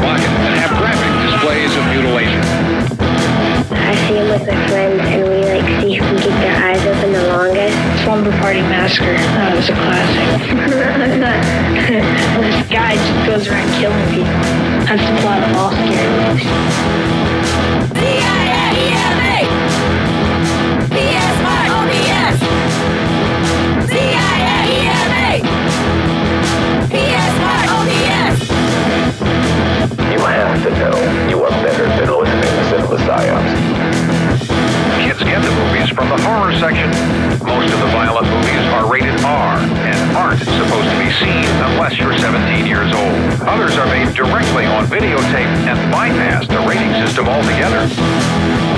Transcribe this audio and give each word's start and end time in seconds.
Sexually 0.00 0.28
provocative, 0.30 0.32
and 0.48 0.56
have 0.56 0.72
graphic 0.80 1.12
displays 1.28 1.72
of 1.76 1.84
mutilation. 1.92 2.40
I 3.70 3.94
see 4.08 4.16
him 4.16 4.28
with 4.28 4.46
my 4.46 4.68
friends, 4.68 5.00
and 5.00 5.22
we 5.28 5.44
like 5.44 5.68
see 5.80 5.94
who 5.94 6.04
can 6.04 6.18
keep 6.18 6.36
their 6.40 6.56
eyes 6.56 6.80
open 6.86 7.12
the 7.12 7.26
longest. 7.28 7.76
Slumber 8.04 8.32
Party 8.38 8.60
Massacre. 8.62 9.12
That 9.12 9.54
was 9.54 9.68
a 9.68 9.74
classic. 9.74 10.40
this 12.40 12.68
guy 12.68 12.94
just 12.96 13.26
goes 13.26 13.48
around 13.48 13.68
killing 13.78 14.06
people. 14.10 14.40
That's 14.88 15.04
the 15.04 15.20
plot 15.22 15.42
of 15.42 15.56
all 15.56 15.70
scary 15.70 16.08
movies. 16.24 17.09
You 30.60 31.40
are 31.40 31.48
better 31.64 31.86
than 31.88 32.12
listening 32.20 32.52
to 32.52 32.64
Cinema 32.68 32.96
Psyops. 33.08 33.52
Kids 35.00 35.22
get 35.24 35.40
the 35.40 35.50
movies 35.56 35.88
from 35.88 36.10
the 36.10 36.20
horror 36.20 36.52
section. 36.60 36.90
Most 37.40 37.72
of 37.72 37.80
the 37.80 37.86
violent 37.96 38.28
movies 38.28 38.68
are 38.76 38.84
rated 38.92 39.18
R 39.24 39.56
and 39.56 40.16
aren't 40.18 40.40
supposed 40.40 40.90
to 40.90 40.98
be 41.00 41.10
seen 41.16 41.48
unless 41.64 41.96
you're 41.96 42.12
17 42.12 42.66
years 42.66 42.92
old. 42.92 43.48
Others 43.48 43.78
are 43.78 43.86
made 43.86 44.14
directly 44.14 44.66
on 44.66 44.84
videotape 44.84 45.48
and 45.64 45.90
bypass 45.90 46.46
the 46.46 46.60
rating 46.68 46.92
system 47.06 47.26
altogether. 47.26 48.69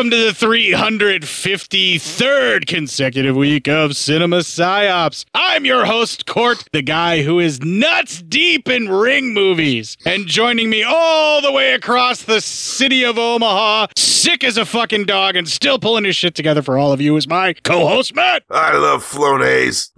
Welcome 0.00 0.10
to 0.12 0.16
the 0.16 0.32
353rd 0.32 2.66
consecutive 2.66 3.36
week 3.36 3.68
of 3.68 3.94
Cinema 3.94 4.38
Psyops. 4.38 5.26
I'm 5.34 5.66
your 5.66 5.84
host, 5.84 6.24
Court, 6.24 6.64
the 6.72 6.80
guy 6.80 7.22
who 7.22 7.38
is 7.38 7.60
nuts 7.60 8.22
deep 8.22 8.66
in 8.66 8.88
ring 8.88 9.34
movies. 9.34 9.98
And 10.06 10.26
joining 10.26 10.70
me 10.70 10.82
all 10.82 11.42
the 11.42 11.52
way 11.52 11.74
across 11.74 12.22
the 12.22 12.40
city 12.40 13.04
of 13.04 13.18
Omaha, 13.18 13.88
sick 13.94 14.42
as 14.42 14.56
a 14.56 14.64
fucking 14.64 15.04
dog 15.04 15.36
and 15.36 15.46
still 15.46 15.78
pulling 15.78 16.04
his 16.04 16.16
shit 16.16 16.34
together 16.34 16.62
for 16.62 16.78
all 16.78 16.92
of 16.92 17.02
you, 17.02 17.14
is 17.16 17.28
my 17.28 17.52
co 17.52 17.86
host, 17.86 18.14
Matt. 18.14 18.44
I 18.50 18.78
love 18.78 19.04
Flonase. 19.04 19.90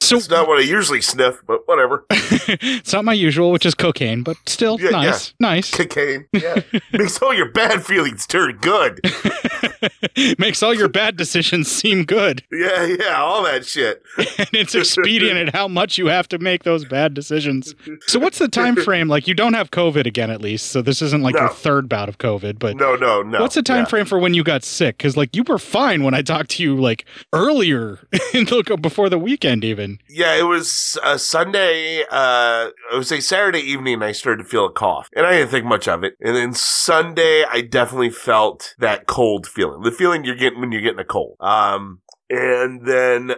So- 0.00 0.16
it's 0.16 0.30
not 0.30 0.46
what 0.46 0.58
I 0.58 0.62
usually 0.62 1.00
sniff, 1.00 1.42
but 1.46 1.66
whatever. 1.66 2.04
it's 2.10 2.92
not 2.92 3.04
my 3.04 3.12
usual, 3.12 3.52
which 3.52 3.66
is 3.66 3.74
cocaine, 3.74 4.22
but 4.22 4.36
still 4.46 4.80
Yeah, 4.80 4.90
nice. 4.90 5.34
Nice. 5.40 5.70
Cocaine. 5.70 6.26
Yeah. 6.32 6.60
Makes 6.92 7.20
all 7.22 7.34
your 7.34 7.50
bad 7.50 7.84
feelings 7.84 8.19
turn 8.26 8.56
good. 8.60 9.00
Makes 10.38 10.62
all 10.62 10.74
your 10.74 10.88
bad 10.88 11.16
decisions 11.16 11.70
seem 11.70 12.04
good. 12.04 12.42
Yeah, 12.52 12.84
yeah, 12.84 13.16
all 13.20 13.42
that 13.44 13.64
shit. 13.64 14.02
and 14.18 14.48
it's 14.52 14.74
expedient 14.74 15.36
at 15.38 15.54
how 15.54 15.68
much 15.68 15.98
you 15.98 16.06
have 16.06 16.28
to 16.28 16.38
make 16.38 16.64
those 16.64 16.84
bad 16.84 17.14
decisions. 17.14 17.74
So 18.06 18.18
what's 18.18 18.38
the 18.38 18.48
time 18.48 18.76
frame? 18.84 19.08
Like 19.08 19.26
you 19.28 19.34
don't 19.34 19.54
have 19.54 19.70
COVID 19.70 20.06
again 20.06 20.30
at 20.30 20.40
least, 20.40 20.66
so 20.66 20.82
this 20.82 21.00
isn't 21.02 21.22
like 21.22 21.34
No. 21.34 21.42
your 21.42 21.48
third 21.50 21.88
bout 21.88 22.08
of 22.08 22.18
COVID, 22.18 22.58
but 22.58 22.76
No, 22.76 22.96
no, 22.96 23.22
no. 23.22 23.40
what's 23.40 23.54
the 23.54 23.62
time 23.62 23.80
Yeah. 23.84 23.84
frame 23.86 24.04
for 24.06 24.18
when 24.18 24.34
you 24.34 24.42
got 24.44 24.64
sick? 24.64 24.98
Because 24.98 25.16
like 25.16 25.34
you 25.34 25.42
were 25.44 25.58
fine 25.58 26.02
when 26.02 26.14
I 26.14 26.22
talked 26.22 26.50
to 26.52 26.62
you 26.62 26.76
like 26.76 27.04
earlier 27.32 28.00
in 28.34 28.44
before 28.80 29.08
the 29.08 29.18
weekend 29.18 29.64
even. 29.64 29.98
Yeah, 30.08 30.34
it 30.36 30.42
was 30.42 30.98
a 31.04 31.18
Sunday. 31.18 32.04
Uh, 32.10 32.70
it 32.92 32.96
was 32.96 33.12
a 33.12 33.20
Saturday 33.20 33.60
evening. 33.60 34.02
I 34.02 34.12
started 34.12 34.42
to 34.42 34.48
feel 34.48 34.66
a 34.66 34.72
cough, 34.72 35.08
and 35.14 35.24
I 35.26 35.32
didn't 35.38 35.50
think 35.50 35.64
much 35.64 35.86
of 35.88 36.02
it. 36.04 36.14
And 36.20 36.34
then 36.36 36.52
Sunday, 36.52 37.44
I 37.50 37.60
definitely 37.60 38.09
felt 38.10 38.74
that 38.78 39.06
cold 39.06 39.46
feeling, 39.46 39.82
the 39.82 39.92
feeling 39.92 40.24
you're 40.24 40.36
getting 40.36 40.60
when 40.60 40.72
you're 40.72 40.82
getting 40.82 41.00
a 41.00 41.04
cold. 41.04 41.36
Um, 41.40 42.00
and 42.28 42.86
then 42.86 43.34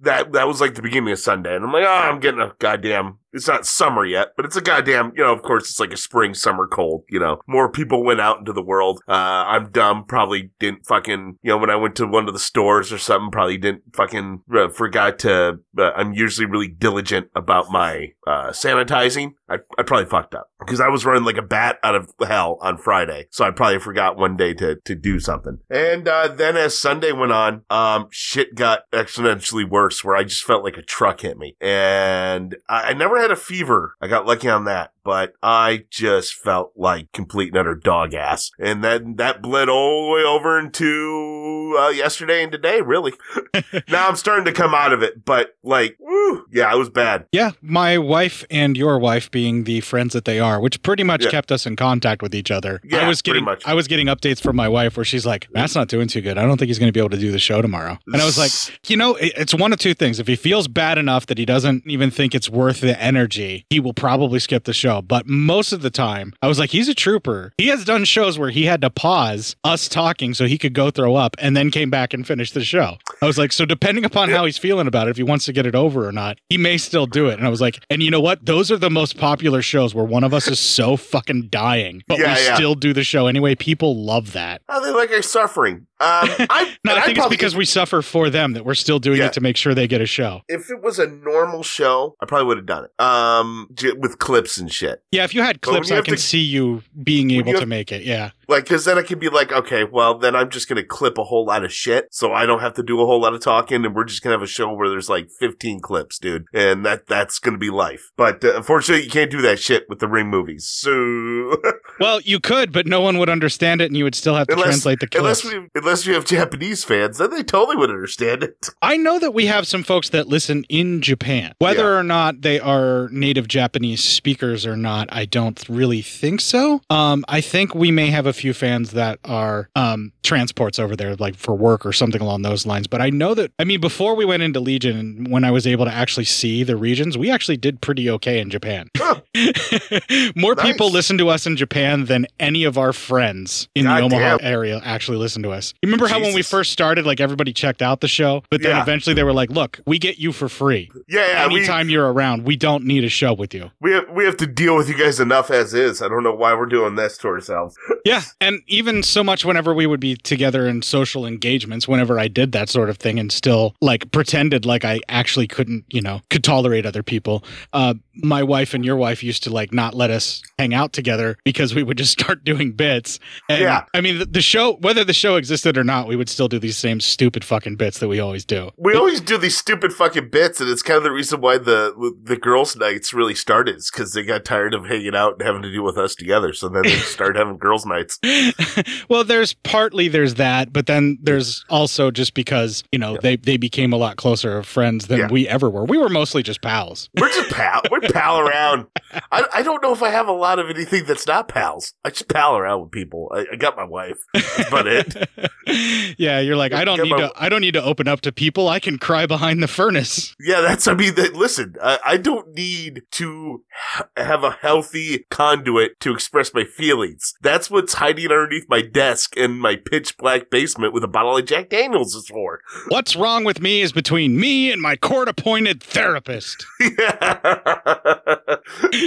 that 0.00 0.32
that 0.32 0.46
was 0.46 0.60
like 0.60 0.74
the 0.74 0.82
beginning 0.82 1.12
of 1.12 1.18
Sunday, 1.18 1.54
and 1.54 1.64
I'm 1.64 1.72
like, 1.72 1.84
oh, 1.84 1.88
I'm 1.88 2.20
getting 2.20 2.40
a 2.40 2.54
goddamn 2.58 3.18
it's 3.32 3.48
not 3.48 3.66
summer 3.66 4.04
yet, 4.04 4.28
but 4.36 4.44
it's 4.44 4.56
a 4.56 4.60
goddamn, 4.60 5.12
you 5.16 5.22
know, 5.22 5.32
of 5.32 5.42
course, 5.42 5.70
it's 5.70 5.80
like 5.80 5.92
a 5.92 5.96
spring, 5.96 6.34
summer 6.34 6.66
cold, 6.66 7.04
you 7.08 7.18
know. 7.18 7.40
More 7.46 7.70
people 7.70 8.04
went 8.04 8.20
out 8.20 8.38
into 8.38 8.52
the 8.52 8.62
world. 8.62 9.00
Uh, 9.08 9.12
I'm 9.12 9.70
dumb, 9.70 10.04
probably 10.04 10.50
didn't 10.58 10.86
fucking, 10.86 11.38
you 11.42 11.50
know, 11.50 11.58
when 11.58 11.70
I 11.70 11.76
went 11.76 11.96
to 11.96 12.06
one 12.06 12.26
of 12.28 12.34
the 12.34 12.40
stores 12.40 12.92
or 12.92 12.98
something, 12.98 13.30
probably 13.30 13.58
didn't 13.58 13.82
fucking, 13.94 14.42
uh, 14.54 14.68
forgot 14.68 15.18
to, 15.20 15.60
uh, 15.78 15.90
I'm 15.92 16.12
usually 16.12 16.46
really 16.46 16.68
diligent 16.68 17.28
about 17.34 17.70
my, 17.70 18.12
uh, 18.26 18.50
sanitizing. 18.50 19.32
I, 19.48 19.58
I 19.78 19.82
probably 19.82 20.06
fucked 20.06 20.34
up 20.34 20.50
because 20.60 20.80
I 20.80 20.88
was 20.88 21.04
running 21.04 21.24
like 21.24 21.36
a 21.36 21.42
bat 21.42 21.78
out 21.82 21.94
of 21.94 22.12
hell 22.20 22.58
on 22.60 22.78
Friday. 22.78 23.26
So 23.30 23.44
I 23.44 23.50
probably 23.50 23.80
forgot 23.80 24.16
one 24.16 24.36
day 24.36 24.54
to, 24.54 24.76
to 24.84 24.94
do 24.94 25.18
something. 25.18 25.58
And, 25.68 26.06
uh, 26.06 26.28
then 26.28 26.56
as 26.56 26.78
Sunday 26.78 27.12
went 27.12 27.32
on, 27.32 27.62
um, 27.70 28.08
shit 28.10 28.54
got 28.54 28.90
exponentially 28.92 29.68
worse 29.68 30.04
where 30.04 30.16
I 30.16 30.24
just 30.24 30.44
felt 30.44 30.64
like 30.64 30.76
a 30.76 30.82
truck 30.82 31.20
hit 31.20 31.38
me. 31.38 31.56
And 31.60 32.56
I, 32.68 32.90
I 32.90 32.92
never 32.92 33.19
had 33.20 33.30
a 33.30 33.36
fever. 33.36 33.94
I 34.00 34.08
got 34.08 34.26
lucky 34.26 34.48
on 34.48 34.64
that, 34.64 34.92
but 35.04 35.34
I 35.42 35.84
just 35.90 36.34
felt 36.34 36.72
like 36.76 37.12
complete 37.12 37.48
and 37.48 37.58
utter 37.58 37.74
dog 37.74 38.14
ass. 38.14 38.50
And 38.58 38.82
then 38.84 39.16
that 39.16 39.42
bled 39.42 39.68
all 39.68 40.06
the 40.06 40.12
way 40.14 40.22
over 40.24 40.58
into, 40.58 41.76
uh, 41.78 41.88
yesterday 41.88 42.42
and 42.42 42.52
today, 42.52 42.80
really. 42.80 43.12
now 43.88 44.08
I'm 44.08 44.16
starting 44.16 44.44
to 44.46 44.52
come 44.52 44.74
out 44.74 44.92
of 44.92 45.02
it, 45.02 45.24
but 45.24 45.56
like, 45.62 45.96
woo, 46.00 46.44
yeah, 46.52 46.72
it 46.74 46.78
was 46.78 46.88
bad. 46.90 47.26
Yeah, 47.32 47.52
my 47.62 47.98
wife 47.98 48.44
and 48.50 48.76
your 48.76 48.98
wife 48.98 49.30
being 49.30 49.64
the 49.64 49.80
friends 49.80 50.12
that 50.12 50.24
they 50.24 50.38
are, 50.40 50.60
which 50.60 50.82
pretty 50.82 51.02
much 51.04 51.24
Yeah. 51.24 51.30
kept 51.30 51.52
us 51.52 51.66
in 51.66 51.76
contact 51.76 52.22
with 52.22 52.34
each 52.34 52.50
other. 52.50 52.80
Yeah, 52.84 52.98
I 53.04 53.08
was 53.08 53.22
pretty 53.22 53.38
getting 53.38 53.44
much. 53.44 53.62
I 53.66 53.74
was 53.74 53.88
getting 53.88 54.06
updates 54.06 54.40
from 54.40 54.56
my 54.56 54.68
wife 54.68 54.96
where 54.96 55.04
she's 55.04 55.26
like, 55.26 55.48
"Matt's 55.52 55.74
not 55.74 55.88
doing 55.88 56.08
too 56.08 56.20
good. 56.20 56.38
I 56.38 56.42
don't 56.42 56.56
think 56.56 56.68
he's 56.68 56.78
going 56.78 56.88
to 56.88 56.92
be 56.92 57.00
able 57.00 57.10
to 57.10 57.16
do 57.18 57.30
the 57.32 57.38
show 57.38 57.62
tomorrow." 57.62 57.98
And 58.12 58.20
I 58.20 58.24
was 58.24 58.38
like, 58.38 58.50
"You 58.90 58.96
know, 58.96 59.16
it's 59.20 59.54
one 59.54 59.72
of 59.72 59.78
two 59.78 59.94
things. 59.94 60.18
If 60.18 60.26
he 60.26 60.36
feels 60.36 60.68
bad 60.68 60.98
enough 60.98 61.26
that 61.26 61.38
he 61.38 61.44
doesn't 61.44 61.84
even 61.86 62.10
think 62.10 62.34
it's 62.34 62.48
worth 62.50 62.80
the 62.80 63.00
energy, 63.00 63.66
he 63.70 63.80
will 63.80 63.94
probably 63.94 64.38
skip 64.40 64.64
the 64.64 64.72
show. 64.72 64.99
But 65.02 65.26
most 65.26 65.72
of 65.72 65.82
the 65.82 65.90
time, 65.90 66.32
I 66.42 66.48
was 66.48 66.58
like, 66.58 66.70
he's 66.70 66.88
a 66.88 66.94
trooper. 66.94 67.52
He 67.58 67.68
has 67.68 67.84
done 67.84 68.04
shows 68.04 68.38
where 68.38 68.50
he 68.50 68.64
had 68.64 68.80
to 68.82 68.90
pause 68.90 69.56
us 69.64 69.88
talking 69.88 70.34
so 70.34 70.46
he 70.46 70.58
could 70.58 70.72
go 70.74 70.90
throw 70.90 71.14
up 71.16 71.36
and 71.38 71.56
then 71.56 71.70
came 71.70 71.90
back 71.90 72.12
and 72.14 72.26
finished 72.26 72.54
the 72.54 72.64
show. 72.64 72.96
I 73.22 73.26
was 73.26 73.38
like, 73.38 73.52
so 73.52 73.64
depending 73.64 74.04
upon 74.04 74.30
how 74.30 74.44
he's 74.44 74.58
feeling 74.58 74.86
about 74.86 75.08
it, 75.08 75.10
if 75.12 75.16
he 75.16 75.22
wants 75.22 75.44
to 75.46 75.52
get 75.52 75.66
it 75.66 75.74
over 75.74 76.06
or 76.06 76.12
not, 76.12 76.38
he 76.48 76.58
may 76.58 76.78
still 76.78 77.06
do 77.06 77.28
it. 77.28 77.38
And 77.38 77.46
I 77.46 77.50
was 77.50 77.60
like, 77.60 77.84
and 77.90 78.02
you 78.02 78.10
know 78.10 78.20
what? 78.20 78.44
Those 78.46 78.70
are 78.70 78.76
the 78.76 78.90
most 78.90 79.18
popular 79.18 79.62
shows 79.62 79.94
where 79.94 80.04
one 80.04 80.24
of 80.24 80.32
us 80.34 80.48
is 80.48 80.58
so 80.58 80.96
fucking 80.96 81.48
dying, 81.48 82.02
but 82.08 82.18
Yeah, 82.18 82.34
we 82.34 82.44
yeah. 82.44 82.54
still 82.54 82.74
do 82.74 82.92
the 82.92 83.04
show 83.04 83.26
anyway. 83.26 83.54
People 83.54 84.04
love 84.04 84.32
that. 84.32 84.62
Oh, 84.68 84.84
they 84.84 84.90
like 84.90 85.10
our 85.10 85.22
suffering. 85.22 85.86
Um, 86.00 86.28
I, 86.50 86.74
No, 86.84 86.94
I 86.96 87.00
think 87.02 87.10
it's 87.10 87.18
probably- 87.18 87.36
because 87.36 87.54
we 87.54 87.64
suffer 87.64 88.00
for 88.02 88.30
them 88.30 88.54
that 88.54 88.64
we're 88.64 88.74
still 88.74 88.98
doing 88.98 89.18
Yeah. 89.18 89.26
it 89.26 89.32
to 89.34 89.40
make 89.40 89.56
sure 89.56 89.74
they 89.74 89.86
get 89.86 90.00
a 90.00 90.06
show. 90.06 90.40
if 90.48 90.70
it 90.70 90.80
was 90.82 90.98
a 90.98 91.06
normal 91.06 91.62
show, 91.62 92.16
I 92.22 92.26
probably 92.26 92.46
would 92.46 92.56
have 92.56 92.66
done 92.66 92.84
it. 92.86 93.02
Um, 93.02 93.68
with 93.98 94.18
clips 94.18 94.56
and 94.58 94.72
shit. 94.72 95.02
Yeah, 95.10 95.24
if 95.24 95.34
you 95.34 95.42
had 95.42 95.60
clips, 95.60 95.90
you 95.90 95.96
I 95.96 96.00
can 96.00 96.14
to- 96.14 96.20
see 96.20 96.40
you 96.40 96.82
being 97.02 97.30
able 97.32 97.52
you 97.52 97.60
to 97.60 97.66
make 97.66 97.92
it. 97.92 98.02
Yeah. 98.04 98.30
Like, 98.50 98.66
cause 98.66 98.84
then 98.84 98.98
I 98.98 99.02
could 99.02 99.20
be 99.20 99.28
like, 99.28 99.52
okay, 99.52 99.84
well, 99.84 100.18
then 100.18 100.34
I'm 100.34 100.50
just 100.50 100.68
gonna 100.68 100.82
clip 100.84 101.16
a 101.18 101.24
whole 101.24 101.46
lot 101.46 101.64
of 101.64 101.72
shit, 101.72 102.08
so 102.10 102.32
I 102.32 102.46
don't 102.46 102.60
have 102.60 102.74
to 102.74 102.82
do 102.82 103.00
a 103.00 103.06
whole 103.06 103.20
lot 103.20 103.32
of 103.32 103.40
talking, 103.40 103.84
and 103.84 103.94
we're 103.94 104.04
just 104.04 104.22
gonna 104.22 104.34
have 104.34 104.42
a 104.42 104.46
show 104.46 104.72
where 104.72 104.88
there's 104.88 105.08
like 105.08 105.30
15 105.38 105.80
clips, 105.80 106.18
dude, 106.18 106.46
and 106.52 106.84
that 106.84 107.06
that's 107.06 107.38
gonna 107.38 107.58
be 107.58 107.70
life. 107.70 108.10
But 108.16 108.44
uh, 108.44 108.56
unfortunately, 108.56 109.04
you 109.04 109.10
can't 109.10 109.30
do 109.30 109.40
that 109.42 109.60
shit 109.60 109.84
with 109.88 110.00
the 110.00 110.08
Ring 110.08 110.28
movies. 110.28 110.66
So 110.66 111.56
Well, 112.00 112.20
you 112.22 112.40
could, 112.40 112.72
but 112.72 112.86
no 112.86 113.00
one 113.00 113.18
would 113.18 113.28
understand 113.28 113.80
it, 113.80 113.86
and 113.86 113.96
you 113.96 114.04
would 114.04 114.14
still 114.14 114.34
have 114.34 114.46
to 114.48 114.54
unless 114.54 114.66
translate 114.68 115.00
the 115.00 115.06
clips. 115.06 115.20
unless 115.20 115.44
we 115.44 115.68
unless 115.76 116.06
we 116.06 116.14
have 116.14 116.24
Japanese 116.24 116.82
fans, 116.82 117.18
then 117.18 117.30
they 117.30 117.42
totally 117.42 117.76
would 117.76 117.90
understand 117.90 118.42
it. 118.42 118.68
I 118.82 118.96
know 118.96 119.18
that 119.20 119.32
we 119.32 119.46
have 119.46 119.66
some 119.66 119.82
folks 119.84 120.08
that 120.08 120.26
listen 120.26 120.64
in 120.68 121.02
Japan. 121.02 121.54
Whether 121.58 121.82
Yeah. 121.92 121.98
or 121.98 122.02
not 122.02 122.42
they 122.42 122.58
are 122.58 123.08
native 123.12 123.46
Japanese 123.48 124.02
speakers 124.02 124.66
or 124.66 124.76
not, 124.76 125.08
I 125.12 125.24
don't 125.24 125.62
really 125.68 126.02
think 126.02 126.40
so. 126.40 126.80
Um, 126.90 127.24
I 127.28 127.40
think 127.40 127.74
we 127.74 127.90
may 127.90 128.08
have 128.10 128.26
a 128.26 128.32
few 128.40 128.52
fans 128.52 128.92
that 128.92 129.18
are 129.24 129.68
um, 129.76 130.12
transports 130.22 130.78
over 130.78 130.96
there, 130.96 131.14
like 131.16 131.36
for 131.36 131.54
work 131.54 131.84
or 131.86 131.92
something 131.92 132.20
along 132.20 132.42
those 132.42 132.66
lines. 132.66 132.86
But 132.86 133.00
I 133.00 133.10
know 133.10 133.34
that, 133.34 133.52
I 133.58 133.64
mean, 133.64 133.80
before 133.80 134.14
we 134.14 134.24
went 134.24 134.42
into 134.42 134.60
Legion 134.60 134.98
and 134.98 135.30
when 135.30 135.44
I 135.44 135.50
was 135.50 135.66
able 135.66 135.84
to 135.84 135.92
actually 135.92 136.24
see 136.24 136.64
the 136.64 136.76
regions, 136.76 137.16
we 137.18 137.30
actually 137.30 137.56
did 137.56 137.80
pretty 137.80 138.08
okay 138.10 138.40
in 138.40 138.50
Japan. 138.50 138.88
Huh. 138.96 139.20
More 140.36 140.56
people 140.56 140.90
listen 140.90 141.18
to 141.18 141.28
us 141.28 141.46
in 141.46 141.56
Japan 141.56 142.06
than 142.06 142.26
any 142.38 142.64
of 142.64 142.78
our 142.78 142.92
friends 142.92 143.68
in 143.74 143.84
God 143.84 143.98
the 144.00 144.04
Omaha 144.16 144.38
damn. 144.38 144.46
area 144.52 144.80
actually 144.84 145.18
listen 145.18 145.42
to 145.42 145.50
us. 145.50 145.74
You 145.82 145.86
remember 145.88 146.08
how 146.08 146.20
when 146.20 146.34
we 146.34 146.42
first 146.42 146.72
started, 146.72 147.06
like 147.06 147.20
everybody 147.20 147.52
checked 147.52 147.82
out 147.82 148.00
the 148.00 148.08
show, 148.08 148.42
but 148.50 148.62
then 148.62 148.70
Yeah. 148.76 148.82
eventually 148.82 149.14
they 149.14 149.24
were 149.24 149.32
like, 149.32 149.50
"Look, 149.50 149.80
we 149.86 149.98
get 149.98 150.18
you 150.18 150.32
for 150.32 150.48
free 150.48 150.90
Yeah, 151.08 151.26
yeah. 151.26 151.46
We, 151.48 151.56
anytime 151.58 151.88
you're 151.90 152.10
around. 152.12 152.44
We 152.44 152.56
don't 152.56 152.84
need 152.84 153.04
a 153.04 153.08
show 153.08 153.32
with 153.32 153.54
you." 153.54 153.70
we 153.80 153.92
have 153.92 154.04
we 154.10 154.24
have 154.24 154.36
to 154.38 154.46
deal 154.46 154.76
with 154.76 154.88
you 154.88 154.96
guys 154.96 155.20
enough 155.20 155.50
as 155.50 155.74
is. 155.74 156.02
I 156.02 156.08
don't 156.08 156.22
know 156.22 156.34
why 156.34 156.54
we're 156.54 156.66
doing 156.66 156.94
this 156.96 157.16
to 157.18 157.28
ourselves. 157.28 157.76
Yeah, 158.04 158.22
and 158.40 158.60
even 158.66 159.02
so 159.02 159.22
much 159.22 159.44
whenever 159.44 159.74
we 159.74 159.86
would 159.86 160.00
be 160.00 160.16
together 160.16 160.66
in 160.66 160.82
social 160.82 161.26
engagements, 161.26 161.88
whenever 161.88 162.18
I 162.18 162.28
did 162.28 162.52
that 162.52 162.68
sort 162.68 162.90
of 162.90 162.98
thing 162.98 163.18
and 163.18 163.30
still 163.32 163.74
like 163.80 164.10
pretended 164.10 164.64
like 164.64 164.84
I 164.84 165.00
actually 165.08 165.46
couldn't, 165.46 165.84
you 165.88 166.00
know, 166.00 166.20
could 166.30 166.44
tolerate 166.44 166.86
other 166.86 167.02
people. 167.02 167.44
Uh, 167.72 167.94
my 168.14 168.42
wife 168.42 168.74
and 168.74 168.84
your 168.84 168.96
wife 168.96 169.22
used 169.22 169.42
to 169.44 169.50
like 169.50 169.72
not 169.72 169.94
let 169.94 170.10
us 170.10 170.42
hang 170.58 170.74
out 170.74 170.92
together 170.92 171.38
because 171.44 171.74
we 171.74 171.82
would 171.82 171.98
just 171.98 172.12
start 172.20 172.44
doing 172.44 172.72
bits. 172.72 173.18
And, 173.48 173.62
Yeah. 173.62 173.84
I 173.94 174.00
mean, 174.00 174.18
the, 174.18 174.26
the 174.26 174.42
show, 174.42 174.74
whether 174.74 175.04
the 175.04 175.12
show 175.12 175.36
existed 175.36 175.76
or 175.76 175.84
not, 175.84 176.06
we 176.06 176.16
would 176.16 176.28
still 176.28 176.48
do 176.48 176.58
these 176.58 176.76
same 176.76 177.00
stupid 177.00 177.44
fucking 177.44 177.76
bits 177.76 177.98
that 177.98 178.08
we 178.08 178.20
always 178.20 178.44
do. 178.44 178.70
We 178.76 178.94
always 178.94 179.20
do 179.20 179.38
these 179.38 179.56
stupid 179.56 179.92
fucking 179.92 180.30
bits, 180.30 180.60
and 180.60 180.68
it's 180.70 180.82
kind 180.82 180.96
of 180.98 181.02
the 181.02 181.10
reason 181.10 181.40
why 181.40 181.58
the 181.58 182.14
the 182.22 182.36
girls' 182.36 182.76
nights 182.76 183.12
really 183.12 183.34
started. 183.34 183.76
Is 183.76 183.90
because 183.90 184.12
they 184.12 184.22
got 184.22 184.44
tired 184.44 184.74
of 184.74 184.86
hanging 184.86 185.14
out 185.14 185.34
and 185.34 185.42
having 185.42 185.62
to 185.62 185.70
deal 185.70 185.84
with 185.84 185.98
us 185.98 186.14
together, 186.14 186.52
so 186.52 186.68
then 186.68 186.82
they 186.82 186.90
started 186.96 187.38
having 187.38 187.58
girls' 187.58 187.86
nights. 187.86 188.18
well, 189.08 189.24
there's 189.24 189.54
partly 189.54 190.08
there's 190.08 190.34
that, 190.34 190.72
but 190.72 190.86
then 190.86 191.18
there's 191.22 191.64
also 191.70 192.10
just 192.10 192.34
because 192.34 192.84
you 192.92 192.98
know 192.98 193.16
they 193.22 193.36
they 193.36 193.56
became 193.56 193.92
a 193.92 193.96
lot 193.96 194.16
closer 194.16 194.58
of 194.58 194.66
friends 194.66 195.06
than 195.06 195.18
Yeah. 195.20 195.28
we 195.30 195.48
ever 195.48 195.70
were. 195.70 195.84
We 195.84 195.98
were 195.98 196.08
mostly 196.08 196.42
just 196.42 196.60
pals. 196.60 197.08
We're 197.18 197.28
just 197.30 197.50
pal. 197.50 197.82
We're 197.90 198.00
pal 198.00 198.38
around. 198.46 198.86
I, 199.32 199.44
I 199.54 199.62
don't 199.62 199.82
know 199.82 199.92
if 199.92 200.02
I 200.02 200.10
have 200.10 200.28
a 200.28 200.32
lot 200.32 200.58
of 200.58 200.70
anything 200.70 201.04
that's 201.06 201.26
not 201.26 201.48
pals. 201.48 201.94
I 202.04 202.10
just 202.10 202.28
pal 202.28 202.56
around 202.56 202.82
with 202.82 202.90
people. 202.90 203.30
I, 203.34 203.46
I 203.52 203.56
got 203.56 203.76
my 203.76 203.84
wife. 203.84 204.18
That's 204.34 204.68
about 204.68 204.86
it. 204.86 205.28
yeah, 206.18 206.40
you're 206.40 206.56
like 206.56 206.72
I 206.72 206.84
don't 206.84 207.02
need 207.02 207.10
my- 207.10 207.18
to 207.20 207.32
I 207.36 207.48
don't 207.48 207.60
need 207.60 207.74
to 207.74 207.82
open 207.82 208.08
up 208.08 208.20
to 208.22 208.32
people. 208.32 208.68
I 208.68 208.80
can 208.80 208.98
cry 208.98 209.26
behind 209.26 209.62
the 209.62 209.68
furnace. 209.68 210.34
Yeah, 210.40 210.60
that's. 210.60 210.86
I 210.88 210.94
mean, 210.94 211.14
that, 211.16 211.34
listen. 211.34 211.76
I, 211.82 211.98
I 212.04 212.16
don't 212.16 212.54
need 212.54 213.02
to 213.12 213.62
ha- 213.72 214.08
have 214.16 214.44
a 214.44 214.52
healthy 214.52 215.26
conduit 215.30 216.00
to 216.00 216.12
express 216.12 216.52
my 216.54 216.64
feelings. 216.64 217.34
That's 217.42 217.70
what's 217.70 217.94
hiding 217.94 218.26
underneath 218.26 218.68
my 218.68 218.82
desk 218.82 219.36
in 219.36 219.58
my 219.58 219.76
pitch 219.76 220.16
black 220.18 220.50
basement 220.50 220.92
with 220.92 221.04
a 221.04 221.08
bottle 221.08 221.36
of 221.36 221.46
Jack 221.46 221.70
Daniels 221.70 222.14
is 222.14 222.26
for. 222.28 222.60
What's 222.88 223.16
wrong 223.16 223.44
with 223.44 223.60
me 223.60 223.80
is 223.80 223.92
between 223.92 224.38
me 224.38 224.70
and 224.72 224.80
my 224.80 224.96
court 224.96 225.28
appointed 225.28 225.82
therapist. 225.82 226.66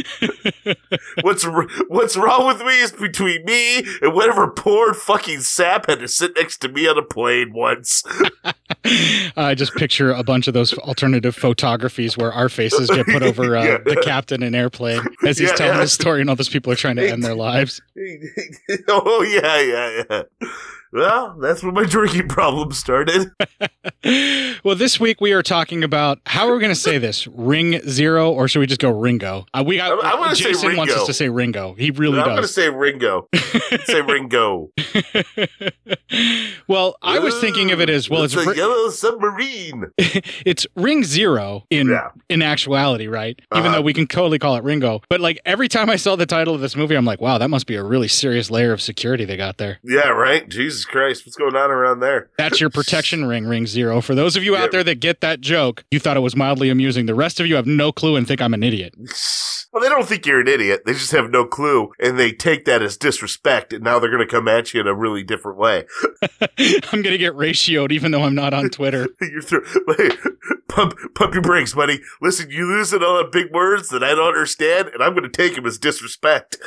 what's 1.22 1.46
r- 1.46 1.68
what's 1.88 2.16
wrong 2.18 2.48
with 2.48 2.62
me 2.66 2.80
is 2.82 2.92
between 2.92 3.44
me 3.46 3.84
and 4.02 4.14
whatever 4.14 4.48
poor 4.50 4.94
fucking 4.94 5.42
sap 5.42 5.88
had 5.88 6.00
to 6.00 6.08
sit 6.08 6.32
next 6.36 6.58
to 6.58 6.70
me 6.70 6.88
on 6.88 6.98
a 6.98 7.02
plane 7.04 7.52
once. 7.54 8.04
I 9.38 9.56
just 9.56 9.74
picture 9.76 10.12
a 10.12 10.24
bunch 10.24 10.48
of 10.48 10.54
those 10.54 10.74
alternative 10.80 11.36
photographies 11.36 12.18
where 12.18 12.32
our 12.34 12.50
faces 12.50 12.90
get 12.90 13.06
put 13.08 13.24
over 13.24 13.56
uh, 13.58 13.64
Yeah. 13.64 13.78
the 13.86 14.02
captain 14.04 14.44
in 14.44 14.56
airplane 14.56 15.02
as 15.26 15.38
he's 15.38 15.50
Yeah, 15.50 15.56
telling 15.56 15.76
yeah. 15.76 15.82
his 15.82 15.94
story, 15.94 16.22
and 16.22 16.30
all 16.30 16.36
those 16.36 16.50
people 16.50 16.72
are 16.72 16.76
trying 16.78 16.98
to 16.98 17.10
end 17.10 17.24
their 17.24 17.36
lives. 17.36 17.82
oh 18.88 19.22
yeah, 19.24 19.60
yeah, 19.62 20.04
yeah. 20.10 20.50
Well, 20.94 21.36
that's 21.40 21.64
where 21.64 21.72
my 21.72 21.86
drinking 21.88 22.28
problem 22.28 22.72
started. 22.72 23.32
well, 24.64 24.76
this 24.76 25.00
week 25.00 25.20
we 25.20 25.34
are 25.34 25.42
talking 25.42 25.84
about 25.84 26.20
how 26.28 26.48
are 26.48 26.54
we 26.54 26.60
going 26.60 26.72
to 26.74 26.80
say 26.80 27.00
this? 27.00 27.26
Ring 27.28 27.82
Zero, 27.90 28.32
or 28.32 28.48
should 28.48 28.60
we 28.60 28.68
just 28.68 28.80
go 28.80 28.92
Ringo? 28.92 29.46
Uh, 29.56 29.64
we 29.66 29.78
got. 29.78 29.92
I'm- 29.92 30.00
I'm 30.04 30.20
gonna 30.20 30.36
say 30.36 30.52
Jason 30.52 30.76
wants 30.78 30.94
us 30.94 31.06
to 31.08 31.14
say 31.14 31.30
Ringo. 31.30 31.74
He 31.74 31.90
really 31.92 32.18
does. 32.18 32.28
I'm 32.28 32.30
going 32.36 32.42
to 32.44 32.48
say 32.48 32.70
Ringo. 32.70 33.28
say 33.86 34.02
Ringo. 34.02 34.70
well, 36.68 36.96
I 37.02 37.20
was 37.20 37.40
thinking 37.42 37.72
of 37.72 37.82
it 37.82 37.90
as 37.90 38.10
well. 38.10 38.24
It's 38.24 38.36
It's 38.36 38.46
a 38.46 38.50
Ri- 38.52 38.58
yellow 38.58 38.90
submarine. 38.90 39.86
it's 39.98 40.68
Ring 40.76 41.04
Zero 41.04 41.66
in 41.70 41.88
Yeah. 41.90 42.10
in 42.30 42.42
actuality, 42.42 43.08
right? 43.08 43.40
Even 43.54 43.66
Uh-huh. 43.68 43.76
though 43.78 43.82
we 43.82 43.94
can 43.94 44.08
totally 44.08 44.40
call 44.40 44.56
it 44.56 44.64
Ringo. 44.64 45.02
But 45.10 45.22
like 45.22 45.40
every 45.46 45.68
time 45.68 45.90
I 45.90 45.96
saw 45.96 46.16
the 46.16 46.26
title 46.26 46.54
of 46.54 46.62
this 46.62 46.76
movie, 46.76 46.96
I'm 46.96 47.06
like, 47.06 47.22
wow, 47.22 47.38
that 47.38 47.50
must 47.50 47.66
be 47.68 47.76
a 47.76 47.84
really 47.84 48.08
serious 48.08 48.52
layer 48.52 48.72
of 48.74 48.82
security 48.82 49.26
they 49.26 49.38
got 49.38 49.58
there. 49.58 49.80
Yeah, 49.84 50.10
right. 50.10 50.48
Jesus 50.48 50.83
Christ, 50.86 51.25
what's 51.25 51.36
going 51.36 51.56
on 51.56 51.72
around 51.72 52.00
there? 52.00 52.30
That's 52.38 52.60
your 52.62 52.70
protection 52.70 53.25
ring, 53.28 53.46
Ring 53.46 53.66
Zero. 53.68 54.02
For 54.02 54.16
those 54.16 54.36
of 54.36 54.44
you 54.44 54.54
Yeah. 54.56 54.63
out 54.63 54.72
there 54.72 54.84
that 54.84 55.00
get 55.00 55.22
that 55.22 55.42
joke, 55.42 55.84
you 55.92 56.00
thought 56.00 56.18
it 56.18 56.22
was 56.22 56.36
mildly 56.36 56.70
amusing. 56.70 57.06
The 57.06 57.16
rest 57.16 57.40
of 57.40 57.48
you 57.48 57.56
have 57.56 57.66
no 57.68 57.92
clue 57.92 58.16
and 58.16 58.28
think 58.28 58.42
I'm 58.42 58.54
an 58.54 58.63
idiot. 58.63 58.94
Well, 59.74 59.82
they 59.82 59.89
don't 59.89 60.08
think 60.08 60.27
you're 60.27 60.39
an 60.39 60.48
idiot. 60.48 60.84
They 60.86 60.94
just 60.94 61.12
have 61.13 61.32
no 61.32 61.46
clue, 61.46 61.94
and 62.00 62.20
they 62.20 62.32
take 62.32 62.65
that 62.65 62.84
as 62.84 62.96
disrespect. 62.96 63.74
And 63.74 63.84
now 63.84 63.98
they're 63.98 64.12
going 64.12 64.25
to 64.25 64.32
come 64.32 64.48
at 64.48 64.72
you 64.72 64.82
in 64.82 64.86
a 64.86 64.94
really 64.94 65.24
different 65.24 65.58
way. 65.58 65.86
I'm 66.60 67.01
gonna 67.01 67.18
get 67.18 67.34
ratioed 67.34 67.92
even 67.92 68.12
though 68.12 68.22
I'm 68.22 68.36
not 68.36 68.53
on 68.53 68.70
Twitter. 68.70 69.08
You're 69.22 69.42
through. 69.42 69.65
Pump, 70.68 70.96
pump 71.15 71.34
your 71.34 71.44
brakes, 71.44 71.74
buddy. 71.74 72.01
Listen, 72.22 72.50
you 72.50 72.75
using 72.75 73.01
a 73.01 73.08
lot 73.08 73.25
of 73.25 73.32
big 73.32 73.51
words 73.51 73.89
that 73.89 74.03
I 74.03 74.15
don't 74.15 74.27
understand, 74.27 74.89
and 74.89 75.03
I'm 75.03 75.13
going 75.13 75.24
to 75.24 75.30
take 75.30 75.56
them 75.56 75.65
as 75.65 75.77
disrespect. 75.77 76.58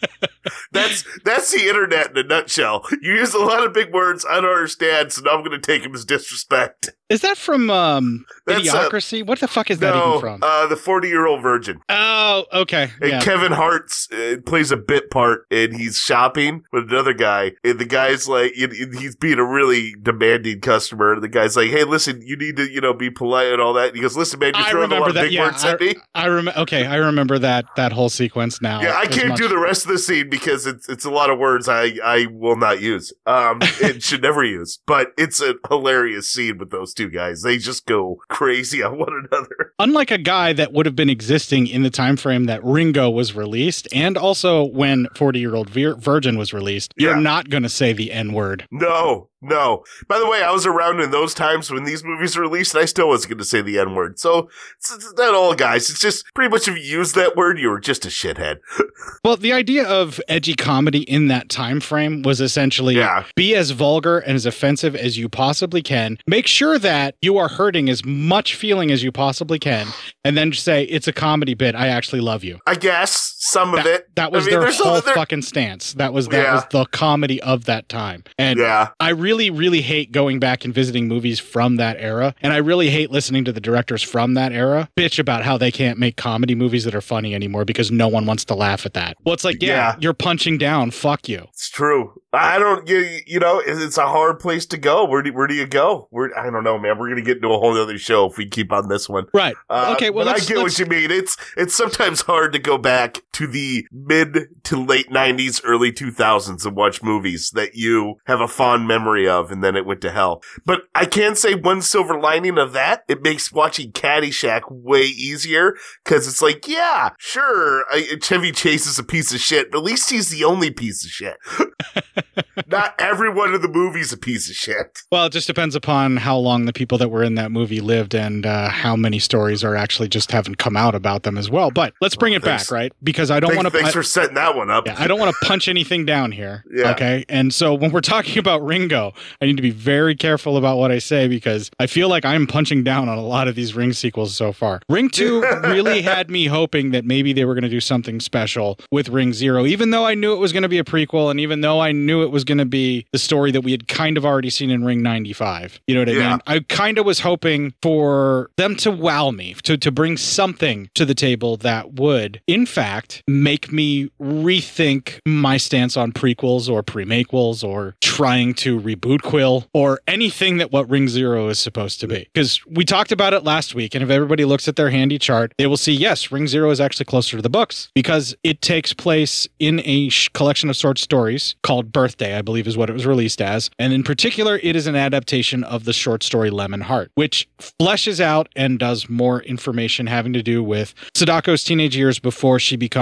that's 0.72 1.04
that's 1.24 1.52
the 1.52 1.68
internet 1.68 2.10
in 2.10 2.18
a 2.18 2.22
nutshell. 2.22 2.84
You 3.00 3.14
use 3.14 3.34
a 3.34 3.38
lot 3.38 3.64
of 3.64 3.72
big 3.72 3.92
words 3.92 4.26
I 4.28 4.40
don't 4.40 4.50
understand, 4.50 5.12
so 5.12 5.22
now 5.22 5.32
I'm 5.32 5.44
going 5.44 5.60
to 5.60 5.66
take 5.66 5.82
them 5.82 5.94
as 5.94 6.04
disrespect. 6.04 6.90
Is 7.10 7.22
that 7.22 7.36
from 7.36 7.70
um, 7.70 8.24
That's, 8.46 8.68
Idiocracy? 8.70 9.26
what 9.26 9.40
the 9.40 9.48
fuck 9.48 9.70
is 9.70 9.80
that 9.80 9.94
even 9.96 10.20
from? 10.20 10.38
uh, 10.42 10.66
the 10.68 10.76
40 10.76 11.08
year 11.08 11.26
old 11.26 11.42
virgin. 11.42 11.80
oh, 11.88 12.44
okay. 12.52 12.90
And 13.00 13.10
Yeah. 13.10 13.20
Kevin 13.20 13.52
Hart's 13.52 14.08
uh, 14.12 14.36
plays 14.46 14.70
a 14.70 14.76
bit 14.76 15.10
part, 15.10 15.44
and 15.50 15.74
he's 15.74 15.96
shopping 15.98 16.62
with 16.72 16.90
another 16.90 17.12
guy, 17.12 17.52
and 17.64 17.78
the 17.80 17.84
guy's 17.84 18.28
like, 18.28 18.52
he- 18.52 18.68
he's 18.98 19.16
being 19.16 19.38
a 19.38 19.44
really 19.44 19.94
demanding 20.00 20.60
customer. 20.60 21.14
And 21.14 21.22
the 21.22 21.28
guy's 21.28 21.56
like, 21.56 21.70
"Hey, 21.70 21.82
listen, 21.84 22.22
you 22.24 22.36
need 22.36 22.56
to, 22.56 22.70
you 22.70 22.80
know, 22.80 22.94
be 22.94 23.10
polite 23.10 23.48
and 23.52 23.60
all 23.60 23.72
that." 23.74 23.88
And 23.88 23.96
he 23.96 24.02
goes, 24.02 24.16
"Listen, 24.16 24.38
man, 24.38 24.52
you're 24.54 24.62
I 24.64 24.70
throwing 24.70 24.92
a 24.92 24.94
lot 24.94 25.06
remember 25.06 25.08
of 25.08 25.14
that. 25.16 25.22
big 25.24 25.32
Yeah, 25.32 25.42
words 25.46 25.64
at 25.64 25.80
me." 25.80 25.94
I 26.14 26.26
remember. 26.26 26.60
Okay, 26.60 26.86
I 26.86 26.96
remember 26.96 27.38
that 27.40 27.64
that 27.76 27.90
whole 27.92 28.08
sequence 28.08 28.62
now. 28.62 28.80
Yeah, 28.80 28.96
I 28.96 29.06
can't 29.06 29.30
much- 29.30 29.38
do 29.38 29.48
the 29.48 29.58
rest 29.58 29.84
of 29.84 29.90
the 29.90 29.98
scene 29.98 30.30
because 30.30 30.66
it's 30.66 30.88
it's 30.88 31.04
a 31.04 31.10
lot 31.10 31.28
of 31.30 31.38
words 31.38 31.68
I 31.68 31.94
I 32.04 32.26
will 32.30 32.56
not 32.56 32.80
use. 32.80 33.12
Um, 33.26 33.58
it 33.80 34.02
should 34.04 34.22
never 34.22 34.44
use. 34.44 34.78
But 34.86 35.08
it's 35.18 35.40
a 35.42 35.54
hilarious 35.68 36.30
scene 36.30 36.58
with 36.58 36.70
those 36.70 36.94
two 36.94 36.99
guys. 37.08 37.42
They 37.42 37.58
just 37.58 37.86
go 37.86 38.20
crazy 38.28 38.82
on 38.82 38.98
one 38.98 39.26
another. 39.30 39.72
Unlike 39.78 40.10
a 40.10 40.18
guy 40.18 40.52
that 40.52 40.72
would 40.72 40.86
have 40.86 40.96
been 40.96 41.08
existing 41.10 41.66
in 41.66 41.82
the 41.82 41.90
time 41.90 42.16
frame 42.16 42.44
that 42.44 42.62
Ringo 42.64 43.08
was 43.08 43.34
released, 43.34 43.88
and 43.94 44.18
also 44.18 44.64
when 44.64 45.06
Forty 45.14 45.40
Year 45.40 45.54
Old 45.54 45.70
Vir- 45.70 45.96
Virgin 45.96 46.36
was 46.36 46.52
released, 46.52 46.92
you're 46.96 47.16
not 47.16 47.48
going 47.48 47.62
to 47.62 47.68
say 47.68 47.92
the 47.92 48.12
N 48.12 48.32
word. 48.32 48.66
No, 48.70 49.28
no. 49.42 49.84
By 50.08 50.18
the 50.18 50.28
way, 50.28 50.42
I 50.42 50.50
was 50.50 50.66
around 50.66 51.00
in 51.00 51.10
those 51.10 51.34
times 51.34 51.70
when 51.70 51.84
these 51.84 52.04
movies 52.04 52.36
were 52.36 52.42
released, 52.42 52.74
and 52.74 52.82
I 52.82 52.84
still 52.86 53.08
wasn't 53.08 53.30
going 53.30 53.38
to 53.38 53.44
say 53.44 53.62
the 53.62 53.78
N 53.78 53.94
word. 53.94 54.18
So 54.18 54.48
it's, 54.78 54.92
it's 54.94 55.12
not 55.14 55.34
all, 55.34 55.54
guys. 55.54 55.88
It's 55.90 56.00
just 56.00 56.24
pretty 56.34 56.50
much 56.50 56.68
if 56.68 56.76
you 56.76 56.82
use 56.82 57.12
that 57.14 57.36
word, 57.36 57.58
you 57.58 57.68
were 57.70 57.80
just 57.80 58.04
a 58.04 58.08
shithead. 58.08 58.58
Well, 59.24 59.36
the 59.36 59.52
idea 59.52 59.86
of 59.88 60.20
edgy 60.28 60.54
comedy 60.54 61.00
in 61.02 61.28
that 61.28 61.48
time 61.48 61.80
frame 61.80 62.22
was 62.22 62.40
essentially 62.40 62.96
Yeah. 62.96 63.24
be 63.34 63.54
as 63.54 63.70
vulgar 63.70 64.18
and 64.18 64.34
as 64.34 64.44
offensive 64.46 64.94
as 64.94 65.16
you 65.18 65.28
possibly 65.28 65.82
can. 65.82 66.18
Make 66.26 66.46
sure 66.46 66.78
that 66.78 67.16
you 67.22 67.36
are 67.38 67.48
hurting 67.48 67.88
as 67.90 68.04
much 68.04 68.54
feeling 68.54 68.90
as 68.90 69.02
you 69.02 69.10
possibly 69.12 69.58
can, 69.58 69.86
and 70.24 70.36
then 70.36 70.52
just 70.52 70.64
say 70.64 70.84
it's 70.84 71.08
a 71.08 71.12
comedy 71.12 71.54
bit. 71.54 71.74
I 71.74 71.88
actually 71.88 72.20
love 72.20 72.44
you. 72.44 72.58
I 72.66 72.74
guess 72.74 73.36
some 73.42 73.70
of 73.74 73.84
That, 73.84 73.86
it. 73.86 74.14
that 74.16 74.32
was 74.32 74.46
I 74.46 74.50
mean, 74.50 74.60
their 74.60 74.70
whole 74.72 75.00
there- 75.00 75.14
fucking 75.14 75.40
stance. 75.42 75.94
That 75.94 76.12
was 76.12 76.28
that 76.28 76.42
Yeah. 76.42 76.54
was 76.56 76.64
the 76.70 76.84
comedy 76.86 77.40
of 77.40 77.64
that 77.64 77.88
time. 77.88 78.22
And 78.38 78.58
Yeah. 78.58 78.88
I 79.00 79.10
really, 79.10 79.48
really 79.48 79.80
hate 79.80 80.12
going 80.12 80.38
back 80.40 80.64
and 80.66 80.74
visiting 80.74 81.08
movies 81.08 81.40
from 81.40 81.76
that 81.76 81.96
era. 81.98 82.34
And 82.42 82.52
I 82.52 82.58
really 82.58 82.90
hate 82.90 83.10
listening 83.10 83.46
to 83.46 83.52
the 83.52 83.60
directors 83.60 84.02
from 84.02 84.34
that 84.34 84.52
era 84.52 84.90
bitch 84.94 85.18
about 85.18 85.42
how 85.44 85.56
they 85.56 85.70
can't 85.70 85.98
make 85.98 86.16
comedy 86.18 86.54
movies 86.54 86.84
that 86.84 86.94
are 86.94 87.00
funny 87.00 87.34
anymore 87.34 87.64
because 87.64 87.90
no 87.90 88.08
one 88.08 88.26
wants 88.26 88.44
to 88.44 88.54
laugh 88.54 88.84
at 88.84 88.92
that. 88.94 89.16
Well, 89.24 89.32
it's 89.32 89.44
like, 89.44 89.62
yeah, 89.62 89.68
Yeah. 89.68 89.96
you're 90.00 90.12
punching 90.14 90.58
down. 90.58 90.90
Fuck 90.90 91.26
you. 91.28 91.46
It's 91.48 91.70
true. 91.70 92.12
I 92.34 92.58
don't, 92.58 92.86
you, 92.88 93.20
you 93.26 93.40
know, 93.40 93.58
it's 93.58 93.80
it's 93.80 93.98
a 93.98 94.06
hard 94.06 94.38
place 94.38 94.66
to 94.66 94.76
go. 94.76 95.04
Where 95.04 95.20
do, 95.22 95.32
where 95.32 95.46
do 95.48 95.54
you 95.54 95.66
go? 95.66 96.06
Where, 96.10 96.30
I 96.38 96.48
don't 96.50 96.62
know, 96.62 96.78
man. 96.78 96.96
We're 96.98 97.08
going 97.08 97.16
to 97.16 97.22
get 97.22 97.38
into 97.38 97.48
a 97.48 97.58
whole 97.58 97.76
other 97.76 97.98
show 97.98 98.26
if 98.26 98.36
we 98.36 98.48
keep 98.48 98.70
on 98.72 98.88
this 98.88 99.08
one. 99.08 99.26
Right. 99.34 99.56
Uh, 99.68 99.94
okay. 99.96 100.10
Well, 100.10 100.28
I 100.28 100.38
get 100.38 100.58
what 100.58 100.78
you 100.78 100.86
mean. 100.86 101.10
It's 101.10 101.36
it's 101.56 101.74
sometimes 101.74 102.20
hard 102.22 102.52
to 102.52 102.60
go 102.60 102.78
back 102.78 103.18
to 103.32 103.46
the 103.46 103.86
mid 103.92 104.48
to 104.64 104.82
late 104.82 105.10
'90s, 105.10 105.60
early 105.64 105.92
2000s 105.92 106.64
and 106.64 106.76
watch 106.76 107.02
movies 107.02 107.50
that 107.54 107.74
you 107.74 108.16
have 108.26 108.40
a 108.40 108.48
fond 108.48 108.86
memory 108.86 109.28
of, 109.28 109.50
and 109.50 109.62
then 109.62 109.76
it 109.76 109.86
went 109.86 110.00
to 110.02 110.10
hell. 110.10 110.42
But 110.64 110.82
I 110.94 111.06
can 111.06 111.36
say 111.36 111.54
one 111.54 111.82
silver 111.82 112.18
lining 112.18 112.58
of 112.58 112.72
that: 112.72 113.04
it 113.08 113.22
makes 113.22 113.52
watching 113.52 113.92
Caddyshack 113.92 114.62
way 114.70 115.02
easier 115.02 115.76
because 116.04 116.26
it's 116.26 116.42
like, 116.42 116.66
yeah, 116.66 117.10
sure, 117.18 117.84
I, 117.90 118.16
Chevy 118.22 118.52
Chase 118.52 118.86
is 118.86 118.98
a 118.98 119.04
piece 119.04 119.32
of 119.32 119.40
shit, 119.40 119.70
but 119.70 119.78
at 119.78 119.84
least 119.84 120.10
he's 120.10 120.30
the 120.30 120.44
only 120.44 120.70
piece 120.70 121.04
of 121.04 121.10
shit. 121.10 121.36
Not 122.66 122.94
everyone 122.98 123.54
in 123.54 123.62
the 123.62 123.68
movie's 123.68 124.12
a 124.12 124.16
piece 124.16 124.48
of 124.48 124.56
shit. 124.56 125.00
Well, 125.10 125.26
it 125.26 125.32
just 125.32 125.46
depends 125.46 125.74
upon 125.74 126.18
how 126.18 126.36
long 126.36 126.66
the 126.66 126.72
people 126.72 126.98
that 126.98 127.10
were 127.10 127.22
in 127.22 127.34
that 127.34 127.50
movie 127.50 127.80
lived 127.80 128.14
and 128.14 128.46
uh, 128.46 128.68
how 128.68 128.96
many 128.96 129.18
stories 129.18 129.64
are 129.64 129.74
actually 129.74 130.08
just 130.08 130.30
haven't 130.30 130.56
come 130.56 130.76
out 130.76 130.94
about 130.94 131.22
them 131.22 131.36
as 131.36 131.50
well. 131.50 131.70
But 131.70 131.94
let's 132.00 132.16
bring 132.16 132.32
it 132.32 132.42
thanks. 132.42 132.64
back, 132.64 132.70
right? 132.70 132.92
Because 133.02 133.19
I 133.28 133.40
don't 133.40 133.56
want 133.56 133.66
to. 133.66 133.70
thanks 133.72 133.92
for 133.92 134.04
setting 134.04 134.36
that 134.36 134.54
one 134.54 134.70
up. 134.70 134.86
Yeah, 134.86 134.94
I 134.96 135.08
don't 135.08 135.18
want 135.18 135.34
to 135.34 135.46
punch 135.46 135.66
anything 135.66 136.06
down 136.06 136.30
here. 136.30 136.64
Yeah. 136.72 136.92
Okay. 136.92 137.24
And 137.28 137.52
so 137.52 137.74
when 137.74 137.90
we're 137.90 138.00
talking 138.02 138.38
about 138.44 138.64
Ringo, 138.64 139.12
I 139.42 139.46
need 139.46 139.56
to 139.56 139.62
be 139.62 139.70
very 139.72 140.14
careful 140.14 140.56
about 140.56 140.78
what 140.78 140.92
I 140.92 141.00
say 141.00 141.26
because 141.26 141.70
I 141.80 141.88
feel 141.88 142.08
like 142.08 142.24
I'm 142.24 142.46
punching 142.46 142.84
down 142.84 143.08
on 143.08 143.18
a 143.18 143.24
lot 143.24 143.48
of 143.48 143.56
these 143.56 143.74
Ring 143.74 143.92
sequels 143.92 144.36
so 144.36 144.52
far. 144.52 144.80
Ring 144.88 145.08
2 145.10 145.40
really 145.64 146.02
had 146.02 146.30
me 146.30 146.46
hoping 146.46 146.92
that 146.92 147.04
maybe 147.04 147.32
they 147.32 147.44
were 147.44 147.54
going 147.54 147.64
to 147.64 147.68
do 147.68 147.80
something 147.80 148.20
special 148.20 148.78
with 148.92 149.08
Ring 149.08 149.32
Zero, 149.32 149.66
even 149.66 149.90
though 149.90 150.06
I 150.06 150.14
knew 150.14 150.32
it 150.32 150.38
was 150.38 150.52
going 150.52 150.62
to 150.62 150.68
be 150.68 150.78
a 150.78 150.84
prequel 150.84 151.30
and 151.30 151.40
even 151.40 151.62
though 151.62 151.80
I 151.80 151.90
knew 151.90 152.22
it 152.22 152.30
was 152.30 152.44
going 152.44 152.58
to 152.58 152.64
be 152.66 153.06
the 153.12 153.18
story 153.18 153.50
that 153.50 153.62
we 153.62 153.72
had 153.72 153.88
kind 153.88 154.16
of 154.16 154.24
already 154.24 154.50
seen 154.50 154.70
in 154.70 154.84
Ring 154.84 155.02
95. 155.02 155.80
You 155.86 155.94
know 155.96 156.02
what 156.02 156.08
I 156.10 156.12
Yeah. 156.12 156.30
mean? 156.30 156.40
I 156.46 156.60
kind 156.68 156.98
of 156.98 157.06
was 157.06 157.20
hoping 157.20 157.74
for 157.82 158.50
them 158.56 158.76
to 158.76 158.90
wow 158.90 159.30
me, 159.30 159.54
to, 159.64 159.76
to 159.78 159.90
bring 159.90 160.16
something 160.16 160.90
to 160.94 161.04
the 161.04 161.14
table 161.14 161.56
that 161.58 161.94
would, 161.94 162.40
in 162.46 162.66
fact, 162.66 163.09
make 163.26 163.72
me 163.72 164.10
rethink 164.20 165.18
my 165.26 165.56
stance 165.56 165.96
on 165.96 166.12
prequels 166.12 166.68
or 166.68 166.82
premaquels 166.82 167.66
or 167.66 167.96
trying 168.00 168.54
to 168.54 168.80
reboot 168.80 169.22
Quill 169.22 169.66
or 169.72 170.00
anything 170.06 170.58
that 170.58 170.72
what 170.72 170.88
Ring 170.88 171.08
Zero 171.08 171.48
is 171.48 171.58
supposed 171.58 172.00
to 172.00 172.08
be. 172.08 172.28
Because 172.32 172.64
we 172.66 172.84
talked 172.84 173.12
about 173.12 173.34
it 173.34 173.44
last 173.44 173.74
week, 173.74 173.94
and 173.94 174.02
if 174.02 174.10
everybody 174.10 174.44
looks 174.44 174.68
at 174.68 174.76
their 174.76 174.90
handy 174.90 175.18
chart, 175.18 175.52
they 175.58 175.66
will 175.66 175.76
see 175.76 175.92
yes, 175.92 176.30
Ring 176.32 176.46
Zero 176.46 176.70
is 176.70 176.80
actually 176.80 177.06
closer 177.06 177.36
to 177.36 177.42
the 177.42 177.50
books 177.50 177.90
because 177.94 178.34
it 178.42 178.62
takes 178.62 178.92
place 178.92 179.48
in 179.58 179.80
a 179.84 180.08
sh- 180.08 180.28
collection 180.28 180.70
of 180.70 180.76
short 180.76 180.98
stories 180.98 181.56
called 181.62 181.92
Birthday, 181.92 182.36
I 182.36 182.42
believe 182.42 182.66
is 182.66 182.76
what 182.76 182.90
it 182.90 182.92
was 182.92 183.06
released 183.06 183.40
as. 183.40 183.70
And 183.78 183.92
in 183.92 184.02
particular, 184.02 184.60
it 184.62 184.76
is 184.76 184.86
an 184.86 184.96
adaptation 184.96 185.64
of 185.64 185.84
the 185.84 185.92
short 185.92 186.22
story 186.22 186.50
Lemon 186.50 186.82
Heart, 186.82 187.12
which 187.14 187.48
fleshes 187.58 188.20
out 188.20 188.48
and 188.56 188.78
does 188.78 189.08
more 189.08 189.42
information 189.42 190.06
having 190.06 190.32
to 190.32 190.42
do 190.42 190.62
with 190.62 190.94
Sadako's 191.14 191.64
teenage 191.64 191.96
years 191.96 192.18
before 192.18 192.58
she 192.58 192.76
becomes 192.76 192.99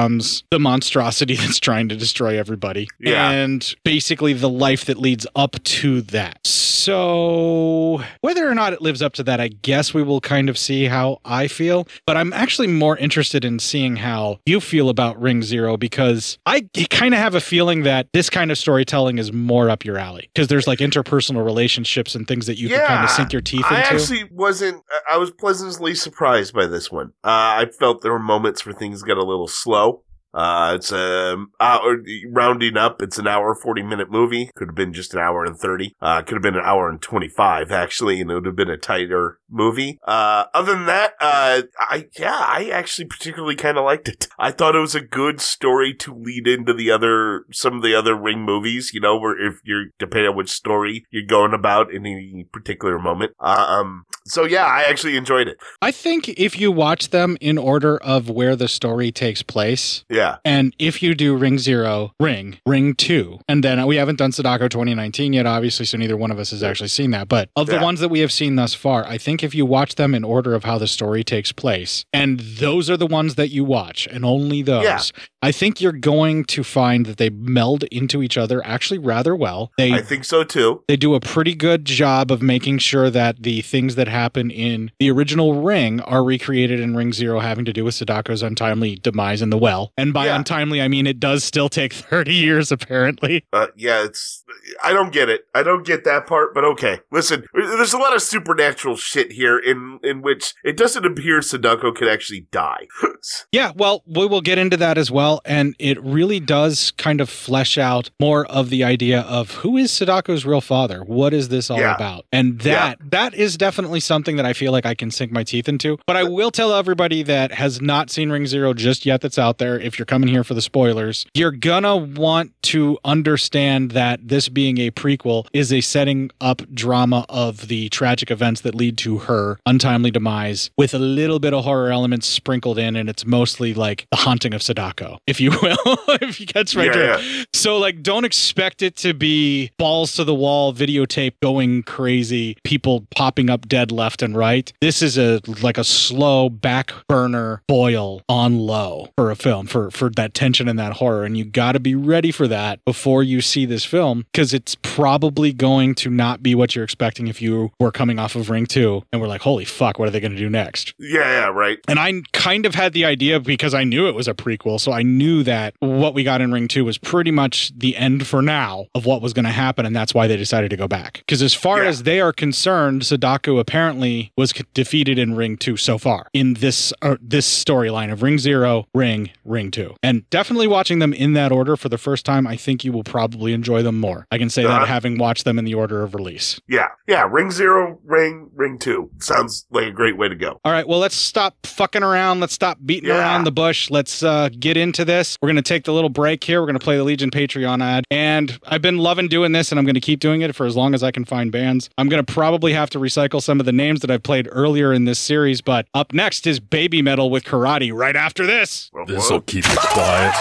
the 0.51 0.59
monstrosity 0.59 1.37
that's 1.37 1.59
trying 1.61 1.89
to 1.89 1.97
destroy 1.97 2.39
everybody. 2.39 2.89
Yeah. 3.01 3.31
And 3.31 3.75
basically 3.85 4.33
the 4.33 4.49
life 4.49 4.85
that 4.87 4.99
leads 4.99 5.27
up 5.35 5.63
to 5.65 6.03
that. 6.03 6.47
So, 6.47 8.03
whether 8.23 8.49
or 8.49 8.55
not 8.55 8.73
it 8.73 8.81
lives 8.81 9.03
up 9.03 9.13
to 9.15 9.23
that, 9.25 9.41
I 9.41 9.49
guess 9.49 9.93
we 9.93 10.03
will 10.03 10.21
kind 10.21 10.49
of 10.49 10.57
see 10.57 10.87
how 10.87 11.21
I 11.25 11.47
feel. 11.47 11.87
But 12.07 12.17
I'm 12.17 12.33
actually 12.33 12.69
more 12.69 12.97
interested 12.97 13.45
in 13.45 13.59
seeing 13.59 13.97
how 13.97 14.41
you 14.47 14.61
feel 14.61 14.89
about 14.89 15.21
Ring 15.21 15.43
Zero 15.43 15.77
because 15.77 16.39
I 16.47 16.63
kind 16.91 17.13
of 17.15 17.21
have 17.21 17.35
a 17.35 17.41
feeling 17.41 17.83
that 17.83 18.09
this 18.15 18.31
kind 18.31 18.51
of 18.51 18.59
storytelling 18.59 19.19
is 19.19 19.33
more 19.33 19.69
up 19.69 19.85
your 19.85 19.99
alley 19.99 20.31
because 20.35 20.49
there's 20.49 20.67
like 20.67 20.79
interpersonal 20.79 21.45
relationships 21.45 22.15
and 22.15 22.27
things 22.27 22.47
that 22.47 22.59
you 22.59 22.69
can 22.69 22.87
kind 22.87 23.05
of 23.05 23.11
sink 23.11 23.33
your 23.33 23.43
teeth 23.43 23.67
I 23.69 23.81
into. 23.81 23.95
actually 23.95 24.25
wasn't. 24.33 24.83
I- 24.91 25.15
I 25.15 25.17
was 25.17 25.31
pleasantly 25.31 25.95
surprised 25.95 26.53
by 26.55 26.67
this 26.67 26.91
one. 26.93 27.09
Uh, 27.25 27.65
I 27.65 27.67
felt 27.79 28.03
there 28.03 28.13
were 28.13 28.19
moments 28.19 28.65
where 28.67 28.75
things 28.75 29.03
got 29.03 29.17
a 29.17 29.25
little 29.25 29.49
slow. 29.49 29.88
Uh, 30.35 30.73
it's 30.77 30.93
a 30.93 31.37
hour, 31.61 32.03
rounding 32.31 32.77
up. 32.77 33.03
It's 33.03 33.19
an 33.19 33.27
hour, 33.27 33.55
40 33.55 33.83
minute 33.83 34.11
movie. 34.11 34.51
Could 34.55 34.69
have 34.69 34.75
been 34.75 34.93
just 34.93 35.15
an 35.15 35.21
hour 35.21 35.45
and 35.45 35.57
30. 35.57 35.95
Uh, 36.01 36.23
could 36.23 36.35
have 36.35 36.43
been 36.43 36.57
an 36.57 36.65
hour 36.65 36.89
and 36.89 37.01
25 37.01 37.71
actually, 37.73 38.21
and 38.21 38.31
it 38.31 38.35
would 38.35 38.47
have 38.47 38.57
been 38.57 38.71
a 38.71 38.77
tighter 38.77 39.39
movie. 39.49 39.99
Uh, 40.05 40.45
other 40.55 40.73
than 40.73 40.87
that, 40.87 41.15
uh, 41.21 41.63
I, 41.79 42.09
yeah, 42.19 42.39
I 42.39 42.71
actually 42.73 43.07
particularly 43.07 43.57
kind 43.57 43.79
of 43.79 43.85
liked 43.85 44.09
it. 44.09 44.29
I 44.39 44.51
thought 44.51 44.77
it 44.77 44.81
was 44.81 44.95
a 44.95 45.01
good 45.01 45.41
story 45.41 45.95
to 45.95 46.15
lead 46.15 46.47
into 46.47 46.75
the 46.75 46.91
other, 46.91 47.45
some 47.53 47.75
of 47.77 47.83
the 47.83 47.95
other 47.95 48.15
Ring 48.15 48.43
movies, 48.43 48.93
you 48.93 49.01
know, 49.01 49.17
where 49.19 49.39
if 49.41 49.61
you're, 49.65 49.87
depending 49.99 50.31
on 50.31 50.37
which 50.37 50.51
story 50.51 51.07
you're 51.11 51.25
going 51.25 51.55
about 51.55 51.93
in 51.93 52.07
any 52.07 52.47
particular 52.53 52.99
moment. 52.99 53.33
Uh, 53.41 53.67
um, 53.69 54.05
so 54.29 54.45
yeah, 54.45 54.65
I 54.67 54.83
actually 54.83 55.17
enjoyed 55.17 55.49
it. 55.49 55.59
I 55.83 55.91
think 55.91 56.29
if 56.29 56.59
you 56.59 56.71
watch 56.73 57.11
them 57.11 57.37
in 57.41 57.59
order 57.59 57.97
of 57.99 58.29
where 58.31 58.57
the 58.57 58.69
story 58.69 59.11
takes 59.11 59.43
place, 59.43 60.05
Yeah. 60.09 60.37
And 60.45 60.75
if 60.79 61.03
you 61.03 61.15
do 61.15 61.37
Ring 61.37 61.59
Zero, 61.59 62.13
Ring, 62.21 62.59
Ring 62.67 62.95
Two, 62.95 63.41
and 63.49 63.63
then 63.65 63.85
we 63.87 63.97
haven't 63.97 64.17
done 64.19 64.33
Sadako 64.33 64.69
2019 64.69 65.33
yet, 65.33 65.47
obviously, 65.47 65.87
so 65.87 65.97
neither 65.99 66.17
one 66.17 66.31
of 66.31 66.39
us 66.39 66.51
has 66.51 66.63
actually 66.63 66.89
seen 66.89 67.11
that. 67.13 67.29
But 67.29 67.51
of 67.57 67.67
the 67.67 67.75
Yeah. 67.75 67.83
ones 67.83 68.01
that 68.01 68.09
we 68.09 68.21
have 68.21 68.33
seen 68.33 68.57
thus 68.57 68.75
far, 68.75 69.07
I 69.07 69.19
think 69.19 69.43
if 69.43 69.55
you 69.55 69.65
watch 69.67 69.95
them 69.95 70.15
in 70.15 70.25
order 70.25 70.55
of 70.55 70.65
how 70.65 70.79
the 70.79 70.87
story 70.87 71.25
takes 71.25 71.53
place, 71.53 72.05
and 72.13 72.41
those 72.41 72.91
are 72.91 72.97
the 72.97 73.07
ones 73.07 73.35
that 73.37 73.49
you 73.51 73.65
watch, 73.65 74.07
and 74.11 74.25
only 74.25 74.63
those, 74.63 74.85
Yeah. 74.85 75.01
I 75.41 75.53
think 75.53 75.81
you're 75.81 75.93
going 75.93 76.45
to 76.47 76.65
find 76.65 77.07
that 77.07 77.17
they 77.17 77.31
meld 77.31 77.85
into 77.93 78.23
each 78.23 78.37
other 78.37 78.65
actually 78.67 78.99
rather 78.99 79.35
well. 79.37 79.71
They 79.79 79.93
I 79.93 80.01
think 80.03 80.25
so 80.25 80.43
too. 80.45 80.83
they 80.89 80.97
do 80.97 81.15
a 81.15 81.21
pretty 81.21 81.55
good 81.55 81.85
job 81.85 82.31
of 82.33 82.43
making 82.43 82.79
sure 82.79 83.09
that 83.11 83.43
the 83.43 83.61
things 83.63 83.95
that 83.95 84.09
happen 84.09 84.18
in 84.51 84.91
the 84.99 85.11
original 85.11 85.63
Ring 85.63 86.01
are 86.01 86.25
recreated 86.25 86.81
in 86.81 86.97
Ring 86.97 87.13
Zero, 87.13 87.39
having 87.41 87.65
to 87.65 87.73
do 87.73 87.85
with 87.85 87.95
Sadako's 87.95 88.43
untimely 88.43 88.97
demise 88.97 89.41
in 89.43 89.51
the 89.51 89.59
well. 89.59 89.93
And 89.97 90.09
And 90.09 90.15
by 90.15 90.27
Yeah. 90.27 90.37
untimely, 90.37 90.81
I 90.83 90.89
mean 90.89 91.07
it 91.07 91.21
does 91.21 91.45
still 91.45 91.69
take 91.69 91.93
30 91.93 92.35
years, 92.35 92.73
apparently. 92.73 93.45
Uh, 93.53 93.67
yeah, 93.77 94.05
it's. 94.05 94.43
I 94.83 94.93
don't 94.93 95.13
get 95.13 95.29
it. 95.29 95.47
I 95.55 95.63
don't 95.63 95.85
get 95.87 96.05
that 96.05 96.27
part, 96.27 96.55
but 96.55 96.65
okay. 96.65 97.01
Listen, 97.11 97.45
there's 97.55 97.93
a 97.93 97.99
lot 97.99 98.15
of 98.15 98.23
supernatural 98.23 98.97
shit 98.97 99.33
here 99.33 99.59
in 99.59 99.99
in 100.03 100.23
which 100.23 100.55
it 100.65 100.77
doesn't 100.77 101.05
appear 101.05 101.43
Sadako 101.43 101.93
could 101.93 102.09
actually 102.09 102.47
die. 102.51 102.87
Yeah, 103.51 103.73
well, 103.75 104.05
we 104.07 104.27
will 104.27 104.41
get 104.41 104.59
into 104.59 104.77
that 104.77 104.97
as 104.97 105.11
well. 105.11 105.41
And 105.45 105.75
it 105.81 106.01
really 106.03 106.39
does 106.39 106.93
kind 106.93 107.21
of 107.21 107.29
flesh 107.29 107.77
out 107.77 108.11
more 108.21 108.47
of 108.47 108.71
the 108.71 108.85
idea 108.85 109.23
of 109.23 109.51
who 109.57 109.77
is 109.77 109.91
Sadako's 109.91 110.47
real 110.47 110.61
father? 110.61 111.03
What 111.03 111.35
is 111.35 111.49
this 111.49 111.69
all 111.69 111.81
Yeah. 111.81 111.97
about? 111.97 112.27
And 112.33 112.61
that 112.61 112.99
that 113.11 113.35
is 113.35 113.57
definitely 113.57 113.99
something 114.01 114.37
that 114.37 114.47
I 114.47 114.53
feel 114.53 114.71
like 114.71 114.87
I 114.87 114.95
can 114.95 115.11
sink 115.11 115.33
my 115.33 115.43
teeth 115.43 115.69
into. 115.69 115.99
But 116.07 116.17
I 116.17 116.23
will 116.25 116.51
tell 116.53 116.73
everybody 116.73 117.25
that 117.25 117.51
has 117.53 117.81
not 117.81 118.09
seen 118.11 118.31
Ring 118.31 118.47
Zero 118.47 118.73
just 118.73 119.05
yet 119.05 119.21
that's 119.21 119.39
out 119.39 119.59
there, 119.59 119.79
if 119.81 119.99
you're 119.99 120.07
coming 120.07 120.29
here 120.29 120.45
for 120.45 120.55
the 120.55 120.63
spoilers, 120.63 121.27
you're 121.35 121.51
gonna 121.51 121.97
want 121.97 122.53
to 122.65 122.99
understand 123.05 123.91
that 123.93 124.21
this 124.29 124.38
being 124.47 124.79
a 124.79 124.91
prequel 124.91 125.47
is 125.55 125.73
a 125.73 125.81
setting 125.81 126.31
up 126.41 126.63
drama 126.75 127.25
of 127.31 127.69
the 127.69 127.89
tragic 127.89 128.31
events 128.31 128.61
that 128.61 128.75
lead 128.75 128.99
to 128.99 129.19
her 129.19 129.59
untimely 129.65 130.11
demise 130.11 130.71
with 130.77 130.93
a 130.93 130.99
little 130.99 131.39
bit 131.39 131.55
of 131.55 131.65
horror 131.65 131.91
elements 131.91 132.27
sprinkled 132.27 132.79
in, 132.79 132.95
and 132.95 133.09
it's 133.09 133.25
mostly 133.25 133.73
like 133.73 134.07
the 134.11 134.19
haunting 134.19 134.53
of 134.53 134.63
Sadako, 134.63 135.19
if 135.27 135.41
you 135.41 135.51
will, 135.63 135.79
if 136.21 136.39
you 136.41 136.47
catch 136.47 136.77
my 136.77 136.85
Yeah, 136.85 136.93
drift. 136.93 137.25
yeah. 137.25 137.45
So, 137.55 137.79
like, 137.79 138.03
don't 138.03 138.25
expect 138.27 138.83
it 138.83 138.97
to 138.97 139.15
be 139.15 139.71
balls 139.79 140.15
to 140.17 140.25
the 140.25 140.35
wall 140.35 140.75
videotape 140.75 141.33
going 141.43 141.83
crazy, 141.85 142.57
people 142.65 143.07
popping 143.17 143.49
up 143.49 143.67
dead 143.67 143.91
left 143.91 144.21
and 144.21 144.37
right. 144.37 144.71
This 144.81 145.01
is 145.01 145.17
a 145.17 145.41
like 145.63 145.79
a 145.79 145.85
slow 145.85 146.51
back 146.51 146.93
burner 147.09 147.63
boil 147.69 148.23
on 148.29 148.59
low 148.59 149.09
for 149.17 149.31
a 149.31 149.37
film 149.37 149.67
for 149.67 149.91
for 149.91 150.11
that 150.11 150.35
tension 150.35 150.69
and 150.69 150.79
that 150.79 150.95
horror, 150.95 151.25
and 151.25 151.37
you 151.39 151.45
got 151.45 151.73
to 151.73 151.81
be 151.81 151.95
ready 151.95 152.31
for 152.31 152.47
that 152.49 152.85
before 152.85 153.23
you 153.23 153.41
see 153.41 153.65
this 153.65 153.85
film 153.85 154.27
because 154.33 154.53
it's 154.55 154.77
probably 154.83 155.53
going 155.53 155.95
to 155.97 156.11
not 156.11 156.43
be 156.43 156.55
what 156.55 156.75
you're 156.75 156.85
expecting 156.85 157.29
if 157.29 157.41
you 157.41 157.71
were 157.79 157.93
coming 157.93 158.19
off 158.19 158.35
of 158.35 158.51
Ring 158.51 158.67
Two 158.67 159.03
and 159.13 159.21
we're 159.21 159.29
like, 159.29 159.41
holy 159.43 159.65
fuck, 159.65 159.99
what 159.99 160.09
are 160.09 160.11
they 160.11 160.21
going 160.21 160.33
to 160.33 160.39
do 160.39 160.51
next? 160.51 160.95
yeah, 160.99 161.21
yeah, 161.21 161.47
right. 161.49 161.79
And 161.89 161.99
I 161.99 162.23
kind 162.33 162.67
of 162.67 162.75
had 162.75 162.93
the 162.93 163.05
idea 163.05 163.41
because 163.41 163.75
I 163.75 163.85
knew 163.85 164.09
it 164.09 164.15
was 164.15 164.29
a 164.29 164.35
prequel. 164.35 164.81
So 164.81 164.93
I 164.93 165.03
knew 165.03 165.43
that 165.45 165.75
what 165.81 166.15
we 166.15 166.25
got 166.25 166.41
in 166.41 166.53
Ring 166.53 166.69
2 166.69 166.85
was 166.85 166.99
pretty 166.99 167.31
much 167.31 167.73
the 167.77 167.97
end 167.97 168.27
for 168.27 168.43
now 168.43 168.87
of 168.95 169.07
what 169.07 169.23
was 169.23 169.33
going 169.33 169.45
to 169.45 169.51
happen. 169.51 169.87
And 169.87 169.95
that's 169.95 170.15
why 170.15 170.27
they 170.27 170.37
decided 170.37 170.71
to 170.71 170.77
go 170.77 170.89
back. 170.89 171.19
Because 171.19 171.43
as 171.43 171.55
far 171.55 171.83
Yeah. 171.83 171.89
as 171.89 172.03
they 172.03 172.21
are 172.21 172.33
concerned, 172.33 173.05
Sadako 173.07 173.59
apparently 173.59 174.33
was 174.37 174.53
defeated 174.75 175.19
in 175.19 175.35
Ring 175.35 175.57
2 175.57 175.77
so 175.77 175.99
far 175.99 176.27
in 176.33 176.55
this 176.55 176.93
uh, 177.03 177.17
this 177.21 177.47
storyline 177.65 178.13
of 178.13 178.23
Ring 178.23 178.39
0, 178.39 178.87
Ring, 178.95 179.31
Ring 179.45 179.71
2. 179.71 179.95
And 180.03 180.29
definitely 180.31 180.67
watching 180.67 180.99
them 180.99 181.13
in 181.13 181.33
that 181.35 181.53
order 181.53 181.77
for 181.77 181.89
the 181.89 181.99
first 181.99 182.25
time, 182.27 182.47
I 182.47 182.57
think 182.57 182.85
you 182.85 182.93
will 182.93 183.05
probably 183.05 183.53
enjoy 183.53 183.83
them 183.83 183.99
more. 183.99 184.18
I 184.31 184.39
can 184.39 184.51
say 184.51 184.65
Uh-huh. 184.65 184.81
that 184.81 184.89
having 184.89 185.19
watched 185.19 185.45
them 185.45 185.59
in 185.59 185.65
the 185.65 185.75
order 185.75 186.03
of 186.03 186.15
release. 186.15 186.61
Yeah, 186.69 186.89
yeah. 187.07 187.27
Ring 187.31 187.51
zero, 187.51 187.99
ring, 188.05 188.51
ring 188.55 188.79
two. 188.79 189.11
Sounds 189.19 189.67
like 189.71 189.87
a 189.87 189.91
great 189.91 190.17
way 190.17 190.29
to 190.29 190.35
go. 190.35 190.61
All 190.65 190.73
right, 190.73 190.87
well, 190.87 190.99
let's 190.99 191.15
stop 191.17 191.55
fucking 191.65 192.03
around. 192.03 192.41
Let's 192.41 192.53
stop 192.55 192.79
beating 192.85 193.09
Yeah. 193.11 193.19
around 193.19 193.45
the 193.45 193.53
bush. 193.53 193.91
Let's 193.91 194.23
uh, 194.23 194.49
get 194.59 194.77
into 194.77 195.05
this. 195.05 195.37
We're 195.43 195.49
going 195.49 195.57
to 195.57 195.63
take 195.63 195.85
the 195.85 195.93
little 195.93 196.11
break 196.11 196.43
here. 196.45 196.61
We're 196.61 196.67
going 196.67 196.79
to 196.79 196.85
play 196.85 196.97
the 196.97 197.05
Legion 197.05 197.31
Patreon 197.31 197.83
ad. 197.83 198.05
And 198.11 198.59
I've 198.67 198.83
been 198.83 198.99
loving 198.99 199.29
doing 199.29 199.53
this, 199.53 199.71
and 199.73 199.79
I'm 199.79 199.85
going 199.85 199.95
to 199.95 200.01
keep 200.01 200.21
doing 200.21 200.41
it 200.43 200.55
for 200.55 200.67
as 200.67 200.77
long 200.77 200.95
as 200.95 201.03
I 201.03 201.11
can 201.11 201.25
find 201.25 201.51
bands. 201.53 201.89
I'm 201.99 202.09
going 202.09 202.25
to 202.25 202.33
probably 202.33 202.73
have 202.73 202.91
to 202.91 202.99
recycle 202.99 203.43
some 203.43 203.61
of 203.61 203.67
the 203.67 203.73
names 203.73 204.01
that 204.01 204.11
I've 204.11 204.23
played 204.23 204.49
earlier 204.51 204.93
in 204.93 205.05
this 205.05 205.19
series, 205.19 205.61
but 205.61 205.87
up 205.95 206.13
next 206.13 206.47
is 206.47 206.61
Baby 206.61 207.03
Metal 207.03 207.31
with 207.31 207.45
Karate 207.45 207.93
right 207.93 208.17
after 208.17 208.47
this. 208.47 208.91
This'll 209.07 209.41
keep 209.43 209.65
it 209.67 209.79
quiet. 209.79 210.33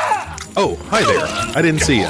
Oh, 0.56 0.76
hi 0.90 1.04
there. 1.04 1.26
I 1.56 1.62
didn't 1.62 1.82
see 1.82 2.00
you. 2.00 2.10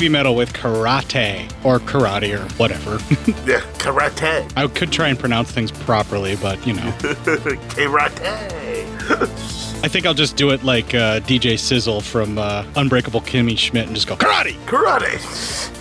Baby 0.00 0.08
Metal 0.08 0.34
with 0.34 0.54
Karate 0.54 1.52
or 1.62 1.78
Karate 1.78 2.34
or 2.34 2.48
whatever. 2.54 2.92
Yeah, 3.46 3.60
karate. 3.78 4.50
I 4.56 4.66
could 4.68 4.90
try 4.92 5.08
and 5.08 5.18
pronounce 5.18 5.50
things 5.50 5.70
properly, 5.70 6.36
but 6.36 6.64
you 6.66 6.72
know. 6.72 6.82
karate. 7.74 8.22
I 9.84 9.88
think 9.88 10.06
I'll 10.06 10.14
just 10.14 10.36
do 10.36 10.50
it 10.50 10.62
like 10.62 10.94
uh, 10.94 11.20
DJ 11.20 11.58
Sizzle 11.58 12.00
from 12.00 12.38
uh, 12.38 12.64
Unbreakable 12.76 13.20
Kimmy 13.20 13.58
Schmidt 13.58 13.88
and 13.88 13.94
just 13.94 14.06
go 14.06 14.16
karate. 14.16 14.54
Karate. 14.64 15.18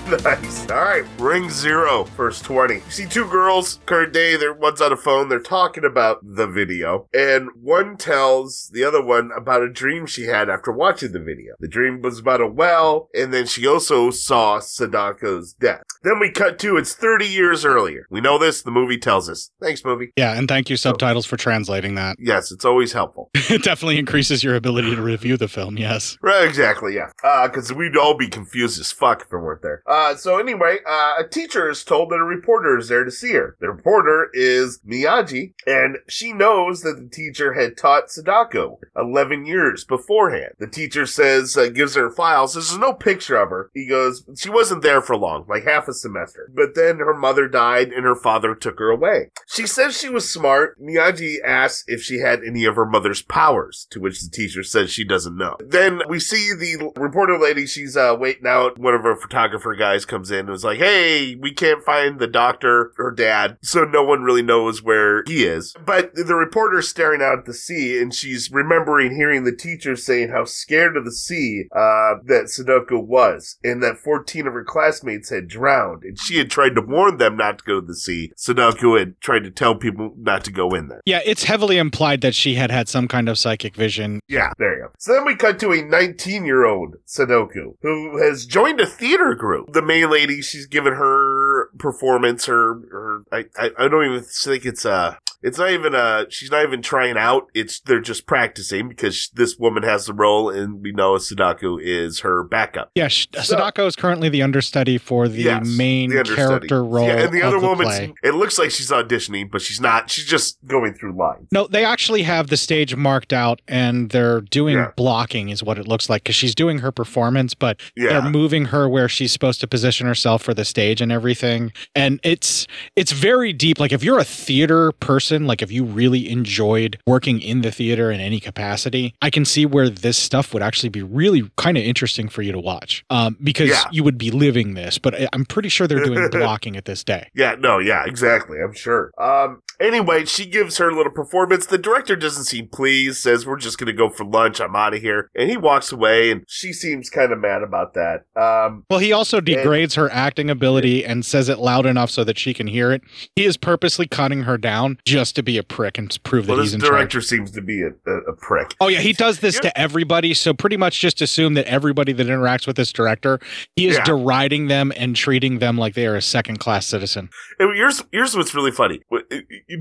Nice. 0.10 0.70
All 0.70 0.78
right, 0.78 1.04
ring 1.18 1.50
zero, 1.50 2.04
first 2.04 2.44
20. 2.44 2.76
You 2.76 2.82
see 2.90 3.06
two 3.06 3.30
girls, 3.30 3.80
current 3.86 4.14
day, 4.14 4.36
they're, 4.36 4.54
one's 4.54 4.82
on 4.82 4.92
a 4.92 4.98
phone, 4.98 5.30
they're 5.30 5.40
talking 5.40 5.86
about 5.86 6.20
the 6.24 6.48
video, 6.48 7.08
and 7.14 7.50
one 7.62 7.98
tells 7.98 8.70
the 8.74 8.84
other 8.84 9.04
one 9.04 9.32
about 9.36 9.62
a 9.62 9.70
dream 9.70 10.06
she 10.06 10.24
had 10.24 10.50
after 10.50 10.72
watching 10.72 11.12
the 11.12 11.20
video. 11.20 11.54
The 11.60 11.68
dream 11.68 12.02
was 12.02 12.20
about 12.20 12.42
a 12.42 12.48
well, 12.48 13.10
and 13.14 13.34
then 13.34 13.46
she 13.46 13.68
also 13.68 14.10
saw 14.10 14.60
Sadako's 14.60 15.54
death. 15.54 15.84
Then 16.04 16.20
we 16.20 16.32
cut 16.32 16.58
to 16.60 16.78
it's 16.78 16.94
30 16.94 17.26
years 17.26 17.66
earlier. 17.66 18.06
We 18.10 18.22
know 18.22 18.38
this, 18.38 18.62
the 18.62 18.72
movie 18.72 18.98
tells 18.98 19.30
us. 19.30 19.52
Thanks, 19.62 19.84
movie. 19.86 20.12
Yeah, 20.16 20.34
and 20.34 20.48
thank 20.48 20.70
you 20.70 20.78
subtitles 20.78 21.26
for 21.26 21.38
translating 21.38 21.96
that. 21.96 22.18
Yes, 22.20 22.52
it's 22.52 22.66
always 22.66 22.94
helpful. 22.94 23.30
it 23.36 23.64
definitely 23.64 24.00
increases 24.00 24.44
your 24.44 24.56
ability 24.56 24.96
to 24.96 25.02
review 25.02 25.38
the 25.38 25.48
film. 25.48 25.78
Yes. 25.78 26.18
Right, 26.22 26.48
exactly, 26.48 26.96
yeah. 26.96 27.12
Because 27.46 27.72
we'd 27.74 27.98
all 27.98 28.16
be 28.16 28.28
confused 28.28 28.80
as 28.80 28.92
fuck 28.92 29.22
if 29.22 29.34
it 29.34 29.38
weren't 29.38 29.62
there. 29.62 29.84
Uh, 29.86 29.99
so 30.16 30.38
anyway, 30.38 30.78
uh, 30.88 31.16
a 31.20 31.28
teacher 31.28 31.70
is 31.70 31.84
told 31.84 32.10
that 32.10 32.20
a 32.20 32.24
reporter 32.24 32.78
is 32.78 32.90
there 32.90 33.04
to 33.04 33.12
see 33.12 33.34
her. 33.34 33.56
The 33.60 33.70
reporter 33.70 34.30
is 34.34 34.80
Miyagi, 34.88 35.54
and 35.66 35.98
she 36.08 36.34
knows 36.34 36.82
that 36.82 36.98
the 36.98 37.10
teacher 37.10 37.54
had 37.54 37.78
taught 37.78 38.12
Sadako 38.12 38.80
11 38.96 39.46
years 39.46 39.84
beforehand. 39.84 40.54
The 40.60 40.68
teacher 40.68 41.06
says, 41.06 41.58
uh, 41.58 41.70
gives 41.70 41.96
her 41.96 42.12
files. 42.12 42.54
There's 42.54 42.78
no 42.78 42.94
picture 42.94 43.38
of 43.38 43.50
her. 43.50 43.70
He 43.74 43.88
goes, 43.88 44.24
she 44.38 44.50
wasn't 44.50 44.82
there 44.82 45.02
for 45.02 45.16
long, 45.16 45.46
like 45.48 45.64
half 45.66 45.88
a 45.88 45.94
semester. 45.94 46.50
But 46.54 46.76
then 46.76 46.98
her 46.98 47.14
mother 47.14 47.48
died 47.48 47.92
and 47.92 48.06
her 48.06 48.16
father 48.16 48.56
took 48.56 48.80
her 48.80 48.90
away. 48.90 49.32
She 49.48 49.68
says 49.68 49.98
she 49.98 50.10
was 50.10 50.30
smart. 50.30 50.80
Miyagi 50.80 51.38
asks 51.46 51.84
if 51.88 52.02
she 52.02 52.20
had 52.20 52.42
any 52.44 52.66
of 52.66 52.76
her 52.76 52.86
mother's 52.86 53.22
powers, 53.22 53.88
to 53.92 54.00
which 54.00 54.22
the 54.22 54.30
teacher 54.30 54.64
says 54.64 54.92
she 54.92 55.04
doesn't 55.04 55.38
know. 55.38 55.58
Then 55.60 56.02
we 56.08 56.20
see 56.20 56.54
the 56.54 56.92
reporter 56.96 57.38
lady, 57.38 57.66
she's 57.66 57.98
uh, 57.98 58.16
waiting 58.18 58.48
out. 58.48 58.78
One 58.78 58.94
of 58.94 59.04
her 59.04 59.16
photographer 59.16 59.76
guys 59.76 59.89
comes 60.06 60.32
in 60.32 60.40
and 60.40 60.50
was 60.50 60.64
like, 60.64 60.80
hey, 60.80 61.36
we 61.36 61.54
can't 61.54 61.84
find 61.84 62.20
the 62.20 62.28
doctor 62.28 62.94
or 62.98 63.12
dad, 63.12 63.58
so 63.62 63.84
no 63.84 64.04
one 64.04 64.24
really 64.24 64.42
knows 64.42 64.84
where 64.84 65.24
he 65.28 65.44
is. 65.44 65.74
But 65.86 66.14
the 66.16 66.36
reporter's 66.36 66.90
staring 66.90 67.22
out 67.22 67.40
at 67.40 67.46
the 67.46 67.54
sea 67.54 68.00
and 68.02 68.14
she's 68.14 68.52
remembering 68.52 69.16
hearing 69.16 69.44
the 69.44 69.56
teacher 69.56 69.96
saying 69.96 70.30
how 70.30 70.46
scared 70.46 70.98
of 70.98 71.06
the 71.06 71.12
sea 71.12 71.66
uh, 71.76 72.16
that 72.26 72.50
Sadako 72.50 73.00
was 73.00 73.58
and 73.64 73.82
that 73.84 73.98
14 73.98 74.48
of 74.48 74.54
her 74.54 74.64
classmates 74.64 75.30
had 75.30 75.48
drowned 75.48 76.04
and 76.04 76.20
she 76.20 76.38
had 76.38 76.50
tried 76.50 76.76
to 76.76 76.82
warn 76.82 77.18
them 77.18 77.38
not 77.38 77.60
to 77.60 77.64
go 77.64 77.82
to 77.82 77.86
the 77.86 77.96
sea. 77.96 78.32
Sadako 78.36 78.98
had 78.98 79.20
tried 79.22 79.44
to 79.44 79.52
tell 79.52 79.76
people 79.76 80.14
not 80.18 80.44
to 80.46 80.52
go 80.52 80.70
in 80.70 80.88
there. 80.88 81.02
Yeah, 81.06 81.22
it's 81.26 81.44
heavily 81.44 81.78
implied 81.78 82.22
that 82.22 82.36
she 82.36 82.56
had 82.56 82.72
had 82.72 82.88
some 82.88 83.08
kind 83.08 83.30
of 83.30 83.38
psychic 83.38 83.76
vision. 83.76 84.20
Yeah, 84.28 84.54
there 84.58 84.78
you 84.78 84.84
go. 84.84 84.92
So 85.00 85.14
then 85.14 85.26
we 85.26 85.36
cut 85.36 85.60
to 85.60 85.72
a 85.72 85.82
19 85.82 86.46
year 86.46 86.66
old 86.66 86.96
Sadako 87.06 87.78
who 87.82 88.18
has 88.22 88.46
joined 88.46 88.80
a 88.80 88.86
theater 88.86 89.36
group. 89.36 89.74
The 89.74 89.79
main 89.82 90.10
lady, 90.10 90.42
she's 90.42 90.66
given 90.66 90.94
her 90.94 91.70
performance, 91.78 92.46
her, 92.46 92.76
her 92.92 93.24
I, 93.32 93.46
I, 93.58 93.72
I 93.78 93.88
don't 93.88 94.06
even 94.06 94.24
think 94.24 94.66
it's 94.66 94.86
uh 94.86 95.16
it's 95.42 95.58
not 95.58 95.72
even 95.72 95.96
uh 95.96 96.26
she's 96.30 96.52
not 96.52 96.64
even 96.64 96.82
trying 96.82 97.18
out. 97.18 97.48
It's 97.54 97.80
they're 97.82 98.02
just 98.02 98.26
practicing 98.26 98.90
because 98.90 99.30
this 99.34 99.58
woman 99.58 99.84
has 99.84 100.06
the 100.06 100.14
role 100.14 100.50
and 100.50 100.82
we 100.82 100.92
know 100.92 101.18
Sadako 101.18 101.78
is 101.82 102.20
her 102.22 102.44
backup. 102.44 102.92
Yeah, 102.96 103.08
sh- 103.08 103.28
Sadako 103.42 103.86
is 103.88 103.96
currently 103.96 104.30
the 104.30 104.42
understudy 104.42 104.98
for 104.98 105.28
the 105.28 105.42
Yes, 105.44 105.68
main 105.78 106.10
the 106.10 106.24
character 106.24 106.84
role. 106.84 107.08
Yeah, 107.08 107.24
and 107.26 107.34
the 107.34 107.42
other 107.42 107.60
play. 107.76 108.14
it 108.24 108.36
looks 108.36 108.58
like 108.60 108.72
she's 108.72 108.90
auditioning, 108.92 109.50
but 109.52 109.62
she's 109.62 109.80
not. 109.80 110.10
She's 110.10 110.26
just 110.26 110.58
going 110.66 110.94
through 110.94 111.14
lines. 111.18 111.48
No, 111.52 111.68
they 111.68 111.86
actually 111.86 112.24
have 112.24 112.48
the 112.48 112.58
stage 112.58 112.96
marked 112.96 113.32
out 113.34 113.62
and 113.68 114.10
they're 114.10 114.42
doing 114.42 114.76
Yeah. 114.76 114.92
blocking, 114.96 115.50
is 115.50 115.64
what 115.64 115.78
it 115.80 115.88
looks 115.88 116.10
like, 116.10 116.24
because 116.24 116.36
she's 116.36 116.56
doing 116.56 116.80
her 116.80 116.92
performance, 116.92 117.54
but 117.54 117.80
Yeah. 117.96 118.20
they're 118.22 118.30
moving 118.32 118.66
her 118.66 118.90
where 118.90 119.08
she's 119.08 119.32
supposed 119.32 119.62
to 119.62 119.68
position 119.68 120.08
herself 120.08 120.42
for 120.44 120.54
the 120.54 120.66
stage 120.66 121.00
and 121.02 121.12
everything. 121.12 121.72
And 121.96 122.20
it's 122.24 122.68
it's 122.96 123.12
very 123.12 123.54
deep. 123.54 123.80
Like 123.80 123.92
if 123.94 124.04
you're 124.04 124.20
a 124.20 124.24
theater 124.26 124.92
person, 124.94 125.29
like 125.32 125.62
if 125.62 125.72
you 125.72 125.84
really 125.84 126.30
enjoyed 126.30 126.98
working 127.06 127.42
in 127.42 127.62
the 127.62 127.72
theater 127.72 128.12
in 128.12 128.20
any 128.20 128.40
capacity, 128.40 129.14
I 129.22 129.30
can 129.30 129.46
see 129.46 129.66
where 129.66 129.90
this 129.90 130.18
stuff 130.18 130.54
would 130.54 130.64
actually 130.64 130.90
be 130.90 131.02
really 131.04 131.50
kind 131.58 131.78
of 131.78 131.84
interesting 131.84 132.30
for 132.30 132.42
you 132.42 132.52
to 132.52 132.60
watch. 132.60 133.04
Um, 133.10 133.38
because 133.42 133.70
Yeah. 133.70 133.84
you 133.92 134.04
would 134.04 134.18
be 134.18 134.32
living 134.32 134.74
this, 134.74 134.98
but 134.98 135.14
I- 135.16 135.30
I'm 135.34 135.46
pretty 135.46 135.70
sure 135.70 135.88
they're 135.88 136.04
doing 136.04 136.30
blocking 136.32 136.76
at 136.76 136.86
this 136.86 137.04
day. 137.04 137.28
Yeah, 137.36 137.56
no, 137.60 137.80
yeah, 137.80 138.04
exactly. 138.06 138.58
I'm 138.64 138.74
sure. 138.74 139.12
Um, 139.20 139.62
anyway, 139.80 140.26
she 140.26 140.46
gives 140.46 140.78
her 140.78 140.92
little 140.92 141.12
performance. 141.12 141.66
The 141.66 141.78
director 141.78 142.16
doesn't 142.16 142.46
seem 142.46 142.68
pleased, 142.68 143.18
says, 143.18 143.46
We're 143.46 143.58
just 143.58 143.78
going 143.78 143.88
to 143.88 143.94
go 143.94 144.10
for 144.10 144.26
lunch. 144.26 144.60
I'm 144.60 144.76
out 144.76 144.94
of 144.94 145.02
here. 145.02 145.30
And 145.36 145.50
he 145.50 145.58
walks 145.58 145.92
away, 145.92 146.32
and 146.32 146.44
she 146.48 146.74
seems 146.74 147.10
kind 147.10 147.32
of 147.32 147.40
mad 147.40 147.62
about 147.64 147.94
that. 147.94 148.24
Um, 148.36 148.84
Well, 148.90 149.00
he 149.00 149.12
also 149.12 149.40
degrades 149.42 149.96
her 149.96 150.10
acting 150.12 150.50
ability 150.50 151.06
and 151.06 151.26
says 151.26 151.50
it 151.50 151.60
loud 151.60 151.86
enough 151.86 152.10
so 152.10 152.24
that 152.24 152.38
she 152.38 152.54
can 152.54 152.68
hear 152.68 152.92
it. 152.92 153.02
He 153.36 153.46
is 153.46 153.58
purposely 153.58 154.08
cutting 154.08 154.44
her 154.44 154.58
down 154.58 154.98
just 155.20 155.36
to 155.36 155.44
be 155.44 155.58
a 155.58 155.64
prick 155.64 155.98
and 155.98 156.10
to 156.12 156.20
prove 156.22 156.46
that 156.48 156.54
well, 156.54 156.62
he's 156.62 156.72
this 156.72 156.76
in 156.76 156.80
charge. 156.80 156.92
director 156.92 157.22
seems 157.22 157.52
to 157.52 157.62
be 157.62 157.82
a, 157.82 157.90
a, 158.08 158.18
a 158.30 158.34
prick. 158.34 158.74
Oh 158.80 158.88
yeah, 158.88 159.00
he 159.00 159.12
does 159.12 159.40
this 159.42 159.60
to 159.60 159.78
everybody. 159.78 160.34
So 160.34 160.54
pretty 160.54 160.78
much 160.78 161.02
just 161.02 161.22
assume 161.22 161.56
that 161.56 161.66
everybody 161.66 162.14
that 162.14 162.28
interacts 162.28 162.66
with 162.66 162.78
this 162.78 162.94
director, 162.94 163.40
he 163.76 163.88
is 163.88 163.98
Yeah. 163.98 164.06
deriding 164.06 164.68
them 164.68 164.94
and 164.96 165.16
treating 165.16 165.60
them 165.60 165.78
like 165.78 165.94
they 165.94 166.08
are 166.08 166.16
a 166.16 166.22
second 166.22 166.60
class 166.60 166.86
citizen. 166.86 167.30
And 167.60 167.76
here's 167.76 168.04
here's 168.14 168.36
what's 168.36 168.56
really 168.56 168.72
funny. 168.72 169.02
Uh, 169.12 169.20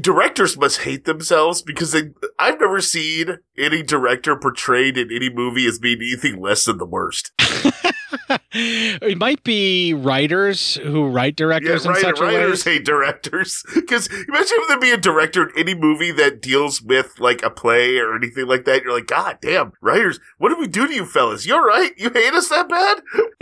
directors 0.01 0.57
must 0.59 0.81
hate 0.81 1.05
themselves 1.05 1.62
because 1.62 1.92
they, 1.92 2.11
I've 2.38 2.59
never 2.59 2.81
seen 2.81 3.38
any 3.59 3.83
director 3.83 4.37
portrayed 4.37 4.97
in 4.97 5.11
any 5.12 5.31
movie 5.31 5.66
as 5.66 5.79
being 5.79 5.99
anything 5.99 6.40
less 6.40 6.64
than 6.64 6.79
the 6.79 6.87
worst. 6.87 7.33
it 8.53 9.18
might 9.18 9.42
be 9.44 9.92
writers 9.94 10.77
who 10.77 11.07
write 11.09 11.37
directors 11.37 11.85
in 11.85 11.90
writer- 11.90 12.01
such 12.01 12.21
a 12.21 12.23
way. 12.23 12.37
writers 12.37 12.64
hate 12.64 12.85
directors. 12.85 13.62
Because 13.88 14.07
imagine 14.09 14.59
if 14.61 14.68
there 14.68 14.79
be 14.81 14.90
a 14.90 14.99
director 14.99 15.49
in 15.49 15.59
any 15.59 15.75
movie 15.75 16.12
that 16.12 16.42
deals 16.42 16.83
with 16.83 17.18
like 17.18 17.42
a 17.42 17.49
play 17.49 17.97
or 17.97 18.14
anything 18.14 18.47
like 18.47 18.64
that. 18.66 18.83
You're 18.83 18.92
like, 18.92 19.07
God 19.07 19.38
damn, 19.40 19.73
writers, 19.81 20.21
what 20.37 20.51
did 20.51 20.59
we 20.59 20.66
do 20.66 20.87
to 20.87 20.92
you 20.92 21.07
fellas? 21.07 21.47
You're 21.47 21.64
right. 21.64 21.92
You 21.97 22.11
hate 22.11 22.35
us 22.35 22.49
that 22.49 22.68
bad? 22.68 23.03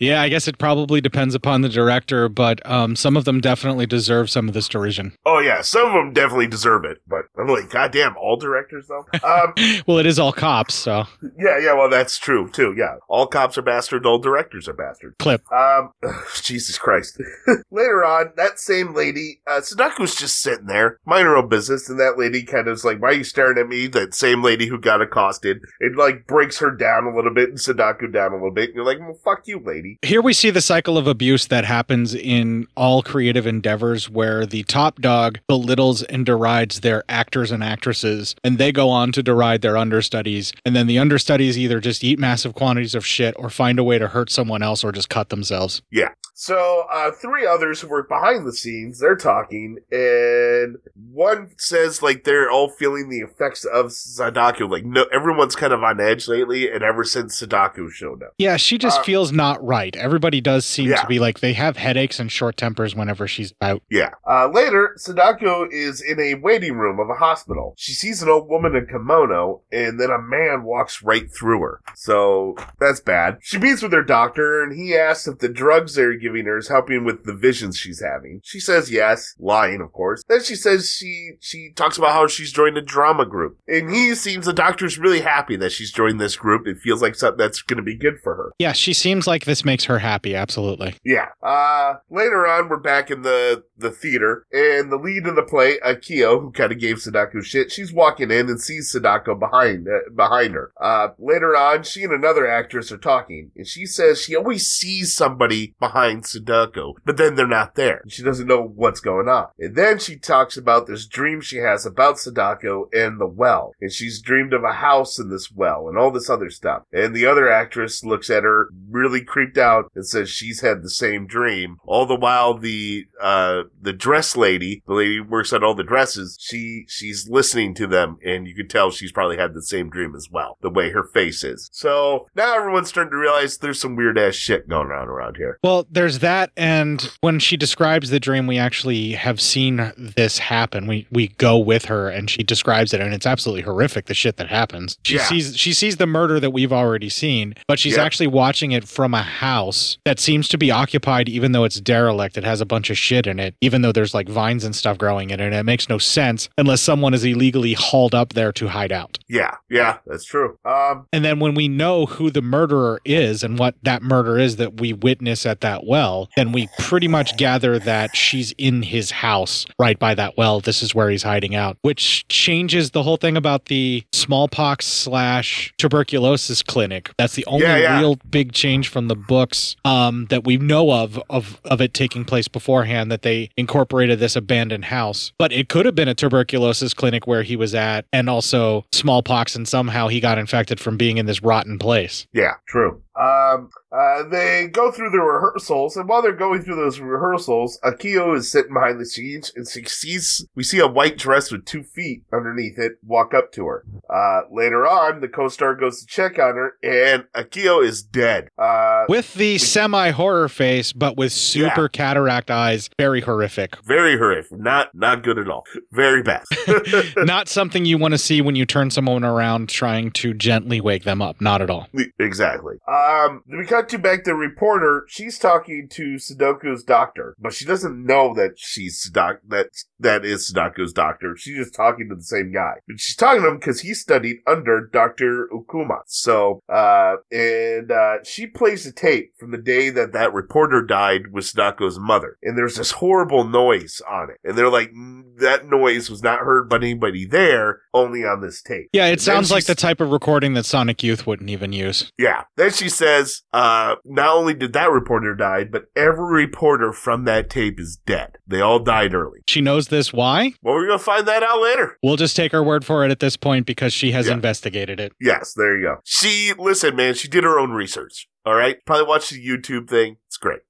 Yeah, 0.00 0.22
I 0.22 0.30
guess 0.30 0.48
it 0.48 0.56
probably 0.56 1.02
depends 1.02 1.34
upon 1.34 1.60
the 1.60 1.68
director, 1.68 2.30
but 2.30 2.64
um, 2.68 2.96
some 2.96 3.14
of 3.14 3.26
them 3.26 3.42
definitely 3.42 3.84
deserve 3.84 4.30
some 4.30 4.48
of 4.48 4.54
this 4.54 4.68
derision. 4.68 5.12
Oh 5.26 5.38
yeah, 5.38 5.60
some 5.60 5.86
of 5.86 5.92
them 5.92 6.12
definitely 6.14 6.46
deserve 6.46 6.86
it. 6.86 7.02
But 7.06 7.26
I'm 7.38 7.48
like, 7.48 7.68
God 7.68 7.92
damn, 7.92 8.16
all 8.16 8.36
directors 8.38 8.86
though. 8.88 9.04
Um, 9.34 9.54
Well, 9.86 9.98
it 9.98 10.06
is 10.06 10.18
all 10.18 10.32
cops, 10.32 10.74
so 10.74 11.04
yeah, 11.38 11.58
yeah. 11.58 11.74
Well, 11.74 11.90
that's 11.90 12.18
true 12.18 12.48
too. 12.50 12.74
Yeah, 12.76 12.96
all 13.08 13.26
cops 13.26 13.58
are 13.58 13.62
bastards. 13.62 14.06
All 14.06 14.18
directors 14.18 14.68
are 14.68 14.72
bastards. 14.72 15.16
clip. 15.18 15.42
Um, 15.52 15.92
Jesus 16.42 16.78
Christ. 16.78 17.20
Later 17.70 18.04
on, 18.04 18.32
that 18.36 18.58
same 18.58 18.94
lady, 18.94 19.40
uh, 19.46 19.60
Sadako's 19.60 20.14
just 20.14 20.40
sitting 20.40 20.66
there, 20.66 20.98
minding 21.04 21.26
her 21.26 21.36
own 21.36 21.48
business, 21.48 21.88
and 21.88 21.98
that 22.00 22.18
lady 22.18 22.44
kind 22.44 22.68
of 22.68 22.74
is 22.74 22.84
like, 22.84 23.00
why 23.00 23.08
are 23.10 23.12
you 23.14 23.24
staring 23.24 23.58
at 23.58 23.68
me? 23.68 23.86
That 23.86 24.14
same 24.14 24.42
lady 24.42 24.66
who 24.66 24.78
got 24.78 25.02
accosted. 25.02 25.58
It 25.80 25.96
like 25.96 26.26
breaks 26.26 26.58
her 26.58 26.70
down 26.70 27.04
a 27.04 27.14
little 27.14 27.34
bit 27.34 27.48
and 27.50 27.60
Sadako 27.60 28.06
down 28.08 28.32
a 28.32 28.36
little 28.36 28.50
bit. 28.52 28.70
And 28.70 28.76
you're 28.76 28.84
like, 28.84 29.00
well, 29.00 29.18
fuck 29.24 29.46
you, 29.46 29.60
lady. 29.64 29.98
Here 30.02 30.22
we 30.22 30.32
see 30.32 30.50
the 30.50 30.60
cycle 30.60 30.96
of 30.96 31.06
abuse 31.06 31.46
that 31.48 31.64
happens 31.64 32.14
in 32.14 32.66
all 32.76 33.02
creative 33.02 33.46
endeavors 33.46 34.08
where 34.08 34.46
the 34.46 34.62
top 34.64 35.00
dog 35.00 35.40
belittles 35.46 36.02
and 36.04 36.24
derides 36.24 36.80
their 36.80 37.04
actors 37.08 37.50
and 37.50 37.62
actresses, 37.62 38.34
and 38.44 38.58
they 38.58 38.72
go 38.72 38.88
on 38.88 39.12
to 39.12 39.22
deride 39.24 39.62
their 39.62 39.76
understudies. 39.76 40.52
And 40.64 40.76
then 40.76 40.86
the 40.86 40.98
understudies 40.98 41.58
either 41.58 41.80
just 41.80 42.04
eat 42.04 42.18
massive 42.18 42.54
quantities 42.54 42.94
of 42.94 43.04
shit 43.06 43.34
or 43.38 43.50
find 43.50 43.78
a 43.78 43.84
way 43.84 43.98
to 43.98 44.08
hurt 44.08 44.30
someone 44.30 44.62
else 44.62 44.84
or 44.84 44.92
just 44.92 45.08
cut 45.08 45.30
themselves. 45.30 45.82
Yeah. 45.90 46.10
So, 46.36 46.84
uh, 46.92 47.12
three 47.12 47.46
others 47.46 47.80
who 47.80 47.88
work 47.88 48.08
behind 48.08 48.44
the 48.44 48.52
scenes, 48.52 48.98
they're 48.98 49.14
talking, 49.14 49.78
and 49.92 50.78
one 51.12 51.50
says, 51.58 52.02
like, 52.02 52.24
they're 52.24 52.50
all 52.50 52.68
feeling 52.70 53.08
the 53.08 53.20
effects 53.20 53.64
of 53.64 53.92
Sadako. 53.92 54.66
Like, 54.66 54.84
no, 54.84 55.04
everyone's 55.12 55.54
kind 55.54 55.72
of 55.72 55.84
on 55.84 56.00
edge 56.00 56.26
lately, 56.26 56.68
and 56.68 56.82
ever 56.82 57.04
since 57.04 57.38
Sadako 57.38 57.88
showed 57.88 58.24
up. 58.24 58.32
Yeah, 58.36 58.56
she 58.56 58.78
just 58.78 58.98
Uh, 58.98 59.02
feels 59.04 59.30
not 59.30 59.64
right. 59.64 59.94
Everybody 59.94 60.40
does 60.40 60.66
seem 60.66 60.90
Yeah. 60.90 61.02
to 61.02 61.06
be 61.06 61.20
like 61.20 61.38
they 61.38 61.52
have 61.52 61.76
headaches 61.76 62.18
and 62.18 62.32
short 62.32 62.56
tempers 62.56 62.96
whenever 62.96 63.28
she's 63.28 63.54
out. 63.60 63.82
Yeah. 63.88 64.10
Uh, 64.28 64.48
later, 64.52 64.94
Sadako 64.96 65.68
is 65.70 66.02
in 66.02 66.18
a 66.18 66.34
waiting 66.34 66.74
room 66.74 66.98
of 66.98 67.08
a 67.10 67.14
hospital. 67.14 67.74
She 67.78 67.92
sees 67.92 68.22
an 68.24 68.28
old 68.28 68.48
woman 68.48 68.74
in 68.74 68.86
kimono, 68.86 69.13
and 69.22 70.00
then 70.00 70.10
a 70.10 70.20
man 70.20 70.64
walks 70.64 71.02
right 71.02 71.32
through 71.32 71.60
her. 71.60 71.80
So, 71.94 72.56
that's 72.78 73.00
bad. 73.00 73.38
She 73.42 73.58
meets 73.58 73.82
with 73.82 73.92
her 73.92 74.02
doctor, 74.02 74.62
and 74.62 74.76
he 74.76 74.96
asks 74.96 75.26
if 75.26 75.38
the 75.38 75.48
drugs 75.48 75.94
they're 75.94 76.16
giving 76.16 76.46
her 76.46 76.58
is 76.58 76.68
helping 76.68 77.04
with 77.04 77.24
the 77.24 77.34
visions 77.34 77.76
she's 77.76 78.02
having. 78.02 78.40
She 78.42 78.60
says 78.60 78.90
yes, 78.90 79.34
lying, 79.38 79.80
of 79.80 79.92
course. 79.92 80.22
Then 80.28 80.42
she 80.42 80.54
says 80.54 80.90
she 80.90 81.32
she 81.40 81.72
talks 81.74 81.98
about 81.98 82.12
how 82.12 82.26
she's 82.26 82.52
joined 82.52 82.76
a 82.76 82.82
drama 82.82 83.26
group, 83.26 83.58
and 83.66 83.90
he 83.90 84.14
seems 84.14 84.46
the 84.46 84.52
doctor's 84.52 84.98
really 84.98 85.20
happy 85.20 85.56
that 85.56 85.72
she's 85.72 85.92
joined 85.92 86.20
this 86.20 86.36
group. 86.36 86.66
It 86.66 86.78
feels 86.78 87.02
like 87.02 87.14
something 87.14 87.38
that's 87.38 87.62
going 87.62 87.76
to 87.78 87.82
be 87.82 87.96
good 87.96 88.20
for 88.22 88.34
her. 88.34 88.52
Yeah, 88.58 88.72
she 88.72 88.92
seems 88.92 89.26
like 89.26 89.44
this 89.44 89.64
makes 89.64 89.84
her 89.84 89.98
happy. 89.98 90.34
Absolutely. 90.34 90.94
Yeah. 91.04 91.28
Uh, 91.42 91.94
later 92.10 92.46
on, 92.46 92.68
we're 92.68 92.78
back 92.78 93.10
in 93.10 93.22
the 93.22 93.64
the 93.76 93.90
theater, 93.90 94.46
and 94.52 94.90
the 94.90 94.96
lead 94.96 95.26
of 95.26 95.36
the 95.36 95.42
play, 95.42 95.78
Akio, 95.84 96.40
who 96.40 96.50
kind 96.52 96.72
of 96.72 96.78
gave 96.78 97.00
Sadako 97.00 97.40
shit, 97.40 97.72
she's 97.72 97.92
walking 97.92 98.30
in 98.30 98.48
and 98.48 98.60
sees 98.60 98.90
Sadako 98.94 99.34
behind 99.34 99.88
uh, 99.88 100.10
behind 100.14 100.54
her. 100.54 100.72
Uh, 100.80 101.08
later 101.18 101.56
on, 101.56 101.82
she 101.82 102.04
and 102.04 102.12
another 102.12 102.46
actress 102.46 102.92
are 102.92 102.98
talking, 102.98 103.50
and 103.56 103.66
she 103.66 103.86
says 103.86 104.20
she 104.20 104.36
always 104.36 104.66
sees 104.66 105.14
somebody 105.14 105.74
behind 105.80 106.26
Sadako, 106.26 106.94
but 107.04 107.16
then 107.16 107.34
they're 107.34 107.46
not 107.46 107.74
there. 107.74 108.02
She 108.08 108.22
doesn't 108.22 108.46
know 108.46 108.62
what's 108.62 109.00
going 109.00 109.28
on. 109.28 109.48
And 109.58 109.74
then 109.74 109.98
she 109.98 110.16
talks 110.16 110.56
about 110.56 110.86
this 110.86 111.06
dream 111.06 111.40
she 111.40 111.58
has 111.58 111.84
about 111.84 112.18
Sadako 112.18 112.88
and 112.92 113.20
the 113.20 113.26
well, 113.26 113.72
and 113.80 113.92
she's 113.92 114.22
dreamed 114.22 114.52
of 114.52 114.64
a 114.64 114.74
house 114.74 115.18
in 115.18 115.30
this 115.30 115.50
well 115.52 115.88
and 115.88 115.98
all 115.98 116.10
this 116.10 116.30
other 116.30 116.50
stuff. 116.50 116.84
And 116.92 117.14
the 117.14 117.26
other 117.26 117.50
actress 117.50 118.04
looks 118.04 118.30
at 118.30 118.44
her 118.44 118.68
really 118.88 119.22
creeped 119.22 119.58
out 119.58 119.90
and 119.94 120.06
says 120.06 120.30
she's 120.30 120.60
had 120.60 120.82
the 120.82 120.90
same 120.90 121.26
dream. 121.26 121.76
All 121.84 122.06
the 122.06 122.14
while, 122.14 122.56
the 122.56 123.06
uh, 123.20 123.64
the 123.80 123.92
dress 123.92 124.36
lady, 124.36 124.82
the 124.86 124.94
lady 124.94 125.16
who 125.18 125.24
works 125.24 125.52
on 125.52 125.64
all 125.64 125.74
the 125.74 125.82
dresses, 125.82 126.38
she 126.40 126.84
she's 126.88 127.28
listening 127.28 127.74
to 127.74 127.86
them, 127.86 128.18
and 128.24 128.46
you 128.46 128.54
can 128.54 128.68
tell 128.68 128.83
she's 128.90 129.12
probably 129.12 129.36
had 129.36 129.54
the 129.54 129.62
same 129.62 129.90
dream 129.90 130.14
as 130.14 130.28
well. 130.30 130.58
The 130.60 130.70
way 130.70 130.90
her 130.90 131.04
face 131.04 131.44
is. 131.44 131.68
So 131.72 132.26
now 132.34 132.56
everyone's 132.56 132.88
starting 132.88 133.10
to 133.10 133.16
realize 133.16 133.58
there's 133.58 133.80
some 133.80 133.96
weird 133.96 134.18
ass 134.18 134.34
shit 134.34 134.68
going 134.68 134.90
on 134.90 135.08
around 135.08 135.36
here. 135.36 135.58
Well, 135.62 135.86
there's 135.90 136.20
that, 136.20 136.50
and 136.56 137.10
when 137.20 137.38
she 137.38 137.56
describes 137.56 138.10
the 138.10 138.20
dream, 138.20 138.46
we 138.46 138.58
actually 138.58 139.12
have 139.12 139.40
seen 139.40 139.92
this 140.16 140.38
happen. 140.38 140.86
We 140.86 141.06
we 141.10 141.28
go 141.28 141.58
with 141.58 141.86
her, 141.86 142.08
and 142.08 142.28
she 142.30 142.42
describes 142.42 142.92
it, 142.94 143.00
and 143.00 143.12
it's 143.14 143.26
absolutely 143.26 143.62
horrific. 143.62 144.06
The 144.06 144.14
shit 144.14 144.36
that 144.36 144.48
happens. 144.48 144.98
She 145.04 145.16
Yeah. 145.16 145.24
sees 145.24 145.56
she 145.56 145.72
sees 145.72 145.96
the 145.96 146.06
murder 146.06 146.40
that 146.40 146.50
we've 146.50 146.72
already 146.72 147.08
seen, 147.08 147.54
but 147.68 147.78
she's 147.78 147.96
Yeah. 147.96 148.04
actually 148.04 148.26
watching 148.28 148.72
it 148.72 148.86
from 148.88 149.14
a 149.14 149.22
house 149.22 149.98
that 150.04 150.18
seems 150.20 150.48
to 150.48 150.58
be 150.58 150.70
occupied, 150.70 151.28
even 151.28 151.52
though 151.52 151.64
it's 151.64 151.80
derelict. 151.80 152.36
It 152.36 152.44
has 152.44 152.60
a 152.60 152.66
bunch 152.66 152.90
of 152.90 152.98
shit 152.98 153.26
in 153.26 153.38
it, 153.38 153.54
even 153.60 153.82
though 153.82 153.92
there's 153.92 154.14
like 154.14 154.28
vines 154.28 154.64
and 154.64 154.74
stuff 154.74 154.98
growing 154.98 155.30
in 155.30 155.40
it. 155.40 155.44
And 155.46 155.54
it 155.54 155.64
makes 155.64 155.88
no 155.88 155.98
sense 155.98 156.48
unless 156.58 156.80
someone 156.80 157.14
is 157.14 157.24
illegally 157.24 157.74
hauled 157.74 158.14
up 158.14 158.32
there 158.34 158.52
to 158.52 158.68
hide 158.74 158.92
out. 158.92 159.18
Yeah, 159.28 159.54
yeah, 159.70 159.98
that's 160.06 160.24
true. 160.24 160.58
Um, 160.64 161.06
And 161.12 161.24
then 161.24 161.38
when 161.40 161.54
we 161.54 161.68
know 161.68 162.06
who 162.06 162.30
the 162.30 162.42
murderer 162.42 163.00
is 163.04 163.42
and 163.42 163.58
what 163.58 163.74
that 163.82 164.02
murder 164.02 164.38
is 164.38 164.56
that 164.56 164.80
we 164.80 164.92
witness 164.92 165.46
at 165.46 165.60
that 165.62 165.86
well, 165.86 166.28
then 166.36 166.52
we 166.52 166.68
pretty 166.78 167.08
much 167.08 167.36
gather 167.36 167.78
that 167.78 168.16
she's 168.16 168.52
in 168.58 168.82
his 168.82 169.10
house 169.12 169.64
right 169.78 169.98
by 169.98 170.14
that 170.14 170.36
well. 170.36 170.60
This 170.60 170.82
is 170.82 170.94
where 170.94 171.08
he's 171.10 171.22
hiding 171.22 171.54
out, 171.54 171.78
which 171.82 172.26
changes 172.28 172.90
the 172.90 173.02
whole 173.04 173.16
thing 173.16 173.36
about 173.36 173.66
the 173.66 174.02
smallpox 174.12 174.86
slash 174.86 175.72
tuberculosis 175.78 176.62
clinic. 176.62 177.10
That's 177.18 177.34
the 177.34 177.46
only 177.46 177.66
Yeah, 177.66 177.76
yeah. 177.76 178.00
real 178.00 178.16
big 178.28 178.52
change 178.52 178.88
from 178.88 179.08
the 179.08 179.16
books 179.16 179.76
um, 179.84 180.26
that 180.30 180.44
we 180.44 180.56
know 180.56 180.90
of, 180.90 181.20
of 181.30 181.60
of 181.64 181.80
it 181.80 181.94
taking 181.94 182.24
place 182.24 182.48
beforehand 182.48 183.10
that 183.12 183.22
they 183.22 183.50
incorporated 183.56 184.18
this 184.18 184.34
abandoned 184.36 184.86
house. 184.86 185.32
But 185.38 185.52
it 185.52 185.68
could 185.68 185.86
have 185.86 185.94
been 185.94 186.08
a 186.08 186.14
tuberculosis 186.14 186.92
clinic 186.94 187.26
where 187.26 187.42
he 187.42 187.54
was 187.56 187.74
at 187.74 188.06
and 188.12 188.28
also 188.28 188.63
smallpox 188.92 189.54
and 189.56 189.66
somehow 189.68 190.08
he 190.08 190.20
got 190.20 190.38
infected 190.38 190.80
from 190.80 190.96
being 190.96 191.18
in 191.18 191.26
this 191.26 191.42
rotten 191.42 191.78
place. 191.78 192.26
Yeah, 192.32 192.54
true. 192.66 193.02
Um, 193.16 193.70
uh, 193.92 194.24
they 194.28 194.68
go 194.72 194.90
through 194.90 195.10
the 195.10 195.20
rehearsals, 195.20 195.96
and 195.96 196.08
while 196.08 196.22
they're 196.22 196.32
going 196.32 196.62
through 196.62 196.76
those 196.76 196.98
rehearsals, 197.00 197.78
Akio 197.84 198.36
is 198.36 198.50
sitting 198.50 198.74
behind 198.74 199.00
the 199.00 199.06
scenes, 199.06 199.52
and 199.54 199.68
she 199.68 199.84
sees 199.84 200.46
we 200.54 200.62
see 200.62 200.78
a 200.80 200.86
white 200.88 201.16
dress 201.16 201.52
with 201.52 201.64
two 201.64 201.82
feet 201.82 202.22
underneath 202.32 202.78
it 202.78 202.92
walk 203.06 203.34
up 203.34 203.52
to 203.52 203.66
her. 203.66 203.84
Uh, 204.12 204.42
later 204.50 204.86
on, 204.86 205.20
the 205.20 205.28
co-star 205.28 205.74
goes 205.74 206.00
to 206.00 206.06
check 206.06 206.38
on 206.38 206.54
her, 206.56 206.72
and 206.82 207.24
Akio 207.36 207.84
is 207.84 208.02
dead. 208.02 208.48
Uh, 208.58 209.04
With 209.08 209.34
the 209.34 209.58
semi 209.58 210.10
horror 210.10 210.48
face, 210.48 210.92
but 210.92 211.16
with 211.16 211.32
super 211.32 211.88
cataract 211.88 212.50
eyes, 212.50 212.90
very 212.98 213.20
horrific. 213.20 213.76
very 213.84 214.16
horrific, 214.16 214.58
not 214.58 214.88
not 214.94 215.22
good 215.22 215.38
at 215.38 215.48
all, 215.48 215.64
very 215.92 216.22
bad. 216.22 216.44
Not 217.16 217.48
something 217.48 217.84
you 217.84 217.98
want 217.98 218.12
to 218.12 218.18
see 218.18 218.40
when 218.40 218.56
you 218.56 218.66
turn 218.66 218.90
someone 218.90 219.24
around 219.24 219.68
trying 219.68 220.10
to 220.12 220.34
gently 220.34 220.80
wake 220.80 221.04
them 221.04 221.22
up. 221.22 221.40
Not 221.40 221.62
at 221.62 221.70
all. 221.70 221.88
Exactly. 222.18 222.76
Um, 223.04 223.42
we 223.46 223.66
cut 223.66 223.88
to 223.90 223.98
back 223.98 224.24
the 224.24 224.34
reporter. 224.34 225.04
She's 225.08 225.38
talking 225.38 225.88
to 225.90 226.18
Sadako's 226.18 226.82
doctor, 226.82 227.34
but 227.38 227.52
she 227.52 227.64
doesn't 227.64 228.04
know 228.04 228.34
that 228.34 228.52
she's 228.56 229.00
Sadako, 229.02 229.40
that 229.48 229.68
that 230.00 230.24
is 230.24 230.50
Sadako's 230.50 230.92
doctor. 230.92 231.34
She's 231.36 231.56
just 231.56 231.74
talking 231.74 232.08
to 232.08 232.14
the 232.14 232.22
same 232.22 232.52
guy. 232.52 232.74
But 232.86 233.00
she's 233.00 233.16
talking 233.16 233.42
to 233.42 233.48
him 233.48 233.58
because 233.58 233.80
he 233.80 233.94
studied 233.94 234.38
under 234.46 234.88
Dr. 234.92 235.48
Ikuma. 235.52 236.00
So, 236.06 236.62
uh, 236.72 237.16
and, 237.30 237.90
uh, 237.90 238.22
she 238.24 238.46
plays 238.46 238.86
a 238.86 238.92
tape 238.92 239.32
from 239.38 239.50
the 239.50 239.58
day 239.58 239.90
that 239.90 240.12
that 240.12 240.32
reporter 240.32 240.82
died 240.82 241.32
with 241.32 241.44
Sadako's 241.44 241.98
mother. 241.98 242.38
And 242.42 242.56
there's 242.56 242.76
this 242.76 242.92
horrible 242.92 243.44
noise 243.44 244.00
on 244.08 244.30
it. 244.30 244.38
And 244.44 244.56
they're 244.56 244.70
like, 244.70 244.92
"Mm, 244.92 245.36
that 245.38 245.68
noise 245.68 246.08
was 246.10 246.22
not 246.22 246.40
heard 246.40 246.68
by 246.68 246.76
anybody 246.76 247.24
there, 247.26 247.80
only 247.92 248.24
on 248.24 248.40
this 248.40 248.62
tape. 248.62 248.88
Yeah, 248.92 249.06
it 249.06 249.10
then 249.10 249.18
sounds 249.18 249.50
like 249.50 249.64
the 249.64 249.74
type 249.74 250.00
of 250.00 250.10
recording 250.10 250.54
that 250.54 250.64
Sonic 250.66 251.02
Youth 251.02 251.26
wouldn't 251.26 251.50
even 251.50 251.72
use. 251.72 252.12
yeah. 252.18 252.44
Then 252.56 252.70
she 252.70 252.88
says, 252.94 253.42
uh, 253.52 253.96
not 254.04 254.34
only 254.36 254.54
did 254.54 254.72
that 254.72 254.90
reporter 254.90 255.34
die, 255.34 255.64
but 255.64 255.84
every 255.96 256.44
reporter 256.46 256.92
from 256.92 257.24
that 257.24 257.50
tape 257.50 257.78
is 257.78 257.98
dead. 258.06 258.38
They 258.46 258.60
all 258.60 258.78
died 258.78 259.14
early. 259.14 259.40
She 259.46 259.60
knows 259.60 259.88
this. 259.88 260.12
Why? 260.12 260.52
Well, 260.62 260.74
we're 260.74 260.86
going 260.86 260.98
to 260.98 261.04
find 261.04 261.26
that 261.28 261.42
out 261.42 261.60
later. 261.62 261.98
We'll 262.02 262.16
just 262.16 262.36
take 262.36 262.52
her 262.52 262.62
word 262.62 262.84
for 262.84 263.04
it 263.04 263.10
at 263.10 263.20
this 263.20 263.36
point 263.36 263.66
because 263.66 263.92
she 263.92 264.12
has 264.12 264.26
Yeah. 264.28 264.34
investigated 264.34 265.00
it. 265.00 265.12
Yes, 265.20 265.52
there 265.56 265.76
you 265.76 265.84
go. 265.84 265.96
She, 266.04 266.52
listen, 266.58 266.96
man, 266.96 267.14
she 267.14 267.28
did 267.28 267.44
her 267.44 267.58
own 267.58 267.72
research. 267.72 268.28
All 268.46 268.54
right. 268.54 268.76
Probably 268.84 269.06
watch 269.06 269.30
the 269.30 269.44
YouTube 269.46 269.88
thing. 269.88 270.16
It's 270.26 270.36
great. 270.36 270.60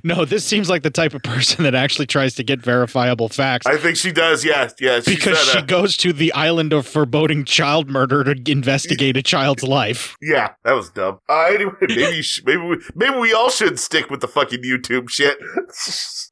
no, 0.04 0.24
this 0.24 0.44
seems 0.44 0.68
like 0.68 0.82
the 0.82 0.90
type 0.90 1.14
of 1.14 1.22
person 1.22 1.62
that 1.64 1.74
actually 1.74 2.06
tries 2.06 2.34
to 2.34 2.42
get 2.42 2.60
verifiable 2.60 3.28
facts. 3.28 3.66
I 3.66 3.76
think 3.76 3.96
she 3.96 4.10
does. 4.12 4.44
Yes. 4.44 4.74
Yes. 4.80 5.04
Because 5.04 5.38
she 5.38 5.58
a- 5.58 5.62
goes 5.62 5.96
to 5.98 6.12
the 6.12 6.32
island 6.32 6.72
of 6.72 6.86
foreboding 6.86 7.44
child 7.44 7.88
murder 7.88 8.24
to 8.34 8.52
investigate 8.52 9.16
a 9.16 9.22
child's 9.22 9.62
life. 9.62 10.16
Yeah, 10.20 10.54
that 10.64 10.72
was 10.72 10.90
dumb. 10.90 11.20
Uh, 11.28 11.44
anyway, 11.44 11.72
maybe, 11.80 12.22
sh- 12.22 12.42
maybe, 12.44 12.60
we, 12.60 12.76
maybe 12.94 13.16
we 13.18 13.32
all 13.32 13.50
should 13.50 13.78
stick 13.78 14.10
with 14.10 14.20
the 14.20 14.28
fucking 14.28 14.62
YouTube 14.62 15.08
shit. 15.08 15.38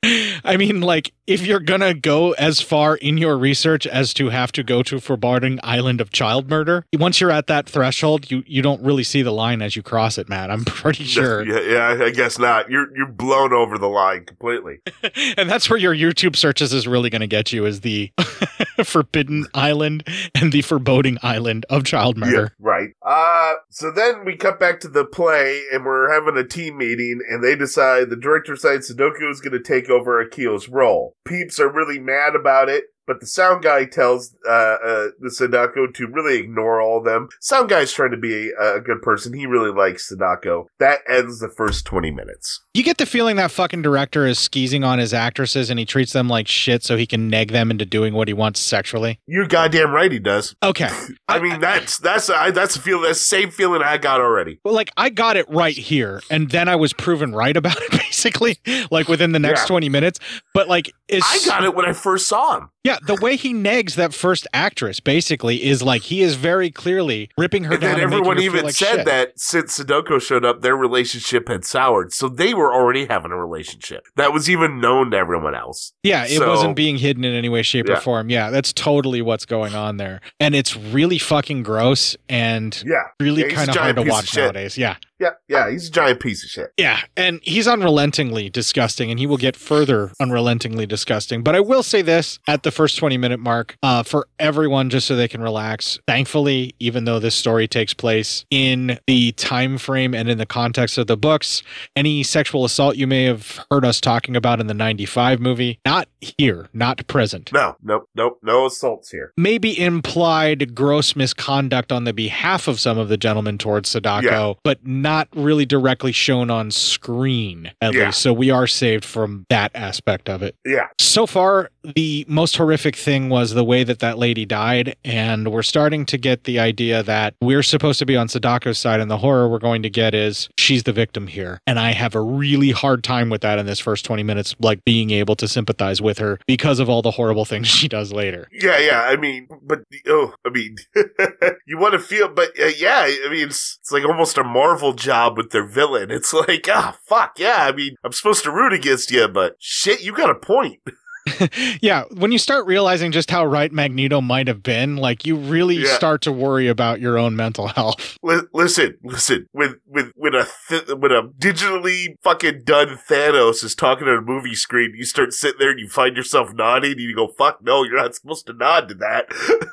I 0.45 0.57
mean, 0.57 0.81
like, 0.81 1.13
if 1.27 1.47
you're 1.47 1.61
gonna 1.61 1.95
go 1.95 2.33
as 2.33 2.61
far 2.61 2.97
in 2.97 3.19
your 3.19 3.37
research 3.39 3.87
as 3.87 4.13
to 4.15 4.31
have 4.31 4.51
to 4.53 4.63
go 4.63 4.83
to 4.83 4.99
foreboding 4.99 5.61
island 5.63 6.01
of 6.01 6.11
child 6.11 6.49
murder, 6.49 6.87
once 6.95 7.21
you're 7.21 7.31
at 7.31 7.47
that 7.49 7.69
threshold, 7.69 8.31
you 8.31 8.43
you 8.47 8.63
don't 8.63 8.83
really 8.83 9.05
see 9.05 9.23
the 9.23 9.31
line 9.31 9.61
as 9.63 9.77
you 9.77 9.83
cross 9.83 10.17
it, 10.19 10.29
I'm 10.51 10.65
pretty 10.67 11.05
sure. 11.05 11.45
yeah, 11.45 11.97
yeah, 11.97 12.05
I 12.05 12.11
guess 12.11 12.39
not. 12.39 12.71
You're 12.71 12.95
you're 12.97 13.09
blown 13.09 13.53
over 13.53 13.79
the 13.79 13.89
line 13.89 14.25
completely. 14.25 14.81
and 15.37 15.49
that's 15.49 15.69
where 15.71 15.79
your 15.79 15.95
YouTube 15.95 16.37
searches 16.37 16.73
is 16.73 16.87
really 16.87 17.11
going 17.11 17.21
to 17.21 17.27
get 17.27 17.53
you 17.53 17.67
is 17.67 17.81
the 17.81 18.13
forbidden 18.85 19.47
island 19.55 20.07
and 20.35 20.53
the 20.53 20.63
foreboding 20.63 21.19
island 21.23 21.67
of 21.71 21.85
child 21.85 22.17
murder. 22.17 22.55
Yeah, 22.59 22.67
right. 22.67 22.91
Uh, 23.03 23.55
so 23.71 23.91
then 23.91 24.25
we 24.25 24.37
cut 24.37 24.59
back 24.61 24.81
to 24.81 24.89
the 24.89 25.05
play 25.05 25.65
and 25.73 25.85
we're 25.85 26.13
having 26.13 26.37
a 26.37 26.47
team 26.47 26.79
meeting 26.79 27.21
and 27.29 27.43
they 27.43 27.57
decide 27.57 28.11
the 28.11 28.17
director 28.17 28.55
decides 28.55 28.89
Sadako 28.89 29.31
is 29.31 29.41
going 29.41 29.53
to 29.53 29.63
take 29.63 29.89
over 29.89 30.25
Akio's 30.25 30.69
role. 30.69 31.17
Peeps 31.25 31.61
are 31.61 31.71
really 31.71 31.99
mad 31.99 32.35
about 32.35 32.69
it. 32.69 32.85
But 33.07 33.21
the 33.21 33.27
sound 33.27 33.63
guy 33.63 33.87
tells 33.87 34.35
uh, 34.49 34.53
uh, 34.53 35.07
the 35.19 35.31
Sadako 35.31 35.89
to 35.89 36.07
really 36.07 36.39
ignore 36.39 36.81
all 36.81 36.99
of 36.99 37.05
them. 37.05 37.29
Sound 37.41 37.69
guy's 37.69 37.93
trying 37.93 38.13
to 38.13 38.17
be 38.17 38.51
a, 38.51 38.77
a 38.77 38.81
good 38.81 39.03
person. 39.03 39.33
He 39.33 39.47
really 39.47 39.73
likes 39.73 40.09
Sadako. 40.09 40.67
That 40.79 41.01
ends 41.09 41.41
the 41.41 41.49
first 41.49 41.85
20 41.87 42.11
minutes. 42.11 42.63
You 42.75 42.83
get 42.83 42.99
the 42.99 43.07
feeling 43.07 43.37
that 43.37 43.51
fucking 43.51 43.83
director 43.83 44.27
is 44.27 44.39
skeezing 44.39 44.85
on 44.85 44.99
his 44.99 45.13
actresses 45.13 45.71
and 45.71 45.79
he 45.79 45.85
treats 45.85 46.13
them 46.13 46.29
like 46.29 46.47
shit 46.47 46.85
so 46.85 46.97
he 46.97 47.07
can 47.07 47.29
neg 47.29 47.51
them 47.51 47.71
into 47.71 47.85
doing 47.85 48.15
what 48.15 48.29
he 48.29 48.35
wants 48.35 48.61
sexually. 48.61 49.19
You're 49.27 49.49
goddamn 49.49 49.91
right 49.91 50.13
he 50.13 50.19
does. 50.19 50.55
Okay. 50.63 50.91
I 51.29 51.41
mean, 51.41 51.61
that's, 51.61 51.99
that's, 51.99 52.31
I, 52.31 52.51
that's 52.51 52.77
a 52.77 52.81
feel, 52.81 53.01
that's 53.01 53.19
the 53.19 53.27
same 53.27 53.51
feeling 53.51 53.83
I 53.83 53.99
got 53.99 54.21
already. 54.21 54.61
Well, 54.65 54.75
like 54.75 54.91
I 54.97 55.11
got 55.11 55.37
it 55.37 55.49
right 55.49 55.77
here, 55.77 56.23
and 56.31 56.51
then 56.51 56.69
I 56.69 56.77
was 56.77 56.93
proven 56.93 57.35
right 57.35 57.57
about 57.57 57.77
it, 57.79 57.91
basically, 58.23 58.59
like 58.91 59.09
within 59.09 59.33
the 59.33 59.39
next 59.39 59.63
Yeah. 59.63 59.67
20 59.67 59.89
minutes. 59.89 60.19
But 60.55 60.69
like, 60.69 60.93
I 61.13 61.39
got 61.47 61.65
it 61.65 61.75
when 61.75 61.87
I 61.87 61.93
first 61.93 62.29
saw 62.29 62.59
him. 62.59 62.71
Yeah, 62.85 62.99
the 63.07 63.17
way 63.17 63.37
he 63.37 63.53
negs 63.53 63.97
that 63.97 64.15
first 64.15 64.47
actress 64.55 65.01
basically 65.01 65.63
is 65.65 65.83
like 65.83 66.03
he 66.03 66.23
is 66.23 66.37
very 66.37 66.71
clearly 66.71 67.29
ripping 67.37 67.65
her 67.65 67.73
And 67.73 67.81
down. 67.83 67.95
then 67.97 68.05
and 68.05 68.13
everyone 68.15 68.41
even 68.41 68.65
like 68.65 68.75
said 68.75 68.97
shit. 68.97 69.07
that 69.07 69.39
since 69.39 69.75
Sadako 69.75 70.19
showed 70.19 70.45
up, 70.47 70.63
their 70.63 70.77
relationship 70.77 71.49
had 71.49 71.65
soured. 71.65 72.13
So 72.15 72.29
they 72.29 72.55
were 72.55 72.73
already 72.73 73.07
having 73.07 73.33
a 73.33 73.37
relationship. 73.37 74.05
That 74.17 74.33
was 74.33 74.49
even 74.49 74.81
known 74.81 75.11
to 75.11 75.17
everyone 75.19 75.55
else. 75.55 75.93
Yeah, 76.03 76.25
it 76.25 76.39
So- 76.39 76.49
wasn't 76.49 76.77
being 76.77 76.97
hidden 76.97 77.25
in 77.25 77.35
any 77.35 77.49
way, 77.51 77.63
shape, 77.63 77.87
Yeah. 77.89 77.95
or 77.99 78.01
form. 78.01 78.31
Yeah, 78.31 78.51
that's 78.51 78.73
totally 78.73 79.21
what's 79.21 79.45
going 79.45 79.75
on 79.75 79.97
there, 79.99 80.21
and 80.39 80.55
it's 80.55 80.75
really 80.77 81.19
fucking 81.19 81.63
gross 81.65 82.17
and 82.31 82.83
Yeah. 82.87 83.03
really 83.19 83.43
Yeah, 83.43 83.55
kind 83.55 83.69
of 83.71 83.77
hard 83.77 83.97
to 83.97 84.03
watch 84.03 84.35
nowadays. 84.37 84.79
Yeah, 84.79 84.97
Yeah, 85.21 85.31
yeah, 85.49 85.71
he's 85.71 85.89
a 85.89 85.91
giant 85.91 86.21
piece 86.21 86.43
of 86.43 86.49
shit. 86.49 86.73
Yeah, 86.79 87.01
and 87.15 87.41
he's 87.43 87.69
unrelentingly 87.69 88.49
disgusting, 88.49 89.11
and 89.11 89.21
he 89.21 89.27
will 89.27 89.37
get 89.37 89.55
further 89.55 90.13
unrelentingly 90.19 90.87
disgusting. 90.87 91.43
But 91.43 91.55
I 91.55 91.61
will 91.61 91.83
say 91.83 92.01
this 92.01 92.39
at 92.49 92.63
the 92.63 92.71
first 92.71 92.97
20 92.97 93.19
minute 93.19 93.39
mark 93.39 93.77
uh, 93.83 94.03
for 94.03 94.27
everyone, 94.39 94.89
just 94.89 95.07
so 95.07 95.15
they 95.17 95.29
can 95.29 95.43
relax. 95.43 95.99
Thankfully, 96.07 96.75
even 96.81 97.05
though 97.05 97.19
this 97.19 97.35
story 97.35 97.69
takes 97.69 97.93
place 97.93 98.47
in 98.51 98.99
the 99.07 99.33
time 99.33 99.77
frame 99.77 100.15
and 100.15 100.31
in 100.31 100.39
the 100.39 100.47
context 100.47 100.97
of 100.97 101.07
the 101.07 101.19
books, 101.19 101.63
any 101.95 102.23
sexual 102.23 102.65
assault 102.65 102.97
you 102.97 103.07
may 103.07 103.25
have 103.25 103.61
heard 103.71 103.85
us 103.85 104.01
talking 104.01 104.37
about 104.37 104.59
in 104.59 104.69
the 104.69 104.75
95 104.75 105.39
movie, 105.39 105.79
not 105.85 106.09
here, 106.23 106.69
not 106.73 107.07
present. 107.09 107.53
No, 107.53 107.77
nope, 107.83 108.09
nope, 108.15 108.39
no 108.43 108.65
assaults 108.67 109.11
here. 109.11 109.35
Maybe 109.37 109.79
implied 109.79 110.75
gross 110.75 111.15
misconduct 111.15 111.93
on 111.93 112.05
the 112.05 112.15
behalf 112.15 112.69
of 112.69 112.81
some 112.81 112.97
of 112.97 113.11
the 113.11 113.19
gentlemen 113.19 113.59
towards 113.59 113.91
Sadako, 113.91 114.49
Yeah. 114.49 114.55
but 114.65 114.87
not 114.87 115.10
really 115.35 115.67
directly 115.67 116.13
shown 116.13 116.51
on 116.51 116.71
screen, 116.71 117.73
at 117.81 117.95
Yeah. 117.95 118.07
least. 118.07 118.21
So 118.21 118.33
we 118.33 118.51
are 118.51 118.67
saved 118.67 119.05
from 119.05 119.47
that 119.49 119.71
aspect 119.75 120.29
of 120.29 120.43
it. 120.43 120.55
Yeah. 120.65 120.87
So 120.99 121.27
far, 121.27 121.71
the 121.97 122.25
most 122.29 122.57
horrific 122.57 122.95
thing 122.97 123.29
was 123.29 123.53
the 123.55 123.65
way 123.65 123.85
that 123.85 123.99
that 124.01 124.19
lady 124.19 124.45
died. 124.47 124.97
And 125.05 125.49
we're 125.53 125.63
starting 125.63 126.07
to 126.07 126.19
get 126.19 126.45
the 126.45 126.59
idea 126.59 127.03
that 127.03 127.35
we're 127.41 127.63
supposed 127.63 127.99
to 128.01 128.07
be 128.07 128.17
on 128.17 128.29
Sadako's 128.29 128.79
side, 128.79 129.01
and 129.01 129.11
the 129.11 129.19
horror 129.19 129.49
we're 129.49 129.59
going 129.59 129.83
to 129.83 129.91
get 129.91 130.15
is 130.15 130.49
she's 130.57 130.83
the 130.85 130.93
victim 130.93 131.27
here. 131.27 131.61
And 131.67 131.79
I 131.79 131.93
have 131.93 132.15
a 132.15 132.21
really 132.21 132.71
hard 132.71 133.03
time 133.03 133.31
with 133.31 133.41
that 133.43 133.59
in 133.59 133.67
this 133.67 133.81
first 133.81 134.05
20 134.05 134.23
minutes, 134.23 134.55
like 134.61 134.85
being 134.85 135.11
able 135.11 135.35
to 135.37 135.49
sympathize 135.49 136.01
with 136.03 136.19
her 136.19 136.39
because 136.47 136.79
of 136.79 136.89
all 136.89 137.03
the 137.03 137.13
horrible 137.13 137.45
things 137.51 137.67
she 137.69 137.89
does 137.89 138.13
later. 138.13 138.49
Yeah, 138.53 138.79
yeah. 138.79 139.03
I 139.03 139.17
mean, 139.17 139.49
but 139.63 139.81
oh, 140.07 140.35
I 140.47 140.51
mean, 140.51 140.77
you 141.67 141.79
want 141.79 141.93
to 141.95 141.99
feel, 141.99 142.29
but 142.29 142.51
uh, 142.61 142.67
yeah, 142.79 143.01
I 143.07 143.29
mean, 143.31 143.47
it's, 143.49 143.79
it's 143.81 143.91
like 143.93 144.05
almost 144.05 144.39
a 144.39 144.45
Marvel 144.45 144.93
job 145.01 145.37
with 145.37 145.51
their 145.51 145.67
villain. 145.67 146.11
It's 146.21 146.33
like, 146.33 146.69
ah, 146.71 146.97
fuck, 147.07 147.39
yeah. 147.39 147.65
I 147.67 147.73
mean, 147.73 147.97
I'm 148.05 148.13
supposed 148.13 148.45
to 148.45 148.51
root 148.53 148.73
against 148.73 149.11
you, 149.11 149.27
but 149.27 149.57
shit, 149.59 150.03
you 150.03 150.13
got 150.13 150.31
a 150.31 150.35
point. 150.35 150.79
yeah, 151.83 152.05
when 152.17 152.33
you 152.33 152.39
start 152.39 152.67
realizing 152.67 153.13
just 153.13 153.31
how 153.31 153.45
right 153.45 153.71
Magneto 153.71 154.21
might 154.23 154.49
have 154.49 154.63
been, 154.63 154.97
like 154.97 155.27
you 155.27 155.37
really 155.37 155.77
Yeah. 155.77 155.95
start 155.95 156.23
to 156.23 156.33
worry 156.33 156.67
about 156.67 156.99
your 157.01 157.19
own 157.19 157.37
mental 157.37 157.69
health. 157.69 158.17
Li- 158.23 158.41
listen, 158.55 158.97
listen. 159.05 159.47
When 159.53 159.77
when 159.85 160.13
when 160.17 160.35
a 160.35 160.47
th- 160.69 160.89
when 160.97 161.13
a 161.13 161.25
digitally 161.29 162.17
fucking 162.23 162.63
done 162.65 162.99
Thanos 163.09 163.63
is 163.63 163.75
talking 163.75 164.09
on 164.09 164.17
a 164.17 164.23
movie 164.23 164.55
screen, 164.55 164.95
you 164.97 165.05
start 165.05 165.35
sitting 165.35 165.59
there 165.59 165.71
and 165.71 165.79
you 165.79 165.89
find 165.89 166.17
yourself 166.17 166.55
nodding, 166.55 166.93
and 166.93 167.01
you 167.01 167.15
go, 167.15 167.29
"Fuck 167.29 167.59
no, 167.63 167.85
you're 167.85 167.97
not 168.01 168.15
supposed 168.15 168.47
to 168.47 168.55
nod 168.55 168.89
to 168.89 168.95
that." 168.95 169.27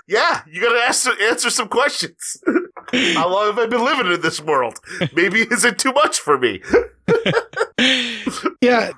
yeah, 0.08 0.42
you 0.52 0.62
gotta 0.62 0.80
ask, 0.82 1.10
answer 1.22 1.50
some 1.50 1.70
questions. 1.70 2.38
How 2.92 3.30
long 3.30 3.48
have 3.48 3.60
I 3.60 3.66
been 3.66 3.84
living 3.84 4.12
in 4.12 4.22
this 4.22 4.42
world? 4.42 4.80
Maybe 5.14 5.42
is 5.42 5.66
it 5.66 5.78
too 5.78 5.92
much 5.94 6.20
for 6.20 6.38
me? 6.38 6.62
Yeah, 8.62 8.92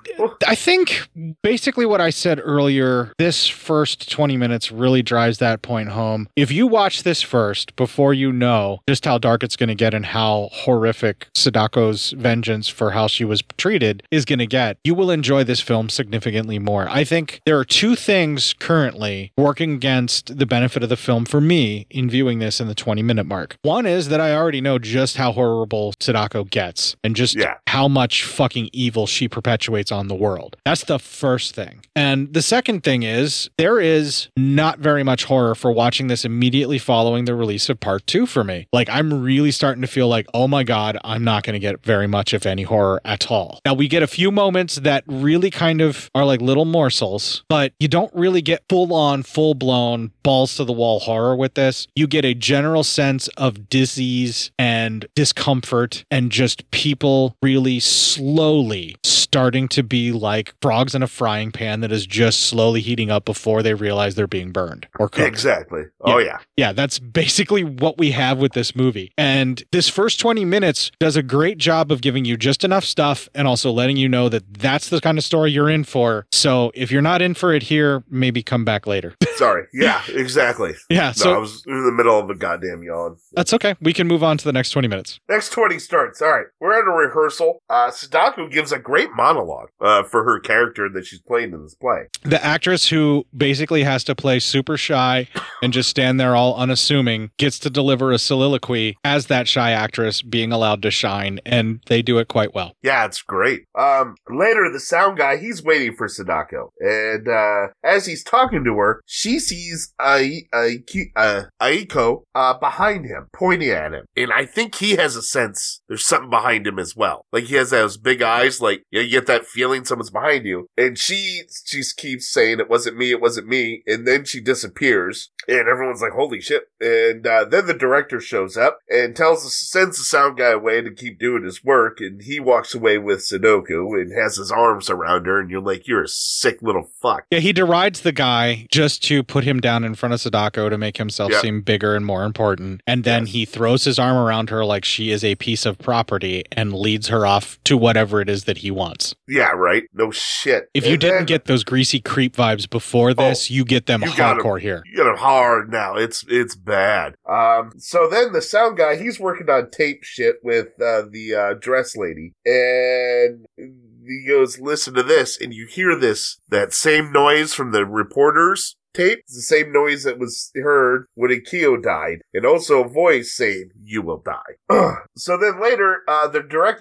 I 0.46 0.54
think 0.54 1.08
basically 1.42 1.84
what 1.84 2.00
I 2.00 2.10
said 2.10 2.40
earlier, 2.42 3.12
this 3.18 3.46
first 3.46 4.10
20 4.10 4.36
minutes 4.36 4.72
really 4.72 5.02
drives 5.02 5.38
that 5.38 5.60
point 5.62 5.90
home. 5.90 6.28
If 6.34 6.50
you 6.50 6.66
watch 6.66 7.02
this 7.02 7.20
first 7.20 7.76
before 7.76 8.14
you 8.14 8.32
know 8.32 8.80
just 8.88 9.04
how 9.04 9.18
dark 9.18 9.42
it's 9.42 9.56
going 9.56 9.68
to 9.68 9.74
get 9.74 9.92
and 9.92 10.06
how 10.06 10.48
horrific 10.52 11.28
Sadako's 11.34 12.12
vengeance 12.12 12.68
for 12.68 12.92
how 12.92 13.06
she 13.06 13.24
was 13.24 13.42
treated 13.58 14.02
is 14.10 14.24
going 14.24 14.38
to 14.38 14.46
get, 14.46 14.78
you 14.82 14.94
will 14.94 15.10
enjoy 15.10 15.44
this 15.44 15.60
film 15.60 15.88
significantly 15.88 16.58
more. 16.58 16.88
I 16.88 17.04
think 17.04 17.40
there 17.44 17.58
are 17.58 17.64
two 17.64 17.94
things 17.94 18.54
currently 18.54 19.32
working 19.36 19.74
against 19.74 20.38
the 20.38 20.46
benefit 20.46 20.82
of 20.82 20.88
the 20.88 20.96
film 20.96 21.26
for 21.26 21.40
me 21.40 21.86
in 21.90 22.08
viewing 22.08 22.38
this 22.38 22.60
in 22.60 22.66
the 22.66 22.74
20 22.74 23.02
minute 23.02 23.26
mark. 23.26 23.56
One 23.62 23.84
is 23.84 24.08
that 24.08 24.20
I 24.20 24.34
already 24.34 24.62
know 24.62 24.78
just 24.78 25.16
how 25.16 25.32
horrible 25.32 25.92
Sadako 26.00 26.44
gets 26.44 26.96
and 27.04 27.14
just 27.14 27.36
how 27.66 27.88
much 27.88 27.99
fucking 28.08 28.70
evil 28.72 29.06
she 29.06 29.28
perpetuates 29.28 29.92
on 29.92 30.08
the 30.08 30.14
world. 30.14 30.56
That's 30.64 30.84
the 30.84 30.98
first 30.98 31.54
thing. 31.54 31.84
And 31.94 32.32
the 32.32 32.42
second 32.42 32.82
thing 32.82 33.02
is 33.02 33.50
there 33.58 33.78
is 33.78 34.28
not 34.36 34.78
very 34.78 35.02
much 35.02 35.24
horror 35.24 35.54
for 35.54 35.70
watching 35.70 36.06
this 36.06 36.24
immediately 36.24 36.78
following 36.78 37.24
the 37.24 37.34
release 37.34 37.68
of 37.68 37.80
part 37.80 38.06
two 38.06 38.26
for 38.26 38.42
me. 38.42 38.66
Like 38.72 38.88
I'm 38.88 39.22
really 39.22 39.50
starting 39.50 39.82
to 39.82 39.88
feel 39.88 40.08
like, 40.08 40.26
oh 40.32 40.48
my 40.48 40.64
God, 40.64 40.98
I'm 41.04 41.24
not 41.24 41.42
going 41.42 41.54
to 41.54 41.60
get 41.60 41.84
very 41.84 42.06
much, 42.06 42.32
if 42.32 42.46
any, 42.46 42.62
horror 42.62 43.00
at 43.04 43.30
all. 43.30 43.60
Now 43.66 43.74
we 43.74 43.88
get 43.88 44.02
a 44.02 44.06
few 44.06 44.30
moments 44.30 44.76
that 44.76 45.04
really 45.06 45.50
kind 45.50 45.80
of 45.80 46.10
are 46.14 46.24
like 46.24 46.40
little 46.40 46.64
morsels, 46.64 47.44
but 47.48 47.72
you 47.78 47.88
don't 47.88 48.14
really 48.14 48.42
get 48.42 48.64
full 48.68 48.94
on, 48.94 49.22
full 49.22 49.54
blown 49.54 50.12
balls 50.22 50.56
to 50.56 50.64
the 50.64 50.72
wall 50.72 51.00
horror 51.00 51.36
with 51.36 51.54
this. 51.54 51.86
You 51.94 52.06
get 52.06 52.24
a 52.24 52.34
general 52.34 52.84
sense 52.84 53.28
of 53.36 53.68
disease 53.68 54.50
and 54.58 55.06
discomfort 55.14 56.04
and 56.10 56.30
just 56.30 56.70
people 56.70 57.36
really 57.42 57.80
slowly 57.90 58.96
starting 59.04 59.68
to 59.68 59.82
be 59.82 60.10
like 60.12 60.54
frogs 60.60 60.94
in 60.94 61.02
a 61.02 61.06
frying 61.06 61.52
pan 61.52 61.80
that 61.80 61.92
is 61.92 62.06
just 62.06 62.40
slowly 62.40 62.80
heating 62.80 63.10
up 63.10 63.24
before 63.24 63.62
they 63.62 63.74
realize 63.74 64.14
they're 64.14 64.26
being 64.26 64.50
burned 64.50 64.88
or 64.98 65.08
cooked. 65.08 65.26
Exactly. 65.28 65.82
Oh 66.00 66.18
yeah. 66.18 66.38
Yeah, 66.56 66.72
that's 66.72 66.98
basically 66.98 67.62
what 67.62 67.96
we 67.98 68.10
have 68.10 68.38
with 68.38 68.52
this 68.52 68.74
movie. 68.74 69.12
And 69.16 69.62
this 69.72 69.88
first 69.88 70.18
20 70.20 70.44
minutes 70.44 70.90
does 70.98 71.16
a 71.16 71.22
great 71.22 71.58
job 71.58 71.92
of 71.92 72.00
giving 72.00 72.24
you 72.24 72.36
just 72.36 72.64
enough 72.64 72.84
stuff 72.84 73.28
and 73.34 73.46
also 73.46 73.70
letting 73.70 73.96
you 73.96 74.08
know 74.08 74.28
that 74.28 74.52
that's 74.54 74.88
the 74.88 75.00
kind 75.00 75.16
of 75.18 75.24
story 75.24 75.52
you're 75.52 75.70
in 75.70 75.84
for. 75.84 76.26
So 76.32 76.72
if 76.74 76.90
you're 76.90 77.02
not 77.02 77.22
in 77.22 77.34
for 77.34 77.52
it 77.54 77.62
here, 77.64 78.02
maybe 78.10 78.42
come 78.42 78.64
back 78.64 78.86
later. 78.86 79.14
Sorry. 79.36 79.66
Yeah. 79.72 80.02
Exactly. 80.08 80.74
Yeah, 80.90 81.08
No, 81.08 81.12
so- 81.12 81.34
I 81.34 81.38
was 81.38 81.62
in 81.66 81.84
the 81.84 81.92
middle 81.92 82.18
of 82.18 82.28
a 82.30 82.34
goddamn 82.34 82.82
yawn. 82.82 83.16
That's 83.32 83.54
okay. 83.54 83.76
We 83.80 83.92
can 83.92 84.08
move 84.08 84.24
on 84.24 84.36
to 84.38 84.44
the 84.44 84.52
next 84.52 84.70
20 84.70 84.88
minutes. 84.88 85.20
Next 85.28 85.50
20 85.50 85.78
starts. 85.78 86.20
All 86.20 86.30
right. 86.30 86.46
We're 86.58 86.78
at 86.78 86.86
a 86.86 86.90
rehearsal. 86.90 87.62
Uh, 87.70 87.79
Sadako 87.88 88.48
gives 88.48 88.72
a 88.72 88.78
great 88.78 89.10
monologue 89.14 89.68
uh, 89.80 90.02
for 90.02 90.24
her 90.24 90.38
character 90.40 90.88
that 90.92 91.06
she's 91.06 91.20
playing 91.20 91.52
in 91.52 91.62
this 91.62 91.74
play. 91.74 92.08
The 92.22 92.44
actress 92.44 92.88
who 92.88 93.24
basically 93.34 93.84
has 93.84 94.04
to 94.04 94.14
play 94.14 94.40
super 94.40 94.76
shy 94.76 95.28
and 95.62 95.72
just 95.72 95.88
stand 95.88 96.20
there 96.20 96.36
all 96.36 96.56
unassuming 96.56 97.30
gets 97.38 97.58
to 97.60 97.70
deliver 97.70 98.12
a 98.12 98.18
soliloquy 98.18 98.96
as 99.04 99.26
that 99.26 99.48
shy 99.48 99.70
actress 99.70 100.20
being 100.22 100.52
allowed 100.52 100.82
to 100.82 100.90
shine, 100.90 101.40
and 101.46 101.80
they 101.86 102.02
do 102.02 102.18
it 102.18 102.28
quite 102.28 102.54
well. 102.54 102.74
Yeah, 102.82 103.04
it's 103.06 103.22
great. 103.22 103.64
Um, 103.78 104.16
later, 104.28 104.70
the 104.70 104.80
sound 104.80 105.18
guy, 105.18 105.36
he's 105.36 105.62
waiting 105.62 105.94
for 105.94 106.08
Sadako. 106.08 106.72
And, 106.80 107.28
uh, 107.28 107.68
as 107.84 108.06
he's 108.06 108.24
talking 108.24 108.64
to 108.64 108.74
her, 108.76 109.00
she 109.06 109.38
sees 109.38 109.94
uh, 109.98 110.22
Aiko, 110.52 112.22
uh, 112.34 112.54
behind 112.58 113.06
him, 113.06 113.28
pointing 113.32 113.70
at 113.70 113.92
him. 113.92 114.04
And 114.16 114.32
I 114.32 114.44
think 114.46 114.74
he 114.76 114.96
has 114.96 115.16
a 115.16 115.22
sense 115.22 115.82
there's 115.88 116.06
something 116.06 116.30
behind 116.30 116.66
him 116.66 116.78
as 116.78 116.96
well. 116.96 117.26
Like, 117.32 117.44
he 117.44 117.54
has 117.54 117.69
those 117.70 117.96
big 117.96 118.22
eyes, 118.22 118.60
like, 118.60 118.82
you 118.90 119.08
get 119.08 119.26
that 119.26 119.46
feeling 119.46 119.84
someone's 119.84 120.10
behind 120.10 120.44
you. 120.44 120.68
And 120.76 120.98
she, 120.98 121.42
she 121.64 121.82
keeps 121.96 122.28
saying, 122.30 122.60
it 122.60 122.68
wasn't 122.70 122.96
me, 122.96 123.10
it 123.10 123.20
wasn't 123.20 123.48
me. 123.48 123.82
And 123.86 124.06
then 124.06 124.24
she 124.24 124.40
disappears. 124.40 125.30
And 125.48 125.68
everyone's 125.68 126.02
like, 126.02 126.12
holy 126.12 126.40
shit. 126.40 126.64
And, 126.80 127.26
uh, 127.26 127.44
then 127.44 127.66
the 127.66 127.74
director 127.74 128.20
shows 128.20 128.56
up 128.56 128.78
and 128.88 129.16
tells 129.16 129.44
us, 129.44 129.56
sends 129.56 129.98
the 129.98 130.04
sound 130.04 130.36
guy 130.38 130.50
away 130.50 130.82
to 130.82 130.90
keep 130.90 131.18
doing 131.18 131.44
his 131.44 131.64
work. 131.64 132.00
And 132.00 132.22
he 132.22 132.38
walks 132.40 132.74
away 132.74 132.98
with 132.98 133.24
Sadako 133.24 133.94
and 133.94 134.12
has 134.12 134.36
his 134.36 134.52
arms 134.52 134.90
around 134.90 135.26
her. 135.26 135.40
And 135.40 135.50
you're 135.50 135.60
like, 135.60 135.88
you're 135.88 136.04
a 136.04 136.08
sick 136.08 136.60
little 136.62 136.88
fuck. 137.00 137.24
Yeah, 137.30 137.38
he 137.40 137.52
derides 137.52 138.02
the 138.02 138.12
guy 138.12 138.66
just 138.70 139.02
to 139.04 139.22
put 139.22 139.44
him 139.44 139.60
down 139.60 139.84
in 139.84 139.94
front 139.94 140.12
of 140.12 140.20
Sadako 140.20 140.68
to 140.68 140.78
make 140.78 140.96
himself 140.98 141.32
Yeah. 141.32 141.40
seem 141.40 141.62
bigger 141.62 141.94
and 141.94 142.04
more 142.04 142.24
important. 142.24 142.82
And 142.86 143.04
then 143.04 143.26
he 143.26 143.44
throws 143.44 143.84
his 143.84 143.98
arm 143.98 144.16
around 144.16 144.50
her 144.50 144.64
like 144.64 144.84
she 144.84 145.10
is 145.10 145.24
a 145.24 145.34
piece 145.36 145.64
of 145.66 145.78
property 145.78 146.44
and 146.52 146.72
leads 146.72 147.08
her 147.08 147.26
off 147.26 147.49
to 147.64 147.76
whatever 147.76 148.20
it 148.20 148.28
is 148.28 148.44
that 148.44 148.58
he 148.58 148.70
wants. 148.70 149.14
Yeah, 149.28 149.50
right? 149.50 149.84
No 149.92 150.10
shit. 150.10 150.68
If 150.74 150.84
you 150.86 150.92
And 150.92 151.00
didn't 151.00 151.16
then- 151.18 151.26
get 151.26 151.44
those 151.46 151.64
greasy 151.64 152.00
creep 152.00 152.36
vibes 152.36 152.68
before 152.68 153.14
this, 153.14 153.50
you 153.50 153.64
get 153.64 153.86
them 153.86 154.02
Oh, 154.02 154.06
you 154.06 154.12
hardcore 154.12 154.60
here. 154.60 154.82
You 154.86 154.96
get 154.96 155.04
them 155.04 155.16
hard 155.16 155.70
now. 155.70 155.96
It's 155.96 156.24
it's 156.28 156.54
bad. 156.56 157.14
Um. 157.28 157.72
So 157.78 158.08
then 158.10 158.32
the 158.32 158.42
sound 158.42 158.76
guy, 158.76 158.96
he's 158.96 159.18
working 159.20 159.48
on 159.50 159.70
tape 159.70 160.02
shit 160.02 160.36
with 160.42 160.68
uh, 160.80 161.02
the 161.10 161.34
uh, 161.34 161.54
dress 161.54 161.96
lady, 161.96 162.32
and 162.44 163.46
he 163.56 164.24
goes, 164.26 164.58
"Listen 164.60 164.94
to 164.94 165.02
this," 165.02 165.40
and 165.40 165.52
you 165.54 165.66
hear 165.66 165.96
this 165.96 166.38
that 166.48 166.72
same 166.72 167.12
noise 167.12 167.54
from 167.54 167.72
the 167.72 167.84
reporters. 167.86 168.76
Tape 168.92 169.20
the 169.28 169.40
same 169.40 169.72
noise 169.72 170.02
that 170.02 170.18
was 170.18 170.50
heard 170.54 171.06
when 171.14 171.30
Akio 171.30 171.80
died, 171.80 172.22
and 172.34 172.44
also 172.44 172.82
a 172.82 172.88
voice 172.88 173.34
saying, 173.36 173.70
"You 173.80 174.02
will 174.02 174.18
die." 174.18 174.94
so 175.16 175.36
then 175.36 175.60
later, 175.60 175.98
uh, 176.08 176.26
the 176.26 176.40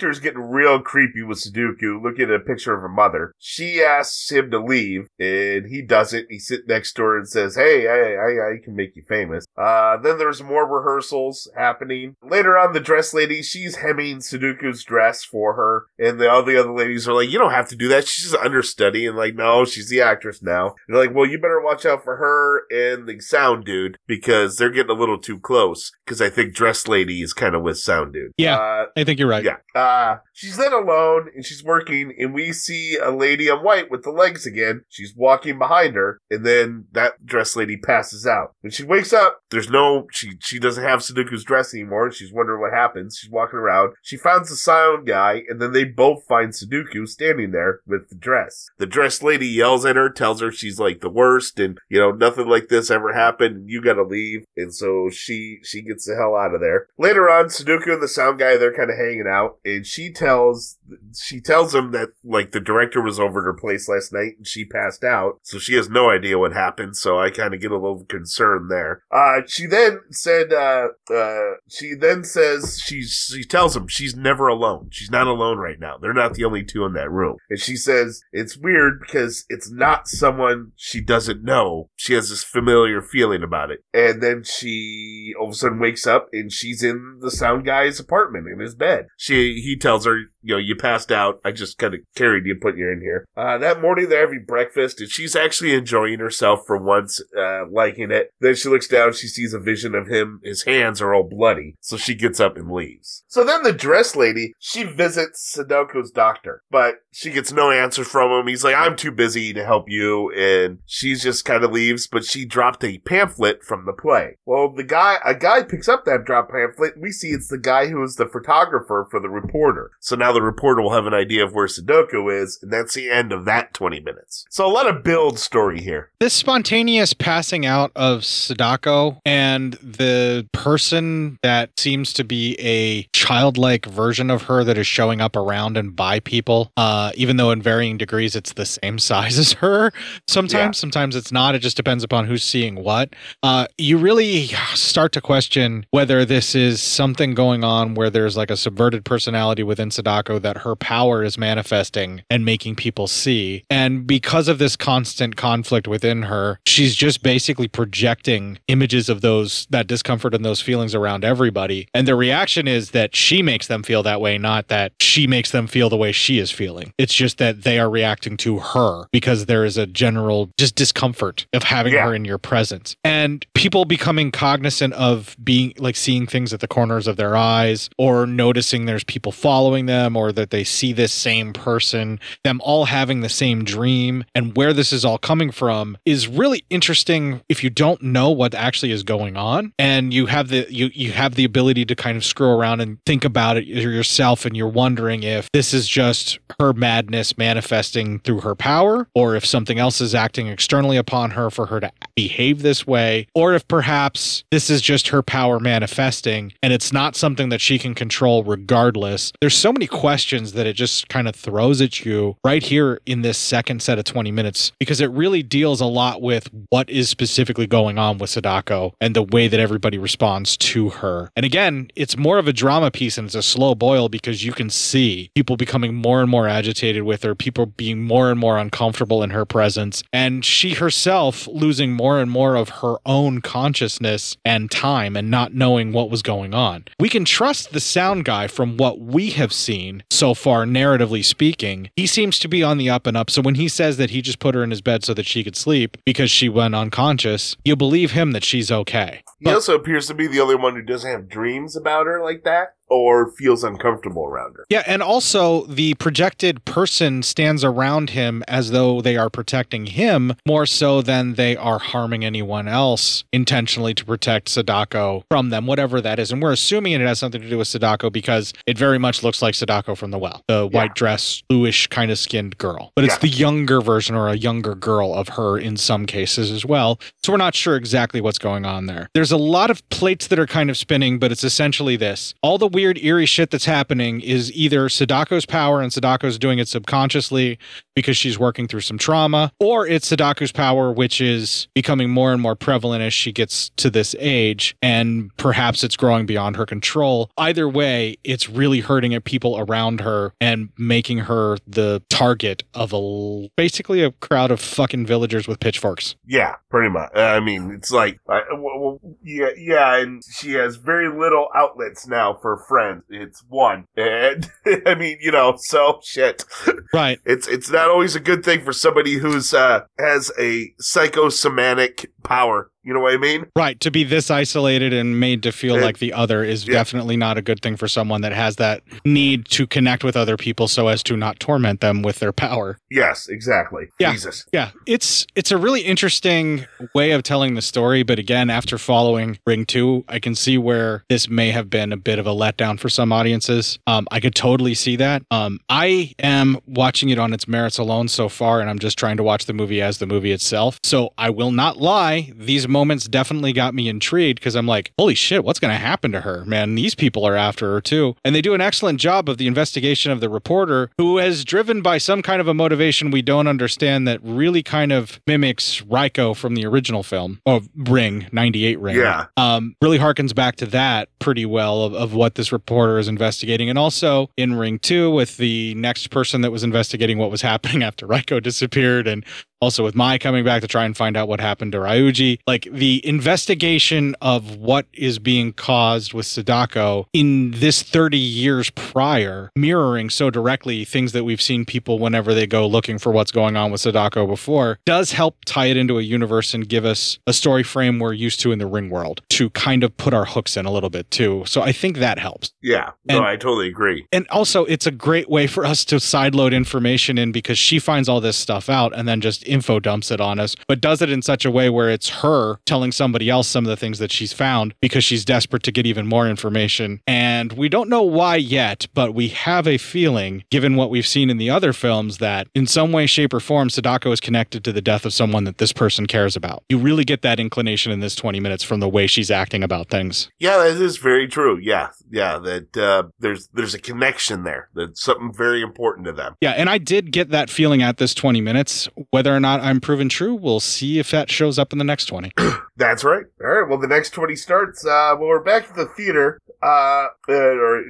is 0.10 0.20
getting 0.20 0.42
real 0.42 0.82
creepy 0.82 1.22
with 1.22 1.40
Sadako, 1.40 2.02
looking 2.02 2.26
at 2.26 2.32
a 2.32 2.40
picture 2.40 2.74
of 2.74 2.82
her 2.82 2.90
mother. 2.90 3.34
She 3.38 3.82
asks 3.82 4.32
him 4.32 4.50
to 4.52 4.60
leave, 4.60 5.08
and 5.20 5.68
he 5.68 5.82
doesn't. 5.82 6.28
He 6.30 6.40
sits 6.40 6.64
next 6.68 6.94
to 6.94 7.04
her 7.04 7.18
and 7.18 7.28
says, 7.28 7.56
"Hey, 7.56 7.88
I, 7.88 8.14
I, 8.16 8.54
I 8.54 8.58
can 8.64 8.76
make 8.76 8.96
you 8.96 9.04
famous." 9.08 9.46
Uh, 9.58 9.98
then 9.98 10.18
there's 10.18 10.42
more 10.42 10.68
rehearsals 10.68 11.48
happening. 11.56 12.16
Later 12.24 12.58
on, 12.58 12.74
the 12.74 12.80
dress 12.80 13.14
lady, 13.14 13.42
she's 13.42 13.78
hemming 13.78 14.20
Sadako's 14.20 14.84
dress 14.84 15.24
for 15.24 15.54
her, 15.54 15.86
and 16.00 16.20
the, 16.20 16.30
all 16.30 16.44
the 16.44 16.60
other 16.60 16.74
ladies 16.74 17.08
are 17.08 17.14
like, 17.14 17.30
"You 17.30 17.38
don't 17.38 17.52
have 17.52 17.70
to 17.70 17.76
do 17.76 17.88
that. 17.90 18.08
She's 18.08 18.32
just 18.32 18.44
understudy." 18.44 19.06
And 19.06 19.18
like, 19.18 19.36
no, 19.36 19.66
she's 19.66 19.90
the 19.90 20.02
actress 20.02 20.42
now. 20.42 20.76
And 20.88 20.96
they're 20.96 21.06
like, 21.06 21.16
"Well, 21.16 21.28
you 21.28 21.38
better 21.38 21.62
watch 21.62 21.86
out 21.86 21.99
out 22.00 22.04
for 22.04 22.18
her 22.18 22.64
and 22.72 23.08
the 23.08 23.20
sound 23.20 23.66
dude 23.66 23.98
because 24.08 24.56
they're 24.58 24.70
getting 24.70 24.96
a 24.96 25.00
little 25.00 25.18
too 25.20 25.40
close. 25.40 25.92
Because 26.06 26.22
I 26.22 26.30
think 26.30 26.54
Dress 26.54 26.88
Lady 26.88 27.22
is 27.22 27.34
kind 27.34 27.56
of 27.56 27.62
with 27.62 27.78
sound 27.78 28.14
dude. 28.14 28.32
Yeah, 28.38 28.58
Uh, 28.58 28.86
I 28.98 29.04
think 29.04 29.20
you're 29.20 29.30
right. 29.30 29.44
yeah. 29.44 29.58
Uh, 29.76 30.18
she's 30.34 30.58
then 30.58 30.74
alone 30.74 31.30
and 31.36 31.46
she's 31.46 31.64
working, 31.64 32.14
and 32.18 32.34
we 32.34 32.52
see 32.52 32.98
a 32.98 33.12
lady 33.12 33.50
on 33.50 33.64
white 33.64 33.92
with 33.92 34.04
the 34.04 34.12
legs 34.12 34.46
again. 34.46 34.82
She's 34.90 35.14
walking 35.16 35.58
behind 35.58 35.96
her, 35.96 36.20
and 36.30 36.46
then 36.46 36.86
that 36.92 37.26
dress 37.26 37.56
lady 37.56 37.78
passes 37.78 38.26
out. 38.26 38.54
When 38.62 38.72
she 38.72 38.84
wakes 38.84 39.14
up, 39.14 39.40
there's 39.52 39.70
no 39.70 40.08
she 40.12 40.32
she 40.40 40.60
doesn't 40.60 40.84
have 40.84 41.00
Sadako's 41.04 41.44
dress 41.44 41.74
anymore. 41.74 42.12
She's 42.12 42.34
wondering 42.34 42.62
what 42.62 42.74
happens. 42.74 43.18
She's 43.18 43.30
walking 43.32 43.60
around. 43.60 43.94
She 44.02 44.18
finds 44.18 44.50
the 44.50 44.56
sound 44.56 45.08
guy, 45.08 45.44
and 45.48 45.62
then 45.62 45.72
they 45.72 45.84
both 45.84 46.24
find 46.28 46.54
Sadako 46.56 47.06
standing 47.06 47.52
there 47.52 47.82
with 47.86 48.10
the 48.10 48.16
dress. 48.16 48.70
The 48.78 48.86
dress 48.86 49.22
lady 49.22 49.48
yells 49.48 49.86
at 49.86 49.96
her, 49.96 50.10
tells 50.10 50.42
her 50.42 50.52
she's 50.52 50.80
like 50.80 51.02
the 51.02 51.10
worst, 51.10 51.60
and 51.60 51.78
you 51.90 52.00
know 52.00 52.12
nothing 52.12 52.48
like 52.48 52.70
this 52.70 52.92
ever 52.92 53.14
happened, 53.14 53.70
you 53.70 53.82
gotta 53.82 54.04
leave. 54.04 54.46
And 54.56 54.74
so 54.74 55.10
she 55.10 55.60
she 55.64 55.82
gets 55.82 56.06
the 56.06 56.16
hell 56.16 56.36
out 56.36 56.54
of 56.54 56.62
there. 56.62 56.88
Later 56.98 57.30
on, 57.30 57.50
Sadako 57.50 57.94
and 57.94 58.04
the 58.04 58.08
sound 58.08 58.40
guy 58.40 58.58
they're 58.58 58.74
kind 58.74 58.90
of 58.90 58.98
hanging 58.98 59.28
out, 59.28 59.58
and 59.66 59.86
she 59.86 60.12
tells 60.12 60.78
she 61.16 61.42
tells 61.42 61.74
him 61.74 61.92
that 61.92 62.10
like 62.24 62.52
the 62.52 62.60
director 62.60 63.02
was 63.02 63.20
over 63.20 63.40
at 63.40 63.46
her 63.46 63.54
place 63.54 63.90
last 63.90 64.14
night 64.14 64.34
and 64.38 64.48
she 64.48 64.66
passed 64.66 65.04
out, 65.04 65.40
so 65.44 65.58
she 65.58 65.76
has 65.76 65.90
no 65.90 66.10
idea 66.10 66.40
what 66.40 66.54
happened. 66.54 66.96
So 66.96 67.20
I 67.20 67.30
kind 67.30 67.54
of 67.54 67.62
get 67.62 67.72
a 67.72 67.76
little 67.76 68.06
concerned 68.06 68.70
there. 68.70 69.04
Uh, 69.12 69.42
she 69.48 69.66
then 69.66 70.02
said, 70.12 70.54
uh, 70.54 70.90
uh, 71.14 71.54
she 71.68 71.94
then 71.96 72.24
says 72.24 72.80
she's 72.84 73.32
she 73.34 73.44
tells 73.44 73.76
him 73.76 73.88
she's 73.88 74.16
never 74.16 74.48
alone. 74.48 74.90
She's 74.92 75.12
not 75.12 75.28
alone 75.28 75.58
right 75.58 75.80
now. 75.80 75.98
They're 75.98 76.14
not 76.14 76.36
the 76.36 76.46
only 76.46 76.64
two 76.64 76.86
in 76.86 76.94
that 76.94 77.12
room, 77.12 77.38
and 77.50 77.60
she 77.60 77.76
says 77.76 78.22
it's 78.32 78.58
weird 78.58 79.00
because 79.00 79.46
it's 79.50 79.72
not 79.72 80.08
someone 80.08 80.72
she 80.76 81.02
doesn't 81.02 81.44
know. 81.44 81.79
She 81.96 82.14
has 82.14 82.30
this 82.30 82.44
familiar 82.44 83.02
feeling 83.02 83.44
about 83.44 83.72
it, 83.72 83.80
and 83.94 84.22
then 84.22 84.44
she 84.44 85.34
all 85.40 85.48
of 85.48 85.54
a 85.54 85.56
sudden 85.56 85.80
wakes 85.80 86.06
up 86.06 86.28
and 86.34 86.52
she's 86.52 86.84
in 86.84 87.20
the 87.22 87.32
sound 87.32 87.66
guy's 87.66 88.00
apartment 88.00 88.48
in 88.48 88.60
his 88.60 88.76
bed. 88.76 89.08
She 89.18 89.62
he 89.62 89.78
tells 89.78 90.06
her, 90.06 90.24
you 90.42 90.56
know, 90.56 90.60
you 90.60 90.76
passed 90.76 91.12
out. 91.12 91.40
I 91.44 91.52
just 91.52 91.78
kind 91.78 91.94
of 91.94 92.02
carried 92.16 92.46
you, 92.46 92.56
put 92.56 92.78
you 92.78 92.90
in 92.90 93.02
here. 93.02 93.26
Uh, 93.36 93.58
that 93.58 93.82
morning 93.82 94.10
they're 94.10 94.26
having 94.26 94.46
breakfast, 94.48 95.00
and 95.00 95.10
she's 95.10 95.36
actually 95.36 95.74
enjoying 95.74 96.20
herself 96.20 96.66
for 96.66 96.78
once, 96.78 97.22
uh, 97.38 97.66
liking 97.70 98.12
it. 98.12 98.32
Then 98.40 98.56
she 98.56 98.70
looks 98.70 98.88
down, 98.88 99.14
she 99.14 99.28
sees 99.28 99.54
a 99.54 99.60
vision 99.60 99.96
of 99.96 100.08
him. 100.08 100.40
His 100.44 100.64
hands 100.64 101.02
are 101.02 101.14
all 101.14 101.24
bloody, 101.24 101.76
so 101.82 101.98
she 101.98 102.16
gets 102.16 102.40
up 102.40 102.58
and 102.58 102.72
leaves. 102.72 103.24
So 103.28 103.44
then 103.44 103.64
the 103.64 103.74
dress 103.74 104.16
lady 104.16 104.54
she 104.60 104.84
visits 104.84 105.56
Sadako's 105.56 106.12
doctor, 106.12 106.64
but 106.70 106.96
she 107.12 107.32
gets 107.32 107.52
no 107.52 107.72
answer 107.72 108.04
from 108.04 108.32
him. 108.32 108.48
He's 108.48 108.64
like, 108.64 108.76
"I'm 108.76 108.96
too 108.96 109.12
busy 109.12 109.54
to 109.54 109.66
help 109.66 109.90
you," 109.90 110.32
and 110.34 110.80
she 110.86 111.16
just 111.16 111.46
kind 111.46 111.64
of 111.64 111.72
leaves. 111.72 112.08
But 112.08 112.26
she 112.26 112.46
dropped 112.46 112.84
a 112.84 113.00
pamphlet 113.00 113.64
from 113.64 113.86
the 113.86 113.94
play. 113.94 114.38
Well, 114.46 114.74
the 114.74 114.84
guy, 114.84 115.18
a 115.26 115.36
guy 115.36 115.64
picks 115.64 115.88
up 115.88 116.06
that 116.06 116.26
drop 116.26 116.50
pamphlet. 116.50 117.00
We 117.00 117.12
see 117.12 117.30
it's 117.30 117.48
the 117.48 117.58
guy 117.58 117.88
who 117.88 118.04
is 118.04 118.16
the 118.16 118.28
photographer 118.28 119.08
for 119.10 119.20
the 119.20 119.30
reporter. 119.30 119.92
So 120.00 120.16
now 120.16 120.29
the 120.32 120.42
reporter 120.42 120.82
will 120.82 120.94
have 120.94 121.06
an 121.06 121.14
idea 121.14 121.44
of 121.44 121.54
where 121.54 121.68
Sadako 121.68 122.30
is, 122.30 122.60
and 122.62 122.72
that's 122.72 122.94
the 122.94 123.10
end 123.10 123.32
of 123.32 123.46
that 123.46 123.74
20 123.74 124.00
minutes. 124.00 124.46
So 124.50 124.66
a 124.66 124.72
lot 124.72 124.88
of 124.88 125.04
build 125.04 125.40
story 125.40 125.82
here. 125.82 126.12
This 126.20 126.34
spontaneous 126.34 127.14
passing 127.14 127.66
out 127.66 127.92
of 127.96 128.26
Sadako 128.26 129.20
and 129.26 129.74
the 129.74 130.48
person 130.54 131.40
that 131.44 131.72
seems 131.78 132.14
to 132.14 132.24
be 132.24 132.56
a 132.60 133.04
childlike 133.14 133.86
version 133.86 134.30
of 134.30 134.44
her 134.44 134.64
that 134.64 134.78
is 134.78 134.88
showing 134.88 135.22
up 135.22 135.36
around 135.36 135.78
and 135.78 135.96
by 135.96 136.20
people, 136.20 136.72
uh, 136.78 137.12
even 137.16 137.38
though 137.38 137.52
in 137.52 137.62
varying 137.62 137.98
degrees 137.98 138.36
it's 138.36 138.54
the 138.54 138.66
same 138.66 139.00
size 139.10 139.38
as 139.38 139.54
her. 139.54 139.92
Sometimes, 140.28 140.78
sometimes 140.78 141.16
it's 141.16 141.32
not. 141.32 141.56
It 141.56 141.60
just 141.60 141.78
depends 141.78 142.04
upon 142.04 142.26
who's 142.26 142.44
seeing 142.44 142.76
what. 142.84 143.14
Uh, 143.44 143.68
you 143.78 143.98
really 143.98 144.48
start 144.74 145.12
to 145.14 145.22
question 145.22 145.86
whether 145.92 146.26
this 146.26 146.56
is 146.56 146.82
something 146.82 147.34
going 147.34 147.64
on 147.64 147.96
where 147.96 148.10
there's 148.10 148.38
like 148.38 148.52
a 148.52 148.58
subverted 148.58 149.06
personality 149.06 149.64
within 149.64 149.92
Sadako 149.92 150.19
that 150.28 150.58
her 150.58 150.76
power 150.76 151.24
is 151.24 151.38
manifesting 151.38 152.24
and 152.30 152.44
making 152.44 152.76
people 152.76 153.08
see. 153.08 153.64
And 153.70 154.06
because 154.06 154.48
of 154.48 154.58
this 154.58 154.76
constant 154.76 155.36
conflict 155.36 155.88
within 155.88 156.24
her, 156.24 156.60
she's 156.66 156.96
just 156.96 157.24
basically 157.24 157.68
projecting 157.68 158.60
images 158.68 159.10
of 159.10 159.22
those 159.22 159.68
that 159.70 159.88
discomfort 159.88 160.34
and 160.34 160.44
those 160.44 160.62
feelings 160.62 160.94
around 160.94 161.24
everybody. 161.24 161.88
And 161.94 162.08
the 162.08 162.16
reaction 162.16 162.68
is 162.68 162.92
that 162.92 163.16
she 163.16 163.42
makes 163.42 163.68
them 163.68 163.84
feel 163.84 164.04
that 164.04 164.20
way, 164.22 164.38
not 164.38 164.68
that 164.68 164.94
she 165.00 165.28
makes 165.28 165.52
them 165.52 165.68
feel 165.68 165.90
the 165.90 165.98
way 165.98 166.12
she 166.12 166.40
is 166.40 166.52
feeling. 166.52 166.94
It's 166.98 167.14
just 167.14 167.38
that 167.38 167.64
they 167.64 167.80
are 167.80 167.90
reacting 167.90 168.38
to 168.38 168.60
her 168.60 169.06
because 169.12 169.46
there 169.46 169.66
is 169.66 169.78
a 169.78 169.86
general 169.86 170.50
just 170.58 170.76
discomfort 170.76 171.46
of 171.54 171.64
having 171.64 171.94
her 171.94 172.14
in 172.14 172.26
your 172.26 172.38
presence. 172.38 172.96
And 173.04 173.46
people 173.54 173.86
becoming 173.86 174.32
cognizant 174.32 174.94
of 174.94 175.36
being 175.44 175.74
like 175.78 175.96
seeing 175.96 176.26
things 176.28 176.54
at 176.54 176.60
the 176.60 176.68
corners 176.68 177.08
of 177.08 177.18
their 177.18 177.36
eyes 177.36 177.90
or 177.98 178.26
noticing 178.26 178.86
there's 178.86 179.04
people 179.04 179.32
following 179.32 179.86
them 179.86 180.09
or 180.16 180.32
that 180.32 180.50
they 180.50 180.64
see 180.64 180.94
this 180.94 181.14
same 181.14 181.54
person, 181.54 182.20
them 182.44 182.62
all 182.64 182.86
having 182.86 183.22
the 183.22 183.30
same 183.30 183.64
dream 183.64 184.24
and 184.36 184.56
where 184.56 184.74
this 184.74 184.92
is 184.92 185.06
all 185.06 185.18
coming 185.18 185.52
from 185.52 185.98
is 186.06 186.28
really 186.28 186.64
interesting 186.70 187.42
if 187.50 187.64
you 187.64 187.70
don't 187.70 188.02
know 188.02 188.30
what 188.30 188.54
actually 188.54 188.92
is 188.92 189.04
going 189.04 189.38
on 189.38 189.74
and 189.78 190.14
you 190.14 190.26
have 190.26 190.50
the 190.50 190.66
you 190.70 190.90
you 190.94 191.12
have 191.12 191.36
the 191.36 191.44
ability 191.44 191.86
to 191.86 191.96
kind 191.96 192.18
of 192.18 192.26
screw 192.26 192.50
around 192.50 192.82
and 192.82 192.98
think 193.06 193.26
about 193.26 193.58
it 193.58 193.66
yourself 193.66 194.46
and 194.46 194.56
you're 194.56 194.68
wondering 194.68 195.24
if 195.24 195.50
this 195.52 195.74
is 195.74 195.88
just 195.88 196.40
her 196.60 196.74
madness 196.74 197.38
manifesting 197.38 198.20
through 198.20 198.42
her 198.42 198.56
power 198.56 199.08
or 199.16 199.36
if 199.36 199.46
something 199.46 199.80
else 199.80 200.02
is 200.02 200.16
acting 200.16 200.48
externally 200.48 200.98
upon 200.98 201.32
her 201.32 201.50
for 201.50 201.68
her 201.68 201.80
to 201.80 201.92
behave 202.16 202.62
this 202.62 202.86
way 202.86 203.28
or 203.36 203.54
if 203.54 203.68
perhaps 203.68 204.44
this 204.52 204.70
is 204.70 204.82
just 204.82 205.10
her 205.10 205.22
power 205.22 205.60
manifesting 205.60 206.54
and 206.62 206.74
it's 206.74 206.92
not 206.92 207.16
something 207.16 207.50
that 207.50 207.62
she 207.62 207.78
can 207.78 207.94
control 207.94 208.44
regardless. 208.44 209.32
There's 209.42 209.58
so 209.58 209.72
many 209.72 209.88
questions 210.00 210.54
that 210.54 210.66
it 210.66 210.78
just 210.78 211.10
kind 211.10 211.28
of 211.28 211.36
throws 211.36 211.82
at 211.82 212.06
you 212.06 212.38
right 212.46 212.64
here 212.64 213.02
in 213.06 213.22
this 213.22 213.38
second 213.38 213.82
set 213.82 214.00
of 214.00 214.06
20 214.06 214.32
minutes 214.32 214.72
because 214.80 215.02
it 215.02 215.12
really 215.12 215.44
deals 215.44 215.82
a 215.82 215.86
lot 215.86 216.22
with 216.22 216.50
what 216.70 216.90
is 216.90 217.10
specifically 217.10 217.68
going 217.68 217.98
on 217.98 218.18
with 218.18 218.30
Sadako 218.30 218.94
and 219.02 219.14
the 219.14 219.24
way 219.24 219.50
that 219.50 219.60
everybody 219.60 219.98
responds 219.98 220.56
to 220.56 220.88
her. 220.88 221.30
And 221.36 221.46
again, 221.46 221.92
it's 221.98 222.16
more 222.16 222.38
of 222.38 222.48
a 222.48 222.54
drama 222.54 222.92
piece 222.92 223.18
and 223.18 223.26
it's 223.26 223.36
a 223.36 223.44
slow 223.44 223.76
boil 223.76 224.08
because 224.08 224.46
you 224.46 224.54
can 224.54 224.70
see 224.70 225.32
people 225.36 225.58
becoming 225.58 225.94
more 225.94 226.22
and 226.22 226.32
more 226.32 226.48
agitated 226.48 227.04
with 227.04 227.24
her, 227.24 227.36
people 227.36 227.66
being 227.66 228.02
more 228.02 228.32
and 228.32 228.40
more 228.40 228.58
uncomfortable 228.58 229.22
in 229.22 229.32
her 229.32 229.44
presence, 229.44 230.02
and 230.14 230.46
she 230.46 230.76
herself 230.76 231.46
losing 231.48 231.92
more 231.92 232.22
and 232.22 232.32
more 232.32 232.56
of 232.56 232.70
her 232.70 232.96
own 233.06 233.42
consciousness 233.42 234.38
and 234.46 234.72
time 234.72 235.18
and 235.18 235.30
not 235.30 235.54
knowing 235.54 235.92
what 235.92 236.10
was 236.10 236.22
going 236.22 236.54
on. 236.54 236.86
We 237.02 237.10
can 237.10 237.26
trust 237.26 237.74
the 237.74 237.82
sound 237.82 238.24
guy 238.24 238.48
from 238.48 238.78
what 238.78 239.02
we 239.02 239.32
have 239.32 239.52
seen 239.52 239.89
so 240.10 240.34
far, 240.34 240.66
narratively 240.66 241.24
speaking. 241.24 241.90
He 241.96 242.08
seems 242.08 242.40
to 242.40 242.48
be 242.48 242.64
on 242.64 242.78
the 242.78 242.90
up 242.90 243.08
and 243.08 243.16
up. 243.16 243.30
So 243.30 243.42
when 243.42 243.56
he 243.56 243.68
says 243.68 243.98
that 243.98 244.10
he 244.10 244.22
just 244.22 244.40
put 244.40 244.56
her 244.56 244.64
in 244.64 244.72
his 244.72 244.82
bed 244.82 245.04
so 245.04 245.14
that 245.14 245.26
she 245.26 245.44
could 245.44 245.56
sleep 245.56 245.98
because 246.06 246.32
she 246.32 246.50
went 246.50 246.76
unconscious, 246.76 247.56
you 247.64 247.76
believe 247.76 248.12
him 248.12 248.32
that 248.32 248.44
she's 248.44 248.72
okay. 248.72 249.24
He 249.40 249.50
also 249.50 249.76
appears 249.76 250.08
to 250.08 250.14
be 250.14 250.28
the 250.28 250.40
only 250.40 250.56
one 250.56 250.76
who 250.76 250.82
doesn't 250.82 251.10
have 251.10 251.30
dreams 251.30 251.76
about 251.76 252.06
her 252.06 252.22
like 252.24 252.44
that 252.44 252.76
or 252.90 253.32
feels 253.32 253.64
uncomfortable 253.64 254.26
around 254.26 254.56
her. 254.56 254.66
Yeah, 254.70 254.84
and 254.86 255.02
also 255.02 255.66
the 255.66 255.94
projected 255.96 256.64
person 256.66 257.24
stands 257.24 257.64
around 257.64 258.12
him 258.12 258.44
as 258.48 258.72
though 258.72 259.02
they 259.02 259.18
are 259.18 259.30
protecting 259.30 259.86
him 259.88 260.34
more 260.48 260.66
so 260.66 261.02
than 261.02 261.36
they 261.36 261.56
are 261.56 261.80
harming 261.80 262.26
anyone 262.26 262.68
else 262.68 263.24
intentionally 263.34 263.94
to 263.94 264.06
protect 264.06 264.50
Sadako 264.50 265.24
from 265.30 265.50
them, 265.50 265.66
whatever 265.68 266.02
that 266.02 266.20
is. 266.20 266.32
And 266.32 266.42
we're 266.42 266.52
assuming 266.52 266.94
it 266.94 267.02
has 267.02 267.20
something 267.20 267.42
to 267.42 267.50
do 267.50 267.58
with 267.58 267.68
Sadako 267.68 268.10
because 268.10 268.54
it 268.66 268.78
very 268.78 268.98
much 268.98 269.24
looks 269.24 269.42
like 269.42 269.56
Sadako 269.56 269.96
from 269.96 270.12
the 270.12 270.18
well, 270.18 270.44
the 270.48 270.68
white 270.68 270.96
dress, 270.96 271.42
bluish 271.50 271.88
kind 271.88 272.12
of 272.12 272.18
skinned 272.20 272.58
girl. 272.58 272.92
But 272.96 273.06
it's 273.06 273.16
Yeah. 273.16 273.20
the 273.20 273.30
younger 273.30 273.82
version 273.82 274.16
or 274.16 274.30
a 274.30 274.36
younger 274.36 274.76
girl 274.76 275.14
of 275.14 275.30
her 275.30 275.58
in 275.58 275.78
some 275.78 276.06
cases 276.06 276.52
as 276.52 276.66
well. 276.66 277.00
So 277.24 277.32
we're 277.34 277.38
not 277.38 277.56
sure 277.56 277.76
exactly 277.76 278.22
what's 278.22 278.40
going 278.40 278.66
on 278.66 278.86
there. 278.86 279.10
There's 279.14 279.32
a 279.32 279.38
lot 279.38 279.70
of 279.70 279.88
plates 279.90 280.28
that 280.28 280.40
are 280.40 280.48
kind 280.48 280.70
of 280.70 280.78
spinning, 280.78 281.20
but 281.20 281.32
it's 281.32 281.44
essentially 281.44 281.96
this. 281.96 282.34
All 282.42 282.58
the 282.58 282.68
weird, 282.80 282.98
eerie 283.00 283.26
shit 283.26 283.52
that's 283.52 283.66
happening 283.66 284.22
is 284.22 284.54
either 284.54 284.88
Sadako's 284.88 285.46
power 285.46 285.82
and 285.82 285.92
Sadako's 285.92 286.40
doing 286.40 286.60
it 286.60 286.68
subconsciously 286.70 287.60
because 287.94 288.16
she's 288.16 288.40
working 288.40 288.70
through 288.70 288.80
some 288.80 288.98
trauma, 288.98 289.52
or 289.60 289.86
it's 289.86 290.10
Sadako's 290.10 290.54
power, 290.54 290.90
which 290.90 291.20
is 291.20 291.68
becoming 291.76 292.10
more 292.10 292.32
and 292.32 292.42
more 292.42 292.56
prevalent 292.56 293.04
as 293.04 293.14
she 293.14 293.34
gets 293.34 293.72
to 293.72 293.90
this 293.90 294.16
age, 294.18 294.78
and 294.82 295.36
perhaps 295.36 295.84
it's 295.84 295.98
growing 295.98 296.26
beyond 296.26 296.56
her 296.56 296.66
control. 296.66 297.30
Either 297.38 297.68
way, 297.68 298.16
it's 298.24 298.48
really 298.50 298.80
hurting 298.80 299.14
at 299.14 299.26
people 299.26 299.60
around 299.60 300.00
her 300.00 300.32
and 300.40 300.70
making 300.78 301.18
her 301.18 301.58
the 301.68 302.02
target 302.10 302.64
of 302.74 302.94
a 302.94 303.50
basically 303.58 304.02
a 304.02 304.12
crowd 304.12 304.52
of 304.52 304.62
fucking 304.62 305.06
villagers 305.06 305.50
with 305.50 305.60
pitchforks. 305.60 306.16
Yeah, 306.26 306.56
pretty 306.70 306.90
much. 306.90 307.14
I 307.14 307.42
mean, 307.42 307.72
it's 307.72 307.92
like, 307.92 308.22
I, 308.30 308.44
well, 308.54 309.02
yeah, 309.22 309.50
yeah, 309.58 309.98
and 309.98 310.24
she 310.24 310.54
has 310.54 310.78
very 310.78 311.10
little 311.10 311.50
outlets 311.54 312.08
now 312.08 312.34
for 312.42 312.64
friends. 312.70 313.04
It's 313.10 313.44
one. 313.50 313.86
And 313.98 314.50
I 314.86 314.96
mean, 314.96 315.18
you 315.20 315.32
know, 315.32 315.56
so 315.58 316.00
shit. 316.04 316.46
Right. 316.94 317.20
It's 317.26 317.48
it's 317.48 317.70
not 317.70 317.90
always 317.90 318.16
a 318.16 318.20
good 318.20 318.46
thing 318.46 318.64
for 318.64 318.72
somebody 318.72 319.16
who's 319.16 319.54
uh 319.54 319.82
has 319.98 320.32
a 320.40 320.72
psychosomatic 320.80 322.12
power. 322.24 322.72
You 322.90 322.96
know 322.96 323.02
what 323.02 323.14
I 323.14 323.18
mean? 323.18 323.46
Right. 323.56 323.80
To 323.82 323.92
be 323.92 324.04
this 324.04 324.32
isolated 324.32 324.94
and 324.94 325.20
made 325.20 325.44
to 325.44 325.52
feel 325.52 325.76
And- 325.76 325.84
like 325.86 326.00
the 326.00 326.12
other 326.12 326.44
is 326.44 326.66
Yeah. 326.68 326.74
definitely 326.74 327.18
not 327.18 327.38
a 327.38 327.42
good 327.44 327.62
thing 327.62 327.78
for 327.78 327.88
someone 327.88 328.22
that 328.22 328.32
has 328.34 328.56
that 328.56 328.82
need 329.06 329.46
to 329.50 329.68
connect 329.68 330.04
with 330.04 330.18
other 330.18 330.38
people 330.38 330.68
so 330.68 330.88
as 330.88 331.04
to 331.04 331.16
not 331.16 331.40
torment 331.40 331.82
them 331.82 332.02
with 332.02 332.18
their 332.18 332.32
power. 332.32 332.80
Yes, 332.90 333.28
exactly. 333.30 333.90
Yeah. 334.00 334.14
Jesus. 334.14 334.48
Yeah, 334.52 334.70
it's 334.88 335.28
it's 335.36 335.52
a 335.52 335.58
really 335.58 335.82
interesting 335.82 336.66
way 336.96 337.12
of 337.12 337.22
telling 337.22 337.54
the 337.54 337.62
story, 337.62 338.02
but 338.02 338.18
again, 338.18 338.50
after 338.50 338.80
following 338.80 339.38
Ring 339.46 339.66
2, 339.68 340.06
I 340.10 340.18
can 340.18 340.34
see 340.34 340.58
where 340.58 341.04
this 341.10 341.30
may 341.30 341.52
have 341.52 341.70
been 341.70 341.94
a 341.94 341.98
bit 341.98 342.18
of 342.18 342.26
a 342.26 342.32
letdown 342.34 342.80
for 342.80 342.90
some 342.90 343.12
audiences. 343.12 343.78
Um, 343.86 344.08
I 344.10 344.20
could 344.20 344.34
totally 344.34 344.74
see 344.74 344.96
that. 344.96 345.22
Um, 345.30 345.60
I 345.70 346.14
am 346.18 346.58
watching 346.66 347.10
it 347.10 347.20
on 347.20 347.34
its 347.34 347.48
merits 347.48 347.78
alone 347.78 348.08
so 348.08 348.30
far, 348.30 348.62
and 348.62 348.68
I'm 348.68 348.80
just 348.80 348.98
trying 348.98 349.18
to 349.18 349.24
watch 349.24 349.46
the 349.46 349.54
movie 349.54 349.80
as 349.80 350.00
the 350.00 350.08
movie 350.08 350.32
itself. 350.32 350.80
So 350.82 351.14
I 351.20 351.30
will 351.30 351.52
not 351.52 351.78
lie, 351.78 352.32
these 352.36 352.68
moments 352.68 352.79
definitely 352.88 353.54
got 353.54 353.74
me 353.74 353.90
intrigued 353.90 354.40
because 354.40 354.56
I'm 354.56 354.68
like, 354.68 354.92
holy 354.98 355.16
shit, 355.16 355.44
what's 355.44 355.60
going 355.60 355.74
to 355.74 355.78
happen 355.78 356.12
to 356.12 356.22
her? 356.22 356.46
Man, 356.46 356.76
these 356.76 356.96
people 356.96 357.26
are 357.26 357.36
after 357.36 357.72
her 357.74 357.82
too. 357.82 358.16
And 358.24 358.36
they 358.36 358.42
do 358.42 358.54
an 358.54 358.62
excellent 358.62 359.00
job 359.00 359.30
of 359.30 359.38
the 359.38 359.48
investigation 359.48 360.12
of 360.12 360.20
the 360.20 360.30
reporter 360.30 360.90
who 360.98 361.18
is 361.18 361.46
driven 361.46 361.82
by 361.82 361.98
some 361.98 362.22
kind 362.22 362.42
of 362.42 362.48
a 362.48 362.54
motivation 362.54 363.12
we 363.12 363.22
don't 363.22 363.48
understand 363.48 364.08
that 364.08 364.20
really 364.24 364.64
kind 364.64 364.92
of 364.92 365.20
mimics 365.28 365.82
Reiko 365.82 366.36
from 366.36 366.56
the 366.56 366.66
original 366.66 367.04
film 367.04 367.42
of 367.46 367.68
Ring, 367.76 368.28
98 368.32 368.80
Ring. 368.80 368.98
Yeah. 368.98 369.28
Um, 369.38 369.76
really 369.82 370.00
harkens 370.00 370.34
back 370.34 370.56
to 370.58 370.66
that 370.68 371.10
pretty 371.20 371.46
well 371.46 371.84
of, 371.84 371.94
of 371.94 372.14
what 372.14 372.36
this 372.36 372.52
reporter 372.52 373.00
is 373.00 373.08
investigating. 373.08 373.70
And 373.70 373.78
also 373.78 374.30
in 374.38 374.56
Ring 374.56 374.80
2 374.80 375.12
with 375.12 375.38
the 375.38 375.74
next 375.76 376.08
person 376.08 376.42
that 376.42 376.52
was 376.52 376.64
investigating 376.64 377.18
what 377.18 377.32
was 377.32 377.42
happening 377.42 377.84
after 377.90 378.08
Reiko 378.08 378.42
disappeared 378.42 379.08
and 379.08 379.26
also 379.62 379.84
with 379.84 379.96
Mai 379.96 380.18
coming 380.18 380.44
back 380.44 380.62
to 380.62 380.68
try 380.68 380.86
and 380.86 380.96
find 380.96 381.18
out 381.18 381.28
what 381.28 381.40
happened 381.40 381.72
to 381.74 381.80
Ryuji. 381.80 382.40
Like 382.48 382.68
the 382.72 383.06
investigation 383.06 384.16
of 384.22 384.56
what 384.58 384.88
is 384.94 385.20
being 385.20 385.54
caused 385.54 386.14
with 386.14 386.26
Sadako 386.26 387.08
in 387.14 387.52
this 387.52 387.82
30 387.84 388.18
years 388.18 388.70
prior, 388.72 389.52
mirroring 389.56 390.10
so 390.10 390.30
directly 390.30 390.86
things 390.86 391.12
that 391.12 391.24
we've 391.24 391.42
seen 391.42 391.66
people 391.66 392.00
whenever 392.00 392.34
they 392.34 392.48
go 392.48 392.68
looking 392.68 392.98
for 392.98 393.12
what's 393.12 393.32
going 393.32 393.58
on 393.58 393.72
with 393.72 393.82
Sadako 393.82 394.28
before, 394.28 394.80
does 394.86 395.12
help 395.12 395.38
tie 395.46 395.66
it 395.66 395.78
into 395.78 395.98
a 396.00 396.02
universe 396.02 396.54
and 396.54 396.68
give 396.68 396.86
us 396.86 397.20
a 397.28 397.34
story 397.34 397.64
frame 397.64 398.00
we're 398.00 398.14
used 398.14 398.40
to 398.42 398.52
in 398.52 398.60
the 398.60 398.68
ring 398.68 398.90
world 398.90 399.22
to 399.30 399.50
kind 399.52 399.84
of 399.84 399.96
put 399.98 400.14
our 400.14 400.26
hooks 400.26 400.56
in 400.56 400.66
a 400.66 400.72
little 400.72 400.90
bit 400.90 401.10
too. 401.12 401.44
So 401.46 401.62
I 401.62 401.72
think 401.72 401.98
that 401.98 402.20
helps. 402.20 402.54
Yeah. 402.62 402.92
No, 403.06 403.24
I 403.24 403.36
totally 403.36 403.68
agree. 403.68 404.06
And 404.12 404.28
also, 404.30 404.66
it's 404.66 404.86
a 404.86 404.92
great 404.92 405.30
way 405.30 405.48
for 405.48 405.66
us 405.66 405.84
to 405.86 405.96
sideload 405.96 406.54
information 406.54 407.18
in 407.18 407.32
because 407.32 407.58
she 407.58 407.80
finds 407.80 408.08
all 408.08 408.22
this 408.22 408.38
stuff 408.38 408.70
out 408.70 408.94
and 408.96 409.08
then 409.08 409.22
just 409.22 409.44
info 409.50 409.80
dumps 409.80 410.12
it 410.12 410.22
on 410.22 410.40
us, 410.40 410.56
but 410.68 410.82
does 410.82 411.02
it 411.02 411.10
in 411.10 411.22
such 411.22 411.46
a 411.46 411.52
way 411.52 411.70
where 411.70 411.90
it's 411.90 412.10
her 412.10 412.60
telling 412.66 412.92
somebody 412.92 413.30
else 413.30 413.48
some 413.48 413.66
of 413.66 413.70
the 413.70 413.78
things 413.78 414.00
that 414.00 414.12
she's 414.12 414.34
found 414.34 414.74
because 414.82 415.04
she's 415.04 415.26
desperate 415.26 415.64
to 415.64 415.72
get 415.72 415.86
even 415.86 416.08
more 416.08 416.28
information. 416.28 417.02
And 417.08 417.54
we 417.54 417.70
don't 417.70 417.90
know 417.90 418.04
why 418.04 418.36
yet, 418.36 418.88
but 418.94 419.14
we 419.14 419.30
have 419.30 419.68
a 419.68 419.78
feeling, 419.78 420.44
given 420.50 420.76
what 420.76 420.90
we've 420.90 421.08
seen 421.08 421.30
in 421.30 421.38
the 421.38 421.50
other 421.50 421.74
films, 421.74 422.20
that 422.20 422.48
in 422.54 422.68
some 422.68 422.92
way, 422.92 423.06
shape, 423.06 423.34
or 423.34 423.40
form, 423.40 423.70
Sadako 423.70 424.12
is 424.12 424.20
connected 424.20 424.64
to 424.64 424.72
the 424.72 424.82
death 424.82 425.06
of 425.06 425.14
someone 425.14 425.44
that 425.46 425.58
this 425.58 425.74
person 425.74 426.06
cares 426.06 426.36
about. 426.36 426.64
You 426.70 426.78
really 426.78 427.04
get 427.04 427.22
that 427.22 427.40
inclination 427.40 427.92
in 427.92 428.00
this 428.00 428.16
20 428.16 428.40
minutes 428.40 428.64
from 428.64 428.80
the 428.80 428.90
way 428.90 429.08
she's 429.08 429.32
acting 429.32 429.64
about 429.64 429.90
things. 429.90 430.30
Yeah, 430.40 430.58
that 430.58 430.82
is 430.82 430.98
very 430.98 431.28
true. 431.28 431.58
Yeah, 431.62 431.90
yeah. 432.10 432.38
That 432.40 432.78
uh, 432.78 433.04
there's 433.20 433.48
there's 433.54 433.74
a 433.74 433.80
connection 433.80 434.44
there. 434.44 434.70
That's 434.76 435.02
something 435.02 435.34
very 435.34 435.62
important 435.62 436.06
to 436.08 436.12
them. 436.12 436.36
Yeah, 436.42 436.52
and 436.52 436.70
I 436.70 436.78
did 436.78 437.12
get 437.12 437.30
that 437.30 437.50
feeling 437.50 437.82
at 437.82 437.98
this 437.98 438.14
20 438.14 438.42
minutes. 438.42 438.88
Whether 439.12 439.36
or 439.36 439.39
not 439.40 439.62
I'm 439.62 439.80
proven 439.82 440.10
true, 440.10 440.34
we'll 440.36 440.60
see 440.60 441.00
if 441.00 441.12
that 441.12 441.30
shows 441.32 441.58
up 441.60 441.72
in 441.72 441.80
the 441.80 441.86
next 441.86 442.06
20. 442.06 442.32
That's 442.78 443.04
right. 443.04 443.26
All 443.42 443.48
right. 443.48 443.68
Well, 443.70 443.78
the 443.78 443.88
next 443.88 444.12
twenty 444.12 444.36
starts. 444.38 444.86
Uh, 444.86 445.16
well, 445.20 445.28
we're 445.28 445.44
back 445.44 445.68
to 445.68 445.74
the 445.74 445.86
theater. 445.86 446.40
Uh, 446.62 447.08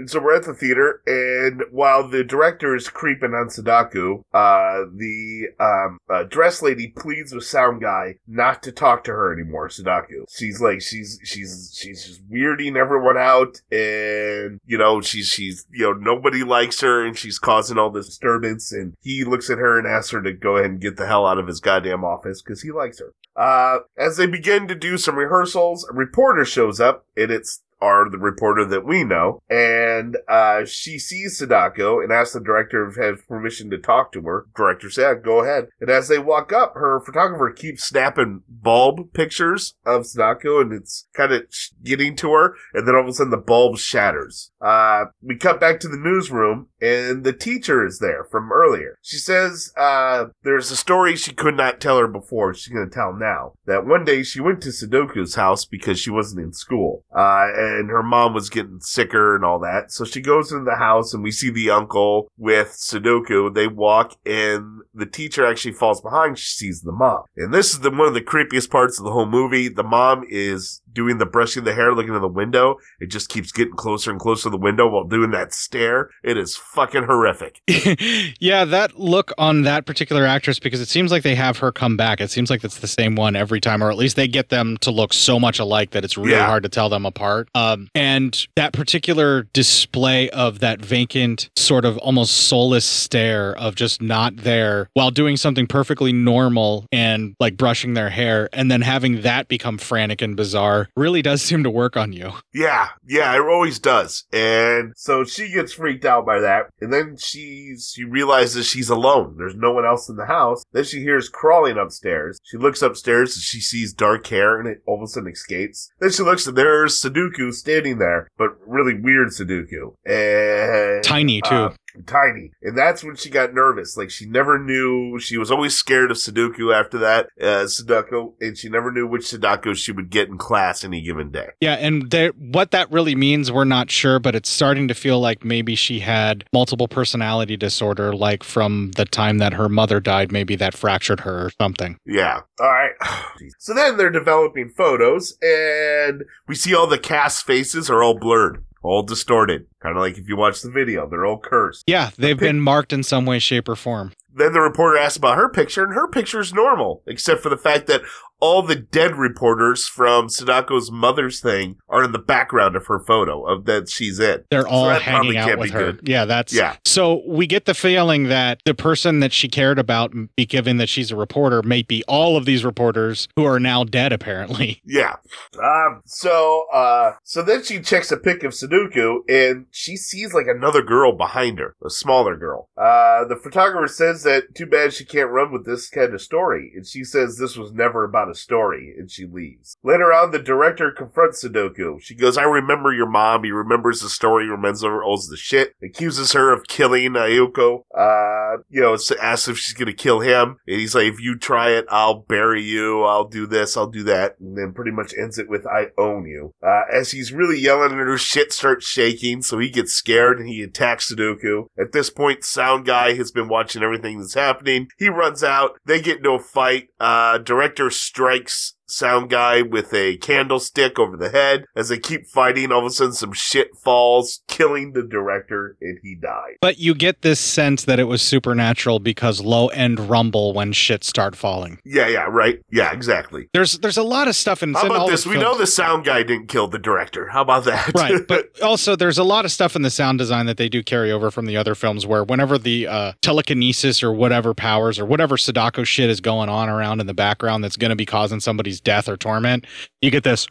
so 0.05 0.19
we're 0.21 0.35
at 0.35 0.45
the 0.45 0.53
theater, 0.53 1.01
and 1.07 1.63
while 1.71 2.07
the 2.07 2.23
director 2.23 2.75
is 2.75 2.87
creeping 2.87 3.33
on 3.33 3.49
Sadako, 3.49 4.25
uh, 4.33 4.85
the 4.95 5.47
um 5.59 5.97
uh, 6.09 6.23
dress 6.23 6.61
lady 6.61 6.87
pleads 6.87 7.33
with 7.33 7.45
sound 7.45 7.81
guy 7.81 8.15
not 8.27 8.61
to 8.63 8.71
talk 8.71 9.03
to 9.05 9.11
her 9.11 9.33
anymore. 9.33 9.69
Sadako. 9.69 10.25
She's 10.29 10.61
like 10.61 10.81
she's 10.81 11.19
she's 11.23 11.75
she's 11.75 12.05
just 12.05 12.29
weirding 12.29 12.75
everyone 12.75 13.17
out, 13.17 13.61
and 13.71 14.59
you 14.65 14.77
know 14.77 15.01
she's 15.01 15.27
she's 15.27 15.65
you 15.71 15.85
know 15.85 15.93
nobody 15.93 16.43
likes 16.43 16.81
her, 16.81 17.05
and 17.05 17.17
she's 17.17 17.39
causing 17.39 17.77
all 17.77 17.89
this 17.89 18.05
disturbance. 18.05 18.71
And 18.71 18.93
he 19.01 19.23
looks 19.23 19.49
at 19.49 19.57
her 19.57 19.79
and 19.79 19.87
asks 19.87 20.11
her 20.11 20.21
to 20.21 20.31
go 20.31 20.57
ahead 20.57 20.71
and 20.71 20.81
get 20.81 20.97
the 20.97 21.07
hell 21.07 21.25
out 21.25 21.39
of 21.39 21.47
his 21.47 21.59
goddamn 21.59 22.03
office 22.03 22.41
because 22.41 22.61
he 22.61 22.71
likes 22.71 22.99
her. 22.99 23.13
Uh, 23.35 23.79
as 23.97 24.17
they 24.17 24.27
begin 24.27 24.67
to 24.67 24.75
do 24.75 24.97
some 24.97 25.15
rehearsals, 25.15 25.87
a 25.89 25.93
reporter 25.93 26.43
shows 26.43 26.79
up, 26.79 27.05
and 27.15 27.31
it's 27.31 27.61
are 27.81 28.09
the 28.09 28.17
reporter 28.17 28.65
that 28.65 28.85
we 28.85 29.03
know, 29.03 29.41
and 29.49 30.17
uh, 30.27 30.65
she 30.65 30.99
sees 30.99 31.37
Sadako 31.37 31.99
and 31.99 32.11
asks 32.11 32.33
the 32.33 32.39
director 32.39 32.87
if 32.87 32.95
has 32.95 33.25
permission 33.27 33.69
to 33.69 33.77
talk 33.77 34.11
to 34.11 34.21
her. 34.21 34.45
Director 34.55 34.89
said, 34.89 35.23
"Go 35.23 35.43
ahead." 35.43 35.67
And 35.79 35.89
as 35.89 36.07
they 36.07 36.19
walk 36.19 36.51
up, 36.51 36.73
her 36.75 36.99
photographer 36.99 37.51
keeps 37.51 37.83
snapping 37.83 38.43
bulb 38.47 39.13
pictures 39.13 39.75
of 39.85 40.05
Sadako, 40.05 40.61
and 40.61 40.73
it's 40.73 41.07
kind 41.13 41.31
of 41.31 41.43
getting 41.83 42.15
to 42.17 42.31
her. 42.33 42.55
And 42.73 42.87
then 42.87 42.95
all 42.95 43.01
of 43.01 43.07
a 43.07 43.13
sudden, 43.13 43.31
the 43.31 43.37
bulb 43.37 43.77
shatters. 43.77 44.51
Uh, 44.61 45.05
we 45.21 45.35
cut 45.35 45.59
back 45.59 45.79
to 45.79 45.87
the 45.87 45.97
newsroom, 45.97 46.67
and 46.81 47.23
the 47.23 47.33
teacher 47.33 47.85
is 47.85 47.99
there 47.99 48.23
from 48.23 48.51
earlier. 48.51 48.97
She 49.01 49.17
says 49.17 49.71
uh, 49.77 50.25
there's 50.43 50.71
a 50.71 50.75
story 50.75 51.15
she 51.15 51.33
could 51.33 51.55
not 51.55 51.79
tell 51.79 51.97
her 51.97 52.07
before. 52.07 52.53
She's 52.53 52.73
going 52.73 52.89
to 52.89 52.93
tell 52.93 53.13
now 53.13 53.53
that 53.65 53.85
one 53.85 54.03
day 54.03 54.23
she 54.23 54.39
went 54.39 54.61
to 54.61 54.71
Sadako's 54.71 55.35
house 55.35 55.65
because 55.65 55.99
she 55.99 56.09
wasn't 56.09 56.41
in 56.41 56.53
school, 56.53 57.03
uh, 57.15 57.47
and 57.69 57.89
her 57.89 58.03
mom 58.03 58.33
was 58.33 58.49
getting 58.49 58.79
sicker 58.79 59.35
and 59.35 59.45
all 59.45 59.59
that. 59.59 59.91
So 59.91 60.05
she 60.05 60.21
goes 60.21 60.51
into 60.51 60.65
the 60.65 60.77
house, 60.77 61.13
and 61.13 61.23
we 61.23 61.31
see 61.31 61.49
the 61.49 61.69
uncle 61.69 62.31
with 62.37 62.73
Sadako. 62.73 63.49
They 63.49 63.67
walk, 63.67 64.15
and 64.25 64.81
the 64.93 65.05
teacher 65.05 65.45
actually 65.45 65.73
falls 65.73 66.01
behind. 66.01 66.37
She 66.37 66.55
sees 66.55 66.81
the 66.81 66.91
mom, 66.91 67.23
and 67.37 67.53
this 67.53 67.73
is 67.73 67.79
the 67.81 67.91
one 67.91 68.07
of 68.07 68.13
the 68.13 68.21
creepiest 68.21 68.69
parts 68.69 68.99
of 68.99 69.05
the 69.05 69.11
whole 69.11 69.25
movie. 69.25 69.69
The 69.69 69.83
mom 69.83 70.23
is 70.27 70.81
doing 70.93 71.17
the 71.17 71.25
brushing 71.25 71.63
the 71.63 71.73
hair, 71.73 71.93
looking 71.93 72.13
in 72.15 72.21
the 72.21 72.27
window. 72.27 72.77
It 72.99 73.07
just 73.07 73.29
keeps 73.29 73.51
getting 73.51 73.73
closer 73.75 74.11
and 74.11 74.19
closer 74.19 74.43
to 74.43 74.49
the 74.49 74.57
window 74.57 74.87
while 74.89 75.03
doing 75.05 75.31
that 75.31 75.53
stare. 75.53 76.09
It 76.23 76.37
is 76.37 76.55
fucking 76.55 77.03
horrific. 77.03 77.61
yeah, 78.39 78.65
that 78.65 78.99
look 78.99 79.31
on 79.37 79.63
that 79.63 79.85
particular 79.85 80.25
actress, 80.25 80.59
because 80.59 80.81
it 80.81 80.87
seems 80.87 81.11
like 81.11 81.23
they 81.23 81.35
have 81.35 81.57
her 81.59 81.71
come 81.71 81.97
back. 81.97 82.21
It 82.21 82.31
seems 82.31 82.49
like 82.49 82.63
it's 82.63 82.79
the 82.79 82.87
same 82.87 83.15
one 83.15 83.35
every 83.35 83.59
time, 83.59 83.83
or 83.83 83.91
at 83.91 83.97
least 83.97 84.15
they 84.15 84.27
get 84.27 84.49
them 84.49 84.77
to 84.77 84.91
look 84.91 85.13
so 85.13 85.39
much 85.39 85.59
alike 85.59 85.91
that 85.91 86.03
it's 86.03 86.17
really 86.17 86.31
Yeah. 86.31 86.45
hard 86.45 86.63
to 86.63 86.69
tell 86.69 86.89
them 86.89 87.05
apart. 87.05 87.49
Um, 87.55 87.89
and 87.95 88.45
that 88.55 88.73
particular 88.73 89.43
display 89.53 90.29
of 90.31 90.59
that 90.59 90.81
vacant, 90.81 91.49
sort 91.55 91.85
of 91.85 91.97
almost 91.99 92.33
soulless 92.47 92.85
stare 92.85 93.55
of 93.57 93.75
just 93.75 94.01
not 94.01 94.37
there 94.37 94.89
while 94.93 95.11
doing 95.11 95.37
something 95.37 95.67
perfectly 95.67 96.11
normal 96.13 96.85
and 96.91 97.35
like 97.39 97.57
brushing 97.57 97.93
their 97.93 98.09
hair, 98.09 98.49
and 98.53 98.71
then 98.71 98.81
having 98.81 99.21
that 99.21 99.47
become 99.47 99.77
frantic 99.77 100.21
and 100.21 100.35
bizarre 100.35 100.78
really 100.95 101.21
does 101.21 101.41
seem 101.41 101.63
to 101.63 101.69
work 101.69 101.95
on 101.97 102.13
you. 102.13 102.31
Yeah, 102.53 102.89
yeah, 103.07 103.35
it 103.35 103.41
always 103.41 103.79
does. 103.79 104.25
And 104.31 104.93
so 104.95 105.23
she 105.23 105.51
gets 105.51 105.73
freaked 105.73 106.05
out 106.05 106.25
by 106.25 106.39
that. 106.39 106.67
And 106.81 106.91
then 106.93 107.17
she's, 107.17 107.91
she 107.95 108.03
realizes 108.03 108.67
she's 108.67 108.89
alone. 108.89 109.35
There's 109.37 109.55
no 109.55 109.71
one 109.73 109.85
else 109.85 110.09
in 110.09 110.15
the 110.15 110.25
house. 110.25 110.63
Then 110.71 110.83
she 110.83 110.99
hears 111.01 111.29
crawling 111.29 111.77
upstairs. 111.77 112.39
She 112.43 112.57
looks 112.57 112.81
upstairs 112.81 113.35
and 113.35 113.43
she 113.43 113.59
sees 113.61 113.93
dark 113.93 114.27
hair 114.27 114.59
and 114.59 114.67
it 114.67 114.81
all 114.85 114.97
of 114.97 115.03
a 115.03 115.07
sudden 115.07 115.31
escapes. 115.31 115.91
Then 115.99 116.11
she 116.11 116.23
looks 116.23 116.47
and 116.47 116.57
there's 116.57 116.99
Sadako 116.99 117.51
standing 117.51 117.97
there, 117.99 118.27
but 118.37 118.49
really 118.65 118.93
weird 118.99 119.33
Sadako. 119.33 119.95
And 120.05 121.03
Tiny, 121.03 121.41
too. 121.41 121.55
uh, 121.55 121.73
tiny. 122.05 122.51
And 122.61 122.77
that's 122.77 123.03
when 123.03 123.15
she 123.15 123.29
got 123.29 123.53
nervous. 123.53 123.97
Like 123.97 124.09
she 124.09 124.25
never 124.25 124.59
knew, 124.59 125.19
she 125.19 125.37
was 125.37 125.51
always 125.51 125.75
scared 125.75 126.11
of 126.11 126.17
Sadako 126.17 126.71
after 126.71 126.97
that, 126.99 127.29
uh, 127.41 127.67
Sadako, 127.67 128.33
and 128.39 128.57
she 128.57 128.69
never 128.69 128.91
knew 128.91 129.07
which 129.07 129.27
Sadako 129.27 129.73
she 129.73 129.91
would 129.91 130.09
get 130.09 130.27
in 130.27 130.37
class 130.37 130.83
any 130.83 131.01
given 131.01 131.31
day. 131.31 131.49
Yeah, 131.61 131.75
and 131.75 132.09
there, 132.09 132.31
what 132.31 132.71
that 132.71 132.91
really 132.91 133.15
means, 133.15 133.51
we're 133.51 133.63
not 133.63 133.91
sure, 133.91 134.19
but 134.19 134.35
it's 134.35 134.49
starting 134.49 134.87
to 134.87 134.93
feel 134.93 135.19
like 135.19 135.43
maybe 135.43 135.75
she 135.75 135.99
had 135.99 136.45
multiple 136.53 136.87
personality 136.87 137.57
disorder, 137.57 138.13
like 138.13 138.43
from 138.43 138.91
the 138.95 139.05
time 139.05 139.37
that 139.39 139.53
her 139.53 139.69
mother 139.69 139.99
died, 139.99 140.31
maybe 140.31 140.55
that 140.55 140.75
fractured 140.75 141.21
her 141.21 141.45
or 141.45 141.51
something. 141.59 141.97
Yeah. 142.05 142.41
All 142.59 142.67
right. 142.67 142.91
so 143.59 143.73
then 143.73 143.97
they're 143.97 144.09
developing 144.09 144.69
photos, 144.69 145.37
and 145.41 146.23
we 146.47 146.55
see 146.55 146.73
all 146.75 146.87
the 146.87 146.97
cast 146.97 147.45
faces 147.45 147.89
are 147.89 148.03
all 148.03 148.17
blurred, 148.17 148.63
all 148.81 149.03
distorted. 149.03 149.67
Kind 149.81 149.95
of 149.97 150.01
like 150.01 150.17
if 150.17 150.27
you 150.27 150.37
watch 150.37 150.61
the 150.61 150.71
video, 150.71 151.07
they're 151.09 151.25
all 151.25 151.39
cursed. 151.39 151.83
Yeah, 151.87 152.09
they've 152.17 152.37
pic- 152.37 152.47
been 152.47 152.59
marked 152.61 152.93
in 152.93 153.03
some 153.03 153.25
way, 153.25 153.39
shape, 153.39 153.67
or 153.69 153.75
form. 153.75 154.13
Then 154.39 154.53
the 154.53 154.61
reporter 154.61 154.97
asks 154.97 155.17
about 155.17 155.37
her 155.37 155.49
picture, 155.49 155.83
and 155.83 155.93
her 155.93 156.07
picture 156.07 156.39
is 156.39 156.53
normal, 156.53 157.03
except 157.05 157.41
for 157.43 157.49
the 157.49 157.57
fact 157.57 157.87
that 157.87 158.01
all 158.39 158.61
the 158.61 158.75
dead 158.75 159.17
reporters 159.17 159.85
from 159.85 160.29
Sadako's 160.29 160.89
mother's 160.91 161.41
thing 161.41 161.75
are 161.89 162.03
in 162.03 162.13
the 162.13 162.19
background 162.19 162.75
of 162.75 162.87
her 162.87 162.99
photo 162.99 163.45
of 163.45 163.65
that 163.65 163.89
she's 163.89 164.19
in. 164.19 164.43
They're 164.49 164.67
all 164.67 164.85
that 164.85 165.01
hanging 165.01 165.35
out 165.35 165.59
with 165.59 165.71
her. 165.71 165.91
good. 165.91 166.07
Yeah, 166.07 166.25
that's 166.25 166.53
Yeah. 166.53 166.77
So 166.85 167.21
we 167.27 167.47
get 167.47 167.65
the 167.65 167.73
feeling 167.73 168.25
that 168.29 168.61
the 168.65 168.73
person 168.73 169.19
that 169.19 169.33
she 169.33 169.49
cared 169.49 169.77
about, 169.77 170.13
be 170.35 170.45
given 170.45 170.77
that 170.77 170.87
she's 170.87 171.11
a 171.11 171.15
reporter, 171.15 171.61
may 171.63 171.81
be 171.81 172.03
all 172.07 172.37
of 172.37 172.45
these 172.45 172.63
reporters 172.63 173.27
who 173.35 173.43
are 173.45 173.59
now 173.59 173.83
dead. 173.83 174.13
Apparently, 174.13 174.81
Yeah. 174.85 175.15
Um. 175.61 176.01
So, 176.05 176.65
uh, 176.73 177.13
so 177.23 177.43
then 177.43 177.63
she 177.63 177.81
checks 177.81 178.11
a 178.11 178.17
pic 178.17 178.43
of 178.43 178.53
Sadako, 178.53 179.19
and 179.27 179.65
she 179.71 179.97
sees 179.97 180.33
like 180.33 180.47
another 180.47 180.81
girl 180.81 181.11
behind 181.11 181.59
her, 181.59 181.75
a 181.85 181.89
smaller 181.89 182.37
girl. 182.37 182.69
Uh, 182.77 183.25
the 183.25 183.35
photographer 183.35 183.87
says 183.87 184.23
that 184.23 184.28
too 184.55 184.65
bad 184.65 184.93
she 184.93 185.05
can't 185.05 185.29
run 185.31 185.51
with 185.51 185.65
this 185.65 185.89
kind 185.89 186.13
of 186.13 186.21
story, 186.21 186.71
and 186.75 186.85
she 186.85 187.03
says 187.03 187.37
this 187.37 187.57
was 187.57 187.71
never 187.71 188.03
about 188.03 188.29
a 188.29 188.35
story, 188.35 188.93
and 188.97 189.09
she 189.09 189.25
leaves. 189.25 189.77
Later 189.83 190.13
on, 190.13 190.31
the 190.31 190.39
director 190.39 190.91
confronts 190.91 191.41
Sadako. 191.41 191.99
She 191.99 192.15
goes, 192.15 192.37
"I 192.37 192.43
remember 192.43 192.93
your 192.93 193.09
mom. 193.09 193.43
He 193.43 193.51
remembers 193.51 194.01
the 194.01 194.09
story. 194.09 194.47
Remembers 194.47 194.81
the 194.81 195.37
shit. 195.37 195.73
Accuses 195.83 196.33
her 196.33 196.51
of 196.51 196.67
killing 196.67 197.13
Ayuko. 197.13 197.83
Uh, 197.97 198.61
you 198.69 198.81
know, 198.81 198.97
asks 199.21 199.47
if 199.47 199.57
she's 199.57 199.73
gonna 199.73 199.93
kill 199.93 200.19
him, 200.19 200.57
and 200.67 200.79
he's 200.79 200.95
like, 200.95 201.05
if 201.05 201.19
you 201.19 201.37
try 201.37 201.71
it, 201.71 201.85
I'll 201.89 202.21
bury 202.21 202.63
you. 202.63 203.03
I'll 203.03 203.27
do 203.27 203.45
this. 203.45 203.77
I'll 203.77 203.89
do 203.89 204.03
that, 204.03 204.35
and 204.39 204.57
then 204.57 204.73
pretty 204.73 204.91
much 204.91 205.13
ends 205.17 205.37
it 205.37 205.49
with, 205.49 205.65
I 205.65 205.87
own 205.97 206.25
you. 206.25 206.53
Uh, 206.65 206.81
as 206.91 207.11
he's 207.11 207.31
really 207.31 207.59
yelling 207.59 207.91
at 207.91 207.97
her, 207.97 208.17
shit 208.17 208.51
starts 208.51 208.85
shaking, 208.85 209.41
so 209.41 209.59
he 209.59 209.69
gets 209.69 209.93
scared 209.93 210.39
and 210.39 210.49
he 210.49 210.61
attacks 210.61 211.07
Sadako. 211.07 211.67
At 211.79 211.91
this 211.91 212.09
point, 212.09 212.43
Sound 212.43 212.85
Guy 212.85 213.13
has 213.15 213.31
been 213.31 213.47
watching 213.47 213.83
everything 213.83 214.08
that's 214.17 214.33
happening. 214.33 214.87
He 214.97 215.09
runs 215.09 215.43
out. 215.43 215.77
They 215.85 216.01
get 216.01 216.17
into 216.17 216.31
a 216.31 216.39
fight. 216.39 216.87
Uh, 216.99 217.37
director 217.37 217.89
strikes 217.89 218.73
sound 218.91 219.29
guy 219.29 219.61
with 219.61 219.93
a 219.93 220.17
candlestick 220.17 220.97
over 220.99 221.17
the 221.17 221.29
head. 221.29 221.65
As 221.75 221.89
they 221.89 221.99
keep 221.99 222.27
fighting, 222.27 222.71
all 222.71 222.79
of 222.79 222.85
a 222.85 222.89
sudden 222.89 223.13
some 223.13 223.33
shit 223.33 223.75
falls, 223.77 224.41
killing 224.47 224.93
the 224.93 225.03
director, 225.03 225.77
and 225.81 225.99
he 226.03 226.15
died. 226.15 226.57
but 226.61 226.79
you 226.79 226.93
get 226.95 227.21
this 227.21 227.39
sense 227.39 227.85
that 227.85 227.99
it 227.99 228.05
was 228.05 228.21
supernatural 228.21 228.99
because 228.99 229.41
low 229.41 229.67
end 229.69 229.99
rumble 230.09 230.53
when 230.53 230.71
shit 230.73 231.03
start 231.03 231.35
falling. 231.35 231.79
Yeah, 231.85 232.07
yeah, 232.07 232.25
right. 232.29 232.59
Yeah, 232.71 232.91
exactly. 232.91 233.49
There's 233.53 233.79
there's 233.79 233.97
a 233.97 234.03
lot 234.03 234.27
of 234.27 234.35
stuff 234.35 234.63
in, 234.63 234.73
How 234.73 234.85
in 234.85 234.91
all 234.91 234.95
about 234.95 235.05
the 235.07 235.11
this? 235.11 235.25
We 235.25 235.37
know 235.37 235.57
the 235.57 235.67
sound 235.67 236.05
guy 236.05 236.23
didn't 236.23 236.47
kill 236.47 236.67
the 236.67 236.79
director. 236.79 237.27
How 237.27 237.41
about 237.41 237.65
that? 237.65 237.91
right 237.95 238.21
but 238.27 238.61
also 238.61 238.95
there's 238.95 239.17
a 239.17 239.23
lot 239.23 239.45
of 239.45 239.51
stuff 239.51 239.75
in 239.75 239.81
the 239.81 239.89
sound 239.89 240.17
design 240.17 240.45
that 240.45 240.57
they 240.57 240.69
do 240.69 240.83
carry 240.83 241.11
over 241.11 241.31
from 241.31 241.45
the 241.45 241.57
other 241.57 241.75
films 241.75 242.05
where 242.05 242.23
whenever 242.23 242.57
the 242.57 242.87
uh, 242.87 243.13
telekinesis 243.21 244.03
or 244.03 244.11
whatever 244.11 244.53
powers 244.53 244.99
or 244.99 245.05
whatever 245.05 245.37
sadako 245.37 245.83
shit 245.83 246.09
is 246.09 246.21
going 246.21 246.49
on 246.49 246.69
around 246.69 246.99
in 246.99 247.07
the 247.07 247.13
background 247.13 247.63
that's 247.63 247.77
going 247.77 247.89
to 247.89 247.95
be 247.95 248.05
causing 248.05 248.39
somebody's 248.39 248.78
death 248.79 249.07
or 249.07 249.17
torment 249.17 249.65
you 250.01 250.11
get 250.11 250.23
this 250.23 250.47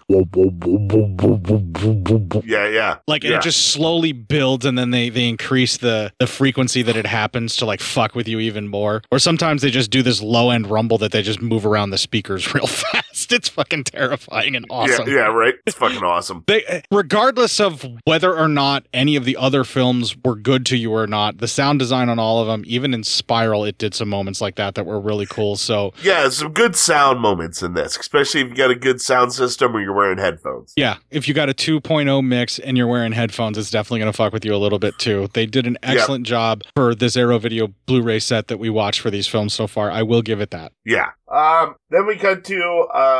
yeah, 2.44 2.68
yeah. 2.68 2.96
like 3.06 3.24
yeah. 3.24 3.36
it 3.36 3.42
just 3.42 3.68
slowly 3.72 4.12
builds 4.12 4.64
and 4.64 4.78
then 4.78 4.90
they 4.90 5.08
they 5.08 5.28
increase 5.28 5.78
the 5.78 6.12
the 6.18 6.26
frequency 6.26 6.82
that 6.82 6.96
it 6.96 7.06
happens 7.06 7.56
to 7.56 7.66
like 7.66 7.80
fuck 7.80 8.14
with 8.14 8.28
you 8.28 8.38
even 8.38 8.68
more 8.68 9.02
or 9.10 9.18
sometimes 9.18 9.62
they 9.62 9.70
just 9.70 9.90
do 9.90 10.02
this 10.02 10.22
low 10.22 10.50
end 10.50 10.66
rumble 10.66 10.98
that 10.98 11.12
they 11.12 11.22
just 11.22 11.40
move 11.40 11.64
around 11.66 11.90
the 11.90 11.98
speakers 11.98 12.54
real 12.54 12.66
fast 12.66 13.17
it's 13.32 13.48
fucking 13.48 13.84
terrifying 13.84 14.56
and 14.56 14.66
awesome 14.70 15.08
Yeah, 15.08 15.14
yeah, 15.14 15.26
right. 15.26 15.54
It's 15.66 15.76
fucking 15.76 16.02
awesome. 16.02 16.44
they, 16.46 16.82
regardless 16.90 17.60
of 17.60 17.84
whether 18.04 18.36
or 18.36 18.48
not 18.48 18.86
any 18.92 19.16
of 19.16 19.24
the 19.24 19.36
other 19.36 19.64
films 19.64 20.16
were 20.24 20.36
good 20.36 20.64
to 20.66 20.76
you 20.76 20.92
or 20.92 21.06
not, 21.06 21.38
the 21.38 21.48
sound 21.48 21.78
design 21.78 22.08
on 22.08 22.18
all 22.18 22.40
of 22.40 22.46
them, 22.46 22.62
even 22.66 22.94
in 22.94 23.04
Spiral, 23.04 23.64
it 23.64 23.78
did 23.78 23.94
some 23.94 24.08
moments 24.08 24.40
like 24.40 24.56
that 24.56 24.74
that 24.74 24.84
were 24.86 25.00
really 25.00 25.26
cool. 25.26 25.56
So 25.56 25.92
Yeah, 26.02 26.28
some 26.28 26.52
good 26.52 26.76
sound 26.76 27.20
moments 27.20 27.62
in 27.62 27.74
this, 27.74 27.96
especially 27.96 28.40
if 28.42 28.48
you 28.48 28.54
got 28.54 28.70
a 28.70 28.74
good 28.74 29.00
sound 29.00 29.32
system 29.32 29.74
or 29.76 29.80
you're 29.80 29.94
wearing 29.94 30.18
headphones. 30.18 30.72
yeah, 30.76 30.96
if 31.10 31.28
you 31.28 31.34
got 31.34 31.48
a 31.48 31.54
2.0 31.54 32.24
mix 32.24 32.58
and 32.58 32.76
you're 32.76 32.86
wearing 32.86 33.12
headphones, 33.12 33.58
it's 33.58 33.70
definitely 33.70 34.00
going 34.00 34.12
to 34.12 34.16
fuck 34.16 34.32
with 34.32 34.44
you 34.44 34.54
a 34.54 34.56
little 34.56 34.78
bit 34.78 34.98
too. 34.98 35.28
They 35.34 35.46
did 35.46 35.66
an 35.66 35.78
excellent 35.82 36.26
job 36.26 36.62
for 36.74 36.94
this 36.94 37.16
Arrow 37.16 37.38
Video 37.38 37.68
Blu-ray 37.86 38.18
set 38.20 38.48
that 38.48 38.58
we 38.58 38.70
watched 38.70 39.00
for 39.00 39.10
these 39.10 39.26
films 39.26 39.52
so 39.54 39.66
far. 39.66 39.90
I 39.90 40.02
will 40.02 40.22
give 40.22 40.40
it 40.40 40.50
that. 40.50 40.72
Yeah. 40.84 41.10
Um. 41.30 41.74
Then 41.90 42.06
we 42.06 42.16
cut 42.16 42.44
to 42.44 42.86
uh. 42.94 43.17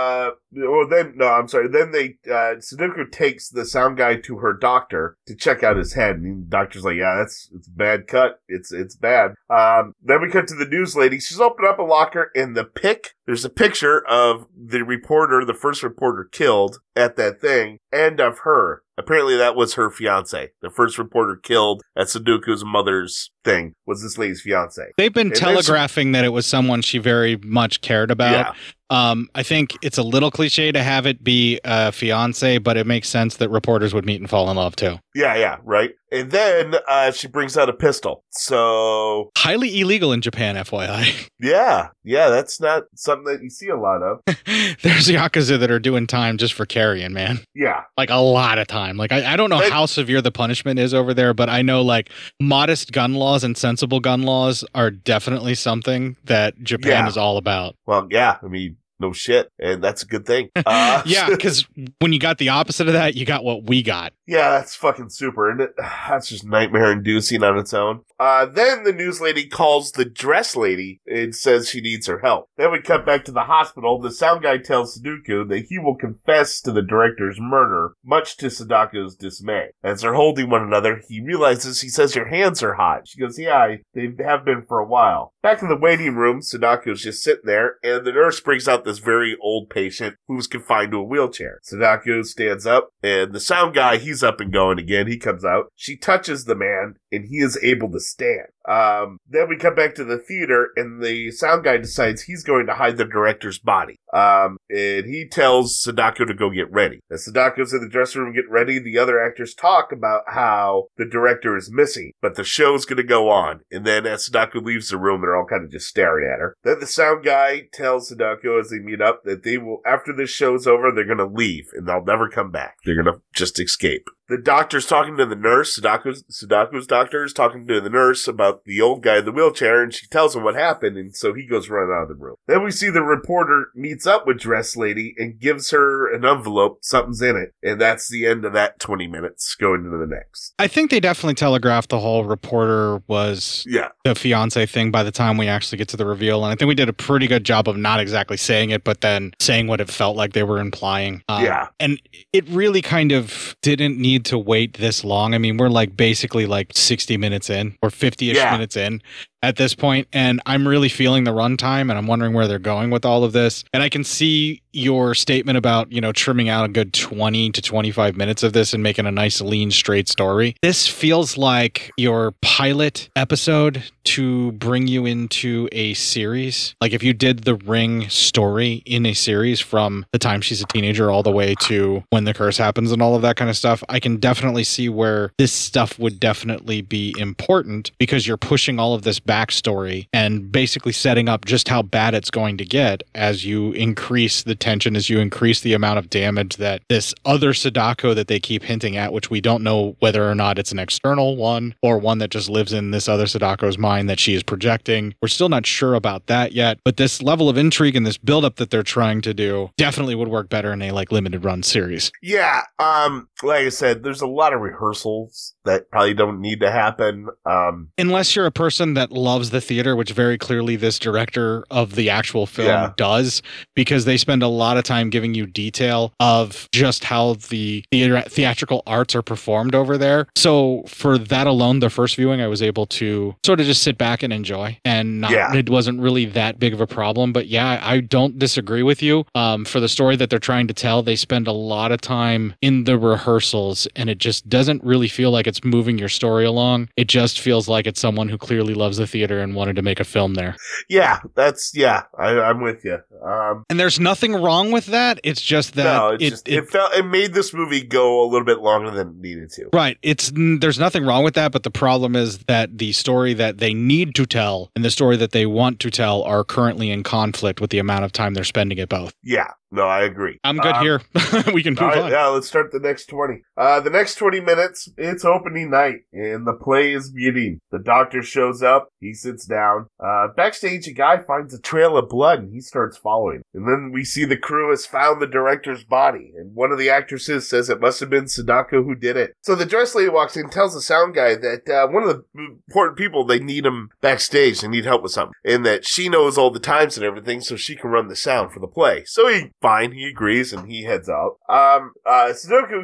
Well, 0.53 0.89
then 0.89 1.15
no, 1.17 1.27
I'm 1.27 1.49
sorry. 1.49 1.69
Then 1.69 1.91
they 1.93 2.17
uh 2.31 2.61
Sadako 2.61 3.05
takes 3.11 3.49
the 3.49 3.65
sound 3.65 3.97
guy 3.97 4.17
to 4.17 4.39
her 4.39 4.53
doctor 4.53 5.17
to 5.27 5.35
check 5.35 5.63
out 5.63 5.77
his 5.77 5.95
head, 5.95 6.17
and 6.17 6.47
the 6.47 6.51
doctor's 6.51 6.85
like, 6.85 6.97
"Yeah, 6.97 7.17
that's 7.19 7.51
it's 7.55 7.69
bad 7.69 8.07
cut. 8.07 8.41
It's 8.49 8.73
it's 8.73 8.97
bad." 8.97 9.35
Um. 9.51 9.95
Then 10.03 10.23
we 10.23 10.31
cut 10.31 10.49
to 10.49 10.55
the 10.55 10.67
news 10.67 10.97
lady. 10.97 11.21
She's 11.21 11.41
opened 11.41 11.69
up 11.69 11.79
a 11.79 11.83
locker, 11.83 12.31
and 12.35 12.57
the 12.57 12.65
pic. 12.65 13.15
There's 13.27 13.45
a 13.45 13.51
picture 13.51 14.07
of 14.07 14.47
the 14.57 14.83
reporter, 14.85 15.45
the 15.45 15.53
first 15.53 15.83
reporter 15.83 16.25
killed 16.25 16.79
at 16.97 17.17
that 17.17 17.41
thing, 17.41 17.79
and 17.93 18.21
of 18.21 18.41
her. 18.41 18.83
Apparently, 18.97 19.37
that 19.37 19.55
was 19.55 19.75
her 19.75 19.91
fiance. 19.91 20.51
The 20.61 20.71
first 20.71 20.99
reporter 20.99 21.37
killed 21.37 21.83
at 21.95 22.09
Sadako's 22.09 22.65
mother's 22.65 23.31
thing 23.45 23.75
was 23.87 24.03
this 24.03 24.19
lady's 24.19 24.41
fiance. 24.41 24.83
They've 24.97 25.13
been 25.13 25.29
And 25.29 25.37
telegraphing 25.37 26.13
that 26.13 26.25
it 26.25 26.31
was 26.31 26.47
someone 26.47 26.83
she 26.83 26.99
very 26.99 27.37
much 27.45 27.81
cared 27.81 28.11
about. 28.11 28.33
Yeah. 28.33 28.55
Um, 28.91 29.29
I 29.35 29.43
think 29.43 29.77
it's 29.83 29.99
a 29.99 30.03
little 30.03 30.31
cliche 30.31 30.73
to 30.73 30.83
have 30.83 31.07
it 31.07 31.23
be 31.23 31.61
a 31.65 31.93
fiance, 31.93 32.59
but 32.59 32.77
it 32.77 32.87
makes 32.87 33.09
sense 33.09 33.37
that 33.37 33.51
reporters 33.51 33.93
would 33.93 34.07
meet 34.07 34.21
and 34.21 34.31
fall 34.31 34.51
in 34.51 34.57
love 34.57 34.77
too. 34.77 34.99
Yeah, 35.15 35.35
yeah, 35.37 35.57
right. 35.65 35.91
And 36.11 36.31
then 36.31 36.75
uh, 36.89 37.11
she 37.11 37.29
brings 37.29 37.59
out 37.59 37.69
a 37.69 37.73
pistol. 37.75 38.25
So 38.31 39.31
Highly 39.37 39.79
illegal 39.81 40.13
in 40.13 40.23
Japan, 40.23 40.55
FYI. 40.57 41.29
yeah, 41.39 41.89
yeah, 42.03 42.31
that's 42.31 42.61
not 42.63 42.85
something 42.95 43.25
that 43.31 43.43
you 43.43 43.51
see 43.51 43.69
a 43.69 43.77
lot 43.77 44.03
of. 44.03 44.21
There's 44.83 45.09
yakuza 45.09 45.59
that 45.61 45.71
are 45.71 45.79
doing 45.79 46.07
time 46.07 46.39
just 46.39 46.55
for 46.55 46.65
carrying, 46.65 47.13
man. 47.13 47.41
Yeah, 47.55 47.83
Like 47.99 48.09
a 48.09 48.17
lot 48.17 48.59
of 48.59 48.69
time. 48.69 48.97
Like 48.97 49.13
I, 49.13 49.35
I 49.35 49.37
don't 49.37 49.51
know 49.51 49.61
They- 49.61 49.69
how 49.71 49.85
severe 49.85 50.23
the 50.23 50.33
punishment 50.33 50.79
is 50.79 50.95
over 50.95 51.13
there, 51.13 51.35
but 51.35 51.51
I 51.51 51.61
know 51.61 51.83
like 51.83 52.09
modest 52.41 52.93
gun 52.93 53.13
laws 53.15 53.45
and 53.45 53.55
sensible 53.57 54.01
gun 54.01 54.23
laws 54.23 54.65
are 54.75 54.91
definitely 54.91 55.57
something 55.57 56.17
that 56.25 56.59
Japan 56.63 57.05
Yeah. 57.05 57.09
is 57.09 57.19
all 57.19 57.37
about. 57.37 57.75
well, 57.87 58.07
yeah. 58.11 58.39
I 58.43 58.47
mean, 58.47 58.77
no 59.01 59.13
shit, 59.13 59.51
and 59.59 59.83
that's 59.83 60.03
a 60.03 60.07
good 60.07 60.27
thing. 60.27 60.51
Uh, 60.67 61.03
Yeah, 61.07 61.29
because 61.31 61.67
when 62.01 62.13
you 62.13 62.19
got 62.19 62.39
the 62.39 62.49
opposite 62.51 62.87
of 62.89 62.93
that, 62.93 63.15
you 63.15 63.25
got 63.25 63.45
what 63.45 63.65
we 63.65 63.83
got. 63.83 64.13
Yeah, 64.27 64.51
that's 64.51 64.75
fucking 64.75 65.09
super, 65.11 65.51
and 65.51 65.61
it? 65.63 65.71
That's 66.09 66.29
just 66.29 66.45
nightmare 66.45 66.91
inducing 66.93 67.43
on 67.43 67.59
its 67.59 67.73
own. 67.75 68.01
Uh, 68.19 68.47
then 68.47 68.83
the 68.85 68.93
news 68.93 69.21
lady 69.21 69.47
calls 69.47 69.93
the 69.93 70.05
dress 70.05 70.57
lady 70.57 71.01
and 71.07 71.35
says 71.35 71.69
she 71.69 71.81
needs 71.81 72.07
her 72.07 72.19
help. 72.19 72.49
Then 72.57 72.73
we 72.73 72.81
cut 72.81 73.07
back 73.07 73.25
to 73.27 73.33
the 73.33 73.43
hospital. 73.45 73.99
The 74.01 74.11
sound 74.11 74.43
guy 74.43 74.59
tells 74.59 74.95
Sadako 74.95 75.45
that 75.45 75.67
he 75.69 75.79
will 75.79 75.95
confess 75.97 76.61
to 76.63 76.73
the 76.73 76.83
director's 76.83 77.39
murder, 77.41 77.93
much 78.05 78.37
to 78.39 78.47
Sadako's 78.51 79.17
dismay. 79.17 79.69
As 79.85 80.01
they're 80.03 80.15
holding 80.15 80.51
one 80.51 80.63
another, 80.63 81.01
he 81.09 81.21
realizes 81.23 81.81
he 81.81 81.89
says, 81.89 82.15
Your 82.15 82.29
hands 82.29 82.63
are 82.63 82.75
hot. 82.75 83.07
She 83.07 83.21
goes, 83.21 83.39
Yeah, 83.39 83.57
I- 83.59 83.79
they 83.95 84.09
have 84.25 84.45
been 84.45 84.65
for 84.67 84.79
a 84.79 84.87
while. 84.87 85.33
Back 85.49 85.63
in 85.63 85.71
the 85.71 85.77
waiting 85.77 86.15
room, 86.15 86.43
Sadako's 86.43 87.01
just 87.01 87.23
sitting 87.23 87.47
there, 87.47 87.77
and 87.83 88.05
the 88.05 88.13
nurse 88.13 88.39
brings 88.39 88.69
out 88.69 88.85
this 88.85 88.99
very 88.99 89.35
old 89.41 89.71
patient 89.71 90.17
who's 90.27 90.47
confined 90.47 90.91
to 90.91 90.99
a 90.99 91.03
wheelchair. 91.03 91.59
Sadako 91.63 92.21
stands 92.21 92.67
up, 92.67 92.93
and 93.03 93.33
the 93.33 93.41
sound 93.41 93.75
guy, 93.75 93.97
he's 93.97 94.23
up 94.23 94.43
and 94.43 94.53
going 94.53 94.79
again. 94.79 95.07
He 95.07 95.17
comes 95.17 95.47
out. 95.47 95.73
She 95.75 95.97
touches 95.97 96.45
the 96.45 96.55
man, 96.55 96.97
and 97.13 97.25
he 97.29 97.39
is 97.39 97.59
able 97.63 97.91
to 97.93 98.01
stand. 98.01 98.49
Um, 98.69 99.19
then 99.29 99.49
we 99.49 99.57
come 99.57 99.75
back 99.75 99.95
to 99.95 100.05
the 100.05 100.19
theater, 100.19 100.69
and 100.77 101.03
the 101.03 101.31
sound 101.31 101.65
guy 101.65 101.79
decides 101.79 102.23
he's 102.23 102.45
going 102.45 102.67
to 102.67 102.75
hide 102.75 102.99
the 102.99 103.05
director's 103.05 103.59
body. 103.59 103.97
Um, 104.13 104.59
and 104.69 105.07
he 105.07 105.27
tells 105.27 105.81
Sadako 105.81 106.27
to 106.27 106.35
go 106.35 106.51
get 106.51 106.71
ready. 106.71 107.01
As 107.11 107.25
Sadako's 107.25 107.73
in 107.73 107.81
the 107.81 107.89
dressing 107.89 108.23
room 108.23 108.35
getting 108.35 108.51
ready, 108.51 108.79
the 108.79 108.99
other 108.99 109.25
actors 109.25 109.55
talk 109.55 109.91
about 109.91 110.23
how 110.27 110.89
the 110.97 111.07
director 111.07 111.57
is 111.57 111.71
missing, 111.73 112.13
but 112.21 112.35
the 112.35 112.45
show's 112.45 112.85
gonna 112.85 113.03
go 113.03 113.31
on. 113.31 113.61
And 113.71 113.87
then 113.87 114.07
as 114.07 114.27
Sadako 114.27 114.61
leaves 114.61 114.89
the 114.89 114.99
room, 114.99 115.21
they're 115.21 115.37
all 115.37 115.47
kind 115.47 115.65
of 115.65 115.71
just 115.71 115.89
staring 115.89 116.31
at 116.31 116.41
her. 116.41 116.55
Then 116.63 116.81
the 116.81 116.87
sound 116.87 117.25
guy 117.25 117.69
tells 117.73 118.09
Sadako 118.09 118.61
as 118.61 118.71
they 118.71 118.79
meet 118.79 119.01
up 119.01 119.23
that 119.25 119.45
they 119.45 119.57
will, 119.57 119.81
after 119.87 120.13
this 120.15 120.31
show's 120.31 120.67
over, 120.67 120.93
they're 120.93 121.05
gonna 121.05 121.27
leave 121.27 121.69
and 121.73 121.89
they'll 121.89 122.05
never 122.05 122.29
come 122.29 122.51
back. 122.51 122.77
They're 122.85 123.03
gonna 123.03 123.21
just 123.35 123.59
escape. 123.59 124.09
The 124.29 124.37
doctor's 124.39 124.87
talking 124.87 125.17
to 125.17 125.27
the 125.27 125.35
nurse. 125.37 125.79
Sadako's, 125.79 126.23
Sadako's 126.25 126.87
doctor 126.87 127.25
is 127.25 127.33
talking 127.33 127.67
to 127.67 127.81
the 127.81 127.89
nurse 127.91 128.29
about 128.29 128.65
the 128.65 128.81
old 128.81 129.03
guy 129.03 129.19
in 129.19 129.25
the 129.25 129.33
wheelchair, 129.33 129.83
and 129.83 129.93
she 129.93 130.07
tells 130.07 130.37
him 130.37 130.45
what 130.45 130.55
happened, 130.55 130.97
and 130.99 131.17
so 131.17 131.33
he 131.35 131.47
goes 131.47 131.69
running 131.71 131.95
out 131.95 132.03
of 132.03 132.09
the 132.09 132.15
room. 132.15 132.37
Then 132.47 132.63
we 132.63 132.71
see 132.71 132.91
the 132.91 133.03
reporter 133.03 133.69
meets 133.75 134.07
up 134.07 134.27
with 134.27 134.39
Dress 134.39 134.77
Lady 134.77 135.15
and 135.19 135.39
gives 135.41 135.71
her 135.71 136.13
an 136.15 136.25
envelope. 136.27 136.79
Something's 136.83 137.23
in 137.23 137.37
it, 137.37 137.55
and 137.63 137.81
that's 137.81 138.09
the 138.11 138.27
end 138.27 138.45
of 138.45 138.53
that 138.53 138.79
20 138.79 139.07
minutes. 139.07 139.55
Going 139.59 139.85
into 139.87 139.97
the 139.97 140.07
next. 140.07 140.55
I 140.59 140.69
think 140.69 140.91
they 140.91 141.01
definitely 141.01 141.35
telegraphed 141.35 141.89
the 141.89 141.99
whole 141.99 142.25
reporter 142.25 143.03
was 143.09 143.65
Yeah. 143.67 143.89
the 144.05 144.15
fiance 144.15 144.67
thing 144.67 144.91
by 144.91 145.03
the 145.03 145.11
time 145.11 145.37
we 145.39 145.49
actually 145.49 145.79
get 145.79 145.89
to 145.89 145.97
the 145.97 146.05
reveal. 146.07 146.45
And 146.45 146.53
I 146.53 146.57
think 146.57 146.69
we 146.69 146.75
did 146.75 146.89
a 146.89 146.93
pretty 146.93 147.27
good 147.27 147.45
job 147.45 147.69
of 147.69 147.77
not 147.77 147.99
exactly 147.99 148.37
saying 148.37 148.71
it, 148.71 148.85
but 148.85 149.01
then 149.01 149.33
saying 149.41 149.67
what 149.69 149.81
it 149.81 149.89
felt 149.89 150.17
like 150.17 150.33
they 150.35 150.43
were 150.43 150.59
implying. 150.61 151.23
Um, 151.29 151.45
Yeah. 151.45 151.69
And 151.81 152.01
it 152.33 152.47
really 152.49 152.83
kind 152.83 153.11
of 153.13 153.57
didn't 153.63 153.99
need 153.99 154.18
to 154.27 154.39
wait 154.39 154.75
this 154.75 155.05
long. 155.05 155.35
I 155.35 155.39
mean, 155.39 155.57
we're 155.57 155.69
like 155.69 155.97
basically 155.97 156.47
like 156.47 156.73
60 156.75 157.17
minutes 157.17 157.51
in 157.51 157.77
or 157.83 157.91
50 157.91 158.31
ish 158.31 158.37
Yeah. 158.37 158.53
minutes 158.53 158.77
in. 158.77 159.03
At 159.43 159.57
this 159.57 159.75
point, 159.75 160.09
and 160.13 160.41
I'm 160.47 160.67
really 160.67 160.89
feeling 160.89 161.25
the 161.25 161.33
runtime, 161.33 161.83
and 161.83 161.93
I'm 161.93 162.07
wondering 162.07 162.33
where 162.33 162.49
they're 162.49 162.59
going 162.59 162.91
with 162.91 163.05
all 163.05 163.25
of 163.25 163.33
this. 163.33 163.65
And 163.73 163.83
I 163.83 163.89
can 163.89 164.05
see 164.05 164.63
your 164.79 165.15
statement 165.15 165.59
about 165.59 165.91
you 165.91 166.01
know 166.01 166.13
trimming 166.13 166.49
out 166.49 166.65
a 166.65 166.69
good 166.69 166.93
20 166.93 167.51
to 167.51 167.61
25 167.61 168.17
minutes 168.17 168.43
of 168.43 168.53
this 168.53 168.73
and 168.73 168.83
making 168.83 169.07
a 169.07 169.11
nice 169.11 169.41
lean 169.41 169.71
straight 169.71 170.09
story 170.09 170.55
this 170.63 170.87
feels 170.87 171.37
like 171.37 171.91
your 171.97 172.33
pilot 172.43 173.09
episode 173.17 173.83
to 174.05 174.53
bring 174.53 174.87
you 174.87 175.05
into 175.05 175.69
a 175.73 175.95
series 175.95 176.75
like 176.81 176.93
if 176.93 177.03
you 177.03 177.13
did 177.13 177.45
the 177.45 177.57
ring 177.57 178.09
story 178.09 178.83
in 178.87 179.05
a 179.05 179.15
series 179.15 179.59
from 179.59 180.07
the 180.13 180.19
time 180.19 180.41
she's 180.41 180.63
a 180.63 180.67
teenager 180.67 181.11
all 181.11 181.23
the 181.23 181.33
way 181.33 181.55
to 181.61 182.03
when 182.11 182.25
the 182.25 182.35
curse 182.35 182.57
happens 182.57 182.93
and 182.93 183.03
all 183.03 183.17
of 183.17 183.23
that 183.23 183.37
kind 183.37 183.51
of 183.51 183.57
stuff 183.57 183.83
i 183.89 183.99
can 183.99 184.17
definitely 184.17 184.65
see 184.65 184.89
where 184.89 185.33
this 185.39 185.53
stuff 185.53 185.99
would 185.99 186.21
definitely 186.21 186.83
be 186.83 187.15
important 187.19 187.91
because 187.99 188.27
you're 188.27 188.37
pushing 188.37 188.79
all 188.79 188.95
of 188.95 189.03
this 189.03 189.19
backstory 189.29 190.09
and 190.13 190.51
basically 190.51 190.93
setting 190.93 191.29
up 191.29 191.45
just 191.45 191.69
how 191.69 191.83
bad 191.83 192.15
it's 192.15 192.31
going 192.31 192.57
to 192.57 192.65
get 192.65 193.03
as 193.15 193.45
you 193.45 193.73
increase 193.73 194.43
the 194.43 194.55
tension 194.55 194.97
as 194.97 195.11
you 195.11 195.21
increase 195.21 195.61
the 195.61 195.75
amount 195.75 195.99
of 195.99 196.09
damage 196.11 196.57
that 196.57 196.83
this 196.89 197.15
other 197.25 197.53
Sadako 197.53 198.15
that 198.15 198.27
they 198.27 198.41
keep 198.41 198.63
hinting 198.63 198.97
at, 198.97 199.13
which 199.13 199.31
we 199.31 199.41
don't 199.41 199.63
know 199.63 199.97
whether 200.01 200.29
or 200.29 200.35
not 200.35 200.59
it's 200.59 200.73
an 200.73 200.79
external 200.79 201.37
one 201.37 201.75
or 201.83 201.99
one 201.99 202.19
that 202.19 202.31
just 202.31 202.49
lives 202.49 202.73
in 202.73 202.91
this 202.91 203.09
other 203.09 203.27
Sadako's 203.27 203.77
mind 203.77 204.09
that 204.09 204.19
she 204.19 204.35
is 204.35 204.43
projecting. 204.43 205.15
We're 205.21 205.29
still 205.29 205.51
not 205.51 205.67
sure 205.67 205.95
about 205.95 206.27
that 206.27 206.53
yet, 206.53 206.79
but 206.85 206.97
this 206.97 207.23
level 207.23 207.49
of 207.49 207.59
intrigue 207.59 207.97
and 207.97 208.07
this 208.07 208.19
buildup 208.19 208.57
that 208.57 208.71
they're 208.71 208.83
trying 208.83 209.21
to 209.23 209.35
do 209.35 209.71
definitely 209.77 210.15
would 210.15 210.29
work 210.29 210.49
better 210.49 210.73
in 210.73 210.81
a 210.81 210.93
like 210.93 211.13
limited 211.13 211.45
run 211.45 211.63
series. 211.63 212.11
Yeah, 212.23 212.63
um, 212.79 213.29
like 213.43 213.67
I 213.67 213.69
said, 213.69 214.03
there's 214.03 214.21
a 214.21 214.27
lot 214.27 214.53
of 214.53 214.61
rehearsals 214.61 215.55
that 215.65 215.91
probably 215.91 216.15
don't 216.15 216.41
need 216.41 216.61
to 216.61 216.71
happen. 216.71 217.29
Um, 217.45 217.91
Unless 217.99 218.35
you're 218.35 218.47
a 218.47 218.51
person 218.51 218.95
that 218.95 219.13
loves 219.13 219.51
the 219.51 219.61
theater, 219.61 219.95
which 219.95 220.13
very 220.13 220.39
clearly 220.39 220.77
this 220.77 220.99
director 220.99 221.65
of 221.71 221.95
the 221.95 222.11
actual 222.11 222.47
film 222.47 222.69
Yeah. 222.69 222.93
does, 222.97 223.43
because 223.77 224.05
they 224.07 224.17
spend 224.17 224.43
a 224.43 224.49
lot 224.49 224.77
of 224.77 224.85
time 224.85 225.11
giving 225.11 225.35
you 225.35 225.47
detail 225.47 226.13
of 226.21 226.69
just 226.73 227.05
how 227.05 227.35
the 227.49 227.85
theater- 227.93 228.23
theatrical 228.29 228.83
arts 228.87 229.15
are 229.15 229.23
performed 229.23 229.75
over 229.75 229.97
there. 229.99 230.27
So 230.37 230.85
for 230.89 231.19
that 231.19 231.47
alone, 231.47 231.81
the 231.81 231.91
first 231.91 232.17
viewing, 232.17 232.41
I 232.41 232.47
was 232.49 232.63
able 232.63 232.87
to 232.87 233.37
sort 233.45 233.61
of 233.61 233.67
just 233.67 233.83
sit 233.83 233.99
back 233.99 234.23
and 234.23 234.33
enjoy, 234.33 234.79
and 234.85 235.21
not, 235.21 235.31
Yeah. 235.31 235.55
it 235.55 235.69
wasn't 235.71 236.01
really 236.01 236.25
that 236.27 236.59
big 236.59 236.73
of 236.73 236.81
a 236.81 236.87
problem. 236.87 237.33
But 237.33 237.47
yeah, 237.47 237.81
I 237.83 238.01
don't 238.01 238.39
disagree 238.39 238.83
with 238.83 239.03
you. 239.03 239.25
Um, 239.35 239.65
for 239.65 239.81
the 239.81 239.89
story 239.89 240.17
that 240.17 240.31
they're 240.31 240.39
trying 240.39 240.67
to 240.69 240.75
tell, 240.75 241.03
they 241.03 241.17
spend 241.17 241.47
a 241.47 241.53
lot 241.53 241.93
of 241.93 242.01
time 242.01 242.55
in 242.63 242.85
the 242.85 242.99
rehearsals, 243.33 243.87
and 243.95 244.09
it 244.11 244.19
just 244.19 244.49
doesn't 244.49 244.83
really 244.83 245.09
feel 245.09 245.31
like 245.31 245.47
it's 245.47 245.63
moving 245.65 245.99
your 245.99 246.09
story 246.09 246.45
along. 246.45 246.89
It 246.97 247.09
just 247.09 247.41
feels 247.41 247.69
like 247.69 247.87
it's 247.87 248.01
someone 248.01 248.29
who 248.29 248.39
clearly 248.39 248.75
loves 248.75 248.97
the 248.97 249.07
theater 249.07 249.39
and 249.41 249.55
wanted 249.55 249.77
to 249.77 249.83
make 249.83 250.01
a 250.01 250.05
film 250.05 250.35
there. 250.35 250.57
yeah, 250.89 251.21
that's 251.35 251.73
yeah, 251.75 252.05
I, 252.19 252.31
I'm 252.41 252.61
with 252.63 252.85
you. 252.85 252.99
Um, 253.25 253.65
And 253.69 253.79
there's 253.79 254.01
nothing 254.01 254.33
wrong 254.35 254.71
with 254.73 254.87
that. 254.87 255.21
It's 255.25 255.43
just 255.43 255.75
that 255.75 255.85
no, 255.85 256.09
it's 256.15 256.23
it, 256.25 256.31
just 256.31 256.49
it, 256.49 256.69
felt 256.71 256.95
it 256.95 257.05
made 257.05 257.35
this 257.35 257.53
movie 257.53 257.83
go 257.83 258.25
a 258.25 258.27
little 258.27 258.47
bit 258.47 258.61
longer 258.61 258.91
than 258.91 259.09
it 259.09 259.17
needed 259.17 259.51
to. 259.53 259.69
Right. 259.73 259.99
It's 260.03 260.33
there's 260.35 260.79
nothing 260.79 261.05
wrong 261.05 261.25
with 261.25 261.35
that, 261.35 261.53
but 261.53 261.63
the 261.63 261.71
problem 261.71 262.17
is 262.17 262.39
that 262.49 262.79
the 262.79 262.93
story 262.93 263.35
that 263.35 263.59
they 263.59 263.75
need 263.75 264.15
to 264.17 264.27
tell 264.27 264.71
and 264.75 264.85
the 264.85 264.91
story 264.91 265.17
that 265.17 265.33
they 265.33 265.47
want 265.47 265.81
to 265.81 265.91
tell 265.91 266.23
are 266.23 266.45
currently 266.45 266.91
in 266.91 267.03
conflict 267.03 267.61
with 267.61 267.71
the 267.71 267.79
amount 267.79 268.05
of 268.05 268.13
time 268.13 268.35
they're 268.35 268.45
spending 268.45 268.79
at 268.79 268.89
both. 268.89 269.13
Yeah, 269.23 269.49
no, 269.71 269.83
I 269.83 270.03
agree. 270.03 270.39
I'm 270.45 270.57
good 270.59 270.75
Um, 270.75 270.83
here. 270.85 271.01
we 271.53 271.63
can 271.63 271.75
move 271.75 271.83
All 271.83 271.89
right, 271.89 271.99
on. 271.99 272.11
yeah, 272.11 272.27
let's 272.29 272.47
start 272.47 272.73
the 272.73 272.79
next 272.81 273.07
20. 273.19 273.43
Uh, 273.57 273.81
the 273.81 273.91
next 273.91 274.15
20 274.15 274.41
minutes, 274.41 274.89
it's 274.97 275.25
opening 275.25 275.71
night, 275.71 276.03
and 276.13 276.47
the 276.47 276.53
play 276.53 276.93
is 276.93 277.11
beginning. 277.11 277.59
The 277.73 277.81
doctor 277.81 278.23
shows 278.23 278.63
up, 278.63 278.91
he 279.01 279.13
sits 279.13 279.45
down. 279.45 279.87
Uh, 279.99 280.29
backstage, 280.37 280.87
a 280.87 280.93
guy 280.93 281.19
finds 281.19 281.53
a 281.53 281.61
trail 281.61 281.97
of 281.97 282.09
blood, 282.09 282.39
and 282.39 282.53
he 282.53 282.61
starts 282.61 282.97
following. 282.97 283.43
And 283.55 283.67
then 283.67 283.91
we 283.93 284.05
see 284.05 284.25
the 284.25 284.37
crew 284.37 284.71
has 284.71 284.87
found 284.87 285.21
the 285.21 285.27
director's 285.27 285.83
body, 285.83 286.33
and 286.37 286.55
one 286.55 286.71
of 286.71 286.79
the 286.79 286.91
actresses 286.91 287.49
says 287.49 287.69
it 287.69 287.81
must 287.81 287.99
have 287.99 288.09
been 288.09 288.29
Sadako 288.29 288.85
who 288.85 288.95
did 288.95 289.17
it. 289.17 289.33
So 289.43 289.57
the 289.57 289.67
dress 289.67 289.97
lady 289.97 290.11
walks 290.11 290.37
in, 290.37 290.49
tells 290.49 290.75
the 290.75 290.81
sound 290.81 291.17
guy 291.17 291.35
that 291.35 291.69
uh, 291.69 291.89
one 291.89 292.05
of 292.05 292.11
the 292.11 292.25
important 292.69 292.97
people, 292.97 293.25
they 293.25 293.41
need 293.41 293.67
him 293.67 293.89
backstage, 294.01 294.61
they 294.61 294.69
need 294.69 294.85
help 294.85 295.03
with 295.03 295.11
something, 295.11 295.35
and 295.45 295.67
that 295.67 295.85
she 295.85 296.09
knows 296.09 296.39
all 296.39 296.53
the 296.53 296.61
times 296.61 296.97
and 296.97 297.05
everything, 297.05 297.41
so 297.41 297.57
she 297.57 297.75
can 297.75 297.91
run 297.91 298.07
the 298.07 298.15
sound 298.15 298.53
for 298.53 298.61
the 298.61 298.69
play. 298.69 299.03
So 299.07 299.27
he, 299.27 299.51
fine, 299.61 299.91
he 299.91 300.07
agrees, 300.07 300.53
and 300.53 300.71
he 300.71 300.85
heads 300.85 301.09
out. 301.09 301.39
Um, 301.49 301.95
uh, 302.07 302.33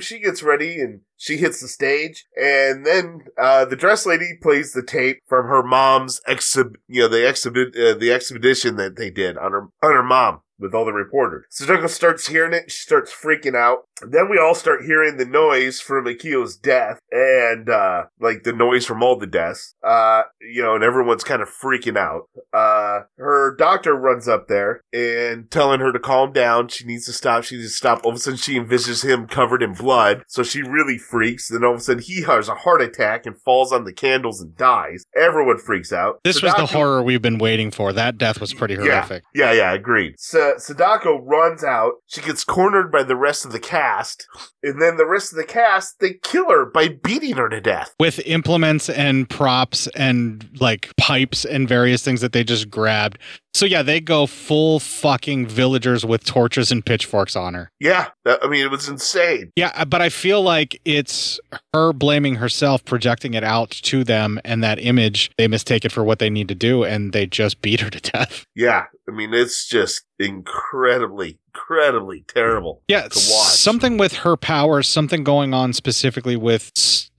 she 0.01 0.24
gets 0.25 0.43
ready, 0.43 0.81
and 0.81 1.01
she 1.17 1.37
hits 1.37 1.61
the 1.61 1.69
stage, 1.69 2.25
and 2.37 2.85
then 2.85 3.21
uh, 3.39 3.65
the 3.65 3.77
dress 3.77 4.07
lady 4.07 4.33
plays 4.43 4.73
the 4.73 4.83
tape 4.83 5.19
from 5.27 5.47
her 5.47 5.63
mom's 5.63 6.21
exhib, 6.29 6.75
you 6.89 7.03
know, 7.03 7.09
the 7.09 7.29
exhibit, 7.29 7.77
uh, 7.77 7.95
the 7.95 8.13
expedition 8.13 8.77
that 8.77 8.97
they 8.97 9.11
did 9.11 9.39
on 9.39 9.53
her 9.53 9.69
on 9.83 9.93
her 9.93 10.03
mom 10.03 10.41
with 10.65 10.75
all 10.75 10.85
the 10.85 10.93
reporters. 10.93 11.45
Sadako 11.51 11.87
starts 11.87 12.27
hearing 12.27 12.55
it. 12.55 12.71
She 12.71 12.81
starts 12.83 13.13
freaking 13.13 13.55
out. 13.55 13.85
Then 14.01 14.29
we 14.29 14.39
all 14.39 14.55
start 14.55 14.85
hearing 14.85 15.19
the 15.19 15.25
noise 15.25 15.81
from 15.81 16.07
Akio's 16.07 16.57
death, 16.57 16.99
and 17.13 17.69
uh, 17.69 18.05
like 18.19 18.43
the 18.43 18.53
noise 18.53 18.85
from 18.87 19.03
all 19.03 19.17
the 19.17 19.27
deaths. 19.27 19.75
Uh, 19.85 20.23
you 20.41 20.63
know, 20.63 20.75
and 20.75 20.83
everyone's 20.83 21.23
kind 21.23 21.43
of 21.43 21.49
freaking 21.49 21.97
out. 21.97 22.23
Uh, 22.53 23.03
her 23.19 23.55
doctor 23.57 23.95
runs 23.95 24.27
up 24.27 24.49
there 24.49 24.81
and 24.93 25.51
telling 25.51 25.81
her 25.81 25.93
to 25.93 25.99
calm 26.01 26.33
down. 26.33 26.69
She 26.69 26.85
needs 26.85 27.07
to 27.07 27.13
stop. 27.13 27.45
She 27.45 27.57
needs 27.57 27.71
to 27.71 27.77
stop. 27.77 28.05
All 28.05 28.11
of 28.11 28.17
a 28.17 28.21
sudden, 28.21 28.39
she 28.39 28.59
envisions 28.59 29.05
him 29.09 29.27
covered 29.29 29.63
in 29.63 29.75
blood, 29.75 30.25
so 30.27 30.43
she 30.43 30.63
really 30.63 30.99
freaks. 30.99 31.49
Then 31.49 31.63
all 31.63 31.75
of 31.75 31.79
a 31.79 31.83
sudden, 31.83 32.03
he 32.03 32.23
has 32.23 32.49
a 32.49 32.55
heart 32.55 32.81
attack 32.83 33.27
and 33.27 33.41
falls 33.43 33.71
on 33.73 33.85
the 33.85 33.93
candles 33.93 34.41
and 34.41 34.57
dies. 34.57 35.05
Everyone 35.17 35.59
freaks 35.59 35.93
out. 35.93 36.21
This 36.25 36.43
was 36.43 36.55
the 36.55 36.67
horror 36.67 37.03
we've 37.03 37.23
been 37.23 37.39
waiting 37.39 37.71
for. 37.71 37.93
That 37.93 38.19
death 38.19 38.41
was 38.41 38.53
pretty 38.55 38.75
horrific. 38.75 39.23
yeah, 39.35 39.53
yeah, 39.53 39.73
agreed. 39.73 40.15
So 40.19 40.54
Sadako 40.59 41.21
runs 41.21 41.65
out. 41.65 41.95
She 42.07 42.21
gets 42.21 42.45
cornered 42.45 42.91
by 42.91 43.03
the 43.03 43.17
rest 43.17 43.45
of 43.45 43.53
the 43.53 43.61
cast, 43.61 44.27
and 44.63 44.81
then 44.81 44.97
the 44.97 45.07
rest 45.07 45.33
of 45.33 45.37
the 45.37 45.45
cast 45.45 46.01
they 46.01 46.15
kill 46.23 46.51
her 46.51 46.65
by 46.65 46.89
beating 46.89 47.37
her 47.37 47.49
to 47.49 47.61
death. 47.61 47.95
With 47.99 48.21
implements 48.27 48.89
and 48.89 49.29
props 49.29 49.87
and 49.89 50.49
like 50.61 50.95
pipes 50.97 51.45
and 51.45 51.69
various 51.69 52.03
things 52.03 52.21
that 52.21 52.33
they 52.33 52.45
just 52.45 52.71
grabbed. 52.71 53.19
So 53.55 53.67
yeah, 53.67 53.83
they 53.83 54.01
go 54.01 54.27
full 54.27 54.81
fucking 54.81 55.47
villagers 55.47 56.05
with 56.05 56.25
torches 56.25 56.73
and 56.73 56.85
pitchforks 56.85 57.37
on 57.37 57.55
her. 57.55 57.71
Yeah, 57.79 58.09
that, 58.25 58.45
I 58.45 58.49
mean 58.49 58.65
it 58.65 58.71
was 58.71 58.89
insane. 58.89 59.53
Yeah, 59.55 59.71
uh, 59.77 59.85
but 59.85 60.03
I 60.03 60.09
feel 60.09 60.43
like 60.43 60.81
it's 60.85 61.39
her 61.73 61.93
blaming 61.93 62.35
herself, 62.37 62.85
projecting 62.85 63.35
it 63.35 63.45
out 63.45 63.71
to 63.71 64.03
them, 64.03 64.41
and 64.45 64.63
that 64.65 64.81
image, 64.81 65.31
they 65.39 65.47
mistake 65.47 65.85
it 65.85 65.93
for 65.93 66.03
what 66.03 66.19
they 66.19 66.31
need 66.31 66.49
to 66.49 66.55
do, 66.57 66.83
and 66.83 67.13
they 67.13 67.27
just 67.27 67.63
beat 67.63 67.81
her 67.81 67.91
to 67.91 68.01
death. 68.13 68.45
Yeah, 68.57 68.87
I 69.09 69.13
mean 69.13 69.33
it's 69.33 69.69
just 69.69 70.03
incredibly, 70.19 71.39
incredibly 71.55 72.25
terrible. 72.29 72.83
Yeah, 72.89 73.03
to 73.03 73.09
watch. 73.09 73.53
something 73.53 73.97
with 73.97 74.15
her 74.19 74.37
powers, 74.37 74.89
something 74.89 75.25
going 75.25 75.55
on 75.55 75.73
specifically 75.73 76.37
with 76.37 76.71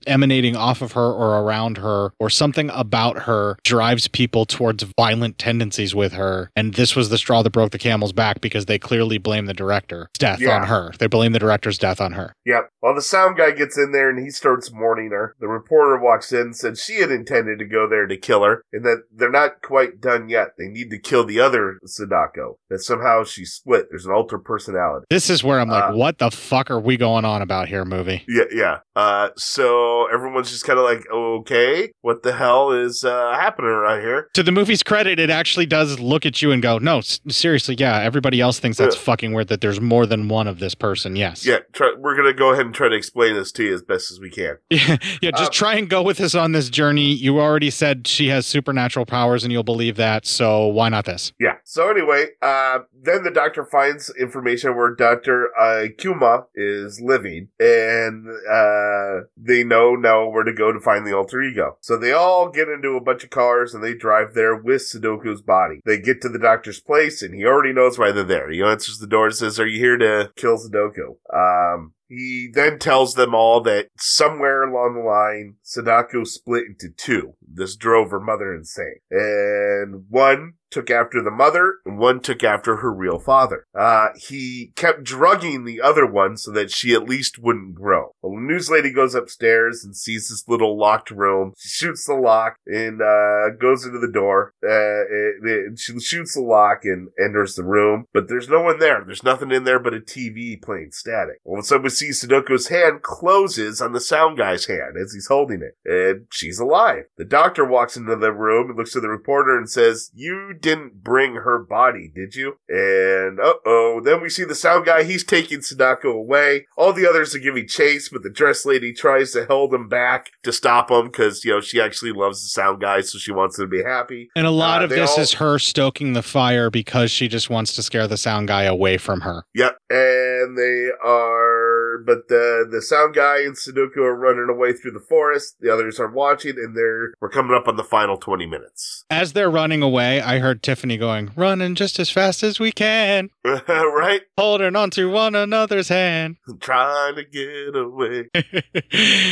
emanating 0.06 0.54
off 0.54 0.82
of 0.82 0.92
her 0.92 1.10
or 1.12 1.40
around 1.42 1.78
her, 1.78 2.12
or 2.20 2.30
something 2.30 2.70
about 2.72 3.22
her 3.22 3.56
drives 3.64 4.06
people 4.06 4.44
towards 4.46 4.84
violent 4.96 5.36
tendencies 5.36 5.96
with 5.96 6.12
her. 6.12 6.48
And 6.54 6.74
this 6.74 6.94
was 6.94 7.08
the 7.08 7.18
straw 7.18 7.42
that 7.42 7.50
broke 7.50 7.72
the 7.72 7.78
camel's 7.78 8.12
back 8.12 8.40
because 8.40 8.66
they 8.66 8.78
clearly 8.78 9.18
blame 9.18 9.46
the 9.46 9.52
director's 9.52 10.06
death 10.16 10.40
Yeah. 10.40 10.60
on 10.60 10.68
her. 10.68 10.92
They 11.00 11.08
blame 11.08 11.32
the 11.32 11.40
director's 11.40 11.76
death 11.76 12.00
on 12.00 12.12
her. 12.12 12.32
Yep. 12.44 12.68
Well, 12.80 12.94
the 12.94 13.02
sound 13.02 13.36
guy 13.36 13.50
gets 13.50 13.76
in 13.76 13.90
there 13.90 14.08
and 14.08 14.20
he 14.22 14.30
starts 14.30 14.72
mourning 14.72 15.10
her. 15.10 15.34
The 15.40 15.48
reporter 15.48 15.98
walks 15.98 16.30
in 16.32 16.38
and 16.40 16.56
said 16.56 16.78
she 16.78 17.00
had 17.00 17.10
intended 17.10 17.58
to 17.58 17.64
go 17.64 17.88
there 17.88 18.06
to 18.06 18.16
kill 18.16 18.44
her 18.44 18.62
and 18.72 18.84
that 18.84 19.02
they're 19.12 19.28
not 19.28 19.60
quite 19.60 20.00
done 20.00 20.28
yet. 20.28 20.50
They 20.56 20.68
need 20.68 20.90
to 20.90 21.00
kill 21.00 21.24
the 21.24 21.40
other 21.40 21.78
Sadako. 21.84 22.58
That 22.70 22.78
somehow 22.78 23.24
she's 23.24 23.52
split. 23.54 23.86
There's 23.90 24.06
an 24.06 24.12
personality. 24.28 25.06
This 25.10 25.30
is 25.30 25.42
where 25.44 25.60
I'm 25.60 25.68
like, 25.68 25.90
Uh, 25.92 25.96
what 25.96 26.18
the 26.18 26.30
fuck 26.30 26.70
are 26.70 26.80
we 26.80 26.96
going 26.96 27.24
on 27.24 27.42
about 27.42 27.68
here, 27.68 27.84
movie? 27.84 28.24
Yeah, 28.28 28.44
yeah. 28.52 28.78
Uh, 28.94 29.28
so 29.36 30.06
everyone's 30.12 30.50
just 30.50 30.64
kind 30.64 30.78
of 30.78 30.84
like, 30.84 31.04
okay, 31.12 31.90
what 32.00 32.22
the 32.22 32.32
hell 32.32 32.72
is 32.72 33.04
uh, 33.04 33.32
happening 33.34 33.70
right 33.70 34.00
here? 34.00 34.28
To 34.34 34.42
the 34.42 34.52
movie's 34.52 34.82
credit, 34.82 35.18
it 35.20 35.30
actually 35.30 35.66
does 35.66 36.00
look 36.00 36.24
at 36.26 36.40
you 36.42 36.50
and 36.52 36.62
go, 36.62 36.78
no, 36.78 36.98
s- 36.98 37.20
seriously, 37.28 37.74
yeah, 37.78 38.00
everybody 38.00 38.40
else 38.40 38.58
thinks 38.58 38.78
that's 38.78 38.96
Yeah. 38.96 39.02
fucking 39.02 39.32
weird 39.34 39.48
that 39.48 39.60
there's 39.60 39.80
more 39.80 40.06
than 40.06 40.28
one 40.28 40.46
of 40.48 40.58
this 40.58 40.74
person, 40.74 41.14
yes. 41.16 41.44
Yeah, 41.46 41.58
try, 41.72 41.92
we're 41.98 42.16
gonna 42.16 42.32
go 42.32 42.52
ahead 42.52 42.64
and 42.66 42.74
try 42.74 42.88
to 42.88 42.94
explain 42.96 43.34
this 43.34 43.52
to 43.52 43.64
you 43.64 43.74
as 43.74 43.82
best 43.82 44.10
as 44.10 44.18
we 44.20 44.30
can. 44.30 44.56
Yeah, 44.70 44.96
yeah, 45.22 45.30
just 45.30 45.52
try 45.52 45.74
and 45.74 45.88
go 45.88 46.02
with 46.02 46.20
us 46.20 46.34
on 46.34 46.52
this 46.52 46.68
journey. 46.70 47.12
You 47.14 47.40
already 47.40 47.70
said 47.70 48.06
she 48.06 48.28
has 48.28 48.46
supernatural 48.46 49.06
powers 49.06 49.42
and 49.42 49.52
you'll 49.52 49.62
believe 49.62 49.96
that, 49.96 50.26
so 50.26 50.66
why 50.66 50.88
not 50.88 51.04
this? 51.06 51.32
Yeah. 51.40 51.54
So 51.64 51.90
anyway, 51.90 52.26
uh, 52.42 52.80
then 53.02 53.24
the 53.24 53.30
doctor 53.30 53.64
finds 53.64 54.10
information 54.18 54.76
where 54.76 54.94
Doctor 54.94 55.50
uh, 55.58 55.86
Kuma 55.98 56.46
is 56.54 57.00
living, 57.00 57.48
and 57.58 58.26
uh, 58.50 59.26
they 59.36 59.64
know 59.64 59.94
now 59.94 60.28
where 60.28 60.44
to 60.44 60.52
go 60.52 60.72
to 60.72 60.80
find 60.80 61.06
the 61.06 61.16
alter 61.16 61.42
ego. 61.42 61.76
So 61.80 61.96
they 61.96 62.12
all 62.12 62.50
get 62.50 62.68
into 62.68 62.96
a 62.96 63.00
bunch 63.00 63.24
of 63.24 63.30
cars 63.30 63.74
and 63.74 63.82
they 63.82 63.94
drive 63.94 64.34
there 64.34 64.56
with 64.56 64.82
Sadako's 64.82 65.42
body. 65.42 65.80
They 65.84 65.98
get 65.98 66.20
to 66.22 66.28
the 66.28 66.38
doctor's 66.38 66.80
place, 66.80 67.22
and 67.22 67.34
he 67.34 67.44
already 67.44 67.72
knows 67.72 67.98
why 67.98 68.12
they're 68.12 68.24
there. 68.24 68.50
He 68.50 68.62
answers 68.62 68.98
the 68.98 69.06
door 69.06 69.26
and 69.26 69.34
says, 69.34 69.60
"Are 69.60 69.66
you 69.66 69.78
here 69.78 69.98
to 69.98 70.32
kill 70.36 70.58
Sadako?" 70.58 71.18
Um, 71.32 71.92
He 72.08 72.48
then 72.52 72.78
tells 72.78 73.14
them 73.14 73.34
all 73.34 73.60
that 73.62 73.88
somewhere 73.98 74.62
along 74.62 74.94
the 74.94 75.00
line, 75.00 75.56
Sadako 75.62 76.22
split 76.22 76.64
into 76.66 76.94
two. 76.96 77.34
This 77.42 77.74
drove 77.74 78.12
her 78.12 78.20
mother 78.20 78.54
insane. 78.54 79.00
And 79.10 80.04
one 80.08 80.54
took 80.76 80.90
after 80.90 81.22
the 81.22 81.30
mother 81.30 81.76
and 81.86 81.98
one 81.98 82.20
took 82.20 82.44
after 82.44 82.76
her 82.76 82.92
real 82.92 83.18
father. 83.18 83.64
Uh, 83.74 84.08
he 84.28 84.72
kept 84.76 85.02
drugging 85.04 85.64
the 85.64 85.80
other 85.80 86.04
one 86.06 86.36
so 86.36 86.50
that 86.52 86.70
she 86.70 86.92
at 86.94 87.08
least 87.08 87.38
wouldn't 87.38 87.74
grow. 87.74 88.10
Well, 88.22 88.34
the 88.34 88.42
news 88.42 88.68
lady 88.70 88.92
goes 88.92 89.14
upstairs 89.14 89.82
and 89.84 89.96
sees 89.96 90.28
this 90.28 90.44
little 90.46 90.78
locked 90.78 91.10
room. 91.10 91.52
She 91.56 91.68
shoots 91.70 92.04
the 92.06 92.14
lock 92.14 92.56
and, 92.66 93.00
uh, 93.00 93.56
goes 93.58 93.86
into 93.86 93.98
the 93.98 94.12
door. 94.12 94.52
Uh, 94.62 94.68
it- 94.68 95.36
it- 95.44 95.78
she 95.78 95.98
shoots 95.98 96.34
the 96.34 96.40
lock 96.42 96.80
and 96.84 97.08
enters 97.18 97.54
the 97.54 97.64
room, 97.64 98.04
but 98.12 98.28
there's 98.28 98.48
no 98.48 98.60
one 98.60 98.78
there. 98.78 99.02
There's 99.06 99.24
nothing 99.24 99.50
in 99.52 99.64
there 99.64 99.78
but 99.78 99.94
a 99.94 100.00
TV 100.00 100.56
playing 100.60 100.90
static. 100.92 101.36
All 101.44 101.54
of 101.58 101.60
a 101.60 101.66
sudden 101.66 101.84
we 101.84 101.88
see 101.90 102.10
Sadako's 102.10 102.68
hand 102.68 103.02
closes 103.02 103.80
on 103.80 103.92
the 103.92 104.00
sound 104.00 104.36
guy's 104.36 104.66
hand 104.66 104.96
as 105.02 105.12
he's 105.14 105.28
holding 105.28 105.62
it, 105.62 105.76
and 105.84 106.26
she's 106.30 106.58
alive. 106.58 107.04
The 107.16 107.24
doctor 107.24 107.64
walks 107.64 107.96
into 107.96 108.16
the 108.16 108.32
room 108.32 108.68
and 108.68 108.76
looks 108.78 108.94
at 108.96 109.02
the 109.02 109.08
reporter 109.08 109.56
and 109.56 109.68
says, 109.70 110.10
You 110.14 110.52
didn't 110.66 111.02
bring 111.04 111.36
her 111.36 111.58
body, 111.58 112.10
did 112.14 112.34
you? 112.34 112.58
And 112.68 113.38
uh 113.40 113.54
oh, 113.64 114.00
then 114.04 114.20
we 114.20 114.28
see 114.28 114.44
the 114.44 114.54
sound 114.54 114.84
guy, 114.86 115.04
he's 115.04 115.22
taking 115.24 115.62
Sadako 115.62 116.10
away. 116.10 116.66
All 116.76 116.92
the 116.92 117.08
others 117.08 117.34
are 117.34 117.38
giving 117.38 117.68
chase, 117.68 118.08
but 118.08 118.22
the 118.22 118.30
dress 118.30 118.66
lady 118.66 118.92
tries 118.92 119.32
to 119.32 119.46
hold 119.46 119.72
him 119.72 119.88
back 119.88 120.30
to 120.42 120.52
stop 120.52 120.90
him 120.90 121.06
because, 121.06 121.44
you 121.44 121.52
know, 121.52 121.60
she 121.60 121.80
actually 121.80 122.12
loves 122.12 122.42
the 122.42 122.48
sound 122.48 122.80
guy, 122.80 123.00
so 123.00 123.18
she 123.18 123.32
wants 123.32 123.58
him 123.58 123.66
to 123.66 123.68
be 123.76 123.82
happy. 123.82 124.28
And 124.34 124.46
a 124.46 124.50
lot 124.50 124.80
Uh, 124.80 124.84
of 124.84 124.90
this 124.90 125.10
all- 125.16 125.20
is 125.20 125.32
her 125.34 125.58
stoking 125.58 126.12
the 126.14 126.22
fire 126.22 126.68
because 126.70 127.10
she 127.10 127.28
just 127.28 127.48
wants 127.48 127.74
to 127.76 127.82
scare 127.82 128.06
the 128.08 128.16
sound 128.16 128.48
guy 128.48 128.64
away 128.64 128.98
from 128.98 129.20
her. 129.20 129.44
Yep, 129.54 129.76
and 129.90 130.58
they 130.58 130.88
are, 131.04 131.65
but 132.04 132.28
the 132.28 132.66
the 132.70 132.82
sound 132.82 133.14
guy 133.14 133.40
and 133.42 133.56
Sadako 133.56 134.02
are 134.02 134.16
running 134.16 134.48
away 134.50 134.72
through 134.72 134.92
the 134.92 135.00
forest. 135.00 135.56
The 135.60 135.72
others 135.72 135.98
are 136.00 136.10
watching, 136.10 136.56
and 136.58 136.76
they're 136.76 137.12
we're 137.20 137.28
coming 137.30 137.56
up 137.56 137.68
on 137.68 137.76
the 137.76 137.84
final 137.84 138.16
twenty 138.16 138.46
minutes. 138.46 139.04
As 139.10 139.32
they're 139.32 139.50
running 139.50 139.82
away, 139.82 140.20
I 140.20 140.38
heard 140.38 140.62
Tiffany 140.62 140.96
going, 140.96 141.30
running 141.36 141.74
just 141.74 141.98
as 141.98 142.10
fast 142.10 142.42
as 142.42 142.58
we 142.58 142.72
can, 142.72 143.30
right? 143.44 144.22
holding 144.38 144.76
onto 144.76 145.10
one 145.10 145.34
another's 145.34 145.88
hand. 145.88 146.36
Trying 146.60 147.14
to 147.16 147.24
get 147.24 147.76
away 147.76 148.28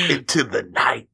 into 0.09 0.45
the 0.45 0.62
night. 0.73 1.09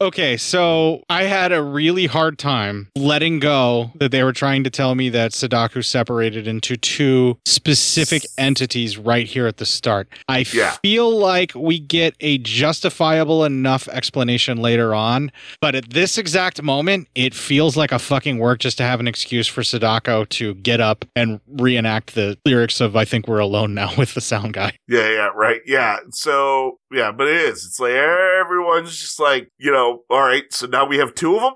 okay, 0.00 0.36
so 0.36 1.02
I 1.08 1.24
had 1.24 1.52
a 1.52 1.62
really 1.62 2.06
hard 2.06 2.38
time 2.38 2.88
letting 2.96 3.38
go 3.38 3.92
that 3.96 4.10
they 4.10 4.24
were 4.24 4.32
trying 4.32 4.64
to 4.64 4.70
tell 4.70 4.94
me 4.94 5.08
that 5.10 5.32
Sadako 5.32 5.80
separated 5.82 6.46
into 6.48 6.76
two 6.76 7.38
specific 7.44 8.22
entities 8.36 8.98
right 8.98 9.26
here 9.26 9.46
at 9.46 9.58
the 9.58 9.66
start. 9.66 10.07
I 10.28 10.44
Yeah. 10.52 10.72
feel 10.82 11.10
like 11.10 11.52
we 11.54 11.78
get 11.78 12.14
a 12.20 12.38
justifiable 12.38 13.44
enough 13.44 13.88
explanation 13.88 14.58
later 14.58 14.94
on, 14.94 15.32
but 15.60 15.74
at 15.74 15.90
this 15.90 16.18
exact 16.18 16.62
moment, 16.62 17.08
it 17.14 17.34
feels 17.34 17.76
like 17.76 17.92
a 17.92 17.98
fucking 17.98 18.38
work 18.38 18.60
just 18.60 18.76
to 18.78 18.84
have 18.84 19.00
an 19.00 19.08
excuse 19.08 19.46
for 19.46 19.62
Sadako 19.62 20.24
to 20.26 20.54
get 20.54 20.80
up 20.80 21.04
and 21.16 21.40
reenact 21.48 22.14
the 22.14 22.38
lyrics 22.44 22.80
of 22.80 22.94
I 22.96 23.04
Think 23.04 23.26
We're 23.28 23.38
Alone 23.38 23.74
Now 23.74 23.92
with 23.98 24.14
the 24.14 24.20
sound 24.20 24.54
guy. 24.54 24.72
Yeah, 24.88 25.08
yeah, 25.08 25.28
right. 25.34 25.60
Yeah. 25.66 25.98
So, 26.10 26.78
yeah, 26.92 27.10
but 27.12 27.28
it 27.28 27.36
is. 27.36 27.64
It's 27.64 27.80
like 27.80 27.92
everyone's 27.92 28.98
just 28.98 29.20
like, 29.20 29.50
you 29.58 29.72
know, 29.72 30.02
all 30.10 30.20
right, 30.22 30.44
so 30.50 30.66
now 30.66 30.86
we 30.86 30.98
have 30.98 31.14
two 31.14 31.34
of 31.36 31.42
them? 31.42 31.52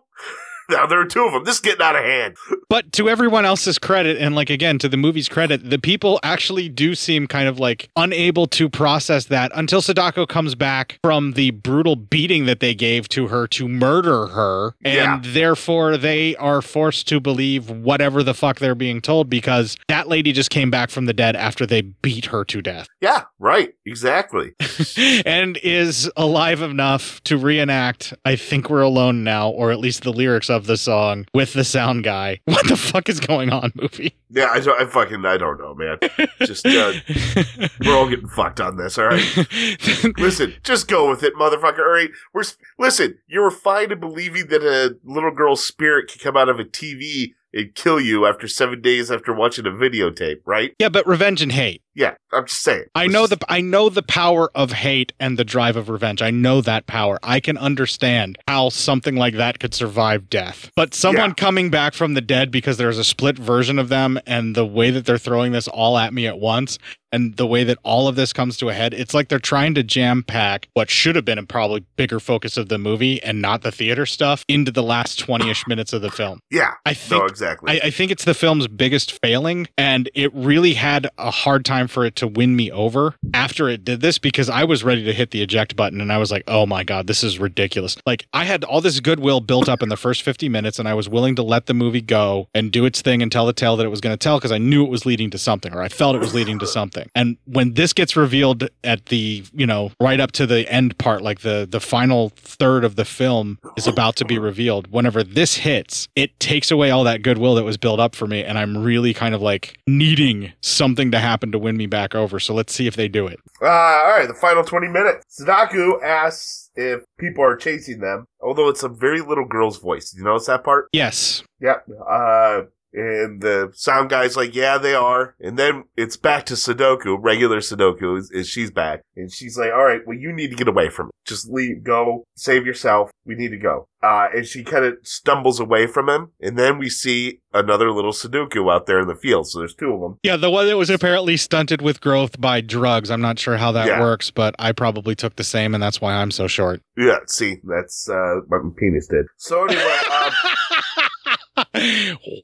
now 0.70 0.86
there 0.86 1.00
are 1.00 1.06
two 1.06 1.24
of 1.24 1.32
them. 1.32 1.44
This 1.44 1.56
is 1.56 1.60
getting 1.60 1.82
out 1.82 1.96
of 1.96 2.04
hand. 2.04 2.36
But 2.68 2.92
to 2.94 3.08
everyone 3.08 3.44
else's 3.44 3.78
credit, 3.78 4.18
and 4.18 4.34
like 4.34 4.50
again, 4.50 4.78
to 4.78 4.88
the 4.88 4.96
movie's 4.96 5.28
credit, 5.28 5.68
the 5.68 5.78
people 5.78 6.20
actually 6.22 6.68
do 6.68 6.94
seem 6.94 7.26
kind 7.26 7.48
of 7.48 7.58
like 7.58 7.88
unable 7.96 8.46
to 8.48 8.68
process 8.68 9.26
that 9.26 9.52
until 9.54 9.82
Sadako 9.82 10.26
comes 10.26 10.54
back 10.54 10.98
from 11.02 11.32
the 11.32 11.50
brutal 11.50 11.96
beating 11.96 12.46
that 12.46 12.60
they 12.60 12.74
gave 12.74 13.08
to 13.10 13.28
her 13.28 13.46
to 13.48 13.68
murder 13.68 14.28
her. 14.28 14.74
And 14.84 15.24
therefore, 15.24 15.96
they 15.96 16.36
are 16.36 16.62
forced 16.62 17.08
to 17.08 17.20
believe 17.20 17.70
whatever 17.70 18.22
the 18.22 18.34
fuck 18.34 18.58
they're 18.58 18.74
being 18.74 19.00
told 19.00 19.28
because 19.28 19.76
that 19.88 20.08
lady 20.08 20.32
just 20.32 20.50
came 20.50 20.70
back 20.70 20.90
from 20.90 21.06
the 21.06 21.12
dead 21.12 21.36
after 21.36 21.66
they 21.66 21.82
beat 21.82 22.26
her 22.26 22.44
to 22.44 22.62
death 22.62 22.88
Yeah, 23.00 23.24
right. 23.38 23.74
Exactly. 23.86 24.52
and 25.26 25.58
is 25.62 26.10
alive 26.16 26.62
enough 26.62 27.22
to 27.24 27.36
reenact 27.36 28.14
I 28.24 28.36
Think 28.36 28.70
We're 28.70 28.82
Alone 28.82 29.24
Now, 29.24 29.48
or 29.50 29.70
at 29.72 29.78
least 29.78 30.02
the 30.02 30.12
lyrics 30.12 30.50
of 30.52 30.66
the 30.66 30.76
song 30.76 31.26
with 31.34 31.52
the 31.52 31.64
sound 31.64 32.04
guy. 32.04 32.40
What 32.52 32.68
the 32.68 32.76
fuck 32.76 33.08
is 33.08 33.18
going 33.18 33.50
on, 33.50 33.72
movie? 33.74 34.14
Yeah, 34.30 34.50
I, 34.52 34.60
don't, 34.60 34.80
I 34.80 34.84
fucking, 34.84 35.24
I 35.24 35.36
don't 35.36 35.58
know, 35.58 35.74
man. 35.74 35.98
Just, 36.40 36.64
uh, 36.66 36.92
we're 37.84 37.96
all 37.96 38.08
getting 38.08 38.28
fucked 38.28 38.60
on 38.60 38.76
this, 38.76 38.98
all 38.98 39.06
right? 39.06 39.46
listen, 40.18 40.54
just 40.62 40.86
go 40.86 41.10
with 41.10 41.22
it, 41.22 41.34
motherfucker. 41.34 41.80
All 41.80 41.92
right, 41.92 42.10
we're 42.32 42.44
listen. 42.78 43.18
You 43.26 43.40
were 43.40 43.50
fine 43.50 43.90
in 43.90 43.98
believing 43.98 44.46
that 44.48 44.62
a 44.62 44.96
little 45.02 45.32
girl's 45.32 45.64
spirit 45.64 46.10
could 46.10 46.20
come 46.20 46.36
out 46.36 46.48
of 46.48 46.60
a 46.60 46.64
TV 46.64 47.34
and 47.54 47.74
kill 47.74 48.00
you 48.00 48.26
after 48.26 48.48
seven 48.48 48.80
days 48.80 49.10
after 49.10 49.32
watching 49.34 49.66
a 49.66 49.70
videotape, 49.70 50.40
right? 50.46 50.74
Yeah, 50.78 50.88
but 50.88 51.06
revenge 51.06 51.42
and 51.42 51.52
hate. 51.52 51.81
Yeah, 51.94 52.14
I'm 52.32 52.46
just 52.46 52.62
saying. 52.62 52.84
I 52.94 53.06
know 53.06 53.26
the 53.26 53.38
I 53.48 53.60
know 53.60 53.88
the 53.90 54.02
power 54.02 54.50
of 54.54 54.72
hate 54.72 55.12
and 55.20 55.38
the 55.38 55.44
drive 55.44 55.76
of 55.76 55.88
revenge. 55.90 56.22
I 56.22 56.30
know 56.30 56.60
that 56.62 56.86
power. 56.86 57.18
I 57.22 57.38
can 57.40 57.58
understand 57.58 58.38
how 58.48 58.70
something 58.70 59.16
like 59.16 59.34
that 59.34 59.58
could 59.58 59.74
survive 59.74 60.30
death. 60.30 60.70
But 60.74 60.94
someone 60.94 61.30
Yeah. 61.30 61.34
coming 61.34 61.70
back 61.70 61.92
from 61.94 62.14
the 62.14 62.20
dead 62.22 62.50
because 62.50 62.76
there's 62.78 62.98
a 62.98 63.04
split 63.04 63.38
version 63.38 63.78
of 63.78 63.88
them 63.90 64.18
and 64.26 64.54
the 64.54 64.64
way 64.66 64.90
that 64.90 65.04
they're 65.04 65.18
throwing 65.18 65.52
this 65.52 65.68
all 65.68 65.98
at 65.98 66.14
me 66.14 66.26
at 66.26 66.38
once 66.38 66.78
and 67.14 67.36
the 67.36 67.46
way 67.46 67.62
that 67.62 67.76
all 67.82 68.08
of 68.08 68.16
this 68.16 68.32
comes 68.32 68.56
to 68.56 68.70
a 68.70 68.72
head, 68.72 68.94
it's 68.94 69.12
like 69.12 69.28
they're 69.28 69.38
trying 69.38 69.74
to 69.74 69.82
jam 69.82 70.22
pack 70.22 70.68
what 70.72 70.88
should 70.90 71.14
have 71.14 71.26
been 71.26 71.36
a 71.38 71.42
probably 71.44 71.84
bigger 71.96 72.18
focus 72.18 72.56
of 72.56 72.70
the 72.70 72.78
movie 72.78 73.22
and 73.22 73.42
not 73.42 73.60
the 73.60 73.70
theater 73.70 74.06
stuff 74.06 74.44
into 74.48 74.70
the 74.72 74.82
last 74.82 75.20
20ish 75.26 75.68
minutes 75.68 75.92
of 75.92 76.00
the 76.00 76.10
film. 76.10 76.40
Yeah, 76.50 76.72
I 76.86 76.94
think 76.94 77.20
no, 77.20 77.26
exactly. 77.26 77.70
I, 77.82 77.88
I 77.88 77.90
think 77.90 78.10
it's 78.12 78.24
the 78.24 78.32
film's 78.32 78.66
biggest 78.66 79.18
failing, 79.22 79.68
and 79.76 80.08
it 80.14 80.32
really 80.34 80.72
had 80.72 81.06
a 81.18 81.30
hard 81.30 81.66
time 81.66 81.81
for 81.88 82.04
it 82.04 82.16
to 82.16 82.26
win 82.26 82.56
me 82.56 82.70
over 82.70 83.14
after 83.34 83.68
it 83.68 83.84
did 83.84 84.00
this 84.00 84.18
because 84.18 84.48
I 84.48 84.64
was 84.64 84.84
ready 84.84 85.04
to 85.04 85.12
hit 85.12 85.30
the 85.30 85.42
eject 85.42 85.76
button 85.76 86.00
and 86.00 86.12
I 86.12 86.18
was 86.18 86.30
like, 86.30 86.44
oh 86.48 86.66
my 86.66 86.84
God, 86.84 87.06
this 87.06 87.22
is 87.22 87.38
ridiculous. 87.38 87.96
Like, 88.06 88.26
I 88.32 88.44
had 88.44 88.64
all 88.64 88.80
this 88.80 89.00
goodwill 89.00 89.40
built 89.40 89.68
up 89.68 89.82
in 89.82 89.88
the 89.88 89.96
first 89.96 90.22
50 90.22 90.48
minutes, 90.48 90.78
and 90.78 90.88
I 90.88 90.94
was 90.94 91.08
willing 91.08 91.36
to 91.36 91.42
let 91.42 91.66
the 91.66 91.74
movie 91.74 92.00
go 92.00 92.48
and 92.54 92.70
do 92.70 92.84
its 92.84 93.02
thing 93.02 93.22
and 93.22 93.30
tell 93.30 93.46
the 93.46 93.52
tale 93.52 93.76
that 93.76 93.84
it 93.84 93.90
was 93.90 94.00
going 94.00 94.12
to 94.12 94.22
tell 94.22 94.38
because 94.38 94.52
I 94.52 94.58
knew 94.58 94.84
it 94.84 94.90
was 94.90 95.06
leading 95.06 95.30
to 95.30 95.38
something 95.38 95.72
or 95.72 95.82
I 95.82 95.88
felt 95.88 96.16
it 96.16 96.20
was 96.20 96.34
leading 96.34 96.58
to 96.60 96.66
something. 96.66 97.08
And 97.14 97.36
when 97.44 97.74
this 97.74 97.92
gets 97.92 98.16
revealed 98.16 98.68
at 98.84 99.06
the, 99.06 99.44
you 99.52 99.66
know, 99.66 99.92
right 100.00 100.20
up 100.20 100.32
to 100.32 100.46
the 100.46 100.70
end 100.70 100.98
part, 100.98 101.22
like 101.22 101.40
the, 101.40 101.66
the 101.68 101.80
final 101.80 102.30
third 102.36 102.84
of 102.84 102.96
the 102.96 103.04
film 103.04 103.58
is 103.76 103.86
about 103.86 104.16
to 104.16 104.24
be 104.24 104.38
revealed, 104.38 104.90
whenever 104.90 105.22
this 105.22 105.56
hits, 105.56 106.08
it 106.16 106.38
takes 106.40 106.70
away 106.70 106.90
all 106.90 107.04
that 107.04 107.22
goodwill 107.22 107.54
that 107.54 107.64
was 107.64 107.76
built 107.76 108.00
up 108.00 108.14
for 108.14 108.26
me. 108.26 108.42
And 108.42 108.58
I'm 108.58 108.78
really 108.78 109.14
kind 109.14 109.34
of 109.34 109.42
like 109.42 109.78
needing 109.86 110.52
something 110.60 111.10
to 111.10 111.18
happen 111.18 111.52
to 111.52 111.58
win 111.58 111.71
me 111.76 111.86
back 111.86 112.14
over. 112.14 112.38
So 112.40 112.54
let's 112.54 112.72
see 112.72 112.86
if 112.86 112.96
they 112.96 113.08
do 113.08 113.26
it. 113.26 113.38
Uh, 113.60 113.66
all 113.66 114.10
right, 114.10 114.28
the 114.28 114.34
final 114.34 114.64
20 114.64 114.88
minutes. 114.88 115.24
Sadako 115.28 116.00
asks 116.02 116.70
if 116.74 117.02
people 117.18 117.44
are 117.44 117.56
chasing 117.56 118.00
them, 118.00 118.26
although 118.40 118.68
it's 118.68 118.82
a 118.82 118.88
very 118.88 119.20
little 119.20 119.44
girl's 119.44 119.78
voice. 119.78 120.10
Did 120.10 120.18
you 120.18 120.24
notice 120.24 120.46
that 120.46 120.64
part? 120.64 120.88
Yes. 120.92 121.42
Yeah. 121.60 121.76
Uh, 122.08 122.62
and 122.92 123.40
the 123.42 123.70
sound 123.74 124.10
guy's 124.10 124.36
like, 124.36 124.54
yeah, 124.54 124.78
they 124.78 124.94
are. 124.94 125.34
And 125.40 125.58
then 125.58 125.84
it's 125.96 126.16
back 126.16 126.46
to 126.46 126.56
Sadako, 126.56 127.16
regular 127.16 127.60
Sadako, 127.60 128.16
is, 128.16 128.30
is 128.30 128.48
she's 128.48 128.70
back. 128.70 129.02
And 129.16 129.32
she's 129.32 129.56
like, 129.58 129.72
all 129.72 129.84
right, 129.84 130.00
well, 130.06 130.16
you 130.16 130.32
need 130.32 130.48
to 130.50 130.56
get 130.56 130.68
away 130.68 130.88
from 130.90 131.08
it. 131.08 131.12
Just 131.26 131.48
leave, 131.50 131.84
go, 131.84 132.24
save 132.34 132.66
yourself. 132.66 133.10
We 133.24 133.34
need 133.34 133.50
to 133.50 133.58
go. 133.58 133.86
Uh, 134.02 134.26
and 134.34 134.44
she 134.46 134.64
kind 134.64 134.84
of 134.84 134.94
stumbles 135.02 135.60
away 135.60 135.86
from 135.86 136.08
him. 136.08 136.32
And 136.40 136.58
then 136.58 136.78
we 136.78 136.88
see 136.88 137.40
another 137.54 137.92
little 137.92 138.12
Sadako 138.12 138.68
out 138.70 138.86
there 138.86 139.00
in 139.00 139.06
the 139.08 139.14
field. 139.14 139.48
So 139.48 139.60
there's 139.60 139.74
two 139.74 139.92
of 139.94 140.00
them. 140.00 140.18
Yeah, 140.22 140.36
the 140.36 140.50
one 140.50 140.66
that 140.66 140.76
was 140.76 140.90
apparently 140.90 141.36
stunted 141.36 141.80
with 141.82 142.00
growth 142.00 142.40
by 142.40 142.60
drugs. 142.60 143.10
I'm 143.10 143.20
not 143.20 143.38
sure 143.38 143.56
how 143.58 143.70
that 143.72 143.86
Yeah. 143.86 144.00
works, 144.00 144.30
but 144.30 144.54
I 144.58 144.72
probably 144.72 145.14
took 145.14 145.36
the 145.36 145.44
same, 145.44 145.74
and 145.74 145.82
that's 145.82 146.00
why 146.00 146.14
I'm 146.14 146.30
so 146.32 146.46
short. 146.48 146.80
Yeah, 146.96 147.18
see, 147.26 147.58
that's, 147.62 148.08
uh, 148.08 148.40
what 148.48 148.64
my 148.64 148.70
penis 148.76 149.06
did. 149.06 149.26
So 149.36 149.64
anyway, 149.66 149.96
um, 150.12 150.32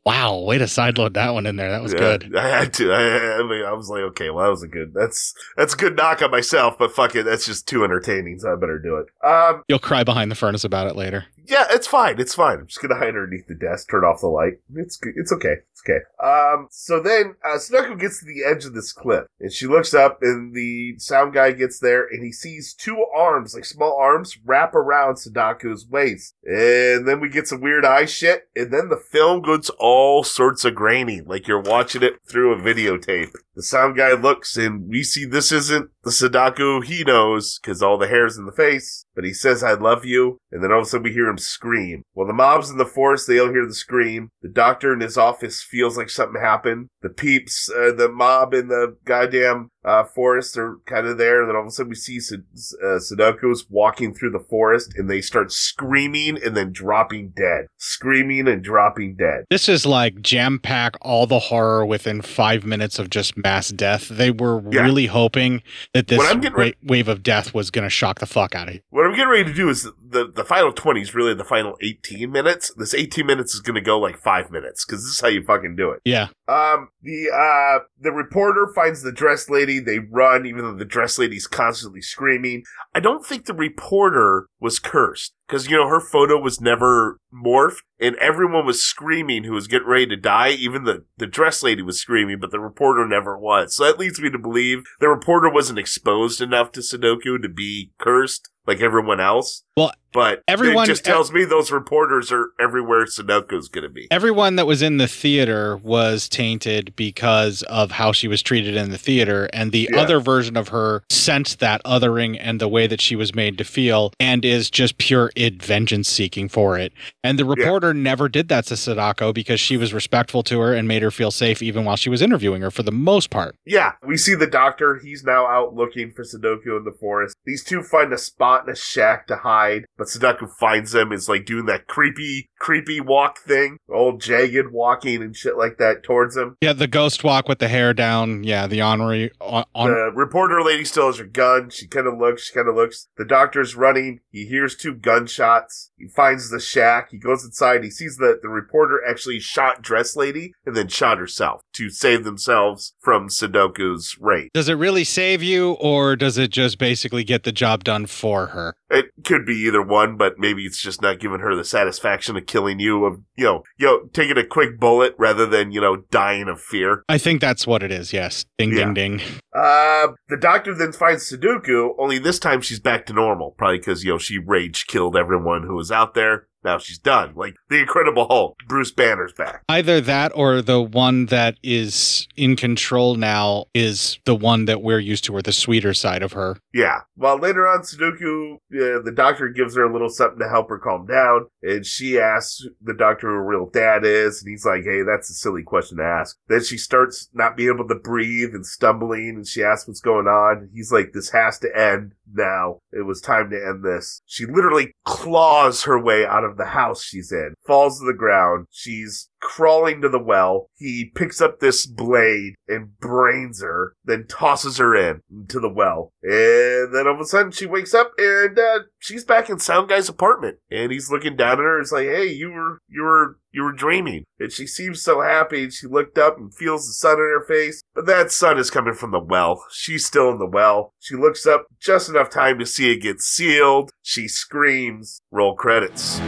wow, 0.05 0.39
way 0.41 0.59
to 0.59 0.65
sideload 0.65 1.15
that 1.15 1.31
one 1.35 1.47
in 1.47 1.57
there. 1.57 1.71
That 1.71 1.83
was 1.83 1.93
Yeah, 1.93 1.99
good. 1.99 2.37
I 2.37 2.49
had 2.49 2.73
to. 2.75 2.93
I, 2.93 3.39
I 3.39 3.43
mean, 3.43 3.65
I 3.65 3.73
was 3.73 3.89
like, 3.89 4.03
okay, 4.03 4.31
well, 4.31 4.45
that 4.45 4.51
was 4.51 4.63
a 4.63 4.69
good. 4.69 4.93
That's 4.95 5.35
that's 5.57 5.75
a 5.75 5.77
good 5.77 5.97
knock 5.97 6.23
on 6.23 6.31
myself, 6.31 6.77
but 6.79 6.93
fuck 6.93 7.15
it, 7.17 7.25
that's 7.25 7.47
just 7.47 7.67
too 7.69 7.85
entertaining, 7.85 8.39
so 8.39 8.53
I 8.53 8.57
better 8.57 8.79
do 8.79 8.97
it. 8.97 9.07
Um, 9.27 9.63
You'll 9.69 9.79
cry 9.79 10.05
behind 10.05 10.31
the 10.31 10.35
furnace 10.37 10.65
about 10.65 10.87
it 10.87 10.97
later. 10.97 11.27
yeah, 11.47 11.67
it's 11.71 11.87
fine. 11.87 12.21
It's 12.21 12.35
fine. 12.35 12.59
I'm 12.59 12.67
just 12.67 12.81
gonna 12.83 12.97
hide 12.97 13.09
underneath 13.09 13.47
the 13.47 13.55
desk, 13.55 13.91
turn 13.91 14.05
off 14.05 14.21
the 14.21 14.27
light. 14.29 14.55
It's 14.75 14.97
good. 14.97 15.15
It's 15.17 15.33
okay. 15.33 15.57
It's 15.73 15.83
okay. 15.89 16.01
Um, 16.23 16.69
so 16.71 17.01
then 17.01 17.37
uh, 17.45 17.59
Sadako 17.59 17.97
gets 17.97 18.21
to 18.21 18.27
the 18.27 18.45
edge 18.45 18.65
of 18.65 18.75
this 18.75 18.93
cliff, 18.93 19.25
and 19.41 19.53
she 19.53 19.67
looks 19.67 19.95
up, 19.95 20.19
and 20.23 20.55
the 20.55 20.97
sound 20.99 21.33
guy 21.33 21.53
gets 21.53 21.79
there, 21.79 22.07
and 22.07 22.23
he 22.25 22.33
sees 22.33 22.75
two 22.75 23.05
arms, 23.17 23.55
like 23.55 23.65
small 23.65 23.97
arms, 23.99 24.37
wrap 24.45 24.75
around 24.75 25.17
Sadako's 25.17 25.87
waist, 25.89 26.35
and 26.45 27.07
then 27.07 27.21
we 27.21 27.29
get 27.29 27.47
some 27.49 27.61
weird 27.61 27.85
eye 27.85 28.07
shit, 28.07 28.49
and 28.57 28.73
then 28.73 28.89
the 28.89 28.98
film 28.99 29.43
goes 29.43 29.71
all 29.79 30.25
sorts 30.25 30.65
of 30.65 30.75
grainy, 30.75 31.21
like 31.21 31.47
you're 31.47 31.61
watching 31.61 32.03
it 32.03 32.21
through 32.29 32.53
a 32.53 32.61
videotape. 32.61 33.33
The 33.55 33.63
sound 33.63 33.97
guy 33.97 34.13
looks, 34.13 34.57
and 34.57 34.89
we 34.89 35.03
see 35.03 35.25
this 35.25 35.53
isn't 35.53 35.91
the 36.09 36.13
Sadako, 36.13 36.81
he 36.81 37.05
knows 37.05 37.59
because 37.59 37.83
all 37.83 37.99
the 37.99 38.09
hair's 38.09 38.37
in 38.39 38.47
the 38.47 38.53
face, 38.53 39.05
but 39.15 39.25
he 39.25 39.33
says, 39.33 39.63
I 39.63 39.73
love 39.75 40.05
you. 40.05 40.39
And 40.51 40.63
then 40.63 40.73
all 40.73 40.81
of 40.81 40.87
a 40.87 40.89
sudden 40.89 41.05
we 41.05 41.13
hear 41.13 41.29
him 41.29 41.39
scream. 41.39 42.03
Well, 42.15 42.27
the 42.27 42.33
mob's 42.33 42.71
in 42.71 42.79
the 42.79 42.87
forest, 42.87 43.27
they 43.27 43.39
all 43.39 43.51
hear 43.53 43.67
the 43.67 43.75
scream. 43.75 44.31
The 44.43 44.49
doctor 44.49 44.93
in 44.93 45.01
his 45.01 45.17
office 45.19 45.63
feels 45.63 45.97
like 45.97 46.11
something 46.11 46.41
happened. 46.41 46.89
The 47.03 47.11
peeps, 47.11 47.71
uh, 47.71 47.93
the 47.93 48.09
mob 48.09 48.55
in 48.55 48.69
the 48.69 48.97
goddamn 49.05 49.69
uh, 49.85 50.05
forest 50.05 50.57
are 50.59 50.79
kind 50.87 51.07
of 51.07 51.19
there. 51.19 51.41
And 51.41 51.49
then 51.49 51.57
all 51.57 51.63
of 51.63 51.69
a 51.69 51.71
sudden 51.71 51.91
we 51.91 51.95
see 51.97 52.19
uh, 52.19 52.99
Sadako's 52.99 53.67
walking 53.71 54.15
through 54.15 54.31
the 54.31 54.45
forest 54.51 54.95
and 54.97 55.09
they 55.09 55.21
start 55.21 55.53
screaming 55.53 56.39
and 56.43 56.57
then 56.57 56.73
dropping 56.73 57.31
dead. 57.37 57.67
Screaming 57.77 58.49
and 58.49 58.63
dropping 58.63 59.17
dead. 59.17 59.45
This 59.51 59.69
is 59.69 59.87
like 59.87 60.21
jam 60.23 60.59
pack 60.59 60.97
all 61.01 61.27
the 61.27 61.39
horror 61.39 61.87
within 61.87 62.23
five 62.23 62.65
minutes 62.65 62.99
of 62.99 63.11
just 63.11 63.37
mass 63.37 63.69
death. 63.71 64.09
They 64.09 64.31
were 64.31 64.63
Yeah. 64.71 64.83
really 64.83 65.07
hoping 65.07 65.63
that 65.99 66.07
this 66.07 66.19
What 66.19 66.31
I'm 66.31 66.41
getting 66.41 66.57
re- 66.57 66.75
wave 66.83 67.09
of 67.09 67.25
death 67.25 67.53
was 67.53 67.71
going 67.71 67.83
to 67.83 67.91
shock 67.91 68.21
the 68.21 68.27
fuck 68.27 68.55
out 68.55 68.69
of 68.69 68.75
you. 68.75 68.81
What 68.91 69.05
I'm 69.05 69.13
getting 69.13 69.29
ready 69.29 69.45
to 69.45 69.53
do 69.53 69.69
is 69.69 69.89
the, 70.11 70.31
the 70.35 70.45
final 70.45 70.73
20 70.73 71.01
is 71.01 71.15
really 71.15 71.35
the 71.35 71.45
final 71.45 71.77
18 71.83 72.31
minutes. 72.31 72.73
This 72.77 72.95
18 72.95 73.27
minutes 73.27 73.55
is 73.55 73.61
going 73.61 73.75
to 73.75 73.81
go 73.81 73.99
like 73.99 74.19
five 74.19 74.51
minutes 74.51 74.85
because 74.85 75.03
this 75.03 75.13
is 75.13 75.21
how 75.21 75.29
you 75.29 75.43
fucking 75.43 75.77
do 75.77 75.91
it. 75.91 76.01
Yeah. 76.05 76.29
Um, 76.49 76.89
the, 77.03 77.31
uh, 77.31 77.85
the 78.01 78.13
reporter 78.13 78.71
finds 78.75 79.03
the 79.03 79.13
dress 79.13 79.51
lady. 79.51 79.81
They 79.81 79.99
run, 79.99 80.47
even 80.47 80.65
though 80.65 80.75
the 80.75 80.85
dress 80.85 81.19
lady's 81.19 81.47
constantly 81.47 82.01
screaming. 82.01 82.65
I 82.95 83.01
don't 83.01 83.25
think 83.25 83.45
the 83.45 83.55
reporter 83.55 84.47
was 84.61 84.79
cursed 84.79 85.35
because, 85.47 85.69
you 85.71 85.77
know, 85.77 85.89
her 85.89 86.01
photo 86.01 86.41
was 86.41 86.61
never 86.61 87.19
morphed 87.33 87.83
and 88.01 88.17
everyone 88.17 88.65
was 88.65 88.83
screaming 88.83 89.45
who 89.45 89.53
was 89.53 89.67
getting 89.67 89.89
ready 89.89 90.07
to 90.07 90.17
die. 90.17 90.51
Even 90.51 90.85
the, 90.85 91.05
the 91.19 91.27
dress 91.27 91.63
lady 91.63 91.83
was 91.83 92.01
screaming, 92.01 92.39
but 92.41 92.51
the 92.51 92.61
reporter 92.61 93.07
never 93.07 93.39
was. 93.39 93.75
So 93.75 93.85
that 93.85 93.99
leads 93.99 94.21
me 94.21 94.31
to 94.31 94.39
believe 94.39 94.85
the 95.01 95.09
reporter 95.09 95.51
wasn't 95.51 95.79
exposed 95.79 96.41
enough 96.41 96.73
to 96.73 96.83
Sadako 96.83 97.39
to 97.39 97.49
be 97.49 97.93
cursed 97.99 98.49
like 98.69 98.81
everyone 98.81 99.19
else. 99.19 99.65
Well, 99.77 99.93
But 100.13 100.43
everyone- 100.49 100.85
it 100.85 100.89
just 100.89 101.05
tells 101.05 101.31
me 101.33 101.45
those 101.45 101.71
reporters 101.71 102.33
are 102.33 102.51
everywhere 102.59 103.05
Sadako's 103.07 103.69
going 103.69 103.83
to 103.83 103.91
be. 103.91 104.09
Everyone 104.11 104.57
that 104.57 104.67
was 104.67 104.81
in 104.83 104.97
the 104.97 105.07
theater 105.07 105.77
was 105.77 106.29
tainted 106.29 106.95
because 106.97 107.63
of 107.65 107.93
how 107.93 108.13
she 108.13 108.27
was 108.27 108.43
treated 108.43 108.75
in 108.75 108.91
the 108.91 108.99
theater, 108.99 109.49
and 109.53 109.71
the 109.71 109.89
Yeah. 109.93 110.01
other 110.01 110.21
version 110.21 110.57
of 110.57 110.69
her 110.69 111.03
sensed 111.11 111.61
that 111.61 111.83
othering 111.85 112.39
and 112.41 112.61
the 112.61 112.69
way 112.69 112.87
that 112.87 113.01
she 113.01 113.17
was 113.17 113.35
made 113.35 113.59
to 113.59 113.65
feel, 113.65 114.13
and 114.19 114.45
is 114.45 114.71
just 114.71 114.97
pure 114.99 115.31
id 115.37 115.63
vengeance 115.63 116.09
seeking 116.09 116.49
for 116.49 116.79
it. 116.79 116.93
And 117.23 117.39
the 117.39 117.45
reporter 117.45 117.93
never 117.93 118.29
did 118.29 118.49
that 118.49 118.65
to 118.67 118.77
Sadako 118.77 119.33
because 119.35 119.61
she 119.61 119.77
was 119.77 119.93
respectful 119.93 120.43
to 120.45 120.61
her 120.61 120.73
and 120.73 120.89
made 120.89 121.03
her 121.03 121.11
feel 121.11 121.31
safe 121.31 121.63
even 121.63 121.85
while 121.85 121.97
she 121.97 122.09
was 122.09 122.23
interviewing 122.23 122.63
her 122.63 122.71
for 122.71 122.83
the 122.83 122.93
most 122.93 123.29
part. 123.31 123.55
Yeah, 123.67 123.93
we 124.07 124.17
see 124.17 124.35
the 124.35 124.47
doctor. 124.47 124.99
He's 125.03 125.23
now 125.23 125.47
out 125.47 125.75
looking 125.75 126.13
for 126.13 126.25
Sadako 126.25 126.79
in 126.79 126.85
the 126.85 126.97
forest. 126.99 127.35
These 127.45 127.63
two 127.65 127.83
find 127.83 128.13
a 128.13 128.19
spot 128.19 128.65
in 128.67 128.73
a 128.73 128.77
shack 128.77 129.27
to 129.27 129.37
hide, 129.37 129.85
but 129.97 130.08
Sadako 130.09 130.47
finds 130.47 130.93
them, 130.93 131.13
is 131.13 131.29
like 131.29 131.45
doing 131.45 131.67
that 131.67 131.87
creepy, 131.87 132.51
creepy 132.59 133.01
walk 133.01 133.39
thing, 133.39 133.79
old 133.91 134.21
jagged 134.21 134.73
walking 134.73 135.23
and 135.23 135.37
shit 135.37 135.57
like 135.57 135.79
that 135.79 136.03
towards 136.03 136.37
him. 136.37 136.57
Yeah, 136.61 136.73
the 136.73 136.87
ghost 136.87 137.25
walk 137.25 137.49
with 137.49 137.59
the 137.59 137.69
hair 137.69 137.95
down. 137.95 138.45
Yeah, 138.45 138.67
the 138.67 138.81
honorary 138.81 139.31
on. 139.41 139.65
The 139.75 140.13
reporter 140.15 140.63
lady 140.63 140.85
still 140.85 141.07
has 141.07 141.19
her 141.19 141.25
gun. 141.25 141.71
She 141.71 141.87
kind 141.87 142.07
of 142.07 142.19
looks, 142.19 142.47
she 142.47 142.55
kind 142.55 142.69
of 142.69 142.75
looks. 142.75 143.09
The 143.17 143.25
doctor's 143.25 143.75
running. 143.77 144.21
He 144.31 144.47
hears 144.47 144.77
two 144.77 144.95
gunshots. 144.95 145.91
He 145.97 146.09
finds 146.09 146.51
the 146.51 146.61
shack. 146.61 147.11
He 147.11 147.19
goes 147.19 147.45
inside. 147.45 147.85
He 147.85 147.91
sees 147.91 148.17
that 148.17 148.41
the 148.43 148.49
reporter 148.49 149.01
actually 149.09 149.41
shot 149.41 149.83
dress 149.83 150.17
lady 150.17 150.53
and 150.67 150.77
then 150.77 150.89
shot 150.89 151.19
herself 151.19 151.63
to 151.75 151.91
save 151.91 152.25
themselves 152.25 152.95
from 153.01 153.29
Sadako's 153.29 154.17
raid. 154.21 154.51
does 154.55 154.69
it 154.69 154.75
really 154.75 155.05
save 155.05 155.43
you, 155.43 155.73
or 155.73 156.17
does 156.17 156.39
it 156.39 156.51
just 156.51 156.79
basically 156.79 157.25
get 157.25 157.45
the 157.45 157.53
job 157.53 157.85
done 157.85 158.07
for 158.07 158.49
her? 158.49 158.75
It 158.91 159.07
could 159.25 159.45
be 159.45 159.55
either 159.55 159.83
one, 159.83 160.17
but 160.17 160.39
maybe 160.39 160.65
it's 160.65 160.81
just 160.81 161.03
not 161.03 161.21
giving 161.21 161.41
her 161.41 161.55
the 161.55 161.65
satisfaction 161.65 162.37
of 162.37 162.47
killing 162.49 162.81
you 162.81 163.05
of, 163.05 163.21
you 163.37 163.45
know, 163.45 163.63
you 163.79 163.87
know, 163.87 164.01
taking 164.13 164.37
a 164.37 164.45
quick 164.45 164.81
bullet 164.81 165.15
rather 165.19 165.47
than, 165.47 165.71
you 165.71 165.81
know, 165.81 165.99
dying 166.11 166.49
of 166.49 166.61
fear. 166.61 167.05
I 167.09 167.19
think 167.19 167.41
that's 167.41 167.67
what 167.67 167.85
it 167.85 167.93
is. 167.93 168.13
Yes. 168.13 168.45
Ding, 168.59 168.73
Yeah. 168.73 168.87
ding, 168.93 168.95
ding. 169.19 169.21
Uh, 169.55 170.09
the 170.29 170.37
doctor 170.41 170.75
then 170.75 170.93
finds 170.93 171.27
Sadako, 171.27 171.95
only 171.99 172.19
this 172.19 172.39
time 172.41 172.61
she's 172.61 172.81
back 172.81 173.07
to 173.07 173.13
normal. 173.13 173.55
Probably 173.57 173.79
because, 173.79 174.03
you 174.03 174.11
know, 174.13 174.19
she 174.19 174.39
rage 174.39 174.87
killed 174.89 175.17
everyone 175.17 175.63
who 175.63 175.77
was 175.77 175.93
out 175.93 176.15
there. 176.15 176.47
Now 176.65 176.79
she's 176.79 176.99
done. 176.99 177.33
Like 177.35 177.55
the 177.69 177.81
Incredible 177.81 178.27
Hulk, 178.29 178.57
Bruce 178.67 178.91
Banner's 178.91 179.33
back. 179.33 179.63
Either 179.69 180.01
that 180.01 180.33
or 180.35 180.61
the 180.61 180.81
one 180.83 181.27
that 181.27 181.57
is 181.63 182.27
in 182.37 182.57
control 182.57 183.15
now 183.15 183.67
is 183.75 184.19
the 184.25 184.35
one 184.35 184.65
that 184.67 184.83
we're 184.83 184.99
used 184.99 185.25
to, 185.25 185.35
or 185.35 185.43
the 185.43 185.53
sweeter 185.53 185.95
side 185.95 186.23
of 186.23 186.33
her. 186.33 186.57
Yeah. 186.73 187.01
Well, 187.17 187.39
later 187.39 187.67
on, 187.67 187.85
Sadako, 187.85 188.55
uh, 188.55 189.03
the 189.03 189.13
doctor 189.15 189.49
gives 189.49 189.77
her 189.77 189.85
a 189.85 189.93
little 189.93 190.09
something 190.09 190.39
to 190.39 190.49
help 190.49 190.69
her 190.69 190.79
calm 190.79 191.07
down, 191.07 191.47
and 191.63 191.85
she 191.85 192.19
asks 192.19 192.65
the 192.83 192.95
doctor 192.95 193.29
who 193.29 193.35
her 193.35 193.45
real 193.45 193.71
dad 193.71 194.05
is, 194.05 194.43
and 194.43 194.51
he's 194.51 194.65
like, 194.65 194.85
hey, 194.85 195.03
that's 195.03 195.31
a 195.31 195.35
silly 195.35 195.63
question 195.63 195.99
to 195.99 196.05
ask. 196.05 196.37
Then 196.49 196.63
she 196.63 196.79
starts 196.79 197.29
not 197.33 197.57
being 197.57 197.73
able 197.75 197.89
to 197.89 197.95
breathe 197.95 198.55
and 198.55 198.67
stumbling, 198.67 199.35
and 199.37 199.47
she 199.47 199.63
asks 199.63 199.89
what's 199.89 200.01
going 200.01 200.27
on. 200.27 200.59
and 200.59 200.71
He's 200.73 200.93
like, 200.93 201.13
this 201.13 201.31
has 201.31 201.59
to 201.61 201.69
end 201.77 202.15
now. 202.33 202.79
It 202.93 203.07
was 203.07 203.21
time 203.21 203.51
to 203.51 203.57
end 203.57 203.85
this. 203.85 204.23
She 204.27 204.47
literally 204.47 204.95
claws 205.05 205.85
her 205.85 206.01
way 206.03 206.27
out 206.27 206.45
of 206.45 206.57
the 206.57 206.67
house 206.67 207.03
she's 207.03 207.33
in, 207.33 207.55
falls 207.69 208.01
to 208.01 208.07
the 208.07 208.15
ground. 208.15 208.67
She's 208.71 209.29
crawling 209.41 210.01
to 210.01 210.09
the 210.09 210.19
well. 210.19 210.69
He 210.75 211.13
picks 211.15 211.41
up 211.41 211.61
this 211.61 211.87
blade 211.87 212.55
and 212.67 212.99
brains 212.99 213.63
her, 213.63 213.95
then 214.05 214.27
tosses 214.27 214.79
her 214.79 214.97
in 214.97 215.21
into 215.31 215.61
the 215.61 215.69
well. 215.69 216.13
And 216.23 216.93
then 216.93 217.07
all 217.07 217.15
of 217.15 217.21
a 217.21 217.25
sudden 217.25 217.53
she 217.53 217.67
wakes 217.67 217.95
up 217.95 218.13
and 218.19 218.59
uh, 218.59 218.81
she's 218.99 219.25
back 219.25 219.49
in 219.49 219.59
Sound 219.59 219.91
Guy's 219.91 220.09
apartment. 220.09 220.59
And 220.71 220.91
he's 220.91 221.11
looking 221.11 221.37
down 221.37 221.53
at 221.53 221.59
her. 221.59 221.79
It's 221.81 221.93
like, 221.93 222.07
hey, 222.07 222.33
you 222.33 222.51
were, 222.51 222.81
you 222.89 223.03
were, 223.03 223.39
you 223.53 223.63
were 223.63 223.73
dreaming. 223.73 224.25
And 224.41 224.51
she 224.51 224.67
seems 224.67 225.03
so 225.03 225.21
happy. 225.21 225.65
And 225.65 225.73
she 225.73 225.87
looked 225.87 226.19
up 226.19 226.39
and 226.39 226.53
feels 226.53 226.87
the 226.87 226.95
sun 226.95 227.19
in 227.19 227.19
her 227.19 227.45
face. 227.47 227.83
But 227.95 228.07
that 228.07 228.33
sun 228.33 228.59
is 228.59 228.71
coming 228.71 228.95
from 228.95 229.11
the 229.11 229.21
well. 229.21 229.63
She's 229.71 230.07
still 230.07 230.31
in 230.31 230.39
the 230.39 230.47
well. 230.47 230.95
She 230.99 231.15
looks 231.15 231.47
up 231.47 231.67
just 231.79 232.09
enough 232.09 232.31
time 232.31 232.59
to 232.59 232.67
see 232.67 232.93
it 232.93 233.03
get 233.03 233.21
sealed. 233.21 233.91
She 234.03 234.27
screams. 234.27 235.21
Roll 235.31 235.55
credits. 235.55 236.19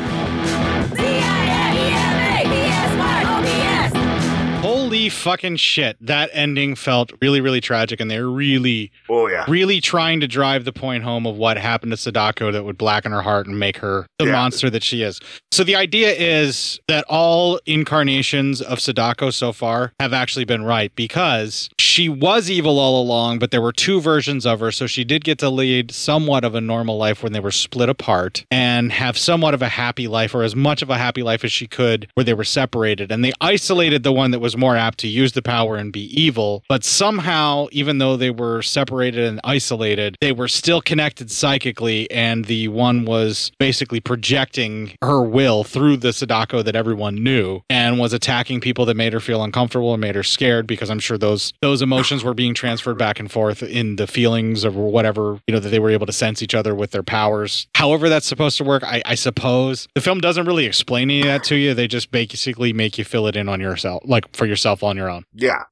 Fucking 5.10 5.56
shit. 5.56 5.96
That 6.00 6.30
ending 6.32 6.74
felt 6.74 7.12
really, 7.20 7.40
really 7.40 7.60
tragic, 7.60 8.00
and 8.00 8.10
they're 8.10 8.26
really, 8.28 8.90
Oh 9.08 9.26
yeah. 9.28 9.44
really 9.48 9.80
trying 9.80 10.20
to 10.20 10.28
drive 10.28 10.64
the 10.64 10.72
point 10.72 11.04
home 11.04 11.26
of 11.26 11.36
what 11.36 11.58
happened 11.58 11.92
to 11.92 11.96
Sadako 11.96 12.52
that 12.52 12.64
would 12.64 12.78
blacken 12.78 13.12
her 13.12 13.22
heart 13.22 13.46
and 13.46 13.58
make 13.58 13.78
her 13.78 14.06
the 14.18 14.26
Yeah. 14.26 14.32
monster 14.32 14.70
that 14.70 14.82
she 14.82 15.02
is. 15.02 15.20
So 15.52 15.64
the 15.64 15.76
idea 15.76 16.12
is 16.12 16.80
that 16.88 17.04
all 17.08 17.58
incarnations 17.66 18.60
of 18.62 18.80
Sadako 18.80 19.30
so 19.30 19.52
far 19.52 19.92
have 19.98 20.12
actually 20.12 20.44
been 20.44 20.62
right 20.62 20.92
because 20.94 21.68
she 21.78 22.08
was 22.08 22.48
evil 22.50 22.78
all 22.78 23.02
along, 23.02 23.38
but 23.40 23.50
there 23.50 23.60
were 23.60 23.72
two 23.72 24.00
versions 24.00 24.46
of 24.46 24.60
her. 24.60 24.70
So 24.70 24.86
she 24.86 25.02
did 25.04 25.24
get 25.24 25.38
to 25.38 25.50
lead 25.50 25.90
somewhat 25.90 26.44
of 26.44 26.54
a 26.54 26.60
normal 26.60 26.96
life 26.96 27.22
when 27.22 27.32
they 27.32 27.40
were 27.40 27.50
split 27.50 27.88
apart 27.88 28.44
and 28.50 28.92
have 28.92 29.18
somewhat 29.18 29.54
of 29.54 29.62
a 29.62 29.68
happy 29.68 30.06
life 30.06 30.34
or 30.34 30.44
as 30.44 30.54
much 30.54 30.82
of 30.82 30.90
a 30.90 30.96
happy 30.98 31.22
life 31.22 31.44
as 31.44 31.50
she 31.52 31.66
could 31.66 32.06
where 32.14 32.24
they 32.24 32.34
were 32.34 32.44
separated. 32.44 33.10
And 33.10 33.24
they 33.24 33.32
isolated 33.40 34.02
the 34.02 34.12
one 34.12 34.30
that 34.30 34.38
was 34.40 34.56
more 34.56 34.76
apt 34.76 34.99
to 35.00 35.08
use 35.08 35.32
the 35.32 35.42
power 35.42 35.76
and 35.76 35.92
be 35.92 36.04
evil. 36.20 36.64
But 36.68 36.84
somehow, 36.84 37.66
even 37.72 37.98
though 37.98 38.16
they 38.16 38.30
were 38.30 38.62
separated 38.62 39.24
and 39.24 39.40
isolated, 39.44 40.16
they 40.20 40.32
were 40.32 40.48
still 40.48 40.80
connected 40.80 41.30
psychically. 41.30 42.10
And 42.10 42.44
the 42.44 42.68
one 42.68 43.04
was 43.04 43.52
basically 43.58 44.00
projecting 44.00 44.96
her 45.02 45.22
will 45.22 45.64
through 45.64 45.98
the 45.98 46.12
Sadako 46.12 46.62
that 46.62 46.76
everyone 46.76 47.16
knew 47.22 47.60
and 47.68 47.98
was 47.98 48.12
attacking 48.12 48.60
people 48.60 48.84
that 48.86 48.96
made 48.96 49.12
her 49.12 49.20
feel 49.20 49.42
uncomfortable 49.42 49.92
and 49.92 50.00
made 50.00 50.14
her 50.14 50.22
scared 50.22 50.66
because 50.66 50.90
I'm 50.90 50.98
sure 50.98 51.18
those 51.18 51.52
those 51.60 51.82
emotions 51.82 52.24
were 52.24 52.34
being 52.34 52.54
transferred 52.54 52.98
back 52.98 53.18
and 53.20 53.30
forth 53.30 53.62
in 53.62 53.96
the 53.96 54.06
feelings 54.06 54.64
of 54.64 54.76
whatever, 54.76 55.40
you 55.46 55.54
know, 55.54 55.60
that 55.60 55.68
they 55.68 55.78
were 55.78 55.90
able 55.90 56.06
to 56.06 56.12
sense 56.12 56.42
each 56.42 56.54
other 56.54 56.74
with 56.74 56.90
their 56.90 57.02
powers. 57.02 57.66
However 57.74 58.08
that's 58.08 58.26
supposed 58.26 58.56
to 58.58 58.64
work, 58.64 58.82
I, 58.84 59.02
I 59.04 59.14
suppose. 59.14 59.88
The 59.94 60.00
film 60.00 60.20
doesn't 60.20 60.46
really 60.46 60.66
explain 60.66 61.10
any 61.10 61.20
of 61.20 61.26
that 61.26 61.44
to 61.44 61.56
you. 61.56 61.74
They 61.74 61.88
just 61.88 62.10
basically 62.10 62.72
make 62.72 62.98
you 62.98 63.04
fill 63.04 63.26
it 63.26 63.36
in 63.36 63.48
on 63.48 63.60
yourself, 63.60 64.02
like 64.04 64.34
for 64.34 64.46
yourself 64.46 64.82
on 64.82 64.89
your 64.96 65.10
own. 65.10 65.24
Yeah. 65.34 65.64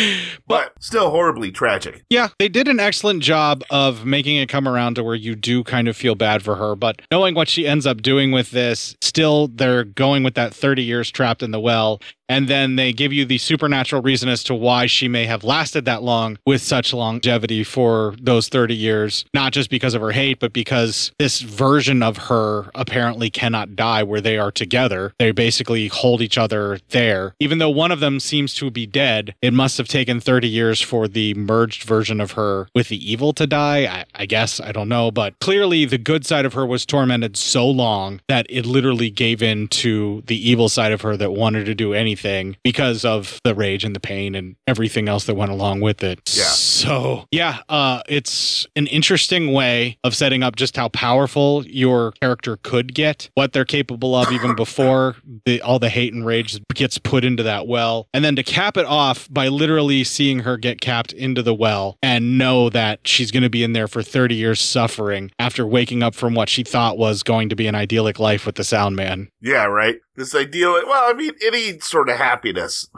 but 0.46 0.72
still 0.80 1.10
horribly 1.10 1.50
tragic. 1.50 2.04
Yeah, 2.10 2.28
they 2.38 2.48
did 2.48 2.68
an 2.68 2.80
excellent 2.80 3.22
job 3.22 3.62
of 3.70 4.04
making 4.04 4.36
it 4.36 4.48
come 4.48 4.68
around 4.68 4.94
to 4.96 5.04
where 5.04 5.14
you 5.14 5.34
do 5.34 5.64
kind 5.64 5.88
of 5.88 5.96
feel 5.96 6.14
bad 6.14 6.42
for 6.42 6.56
her, 6.56 6.74
but 6.74 7.02
knowing 7.10 7.34
what 7.34 7.48
she 7.48 7.66
ends 7.66 7.86
up 7.86 8.02
doing 8.02 8.32
with 8.32 8.50
this, 8.50 8.96
still 9.00 9.48
they're 9.48 9.84
going 9.84 10.22
with 10.22 10.34
that 10.34 10.54
30 10.54 10.82
years 10.82 11.10
trapped 11.10 11.42
in 11.42 11.50
the 11.50 11.60
well 11.60 12.00
And 12.28 12.48
then 12.48 12.76
they 12.76 12.92
give 12.92 13.12
you 13.12 13.24
the 13.24 13.38
supernatural 13.38 14.02
reason 14.02 14.28
as 14.28 14.42
to 14.44 14.54
why 14.54 14.86
she 14.86 15.08
may 15.08 15.26
have 15.26 15.44
lasted 15.44 15.84
that 15.84 16.02
long 16.02 16.38
with 16.44 16.62
such 16.62 16.92
longevity 16.92 17.62
for 17.62 18.14
those 18.20 18.48
30 18.48 18.74
years, 18.74 19.24
not 19.32 19.52
just 19.52 19.70
because 19.70 19.94
of 19.94 20.02
her 20.02 20.10
hate, 20.10 20.40
but 20.40 20.52
because 20.52 21.12
this 21.18 21.40
version 21.40 22.02
of 22.02 22.16
her 22.16 22.70
apparently 22.74 23.30
cannot 23.30 23.76
die 23.76 24.02
where 24.02 24.20
they 24.20 24.38
are 24.38 24.50
together. 24.50 25.12
They 25.18 25.30
basically 25.30 25.88
hold 25.88 26.20
each 26.20 26.38
other 26.38 26.80
there. 26.90 27.34
Even 27.38 27.58
though 27.58 27.70
one 27.70 27.92
of 27.92 28.00
them 28.00 28.18
seems 28.18 28.54
to 28.54 28.70
be 28.70 28.86
dead, 28.86 29.34
it 29.40 29.54
must 29.54 29.78
have 29.78 29.88
taken 29.88 30.20
30 30.20 30.48
years 30.48 30.80
for 30.80 31.06
the 31.06 31.34
merged 31.34 31.84
version 31.84 32.20
of 32.20 32.32
her 32.32 32.68
with 32.74 32.88
the 32.88 33.12
evil 33.12 33.32
to 33.34 33.46
die. 33.46 33.84
I, 33.86 34.04
I 34.14 34.26
guess, 34.26 34.60
I 34.60 34.72
don't 34.72 34.88
know. 34.88 35.10
But 35.10 35.38
clearly, 35.38 35.84
the 35.84 35.98
good 35.98 36.26
side 36.26 36.44
of 36.44 36.54
her 36.54 36.66
was 36.66 36.84
tormented 36.84 37.36
so 37.36 37.68
long 37.68 38.20
that 38.28 38.46
it 38.48 38.66
literally 38.66 39.10
gave 39.10 39.42
in 39.42 39.68
to 39.68 40.22
the 40.26 40.50
evil 40.50 40.68
side 40.68 40.92
of 40.92 41.02
her 41.02 41.16
that 41.16 41.32
wanted 41.32 41.66
to 41.66 41.74
do 41.74 41.94
anything 41.94 42.15
because 42.62 43.04
of 43.04 43.40
the 43.44 43.54
rage 43.54 43.84
and 43.84 43.94
the 43.94 44.00
pain 44.00 44.34
and 44.34 44.56
everything 44.66 45.08
else 45.08 45.24
that 45.24 45.34
went 45.34 45.50
along 45.50 45.80
with 45.80 46.02
it. 46.02 46.20
Yeah. 46.34 46.44
So, 46.44 47.24
yeah, 47.30 47.58
uh, 47.68 48.02
it's 48.08 48.66
an 48.76 48.86
interesting 48.88 49.52
way 49.52 49.98
of 50.04 50.14
setting 50.14 50.42
up 50.42 50.56
just 50.56 50.76
how 50.76 50.88
powerful 50.88 51.64
your 51.66 52.12
character 52.12 52.58
could 52.62 52.94
get, 52.94 53.30
what 53.34 53.52
they're 53.52 53.64
capable 53.64 54.14
of 54.14 54.30
even 54.32 54.54
before 54.56 55.16
the, 55.44 55.60
all 55.62 55.78
the 55.78 55.88
hate 55.88 56.12
and 56.12 56.26
rage 56.26 56.58
gets 56.74 56.98
put 56.98 57.24
into 57.24 57.42
that 57.42 57.66
well. 57.66 58.08
And 58.12 58.24
then 58.24 58.36
to 58.36 58.42
cap 58.42 58.76
it 58.76 58.86
off 58.86 59.28
by 59.30 59.48
literally 59.48 60.04
seeing 60.04 60.40
her 60.40 60.56
get 60.56 60.80
capped 60.80 61.12
into 61.12 61.42
the 61.42 61.54
well 61.54 61.96
and 62.02 62.38
know 62.38 62.70
that 62.70 63.06
she's 63.06 63.30
going 63.30 63.42
to 63.42 63.50
be 63.50 63.62
in 63.62 63.72
there 63.72 63.88
for 63.88 64.02
30 64.02 64.34
years 64.34 64.60
suffering 64.60 65.30
after 65.38 65.66
waking 65.66 66.02
up 66.02 66.14
from 66.14 66.34
what 66.34 66.48
she 66.48 66.62
thought 66.62 66.98
was 66.98 67.22
going 67.22 67.48
to 67.48 67.56
be 67.56 67.66
an 67.66 67.74
idyllic 67.74 68.18
life 68.18 68.46
with 68.46 68.56
the 68.56 68.64
sound 68.64 68.96
man. 68.96 69.28
Yeah, 69.40 69.64
right. 69.64 69.96
This 70.16 70.34
ideal. 70.34 70.72
Well, 70.72 71.10
I 71.10 71.12
mean, 71.12 71.32
any 71.44 71.78
sort 71.80 72.08
of 72.08 72.16
happiness. 72.16 72.88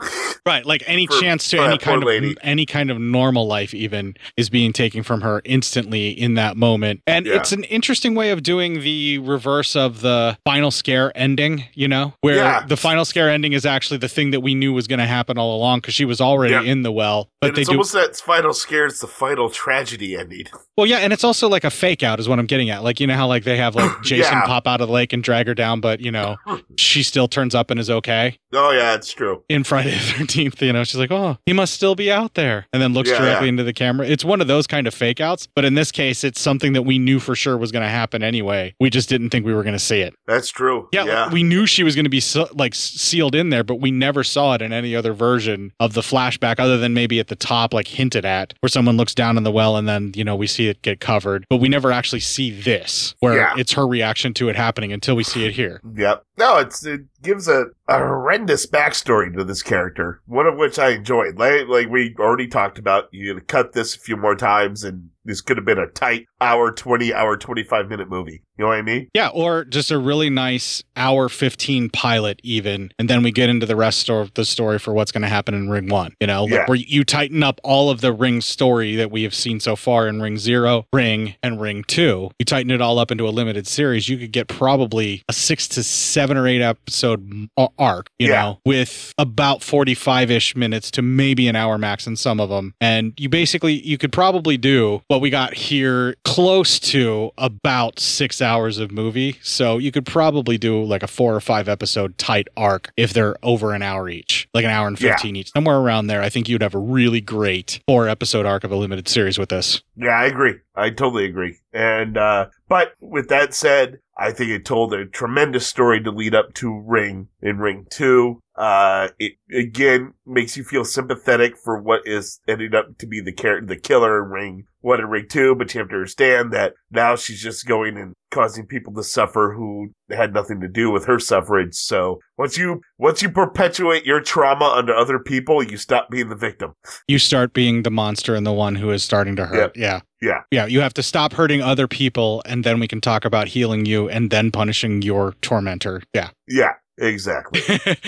Right, 0.46 0.64
like 0.64 0.82
any 0.86 1.06
For- 1.06 1.20
chance 1.20 1.48
to 1.48 1.58
any 1.58 1.76
kind 1.78 2.02
of 2.02 2.06
lady. 2.06 2.36
any 2.42 2.64
kind 2.64 2.90
of 2.90 2.98
normal 3.00 3.46
life 3.46 3.74
even 3.74 4.14
is 4.36 4.48
being 4.48 4.72
taken 4.72 5.02
from 5.02 5.20
her 5.22 5.42
instantly 5.44 6.10
in 6.10 6.34
that 6.34 6.56
moment. 6.56 7.02
And 7.06 7.26
Yeah. 7.26 7.34
it's 7.34 7.52
an 7.52 7.64
interesting 7.64 8.14
way 8.14 8.30
of 8.30 8.42
doing 8.42 8.80
the 8.80 9.18
reverse 9.18 9.74
of 9.76 10.00
the 10.00 10.38
final 10.44 10.70
scare 10.70 11.12
ending, 11.16 11.64
you 11.74 11.88
know, 11.88 12.14
where 12.20 12.36
Yeah. 12.36 12.64
the 12.66 12.76
final 12.76 13.04
scare 13.04 13.28
ending 13.28 13.52
is 13.52 13.66
actually 13.66 13.98
the 13.98 14.08
thing 14.08 14.30
that 14.30 14.40
we 14.40 14.54
knew 14.54 14.72
was 14.72 14.86
going 14.86 15.00
to 15.00 15.06
happen 15.06 15.38
all 15.38 15.56
along 15.56 15.80
because 15.80 15.94
she 15.94 16.04
was 16.04 16.20
already 16.20 16.54
Yeah. 16.54 16.62
in 16.62 16.82
the 16.82 16.92
well. 16.92 17.28
But 17.40 17.48
and 17.48 17.56
they 17.56 17.60
it's 17.62 17.68
do 17.70 17.74
almost 17.76 17.92
that 17.92 18.16
final 18.16 18.54
scare. 18.54 18.86
It's 18.86 19.00
the 19.00 19.06
final 19.06 19.50
tragedy 19.50 20.16
ending. 20.16 20.44
well, 20.76 20.86
yeah, 20.86 20.98
and 20.98 21.12
it's 21.12 21.24
also 21.24 21.48
like 21.48 21.64
a 21.64 21.70
fake 21.70 22.02
out, 22.02 22.20
is 22.20 22.28
what 22.28 22.38
I'm 22.38 22.46
getting 22.46 22.70
at. 22.70 22.82
Like, 22.84 23.00
you 23.00 23.06
know 23.06 23.14
how 23.16 23.26
like 23.26 23.44
they 23.44 23.56
have 23.56 23.74
like 23.74 23.90
Jason 24.02 24.40
pop 24.42 24.66
out 24.68 24.80
of 24.80 24.86
the 24.88 24.94
lake 24.94 25.12
and 25.12 25.22
drag 25.22 25.46
her 25.48 25.54
down, 25.54 25.80
but 25.80 26.00
you 26.00 26.10
know, 26.12 26.36
she 26.76 27.02
still 27.08 27.26
turns 27.28 27.54
up 27.54 27.70
and 27.70 27.80
is 27.80 27.90
okay 27.90 28.38
Oh 28.52 28.70
yeah, 28.70 28.94
it's 28.94 29.12
true. 29.12 29.42
in 29.48 29.62
Friday 29.64 29.90
the 29.90 29.96
13th. 30.24 30.60
You 30.62 30.72
know, 30.72 30.84
she's 30.84 30.96
like, 30.96 31.10
oh, 31.10 31.36
he 31.44 31.52
must 31.52 31.74
still 31.74 31.94
be 31.94 32.10
out 32.10 32.34
there. 32.34 32.66
And 32.72 32.80
then 32.82 32.94
looks 32.94 33.10
Yeah, 33.10 33.18
directly 33.18 33.46
yeah. 33.46 33.50
into 33.50 33.64
the 33.64 33.72
camera. 33.74 34.06
It's 34.06 34.24
one 34.24 34.40
of 34.40 34.46
those 34.46 34.66
kind 34.66 34.86
of 34.86 34.94
fake 34.94 35.20
outs. 35.20 35.46
But 35.54 35.64
in 35.66 35.74
this 35.74 35.92
case, 35.92 36.24
it's 36.24 36.40
something 36.40 36.72
that 36.72 36.82
we 36.82 36.98
knew 36.98 37.18
for 37.20 37.34
sure 37.34 37.58
was 37.58 37.72
going 37.72 37.82
to 37.82 37.90
happen 37.90 38.22
anyway. 38.22 38.74
We 38.80 38.88
just 38.90 39.08
didn't 39.10 39.30
think 39.30 39.44
we 39.44 39.52
were 39.52 39.62
going 39.64 39.74
to 39.74 39.78
see 39.78 40.00
it. 40.00 40.14
That's 40.26 40.48
true. 40.48 40.88
Yeah, 40.92 41.04
yeah. 41.04 41.24
like, 41.24 41.32
we 41.32 41.42
knew 41.42 41.66
she 41.66 41.82
was 41.84 41.94
going 41.94 42.06
to 42.06 42.10
be 42.10 42.20
so, 42.20 42.48
like 42.54 42.74
sealed 42.74 43.34
in 43.34 43.50
there, 43.50 43.64
but 43.64 43.76
we 43.76 43.90
never 43.90 44.24
saw 44.24 44.54
it 44.54 44.62
in 44.62 44.72
any 44.72 44.96
other 44.96 45.12
version 45.12 45.72
of 45.78 45.92
the 45.92 46.00
flashback, 46.00 46.58
other 46.58 46.78
than 46.78 46.94
maybe 46.94 47.20
at 47.20 47.28
the 47.28 47.36
top, 47.36 47.74
like 47.74 47.88
hinted 47.88 48.24
at, 48.24 48.54
where 48.60 48.70
someone 48.70 48.96
looks 48.96 49.14
down 49.14 49.36
in 49.36 49.42
the 49.42 49.52
well 49.52 49.76
and 49.76 49.86
then 49.86 50.12
you 50.16 50.24
know 50.24 50.36
we 50.36 50.46
see 50.46 50.68
it 50.68 50.80
get 50.82 51.00
covered. 51.00 51.44
But 51.50 51.58
we 51.58 51.68
never 51.68 51.92
actually 51.92 52.20
see 52.20 52.50
this, 52.50 53.14
where 53.20 53.52
it's 53.58 53.72
her 53.74 53.86
reaction 53.86 54.32
to 54.34 54.48
it 54.48 54.56
happening 54.56 54.92
until 54.92 55.16
we 55.16 55.22
see 55.24 55.44
it 55.44 55.52
here. 55.52 55.80
Yep. 55.94 56.24
No, 56.38 56.58
it's 56.58 56.86
it 56.98 57.17
gives 57.22 57.48
a, 57.48 57.66
a 57.88 57.98
horrendous 57.98 58.66
backstory 58.66 59.36
to 59.36 59.44
this 59.44 59.62
character. 59.62 60.20
One 60.26 60.46
of 60.46 60.56
which 60.56 60.78
I 60.78 60.90
enjoyed. 60.90 61.38
Like, 61.38 61.66
like 61.68 61.88
we 61.88 62.14
already 62.18 62.46
talked 62.48 62.78
about, 62.78 63.08
you 63.12 63.34
could 63.34 63.48
cut 63.48 63.72
this 63.72 63.96
a 63.96 63.98
few 64.00 64.16
more 64.16 64.34
times, 64.36 64.84
and 64.84 65.10
this 65.24 65.40
could 65.40 65.56
have 65.58 65.66
been 65.66 65.78
a 65.78 65.86
tight 65.88 66.26
hour 66.40 66.72
twenty, 66.72 67.12
hour 67.12 67.36
twenty 67.36 67.62
five 67.62 67.88
minute 67.88 68.08
movie. 68.08 68.42
You 68.56 68.64
know 68.64 68.68
what 68.70 68.78
I 68.78 68.82
mean? 68.82 69.08
Yeah, 69.14 69.28
or 69.28 69.64
just 69.64 69.90
a 69.92 69.98
really 69.98 70.30
nice 70.30 70.82
hour 70.96 71.28
15 71.28 71.90
pilot, 71.90 72.40
even. 72.42 72.90
And 72.98 73.08
then 73.08 73.22
we 73.22 73.30
get 73.30 73.48
into 73.48 73.66
the 73.66 73.76
rest 73.76 74.10
of 74.10 74.34
the 74.34 74.44
story 74.44 74.80
for 74.80 74.92
what's 74.92 75.12
going 75.12 75.22
to 75.22 75.28
happen 75.28 75.54
in 75.54 75.70
Ring 75.70 75.88
1. 75.88 76.14
You 76.20 76.26
know, 76.26 76.42
like 76.42 76.52
Yeah. 76.52 76.64
where 76.66 76.74
you 76.74 77.04
tighten 77.04 77.44
up 77.44 77.60
all 77.62 77.88
of 77.88 78.00
the 78.00 78.12
Ring 78.12 78.40
story 78.40 78.96
that 78.96 79.12
we 79.12 79.22
have 79.22 79.32
seen 79.34 79.60
so 79.60 79.76
far 79.76 80.08
in 80.08 80.20
Ring 80.20 80.38
0, 80.38 80.86
Ring, 80.92 81.36
and 81.40 81.60
Ring 81.60 81.84
2. 81.86 82.30
You 82.36 82.44
tighten 82.44 82.72
it 82.72 82.80
all 82.80 82.98
up 82.98 83.12
into 83.12 83.28
a 83.28 83.30
limited 83.30 83.68
series. 83.68 84.08
You 84.08 84.18
could 84.18 84.32
get 84.32 84.48
probably 84.48 85.22
a 85.28 85.32
six 85.32 85.68
to 85.68 85.84
seven 85.84 86.36
or 86.36 86.48
eight 86.48 86.60
episode 86.62 87.07
a- 87.56 87.68
arc, 87.78 88.10
you 88.18 88.28
Yeah. 88.28 88.42
know, 88.42 88.60
with 88.64 89.12
about 89.18 89.62
45 89.62 90.30
ish 90.30 90.56
minutes 90.56 90.90
to 90.92 91.02
maybe 91.02 91.48
an 91.48 91.56
hour 91.56 91.78
max 91.78 92.06
in 92.06 92.16
some 92.16 92.40
of 92.40 92.48
them. 92.50 92.74
And 92.80 93.12
you 93.16 93.28
basically, 93.28 93.74
you 93.86 93.96
could 93.98 94.12
probably 94.12 94.56
do 94.56 95.02
what 95.08 95.20
we 95.20 95.30
got 95.30 95.54
here 95.54 96.16
close 96.24 96.78
to 96.80 97.30
about 97.38 97.98
six 98.00 98.42
hours 98.42 98.78
of 98.78 98.90
movie. 98.92 99.36
So 99.42 99.78
you 99.78 99.92
could 99.92 100.06
probably 100.06 100.58
do 100.58 100.82
like 100.82 101.02
a 101.02 101.06
four 101.06 101.34
or 101.34 101.40
five 101.40 101.68
episode 101.68 102.18
tight 102.18 102.48
arc 102.56 102.90
if 102.96 103.12
they're 103.12 103.36
over 103.42 103.72
an 103.72 103.82
hour 103.82 104.08
each, 104.08 104.48
like 104.54 104.64
an 104.64 104.70
hour 104.70 104.88
and 104.88 105.00
Yeah. 105.00 105.12
15 105.12 105.36
each, 105.36 105.50
somewhere 105.52 105.76
around 105.78 106.08
there. 106.08 106.22
I 106.22 106.28
think 106.28 106.48
you'd 106.48 106.62
have 106.62 106.74
a 106.74 106.78
really 106.78 107.20
great 107.20 107.80
four 107.86 108.08
episode 108.08 108.46
arc 108.46 108.64
of 108.64 108.72
a 108.72 108.76
limited 108.76 109.08
series 109.08 109.38
with 109.38 109.48
this. 109.50 109.82
Yeah, 109.96 110.10
I 110.18 110.26
agree. 110.26 110.54
I 110.76 110.90
totally 110.90 111.24
agree. 111.24 111.56
And 111.72 112.16
uh 112.16 112.46
but 112.68 112.92
with 113.00 113.28
that 113.28 113.54
said, 113.54 113.98
I 114.18 114.32
think 114.32 114.50
it 114.50 114.64
told 114.64 114.92
a 114.92 115.06
tremendous 115.06 115.66
story 115.66 116.02
to 116.02 116.10
lead 116.10 116.34
up 116.34 116.52
to 116.54 116.82
Ring 116.84 117.28
in 117.40 117.58
Ring 117.58 117.86
2. 117.88 118.40
Uh 118.58 119.08
it 119.18 119.34
again 119.52 120.14
makes 120.26 120.56
you 120.56 120.64
feel 120.64 120.84
sympathetic 120.84 121.56
for 121.56 121.80
what 121.80 122.00
is 122.06 122.40
ending 122.48 122.74
up 122.74 122.98
to 122.98 123.06
be 123.06 123.20
the 123.20 123.32
char- 123.32 123.60
the 123.60 123.76
killer 123.76 124.24
in 124.24 124.30
Ring 124.30 124.64
1 124.80 125.00
and 125.00 125.10
Ring 125.10 125.26
2, 125.28 125.54
but 125.56 125.74
you 125.74 125.80
have 125.80 125.88
to 125.88 125.94
understand 125.94 126.52
that 126.52 126.74
now 126.90 127.16
she's 127.16 127.42
just 127.42 127.66
going 127.66 127.96
and 127.96 128.14
causing 128.30 128.66
people 128.66 128.92
to 128.94 129.02
suffer 129.02 129.54
who 129.56 129.90
had 130.10 130.32
nothing 130.32 130.60
to 130.60 130.68
do 130.68 130.90
with 130.90 131.06
her 131.06 131.18
suffrage. 131.18 131.74
So, 131.74 132.20
once 132.36 132.56
you 132.56 132.80
once 132.96 133.22
you 133.22 133.30
perpetuate 133.30 134.04
your 134.04 134.20
trauma 134.20 134.64
onto 134.64 134.92
other 134.92 135.18
people, 135.18 135.62
you 135.62 135.76
stop 135.76 136.10
being 136.10 136.28
the 136.28 136.36
victim. 136.36 136.74
You 137.06 137.18
start 137.18 137.52
being 137.52 137.82
the 137.82 137.90
monster 137.90 138.34
and 138.34 138.46
the 138.46 138.52
one 138.52 138.76
who 138.76 138.90
is 138.90 139.02
starting 139.02 139.36
to 139.36 139.46
hurt. 139.46 139.76
Yeah. 139.76 140.00
Yeah. 140.20 140.40
Yeah, 140.50 140.66
you 140.66 140.80
have 140.80 140.94
to 140.94 141.02
stop 141.02 141.32
hurting 141.32 141.62
other 141.62 141.86
people, 141.86 142.42
and 142.44 142.64
then 142.64 142.80
we 142.80 142.88
can 142.88 143.00
talk 143.00 143.24
about 143.24 143.48
healing 143.48 143.86
you 143.86 144.08
and 144.08 144.30
then 144.30 144.50
punishing 144.50 145.02
your 145.02 145.32
tormentor. 145.42 146.02
Yeah. 146.12 146.30
Yeah, 146.48 146.72
exactly. 146.98 147.60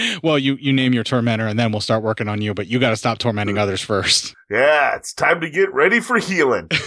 well, 0.23 0.39
you 0.39 0.57
you 0.61 0.73
name 0.73 0.93
your 0.93 1.05
tormentor, 1.05 1.47
and 1.47 1.59
then 1.59 1.73
we'll 1.73 1.81
start 1.81 2.03
working 2.03 2.29
on 2.29 2.41
you. 2.41 2.55
But 2.55 2.67
you 2.67 2.79
got 2.79 2.91
to 2.91 2.97
stop 2.97 3.19
tormenting 3.19 3.57
mm. 3.57 3.61
others 3.61 3.81
first. 3.81 4.35
Yeah, 4.51 4.97
it's 4.97 5.13
time 5.15 5.41
to 5.43 5.49
get 5.51 5.73
ready 5.73 6.01
for 6.01 6.19
healing. 6.19 6.69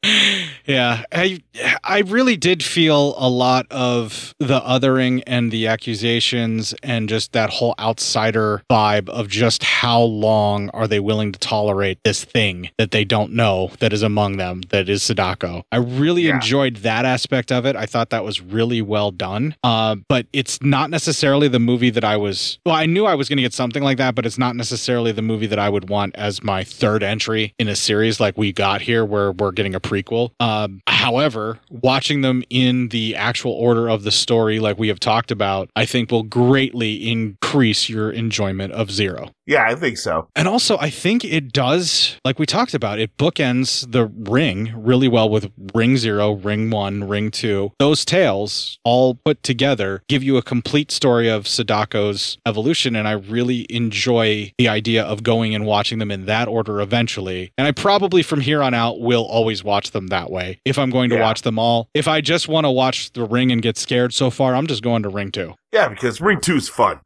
yeah, 0.64 1.02
I 1.12 1.40
I 1.82 2.00
really 2.00 2.36
did 2.36 2.62
feel 2.62 3.14
a 3.18 3.28
lot 3.28 3.66
of 3.70 4.34
the 4.38 4.60
othering 4.60 5.22
and 5.26 5.50
the 5.50 5.66
accusations 5.66 6.72
and 6.82 7.08
just 7.08 7.32
that 7.32 7.50
whole 7.50 7.74
outsider 7.80 8.62
vibe 8.70 9.08
of 9.08 9.28
just 9.28 9.62
how 9.64 10.00
long 10.00 10.70
are 10.70 10.86
they 10.86 11.00
willing 11.00 11.32
to 11.32 11.38
tolerate 11.38 11.98
this 12.04 12.24
thing 12.24 12.70
that 12.78 12.90
they 12.92 13.04
don't 13.04 13.32
know 13.32 13.70
that 13.80 13.92
is 13.92 14.02
among 14.02 14.36
them 14.36 14.62
that 14.70 14.88
is 14.88 15.02
Sadako. 15.02 15.64
I 15.72 15.76
really 15.78 16.22
Yeah. 16.22 16.36
enjoyed 16.36 16.76
that 16.76 17.04
aspect 17.04 17.50
of 17.50 17.66
it. 17.66 17.74
I 17.76 17.86
thought 17.86 18.10
that 18.10 18.24
was 18.24 18.40
really 18.40 18.80
well 18.80 19.10
done. 19.10 19.56
Uh, 19.64 19.96
but 20.08 20.26
it's 20.32 20.62
not 20.62 20.90
necessarily 20.90 21.48
the 21.48 21.58
movie 21.58 21.90
that 21.90 22.04
I 22.04 22.16
was. 22.16 22.58
Well, 22.64 22.74
I 22.76 22.86
knew 22.86 23.04
I 23.04 23.14
was 23.14 23.28
going 23.28 23.36
to 23.38 23.42
get 23.42 23.52
something 23.52 23.82
like 23.82 23.98
that, 23.98 24.14
but 24.14 24.24
it's 24.26 24.38
not 24.38 24.54
necessarily 24.56 25.12
the 25.12 25.22
movie 25.22 25.46
that 25.48 25.58
I 25.58 25.68
would 25.68 25.88
want 25.90 26.14
as 26.16 26.42
my 26.42 26.62
third 26.78 27.02
entry 27.02 27.54
in 27.58 27.68
a 27.68 27.76
series 27.76 28.20
like 28.20 28.38
we 28.38 28.52
got 28.52 28.80
here, 28.80 29.04
where 29.04 29.32
we're 29.32 29.52
getting 29.52 29.74
a 29.74 29.80
prequel. 29.80 30.30
Um, 30.40 30.80
however, 30.86 31.58
watching 31.70 32.20
them 32.20 32.42
in 32.50 32.88
the 32.88 33.16
actual 33.16 33.52
order 33.52 33.88
of 33.88 34.04
the 34.04 34.10
story, 34.10 34.60
like 34.60 34.78
we 34.78 34.88
have 34.88 35.00
talked 35.00 35.30
about, 35.30 35.70
I 35.76 35.84
think 35.84 36.10
will 36.10 36.22
greatly 36.22 37.10
increase 37.10 37.88
your 37.88 38.10
enjoyment 38.10 38.72
of 38.72 38.90
Zero. 38.90 39.30
Yeah, 39.48 39.64
I 39.66 39.74
think 39.74 39.98
so. 39.98 40.28
And 40.36 40.46
also, 40.46 40.78
I 40.78 40.90
think 40.90 41.24
it 41.24 41.52
does, 41.52 42.16
like 42.24 42.38
we 42.38 42.46
talked 42.46 42.74
about, 42.74 42.98
it 43.00 43.16
bookends 43.16 43.90
the 43.90 44.04
ring 44.06 44.72
really 44.76 45.08
well 45.08 45.28
with 45.28 45.50
Ring 45.74 45.96
Zero, 45.96 46.32
Ring 46.32 46.70
One, 46.70 47.08
Ring 47.08 47.30
Two. 47.30 47.72
Those 47.78 48.04
tales 48.04 48.78
all 48.84 49.14
put 49.24 49.42
together 49.42 50.02
give 50.08 50.22
you 50.22 50.36
a 50.36 50.42
complete 50.42 50.90
story 50.92 51.28
of 51.28 51.44
Sadako's 51.44 52.38
evolution. 52.46 52.94
And 52.94 53.08
I 53.08 53.12
really 53.12 53.66
enjoy 53.70 54.52
the 54.58 54.68
idea 54.68 55.02
of 55.02 55.22
going 55.22 55.54
and 55.54 55.64
watching 55.66 55.98
them 55.98 56.10
in 56.10 56.26
that 56.26 56.46
order 56.46 56.80
eventually. 56.80 57.52
And 57.56 57.66
I 57.66 57.72
probably 57.72 58.22
from 58.22 58.40
here 58.40 58.62
on 58.62 58.74
out 58.74 59.00
will 59.00 59.24
always 59.24 59.64
watch 59.64 59.92
them 59.92 60.08
that 60.08 60.30
way 60.30 60.60
if 60.64 60.78
I'm 60.78 60.90
going 60.90 61.08
to 61.10 61.16
Yeah. 61.16 61.22
watch 61.22 61.42
them 61.42 61.58
all. 61.58 61.88
If 61.94 62.06
I 62.06 62.20
just 62.20 62.48
want 62.48 62.64
to 62.66 62.70
watch 62.70 63.12
the 63.14 63.24
ring 63.24 63.50
and 63.50 63.62
get 63.62 63.76
scared 63.78 64.12
so 64.12 64.30
far, 64.30 64.54
I'm 64.54 64.66
just 64.66 64.82
going 64.82 65.02
to 65.04 65.08
Ring 65.08 65.32
Two. 65.32 65.54
Yeah, 65.72 65.88
because 65.88 66.20
Ring 66.20 66.38
2's 66.38 66.68
fun. 66.68 67.00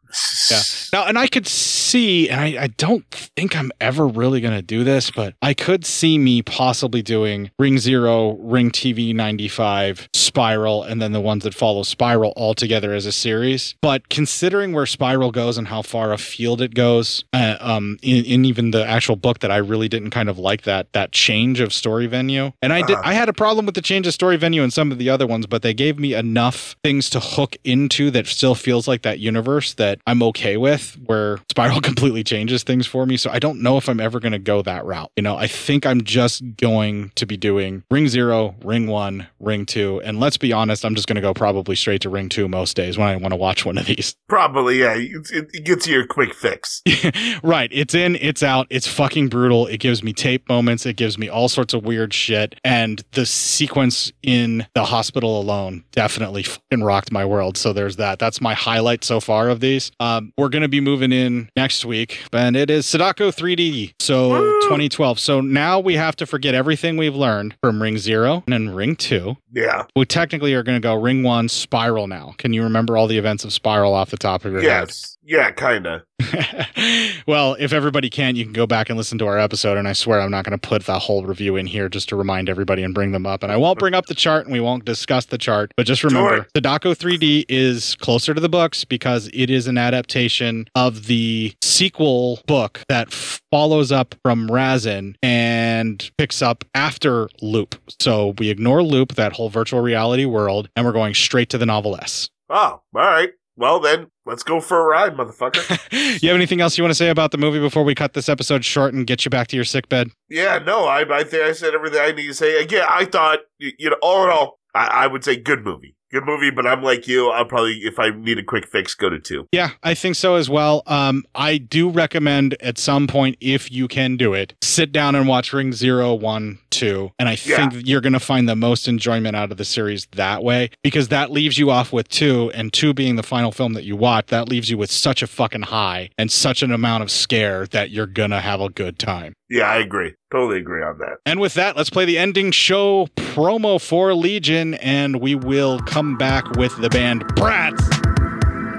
Yeah. 0.51 0.61
Now, 0.93 1.07
and 1.07 1.19
I 1.19 1.27
could 1.27 1.47
see, 1.47 2.29
and 2.29 2.41
I, 2.41 2.65
I 2.65 2.67
don't 2.67 3.05
think 3.11 3.57
I'm 3.57 3.71
ever 3.81 4.07
really 4.07 4.41
going 4.41 4.55
to 4.55 4.63
do 4.63 4.85
this, 4.85 5.11
but 5.11 5.35
I 5.43 5.55
could 5.55 5.85
see 5.87 6.19
me 6.19 6.43
possibly 6.43 7.03
doing 7.03 7.51
Ring 7.59 7.79
Zero, 7.79 8.33
Ring 8.33 8.71
TV 8.71 9.15
95, 9.15 10.09
Spiral, 10.15 10.83
and 10.83 11.01
then 11.01 11.13
the 11.13 11.21
ones 11.21 11.45
that 11.45 11.55
follow 11.55 11.83
Spiral 11.83 12.33
all 12.37 12.55
together 12.55 12.93
as 12.93 13.07
a 13.07 13.13
series. 13.13 13.75
But 13.81 14.09
considering 14.09 14.73
where 14.73 14.87
Spiral 14.87 15.31
goes 15.31 15.57
and 15.59 15.69
how 15.69 15.83
far 15.83 16.13
afield 16.13 16.61
it 16.61 16.75
goes, 16.75 17.25
uh, 17.33 17.57
um, 17.61 17.99
in, 18.03 18.25
in 18.25 18.45
even 18.45 18.71
the 18.71 18.87
actual 18.87 19.17
book 19.17 19.39
that 19.41 19.51
I 19.51 19.57
really 19.59 19.89
didn't 19.89 20.11
kind 20.11 20.29
of 20.29 20.39
like 20.39 20.63
that 20.63 20.93
that 20.93 21.13
change 21.13 21.61
of 21.61 21.73
story 21.73 22.07
venue, 22.07 22.53
and 22.61 22.73
I 22.73 22.83
did 22.83 22.97
Uh-huh. 22.97 23.03
I 23.11 23.15
had 23.15 23.29
a 23.29 23.33
problem 23.33 23.67
with 23.67 23.75
the 23.75 23.83
change 23.83 24.07
of 24.07 24.15
story 24.15 24.37
venue 24.37 24.63
in 24.63 24.71
some 24.71 24.93
of 24.93 24.99
the 24.99 25.09
other 25.09 25.27
ones, 25.27 25.47
but 25.47 25.63
they 25.63 25.75
gave 25.75 25.99
me 25.99 26.15
enough 26.15 26.77
things 26.85 27.09
to 27.11 27.21
hook 27.21 27.57
into 27.65 28.11
that 28.11 28.27
still 28.27 28.55
feels 28.55 28.87
like 28.87 29.03
that 29.03 29.19
universe 29.19 29.73
that 29.75 29.99
I'm 30.07 30.23
okay 30.25 30.57
with, 30.57 30.99
where 31.07 31.39
Spiral 31.51 31.81
completely 31.83 32.25
changes 32.25 32.63
things 32.63 32.87
for 32.87 33.07
me. 33.07 33.17
So 33.17 33.31
I 33.31 33.39
don't 33.39 33.61
know 33.61 33.77
if 33.77 33.89
I'm 33.89 34.01
ever 34.01 34.21
going 34.21 34.33
to 34.33 34.39
go 34.39 34.63
that 34.63 34.85
route. 34.85 35.11
You 35.17 35.23
know, 35.23 35.37
I 35.37 35.47
think 35.47 35.87
I'm 35.87 36.03
just 36.03 36.43
going 36.57 37.13
to 37.15 37.27
be 37.27 37.37
doing 37.37 37.85
Ring 37.91 38.09
Zero, 38.09 38.55
Ring 38.63 38.87
One, 38.87 39.29
Ring 39.41 39.67
Two, 39.67 40.01
and 40.03 40.19
let's 40.19 40.37
be 40.37 40.53
honest, 40.53 40.85
I'm 40.85 40.95
just 40.95 41.07
going 41.07 41.17
to 41.17 41.23
go 41.23 41.35
probably 41.35 41.77
straight 41.77 42.03
to 42.03 42.09
Ring 42.09 42.29
Two 42.29 42.49
most 42.49 42.77
days 42.77 42.99
when 42.99 43.09
I 43.09 43.17
want 43.17 43.33
to 43.33 43.37
watch 43.37 43.65
one 43.65 43.79
of 43.79 43.87
these. 43.87 44.17
Probably, 44.29 44.81
yeah. 44.81 44.95
It, 44.97 45.51
it, 45.53 45.65
gets 45.65 45.87
you 45.87 46.01
a 46.01 46.07
quick 46.07 46.35
fix. 46.35 46.83
right. 47.43 47.71
It's 47.73 47.95
in, 47.95 48.17
it's 48.17 48.43
out. 48.43 48.67
It's 48.71 48.87
fucking 48.87 49.29
brutal. 49.29 49.67
It 49.67 49.79
gives 49.79 50.03
me 50.03 50.13
tape 50.13 50.49
moments. 50.49 50.87
It 50.87 50.97
gives 50.97 51.19
me 51.19 51.29
all 51.29 51.49
sorts 51.49 51.75
of 51.75 51.85
weird 51.85 52.13
shit. 52.13 52.59
And 52.65 53.05
the 53.13 53.27
sequence 53.27 54.11
in 54.23 54.67
the 54.75 54.85
hospital 54.85 55.41
alone 55.41 55.85
definitely 55.93 56.43
fucking 56.43 56.83
rocked 56.83 57.13
my 57.13 57.25
world. 57.25 57.57
So 57.57 57.73
there's 57.73 57.97
that. 57.97 58.19
That's 58.19 58.41
my 58.41 58.55
highlight 58.55 59.05
so 59.05 59.21
far 59.21 59.49
of 59.49 59.61
these. 59.61 59.92
Um, 60.01 60.33
we're 60.37 60.49
going 60.49 60.63
to 60.63 60.69
be 60.69 60.81
moving 60.81 61.13
in 61.13 61.49
next 61.57 61.85
week, 61.85 62.23
and 62.33 62.57
it 62.57 62.71
is 62.71 62.87
Sadako 62.87 63.31
3D. 63.31 63.95
So 64.01 64.31
2012. 64.63 65.19
So 65.19 65.41
now 65.41 65.81
we 65.81 65.95
have 65.97 66.17
to 66.17 66.27
forget 66.27 66.55
everything 66.55 66.97
we've 66.97 67.15
learned 67.15 67.57
from 67.63 67.81
Ring 67.83 67.99
Zero 67.99 68.43
and 68.47 68.53
then 68.53 68.75
Ring 68.75 68.97
Two. 68.97 69.37
Yeah. 69.53 69.85
We 69.95 70.05
technically 70.05 70.55
are 70.55 70.63
going 70.63 70.77
to 70.77 70.81
go 70.81 70.95
Ring 70.95 71.23
One, 71.23 71.49
Spiral 71.49 72.07
now. 72.07 72.35
Can 72.39 72.53
you 72.53 72.63
remember 72.63 72.97
all 72.97 73.07
the 73.07 73.19
events 73.19 73.45
of 73.45 73.53
Spiral 73.53 73.95
off 73.95 74.11
the 74.11 74.17
top 74.17 74.45
of 74.45 74.53
your 74.53 74.63
head? 74.63 74.89
Yes. 74.89 75.19
Yeah, 75.25 75.51
kind 75.53 75.87
of. 75.87 76.03
well, 77.27 77.55
if 77.59 77.73
everybody 77.73 78.11
can, 78.11 78.35
you 78.35 78.45
can 78.45 78.53
go 78.53 78.67
back 78.67 78.89
and 78.89 78.97
listen 78.97 79.19
to 79.19 79.27
our 79.27 79.39
episode. 79.39 79.79
And 79.79 79.87
I 79.87 79.93
swear 79.93 80.21
I'm 80.21 80.31
not 80.31 80.45
going 80.45 80.59
to 80.59 80.69
put 80.69 80.85
that 80.87 81.01
whole 81.01 81.25
review 81.25 81.57
in 81.57 81.67
here 81.67 81.89
just 81.89 82.09
to 82.09 82.17
remind 82.17 82.49
everybody 82.49 82.83
and 82.83 82.95
bring 82.95 83.13
them 83.13 83.27
up. 83.27 83.43
And 83.43 83.53
I 83.53 83.57
won't 83.57 83.79
bring 83.79 83.95
up 83.95 84.07
the 84.07 84.15
chart 84.15 84.47
and 84.47 84.53
we 84.53 84.61
won't 84.61 84.85
discuss 84.85 85.27
the 85.27 85.39
chart. 85.39 85.73
But 85.77 85.87
just 85.87 86.03
remember, 86.03 86.47
Sadako 86.57 86.95
3D 86.95 87.45
is 87.49 87.95
closer 87.97 88.35
to 88.35 88.41
the 88.41 88.49
books 88.49 88.85
because 88.85 89.31
it 89.33 89.51
is 89.51 89.67
an 89.67 89.79
adaptation 89.79 90.67
of 90.75 91.07
the 91.07 91.55
sequel 91.63 92.41
book 92.47 92.83
that 92.89 93.13
follows 93.13 93.93
up 93.93 94.15
from 94.25 94.49
Rasen 94.49 95.15
and 95.23 96.11
picks 96.19 96.43
up 96.43 96.65
after 96.75 97.29
Loop. 97.41 97.77
So 98.01 98.35
we 98.39 98.51
ignore 98.51 98.83
Loop, 98.83 99.15
that 99.15 99.33
whole 99.33 99.51
virtual 99.51 99.81
reality 99.81 100.25
world, 100.25 100.69
and 100.75 100.85
we're 100.85 100.93
going 100.93 101.15
straight 101.15 101.49
to 101.51 101.59
the 101.59 101.67
novel 101.67 101.97
S. 101.97 102.29
Oh, 102.49 102.55
all 102.55 102.83
right. 102.93 103.31
Well, 103.57 103.81
then, 103.81 104.07
let's 104.25 104.43
go 104.43 104.61
for 104.61 104.81
a 104.81 104.85
ride, 104.85 105.17
motherfucker. 105.17 105.79
You 106.23 106.29
have 106.29 106.37
anything 106.37 106.61
else 106.61 106.79
you 106.79 106.85
want 106.85 106.93
to 106.93 106.97
say 106.97 107.09
about 107.09 107.33
the 107.33 107.39
movie 107.39 107.59
before 107.61 107.85
we 107.85 107.95
cut 107.95 108.15
this 108.15 108.29
episode 108.29 108.65
short 108.65 108.95
and 108.95 109.07
get 109.07 109.25
you 109.25 109.31
back 109.31 109.49
to 109.49 109.57
your 109.57 109.65
sick 109.65 109.89
bed? 109.89 110.11
yeah, 110.31 110.59
no, 110.59 110.85
I, 110.85 111.01
I 111.01 111.25
think 111.25 111.43
I 111.43 111.53
said 111.53 111.75
everything 111.75 112.01
I 112.01 112.13
need 112.13 112.29
to 112.29 112.35
say. 112.35 112.63
Again, 112.63 112.87
I 112.89 113.05
thought, 113.05 113.41
you, 113.59 113.73
you 113.79 113.91
know, 113.91 113.97
all 114.03 114.25
in 114.25 114.31
all, 114.31 114.59
I, 114.75 114.87
I 114.87 115.07
would 115.07 115.25
say 115.25 115.37
good 115.37 115.65
movie. 115.65 115.97
Good 116.13 116.25
movie, 116.27 116.51
but 116.51 116.67
I'm 116.67 116.83
like 116.83 117.09
you. 117.09 117.31
I'll 117.31 117.47
probably, 117.47 117.79
if 117.85 117.99
I 117.99 118.11
need 118.11 118.39
a 118.39 118.43
quick 118.43 118.67
fix, 118.69 118.95
go 118.95 119.09
to 119.09 119.19
two. 119.19 119.47
Yeah, 119.51 119.71
I 119.83 119.95
think 119.95 120.15
so 120.17 120.35
as 120.35 120.51
well. 120.51 120.83
Um, 120.87 121.25
I 121.35 121.57
do 121.57 121.89
recommend 121.89 122.55
at 122.61 122.77
some 122.77 123.07
point, 123.07 123.37
if 123.41 123.73
you 123.73 123.89
can 123.89 124.19
do 124.19 124.35
it, 124.35 124.55
sit 124.63 124.93
down 124.93 125.15
and 125.15 125.27
watch 125.27 125.53
Ring 125.55 125.73
Zero, 125.73 126.13
One, 126.13 126.59
Two, 126.71 127.13
and 127.19 127.29
I 127.31 127.39
Yeah. 127.47 127.71
think 127.71 127.87
you're 127.87 128.01
going 128.03 128.13
to 128.13 128.21
find 128.21 128.47
the 128.49 128.57
most 128.57 128.89
enjoyment 128.89 129.37
out 129.37 129.51
of 129.53 129.57
the 129.57 129.65
series 129.65 130.07
that 130.13 130.43
way 130.45 130.71
because 130.83 131.09
that 131.09 131.31
leaves 131.31 131.57
you 131.59 131.71
off 131.71 131.93
with 131.95 132.09
two, 132.11 132.51
and 132.55 132.73
two 132.73 132.93
being 132.93 133.17
the 133.17 133.23
final 133.23 133.51
film 133.53 133.73
that 133.73 133.85
you 133.85 133.97
watch, 133.97 134.27
that 134.27 134.49
leaves 134.51 134.69
you 134.71 134.77
with 134.77 134.91
such 134.91 135.23
a 135.23 135.27
fucking 135.27 135.63
high 135.63 136.11
and 136.19 136.31
such 136.31 136.63
an 136.63 136.73
amount 136.73 137.03
of 137.03 137.11
scare 137.11 137.67
that 137.69 137.91
you're 137.91 138.07
gonna 138.07 138.41
have 138.41 138.61
a 138.61 138.69
good 138.69 138.99
time. 138.99 139.33
Yeah, 139.53 139.65
I 139.65 139.77
agree. 139.77 140.15
Totally 140.31 140.61
agree 140.61 140.83
on 140.83 140.97
that. 141.01 141.19
And 141.27 141.39
with 141.39 141.53
that, 141.55 141.77
let's 141.77 141.91
play 141.91 142.07
the 142.07 142.17
ending 142.17 142.53
show 142.53 143.09
promo 143.17 143.79
for 143.79 144.15
Legion, 144.15 144.73
and 144.75 145.21
we 145.21 145.35
will 145.35 145.79
come 145.81 146.17
back 146.17 146.57
with 146.57 146.75
the 146.81 146.89
band 146.89 147.27
Brats. 147.37 148.02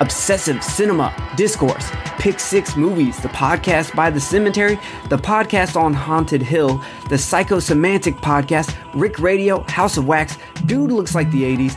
Obsessive 0.00 0.62
Cinema, 0.62 1.12
Discourse, 1.36 1.90
Pick 2.18 2.38
Six 2.38 2.76
Movies, 2.76 3.16
the 3.18 3.28
podcast 3.28 3.94
by 3.94 4.10
The 4.10 4.20
Cemetery, 4.20 4.78
the 5.08 5.16
podcast 5.18 5.80
on 5.80 5.92
Haunted 5.92 6.42
Hill, 6.42 6.78
the 7.08 7.16
Psychosemantic 7.16 8.20
podcast, 8.20 8.76
Rick 8.94 9.18
Radio, 9.18 9.60
House 9.68 9.96
of 9.96 10.06
Wax, 10.06 10.38
Dude 10.66 10.92
Looks 10.92 11.14
Like 11.14 11.30
the 11.30 11.42
80s, 11.42 11.76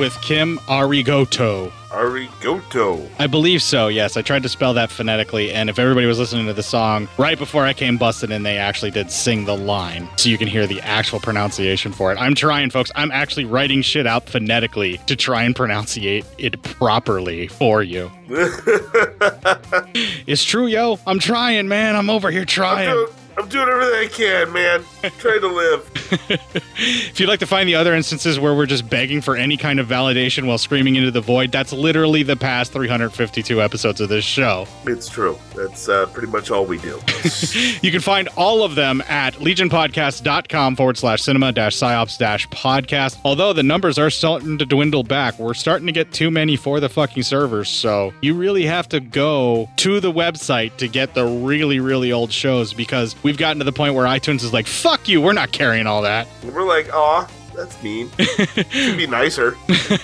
With 0.00 0.18
Kim 0.22 0.56
Arigoto. 0.60 1.70
Arigoto. 1.90 3.06
I 3.18 3.26
believe 3.26 3.62
so, 3.62 3.88
yes. 3.88 4.16
I 4.16 4.22
tried 4.22 4.42
to 4.44 4.48
spell 4.48 4.72
that 4.72 4.90
phonetically, 4.90 5.52
and 5.52 5.68
if 5.68 5.78
everybody 5.78 6.06
was 6.06 6.18
listening 6.18 6.46
to 6.46 6.54
the 6.54 6.62
song, 6.62 7.06
right 7.18 7.38
before 7.38 7.66
I 7.66 7.74
came 7.74 7.98
busted 7.98 8.30
in, 8.30 8.42
they 8.42 8.56
actually 8.56 8.92
did 8.92 9.10
sing 9.10 9.44
the 9.44 9.54
line. 9.54 10.08
So 10.16 10.30
you 10.30 10.38
can 10.38 10.48
hear 10.48 10.66
the 10.66 10.80
actual 10.80 11.20
pronunciation 11.20 11.92
for 11.92 12.10
it. 12.12 12.16
I'm 12.16 12.34
trying, 12.34 12.70
folks. 12.70 12.90
I'm 12.94 13.10
actually 13.10 13.44
writing 13.44 13.82
shit 13.82 14.06
out 14.06 14.26
phonetically 14.26 14.96
to 15.06 15.14
try 15.16 15.42
and 15.42 15.54
pronunciate 15.54 16.24
it 16.38 16.62
properly 16.62 17.48
for 17.48 17.82
you. 17.82 18.10
it's 20.26 20.44
true, 20.44 20.66
yo. 20.66 20.98
I'm 21.06 21.18
trying, 21.18 21.68
man. 21.68 21.94
I'm 21.94 22.08
over 22.08 22.30
here 22.30 22.46
trying. 22.46 22.88
I'm 22.88 22.94
doing, 22.94 23.19
I'm 23.40 23.48
doing 23.48 23.70
everything 23.70 23.94
I 23.94 24.06
can, 24.08 24.52
man. 24.52 24.84
trying 25.18 25.40
to 25.40 25.48
live. 25.48 25.90
If 26.82 27.20
you'd 27.20 27.28
like 27.28 27.40
to 27.40 27.46
find 27.46 27.68
the 27.68 27.74
other 27.74 27.94
instances 27.94 28.40
where 28.40 28.54
we're 28.54 28.64
just 28.64 28.88
begging 28.88 29.20
for 29.20 29.36
any 29.36 29.58
kind 29.58 29.80
of 29.80 29.86
validation 29.86 30.46
while 30.46 30.56
screaming 30.56 30.96
into 30.96 31.10
the 31.10 31.20
void, 31.20 31.52
that's 31.52 31.74
literally 31.74 32.22
the 32.22 32.36
past 32.36 32.72
352 32.72 33.60
episodes 33.60 34.00
of 34.00 34.08
this 34.08 34.24
show. 34.24 34.66
It's 34.86 35.06
true. 35.06 35.38
That's 35.54 35.90
uh, 35.90 36.06
pretty 36.06 36.28
much 36.28 36.50
all 36.50 36.64
we 36.64 36.78
do. 36.78 36.98
You 37.82 37.90
can 37.90 38.00
find 38.00 38.28
all 38.36 38.62
of 38.62 38.74
them 38.74 39.02
at 39.02 39.34
legionpodcast.com 39.34 40.76
forward 40.76 40.96
slash 40.96 41.22
cinema 41.22 41.52
dash 41.52 41.76
psyops 41.76 42.18
dash 42.18 42.46
podcast. 42.48 43.18
Although 43.24 43.52
the 43.52 43.62
numbers 43.62 43.98
are 43.98 44.10
starting 44.10 44.58
to 44.58 44.66
dwindle 44.66 45.02
back, 45.02 45.38
we're 45.38 45.54
starting 45.54 45.86
to 45.86 45.92
get 45.92 46.12
too 46.12 46.30
many 46.30 46.56
for 46.56 46.80
the 46.80 46.88
fucking 46.88 47.22
servers. 47.22 47.68
So 47.68 48.12
you 48.20 48.34
really 48.34 48.66
have 48.66 48.88
to 48.90 49.00
go 49.00 49.68
to 49.76 50.00
the 50.00 50.12
website 50.12 50.76
to 50.78 50.88
get 50.88 51.14
the 51.14 51.24
really, 51.26 51.80
really 51.80 52.12
old 52.12 52.32
shows 52.32 52.72
because 52.72 53.14
we've 53.30 53.38
gotten 53.38 53.60
to 53.60 53.64
the 53.64 53.72
point 53.72 53.94
where 53.94 54.06
iTunes 54.06 54.42
is 54.42 54.52
like, 54.52 54.66
fuck 54.66 55.08
you, 55.08 55.20
we're 55.20 55.32
not 55.32 55.52
carrying 55.52 55.86
all 55.86 56.02
that. 56.02 56.26
We're 56.42 56.66
like, 56.66 56.92
aw, 56.92 57.30
that's 57.54 57.80
mean. 57.80 58.10
Should 58.18 58.96
be 58.96 59.06
nicer. 59.06 59.56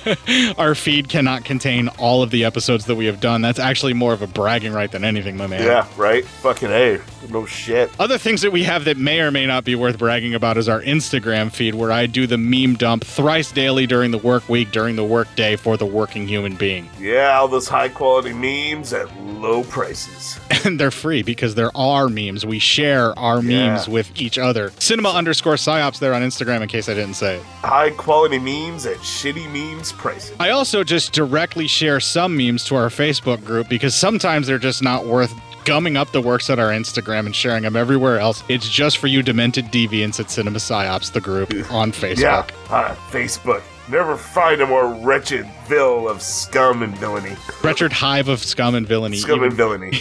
Our 0.59 0.77
feed 0.77 1.09
cannot 1.09 1.45
contain 1.45 1.89
all 1.99 2.23
of 2.23 2.31
the 2.31 2.45
episodes 2.45 2.85
that 2.85 2.95
we 2.95 3.07
have 3.07 3.19
done. 3.19 3.43
That's 3.43 3.59
actually 3.59 3.95
more 3.95 4.13
of 4.13 4.23
a 4.23 4.29
bragging 4.29 4.73
right 4.73 4.93
than 4.93 5.03
anything, 5.03 5.37
my 5.37 5.49
man. 5.49 5.65
Yeah, 5.65 5.89
right? 5.97 6.25
Fucking 6.25 6.71
A. 6.71 7.01
No 7.31 7.47
shit. 7.47 7.91
Other 7.99 8.19
things 8.19 8.43
that 8.43 8.53
we 8.53 8.63
have 8.65 8.85
that 8.85 8.97
may 8.97 9.21
or 9.21 9.31
may 9.31 9.47
not 9.47 9.65
be 9.65 9.75
worth 9.75 9.99
bragging 9.99 10.35
about 10.35 10.57
is 10.57 10.69
our 10.69 10.83
Instagram 10.83 11.53
feed, 11.53 11.75
where 11.75 11.93
I 11.93 12.07
do 12.07 12.27
the 12.27 12.39
meme 12.39 12.75
dump 12.75 13.05
thrice 13.05 13.53
daily 13.53 13.87
during 13.87 14.11
the 14.11 14.19
work 14.19 14.49
week, 14.49 14.71
during 14.73 14.97
the 14.97 15.05
work 15.05 15.29
day 15.37 15.57
for 15.57 15.77
the 15.77 15.87
working 15.87 16.27
human 16.29 16.55
being. 16.57 16.89
Yeah, 17.01 17.39
all 17.39 17.49
those 17.49 17.69
high 17.69 17.89
quality 17.89 18.33
memes 18.33 18.93
at 18.93 19.09
low 19.25 19.63
prices. 19.65 20.39
And 20.65 20.81
they're 20.81 20.91
free 20.91 21.23
because 21.23 21.55
there 21.55 21.71
are 21.77 22.09
memes. 22.09 22.45
We 22.45 22.59
share 22.59 23.17
our 23.17 23.37
memes 23.41 23.87
Yeah. 23.87 23.93
with 23.93 24.11
each 24.21 24.37
other. 24.37 24.73
Cinema 24.81 25.11
underscore 25.11 25.55
psyops 25.55 26.01
there 26.01 26.13
on 26.13 26.23
Instagram, 26.23 26.61
in 26.61 26.67
case 26.67 26.89
I 26.89 26.95
didn't 26.95 27.15
say 27.15 27.37
it. 27.37 27.43
High 27.63 27.91
quality 27.91 28.41
memes 28.41 28.85
at 28.85 28.97
shitty 28.97 29.49
memes 29.53 29.93
prices. 29.93 30.35
I 30.41 30.51
also 30.51 30.83
just 30.83 31.13
directly 31.13 31.69
share 31.69 32.01
some 32.01 32.37
memes 32.37 32.65
to 32.65 32.75
our 32.75 32.89
Facebook 32.89 33.45
group 33.45 33.69
because 33.69 33.95
sometimes 33.95 34.49
they're 34.49 34.59
just 34.59 34.83
not 34.83 35.07
worth 35.07 35.33
gumming 35.67 35.97
up 35.97 36.13
the 36.13 36.21
works 36.23 36.49
on 36.49 36.59
our 36.59 36.71
Instagram 36.71 37.27
and 37.27 37.37
sharing 37.37 37.65
them 37.65 37.77
everywhere 37.77 38.19
else. 38.19 38.43
It's 38.49 38.69
just 38.69 38.97
for 38.99 39.09
you 39.09 39.23
demented 39.23 39.67
deviants 39.67 40.19
at 40.19 40.31
Cinema 40.31 40.59
Psyops, 40.59 41.13
the 41.13 41.21
group 41.21 41.51
on 41.71 41.93
Facebook. 41.93 42.21
Yeah, 42.21 42.47
uh, 42.71 42.95
Facebook. 43.11 43.63
Never 43.89 44.17
find 44.17 44.61
a 44.61 44.67
more 44.67 44.93
wretched 44.95 45.47
vil 45.69 46.09
of 46.09 46.21
scum 46.21 46.83
and 46.83 46.97
villainy. 46.99 47.37
Wretched 47.63 47.93
hive 47.93 48.27
of 48.27 48.43
scum 48.43 48.75
and 48.75 48.87
villainy. 48.87 49.17
Scum 49.19 49.45
and 49.45 49.53
villainy. 49.53 49.91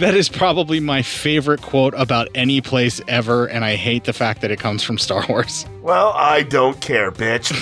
that 0.00 0.14
is 0.16 0.28
probably 0.28 0.80
my 0.80 1.02
favorite 1.02 1.62
quote 1.62 1.94
about 1.96 2.28
any 2.34 2.60
place 2.60 3.00
ever, 3.06 3.46
and 3.46 3.64
I 3.64 3.76
hate 3.76 4.02
the 4.02 4.12
fact 4.12 4.40
that 4.40 4.50
it 4.50 4.58
comes 4.58 4.82
from 4.82 4.98
Star 4.98 5.24
Wars. 5.28 5.64
well, 5.80 6.12
I 6.16 6.42
don't 6.42 6.80
care, 6.80 7.12
bitch. 7.12 7.52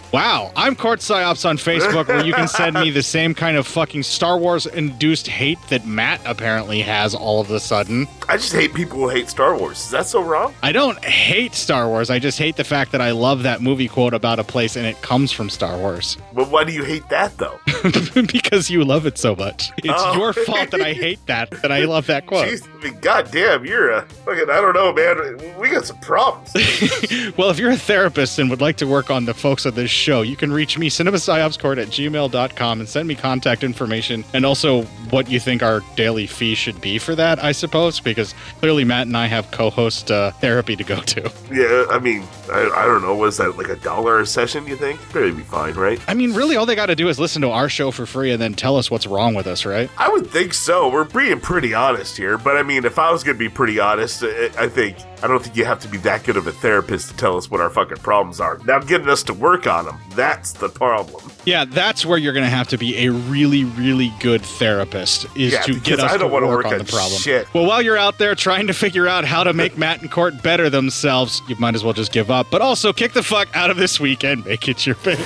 Wow, 0.10 0.52
I'm 0.56 0.74
Court 0.74 1.00
Psyops 1.00 1.46
on 1.46 1.58
Facebook, 1.58 2.08
where 2.08 2.24
you 2.24 2.32
can 2.32 2.48
send 2.48 2.76
me 2.76 2.90
the 2.90 3.02
same 3.16 3.34
kind 3.34 3.58
of 3.58 3.66
fucking 3.66 4.02
Star 4.04 4.38
Wars 4.38 4.64
induced 4.64 5.26
hate 5.26 5.58
that 5.68 5.86
Matt 5.86 6.22
apparently 6.24 6.80
has 6.80 7.14
all 7.14 7.42
of 7.42 7.50
a 7.50 7.60
sudden. 7.60 8.08
I 8.26 8.38
just 8.38 8.54
hate 8.54 8.72
people 8.72 8.98
who 8.98 9.08
hate 9.10 9.28
Star 9.28 9.54
Wars. 9.58 9.78
Is 9.84 9.90
that 9.90 10.06
so 10.06 10.22
wrong? 10.22 10.54
I 10.62 10.72
don't 10.72 11.02
hate 11.04 11.54
Star 11.54 11.88
Wars, 11.88 12.08
I 12.08 12.18
just 12.18 12.38
hate 12.38 12.56
the 12.56 12.64
fact 12.64 12.92
that 12.92 13.02
I 13.02 13.10
love 13.10 13.42
that 13.42 13.60
movie 13.60 13.86
quote 13.86 14.14
about 14.14 14.38
a 14.38 14.44
place 14.44 14.76
and 14.76 14.86
it 14.86 15.00
comes 15.02 15.30
from 15.30 15.50
Star 15.50 15.76
Wars. 15.76 16.16
But 16.32 16.48
why 16.50 16.64
do 16.64 16.72
you 16.72 16.84
hate 16.84 17.06
that 17.10 17.36
though? 17.36 17.60
because 18.32 18.70
you 18.70 18.84
love 18.86 19.04
it 19.04 19.18
so 19.18 19.36
much. 19.36 19.70
It's 19.78 19.92
Oh. 19.94 20.16
your 20.16 20.32
fault 20.32 20.70
that 20.70 20.80
I 20.80 20.94
hate 20.94 21.18
that, 21.26 21.50
that 21.62 21.70
I 21.70 21.84
love 21.84 22.06
that 22.06 22.26
quote. 22.26 22.48
Jeez, 22.48 22.66
I 22.80 22.84
mean, 22.84 22.98
goddamn, 23.00 23.66
you're 23.66 23.90
a 23.90 24.02
fucking. 24.02 24.48
I 24.48 24.60
don't 24.60 24.74
know, 24.74 24.92
man. 24.92 25.58
We 25.58 25.68
got 25.68 25.84
some 25.84 25.98
problems. 26.00 26.50
Well, 27.36 27.50
if 27.50 27.58
you're 27.58 27.70
a 27.70 27.76
therapist 27.76 28.38
and 28.38 28.48
would 28.50 28.60
like 28.60 28.76
to 28.78 28.86
work 28.86 29.10
on 29.10 29.24
the 29.24 29.34
folks 29.34 29.64
of 29.66 29.74
this 29.74 29.90
show, 29.98 30.22
you 30.22 30.36
can 30.36 30.52
reach 30.52 30.78
me, 30.78 30.88
cinemapsyopscourt 30.88 31.80
at 31.80 31.88
gmail.com, 31.88 32.80
and 32.80 32.88
send 32.88 33.08
me 33.08 33.14
contact 33.14 33.64
information 33.64 34.24
and 34.32 34.46
also 34.46 34.82
what 35.10 35.30
you 35.30 35.40
think 35.40 35.62
our 35.62 35.80
daily 35.96 36.26
fee 36.26 36.54
should 36.54 36.80
be 36.80 36.98
for 36.98 37.14
that, 37.14 37.42
I 37.42 37.52
suppose, 37.52 38.00
because 38.00 38.34
clearly 38.60 38.84
Matt 38.84 39.06
and 39.06 39.16
I 39.16 39.26
have 39.26 39.50
co 39.50 39.70
host 39.70 40.10
uh, 40.10 40.30
therapy 40.32 40.76
to 40.76 40.84
go 40.84 41.00
to. 41.00 41.32
yeah, 41.52 41.86
I 41.90 41.98
mean, 41.98 42.22
I, 42.50 42.70
I 42.74 42.84
don't 42.86 43.02
know. 43.02 43.14
Was 43.14 43.36
that 43.38 43.56
like 43.56 43.68
a 43.68 43.76
dollar 43.76 44.20
a 44.20 44.26
session? 44.26 44.66
You 44.66 44.76
think? 44.76 45.00
Probably 45.10 45.32
be 45.32 45.42
fine, 45.42 45.74
right? 45.74 46.00
I 46.08 46.14
mean, 46.14 46.34
really, 46.34 46.56
all 46.56 46.66
they 46.66 46.74
got 46.74 46.86
to 46.86 46.96
do 46.96 47.08
is 47.08 47.18
listen 47.18 47.42
to 47.42 47.50
our 47.50 47.68
show 47.68 47.90
for 47.90 48.06
free 48.06 48.30
and 48.30 48.40
then 48.40 48.54
tell 48.54 48.76
us 48.76 48.90
what's 48.90 49.06
wrong 49.06 49.34
with 49.34 49.46
us, 49.46 49.64
right? 49.64 49.90
I 49.98 50.08
would 50.08 50.28
think 50.30 50.54
so. 50.54 50.88
We're 50.88 51.04
being 51.04 51.40
pretty 51.40 51.74
honest 51.74 52.16
here, 52.16 52.38
but 52.38 52.56
I 52.56 52.62
mean, 52.62 52.84
if 52.84 52.98
I 52.98 53.10
was 53.10 53.24
going 53.24 53.36
to 53.36 53.38
be 53.38 53.48
pretty 53.48 53.80
honest, 53.80 54.22
I, 54.22 54.50
I 54.58 54.68
think 54.68 54.96
I 55.22 55.26
don't 55.26 55.42
think 55.42 55.56
you 55.56 55.64
have 55.64 55.80
to 55.80 55.88
be 55.88 55.98
that 55.98 56.22
good 56.24 56.36
of 56.36 56.46
a 56.46 56.52
therapist 56.52 57.08
to 57.10 57.16
tell 57.16 57.36
us 57.36 57.50
what 57.50 57.60
our 57.60 57.70
fucking 57.70 57.98
problems 57.98 58.40
are. 58.40 58.58
Now, 58.64 58.78
getting 58.78 59.08
us 59.08 59.22
to 59.24 59.34
work 59.34 59.66
on 59.66 59.84
them, 59.84 59.98
that's 60.10 60.52
the 60.52 60.68
problem. 60.68 61.30
Yeah, 61.44 61.64
that's 61.64 62.06
where 62.06 62.18
you're 62.18 62.32
going 62.32 62.44
to 62.44 62.50
have 62.50 62.68
to 62.68 62.78
be 62.78 63.04
a 63.06 63.10
really, 63.10 63.64
really 63.64 64.12
good 64.20 64.42
therapist 64.42 65.26
is 65.36 65.52
Yeah, 65.54 65.62
to 65.62 65.80
get 65.80 65.98
us 65.98 66.12
I 66.12 66.16
don't 66.16 66.30
to 66.30 66.34
work, 66.34 66.44
work 66.48 66.66
on 66.66 66.74
on 66.74 66.78
the 66.78 66.84
problem. 66.84 67.18
shit. 67.20 67.52
Well, 67.52 67.66
while 67.66 67.82
you're 67.82 67.96
out 67.96 68.18
there 68.18 68.34
trying 68.36 68.68
to 68.68 68.72
figure 68.72 69.08
out 69.08 69.24
how 69.24 69.42
to 69.42 69.52
make 69.52 69.76
Matt 69.76 70.02
and 70.02 70.10
Court 70.10 70.40
better 70.42 70.70
themselves, 70.70 71.42
you 71.48 71.56
might 71.56 71.74
as 71.74 71.82
well 71.82 71.94
just 71.94 72.12
give 72.12 72.30
up. 72.30 72.46
But 72.50 72.60
also 72.60 72.92
kick 72.92 73.12
the 73.12 73.22
fuck 73.22 73.48
out 73.56 73.70
of 73.70 73.76
this 73.76 73.98
weekend, 73.98 74.44
make 74.44 74.68
it 74.68 74.86
your 74.86 74.94
pick. 74.96 75.18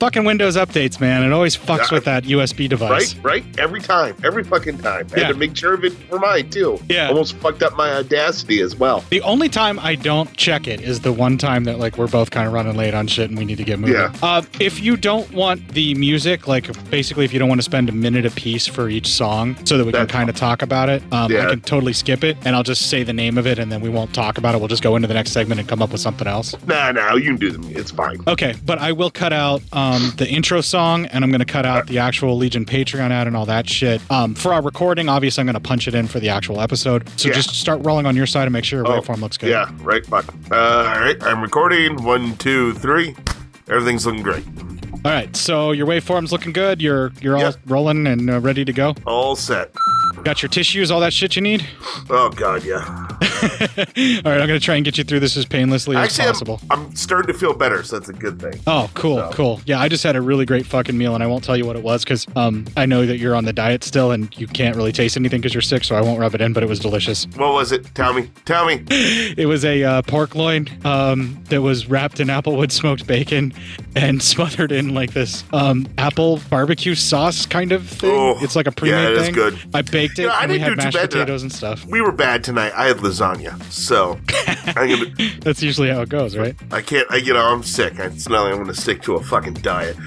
Fucking 0.00 0.24
Windows 0.24 0.56
updates, 0.56 0.98
man. 0.98 1.22
It 1.22 1.30
always 1.30 1.54
fucks 1.54 1.92
with 1.92 2.06
that 2.06 2.24
USB 2.24 2.66
device. 2.70 3.14
Right, 3.16 3.44
right. 3.44 3.58
Every 3.58 3.82
time, 3.82 4.16
every 4.24 4.42
fucking 4.42 4.78
time. 4.78 5.06
I 5.12 5.16
Yeah. 5.18 5.26
had 5.26 5.32
to 5.34 5.38
make 5.38 5.54
sure 5.54 5.74
of 5.74 5.84
it 5.84 5.92
for 6.08 6.18
mine 6.18 6.48
too. 6.48 6.80
Yeah. 6.88 7.08
almost 7.08 7.36
fucked 7.36 7.62
up 7.62 7.76
my 7.76 7.92
audacity 7.92 8.62
as 8.62 8.74
well. 8.74 9.04
The 9.10 9.20
only 9.20 9.50
time 9.50 9.78
I 9.78 9.96
don't 9.96 10.34
check 10.38 10.66
it 10.66 10.80
is 10.80 11.00
the 11.00 11.12
one 11.12 11.36
time 11.36 11.64
that 11.64 11.78
like 11.78 11.98
we're 11.98 12.06
both 12.06 12.30
kind 12.30 12.46
of 12.46 12.54
running 12.54 12.76
late 12.78 12.94
on 12.94 13.08
shit 13.08 13.28
and 13.28 13.38
we 13.38 13.44
need 13.44 13.58
to 13.58 13.64
get 13.64 13.78
moving. 13.78 13.96
Yeah. 13.96 14.10
Uh, 14.22 14.40
if 14.58 14.80
you 14.82 14.96
don't 14.96 15.30
want 15.34 15.68
the 15.74 15.92
music, 15.96 16.48
like 16.48 16.70
basically 16.90 17.26
if 17.26 17.32
you 17.34 17.38
don't 17.38 17.48
want 17.50 17.58
to 17.58 17.64
spend 17.64 17.90
a 17.90 17.92
minute 17.92 18.24
a 18.24 18.30
piece 18.30 18.66
for 18.66 18.88
each 18.88 19.06
song, 19.08 19.54
so 19.66 19.76
that 19.76 19.84
we 19.84 19.92
can 19.92 20.06
kind 20.06 20.30
of 20.30 20.34
talk 20.36 20.62
about 20.62 20.88
it, 20.88 21.02
um, 21.12 21.30
I 21.36 21.50
can 21.50 21.60
totally 21.60 21.92
skip 21.92 22.24
it 22.24 22.38
and 22.46 22.56
I'll 22.56 22.62
just 22.62 22.88
say 22.88 23.02
the 23.02 23.12
name 23.12 23.36
of 23.36 23.46
it 23.46 23.58
and 23.58 23.70
then 23.70 23.82
we 23.82 23.90
won't 23.90 24.14
talk 24.14 24.38
about 24.38 24.54
it. 24.54 24.58
We'll 24.58 24.68
just 24.68 24.82
go 24.82 24.96
into 24.96 25.08
the 25.08 25.14
next 25.14 25.32
segment 25.32 25.60
and 25.60 25.68
come 25.68 25.82
up 25.82 25.92
with 25.92 26.00
something 26.00 26.26
else. 26.26 26.54
Nah, 26.66 26.90
nah, 26.92 27.16
you 27.16 27.24
can 27.24 27.36
do 27.36 27.50
them. 27.50 27.64
It's 27.68 27.90
fine. 27.90 28.16
Okay, 28.26 28.54
but 28.64 28.78
I 28.78 28.92
will 28.92 29.10
cut 29.10 29.34
out 29.34 29.60
um, 29.74 29.89
the 30.16 30.26
intro 30.28 30.60
song, 30.60 31.06
and 31.06 31.24
I'm 31.24 31.30
going 31.30 31.40
to 31.40 31.44
cut 31.44 31.66
out 31.66 31.86
the 31.86 31.98
actual 31.98 32.36
Legion 32.36 32.64
Patreon 32.64 33.10
ad 33.10 33.26
and 33.26 33.36
all 33.36 33.46
that 33.46 33.68
shit. 33.68 34.00
Um, 34.10 34.34
for 34.34 34.52
our 34.52 34.62
recording, 34.62 35.08
obviously, 35.08 35.40
I'm 35.42 35.46
going 35.46 35.54
to 35.54 35.60
punch 35.60 35.88
it 35.88 35.94
in 35.94 36.06
for 36.06 36.20
the 36.20 36.28
actual 36.28 36.60
episode. 36.60 37.08
So 37.18 37.28
Yeah. 37.28 37.34
just 37.34 37.50
start 37.54 37.84
rolling 37.84 38.06
on 38.06 38.16
your 38.16 38.26
side 38.26 38.44
and 38.44 38.52
make 38.52 38.64
sure 38.64 38.78
your 38.84 38.88
Oh, 38.88 39.00
waveform 39.00 39.20
looks 39.20 39.36
good. 39.36 39.50
Yeah, 39.50 39.70
right. 39.82 40.04
Fuck. 40.06 40.32
Uh, 40.50 40.54
all 40.56 41.00
right, 41.00 41.16
I'm 41.22 41.40
recording. 41.42 42.02
One, 42.02 42.36
two, 42.36 42.74
three. 42.74 43.14
Everything's 43.68 44.04
looking 44.06 44.22
great. 44.22 44.44
All 45.04 45.10
right. 45.10 45.34
So 45.34 45.72
your 45.72 45.86
waveform's 45.86 46.32
looking 46.32 46.52
good. 46.52 46.82
You're 46.82 47.12
you're 47.20 47.36
all 47.36 47.54
rolling 47.66 48.06
and 48.06 48.28
uh, 48.30 48.40
ready 48.40 48.64
to 48.64 48.72
go. 48.72 48.94
All 49.06 49.34
set. 49.34 49.74
Got 50.24 50.42
your 50.42 50.50
tissues, 50.50 50.90
all 50.90 51.00
that 51.00 51.14
shit 51.14 51.34
you 51.34 51.42
need. 51.42 51.66
Oh 52.10 52.30
God, 52.30 52.62
yeah. 52.64 52.84
all 52.86 53.16
right. 53.22 54.40
I'm 54.40 54.46
going 54.46 54.48
to 54.48 54.60
try 54.60 54.74
and 54.76 54.84
get 54.84 54.98
you 54.98 55.04
through 55.04 55.20
this 55.20 55.36
as 55.36 55.46
painlessly 55.46 55.96
Actually, 55.96 56.04
as 56.04 56.18
I'm, 56.18 56.32
possible. 56.32 56.60
I'm 56.70 56.94
starting 56.94 57.32
to 57.32 57.38
feel 57.38 57.54
better, 57.54 57.82
so 57.82 57.98
that's 57.98 58.10
a 58.10 58.12
good 58.12 58.40
thing. 58.40 58.60
Oh, 58.66 58.90
cool, 58.94 59.30
cool. 59.32 59.62
Yeah, 59.64 59.80
I 59.80 59.88
just 59.88 60.04
had 60.04 60.16
a 60.16 60.20
really 60.20 60.44
great 60.44 60.66
fucking 60.66 60.96
meal, 60.96 61.14
and 61.14 61.24
I 61.24 61.26
won't 61.26 61.42
tell 61.42 61.56
you 61.56 61.64
what 61.64 61.76
it 61.76 61.82
was 61.82 62.04
because 62.04 62.26
um, 62.36 62.66
I 62.76 62.84
know 62.84 63.06
that 63.06 63.18
you're 63.18 63.34
on 63.34 63.46
the 63.46 63.52
diet 63.52 63.82
still, 63.82 64.10
and 64.10 64.36
you 64.38 64.46
can't 64.46 64.76
really 64.76 64.92
taste 64.92 65.16
anything 65.16 65.40
because 65.40 65.54
you're 65.54 65.62
sick. 65.62 65.84
So 65.84 65.96
I 65.96 66.02
won't 66.02 66.20
rub 66.20 66.34
it 66.34 66.42
in, 66.42 66.52
but 66.52 66.62
it 66.62 66.68
was 66.68 66.80
delicious. 66.80 67.26
What 67.36 67.54
was 67.54 67.72
it? 67.72 67.94
Tell 67.94 68.12
me. 68.12 68.30
Tell 68.44 68.66
me. 68.66 68.84
It 69.40 69.46
was 69.46 69.64
a 69.64 69.82
uh, 69.84 70.02
pork 70.02 70.34
loin 70.34 70.68
um, 70.84 71.42
that 71.48 71.62
was 71.62 71.86
wrapped 71.86 72.20
in 72.20 72.28
applewood 72.28 72.72
smoked 72.72 73.06
bacon 73.06 73.52
and 73.96 74.22
smothered 74.30 74.72
in 74.72 74.94
like 74.94 75.12
this 75.12 75.44
um, 75.52 75.86
apple 75.98 76.40
barbecue 76.50 76.94
sauce 76.94 77.46
kind 77.46 77.72
of 77.72 77.86
thing. 77.88 78.10
Oh, 78.14 78.36
it's 78.40 78.56
like 78.56 78.66
a 78.66 78.72
pre-made 78.72 78.96
yeah, 79.02 79.08
it 79.08 79.16
is 79.16 79.24
thing. 79.26 79.34
good. 79.34 79.58
I 79.74 79.82
baked 79.82 80.18
it. 80.18 80.22
You 80.22 80.28
know, 80.28 80.34
I 80.34 80.42
and 80.42 80.52
we 80.52 80.58
didn't 80.58 80.62
had 80.62 80.68
do 80.70 80.74
too 80.76 80.84
mashed 80.84 80.96
bad 80.96 81.10
tonight. 81.10 81.22
potatoes 81.24 81.42
and 81.42 81.52
stuff. 81.52 81.84
We 81.86 82.00
were 82.00 82.12
bad 82.12 82.44
tonight. 82.44 82.72
I 82.76 82.86
had 82.86 82.98
lasagna, 82.98 83.62
so 83.64 84.18
I'm 84.76 84.88
gonna. 84.88 85.30
That's 85.40 85.62
usually 85.62 85.90
how 85.90 86.00
it 86.02 86.08
goes, 86.08 86.36
right? 86.36 86.54
I 86.70 86.82
can't. 86.82 87.10
I 87.10 87.16
you 87.16 87.32
know 87.32 87.44
I'm 87.44 87.62
sick. 87.62 87.94
It's 87.98 88.28
not 88.28 88.44
like 88.44 88.52
I'm 88.54 88.58
gonna 88.60 88.74
stick 88.74 89.02
to 89.02 89.16
a 89.16 89.22
fucking 89.22 89.54
diet. 89.54 89.96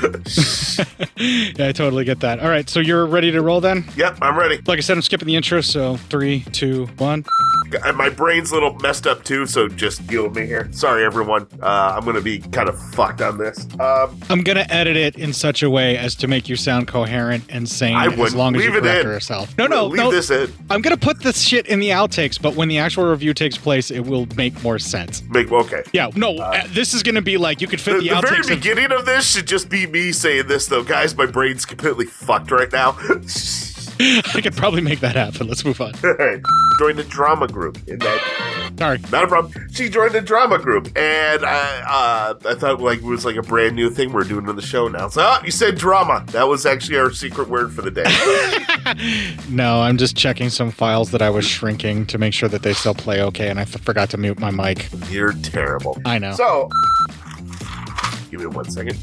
yeah, 1.17 1.67
I 1.67 1.71
totally 1.71 2.05
get 2.05 2.19
that. 2.21 2.39
All 2.39 2.49
right, 2.49 2.69
so 2.69 2.79
you're 2.79 3.05
ready 3.05 3.31
to 3.31 3.41
roll 3.41 3.61
then? 3.61 3.85
Yep, 3.95 4.17
I'm 4.21 4.37
ready. 4.37 4.59
Like 4.65 4.77
I 4.77 4.81
said, 4.81 4.97
I'm 4.97 5.01
skipping 5.01 5.27
the 5.27 5.35
intro, 5.35 5.61
so 5.61 5.97
three, 5.97 6.41
two, 6.51 6.85
one. 6.97 7.25
And 7.85 7.97
My 7.97 8.09
brain's 8.09 8.51
a 8.51 8.53
little 8.53 8.75
messed 8.75 9.07
up 9.07 9.23
too, 9.23 9.45
so 9.47 9.67
just 9.67 10.05
deal 10.07 10.23
with 10.27 10.35
me 10.35 10.45
here. 10.45 10.69
Sorry, 10.71 11.03
everyone. 11.03 11.47
Uh, 11.61 11.95
I'm 11.97 12.05
gonna 12.05 12.21
be 12.21 12.39
kind 12.39 12.69
of 12.69 12.79
fucked 12.93 13.21
on 13.21 13.37
this. 13.37 13.65
Um, 13.79 14.19
I'm 14.29 14.43
gonna 14.43 14.65
edit 14.69 14.95
it 14.95 15.15
in 15.17 15.33
such 15.33 15.63
a 15.63 15.69
way 15.69 15.97
as 15.97 16.15
to 16.15 16.27
make 16.27 16.47
you 16.47 16.55
sound 16.55 16.87
coherent 16.87 17.43
and 17.49 17.67
sane 17.67 17.95
I 17.95 18.05
as 18.05 18.35
long 18.35 18.55
as 18.55 18.63
you 18.63 18.71
correct 18.71 19.03
yourself. 19.03 19.57
No, 19.57 19.65
no, 19.67 19.87
Leave 19.87 19.97
no. 19.97 20.11
this 20.11 20.29
in. 20.29 20.51
I'm 20.69 20.81
gonna 20.81 20.97
put 20.97 21.21
this 21.21 21.41
shit 21.41 21.65
in 21.67 21.79
the 21.79 21.89
outtakes, 21.89 22.41
but 22.41 22.55
when 22.55 22.67
the 22.67 22.77
actual 22.77 23.05
review 23.05 23.33
takes 23.33 23.57
place, 23.57 23.89
it 23.91 24.01
will 24.01 24.27
make 24.35 24.61
more 24.63 24.79
sense. 24.79 25.23
Make 25.29 25.51
okay. 25.51 25.83
Yeah, 25.93 26.09
no, 26.15 26.35
uh, 26.37 26.63
this 26.69 26.93
is 26.93 27.03
gonna 27.03 27.21
be 27.21 27.37
like 27.37 27.61
you 27.61 27.67
could 27.67 27.81
fit 27.81 28.01
The, 28.01 28.09
the, 28.09 28.15
the 28.15 28.21
very 28.21 28.39
of- 28.41 28.47
beginning 28.47 28.91
of 28.91 29.05
this 29.05 29.31
should 29.31 29.47
just 29.47 29.69
be 29.69 29.87
me 29.87 30.11
saying 30.11 30.47
this, 30.47 30.67
though, 30.67 30.83
guys. 30.83 31.15
My 31.15 31.25
brain's 31.25 31.65
completely 31.65 32.05
fucked 32.05 32.51
right 32.51 32.71
now. 32.71 32.97
I 34.35 34.41
could 34.41 34.55
probably 34.55 34.81
make 34.81 34.99
that 34.99 35.15
happen. 35.15 35.47
Let's 35.47 35.63
move 35.63 35.79
on. 35.79 35.93
joined 36.79 36.97
the 36.99 37.05
drama 37.07 37.47
group. 37.47 37.77
In 37.87 37.99
that, 37.99 38.73
Sorry, 38.77 38.99
not 39.11 39.23
a 39.23 39.27
problem. 39.27 39.53
She 39.71 39.89
joined 39.89 40.13
the 40.13 40.21
drama 40.21 40.57
group, 40.59 40.87
and 40.97 41.45
I, 41.45 41.81
uh, 41.87 42.49
I 42.49 42.55
thought 42.55 42.81
like 42.81 42.99
it 42.99 43.03
was 43.05 43.23
like 43.23 43.35
a 43.35 43.41
brand 43.41 43.75
new 43.75 43.89
thing 43.89 44.11
we're 44.11 44.23
doing 44.23 44.49
on 44.49 44.55
the 44.55 44.61
show 44.61 44.87
now. 44.87 45.07
So, 45.07 45.21
oh, 45.23 45.37
you 45.45 45.51
said 45.51 45.77
drama. 45.77 46.25
That 46.31 46.47
was 46.47 46.65
actually 46.65 46.97
our 46.97 47.11
secret 47.11 47.47
word 47.47 47.73
for 47.73 47.81
the 47.81 47.91
day. 47.91 48.03
No, 49.49 49.81
I'm 49.81 49.97
just 49.97 50.15
checking 50.17 50.49
some 50.49 50.71
files 50.71 51.11
that 51.11 51.21
I 51.21 51.29
was 51.29 51.45
shrinking 51.45 52.05
to 52.07 52.17
make 52.17 52.33
sure 52.33 52.49
that 52.49 52.63
they 52.63 52.73
still 52.73 52.93
play 52.93 53.21
okay, 53.21 53.49
and 53.49 53.59
I 53.59 53.63
f- 53.63 53.79
forgot 53.81 54.09
to 54.11 54.17
mute 54.17 54.39
my 54.39 54.51
mic. 54.51 54.89
You're 55.09 55.33
terrible. 55.33 56.01
I 56.05 56.17
know. 56.19 56.33
So, 56.33 56.69
give 58.37 58.41
me 58.41 58.47
one 58.55 58.69
second. 58.69 58.97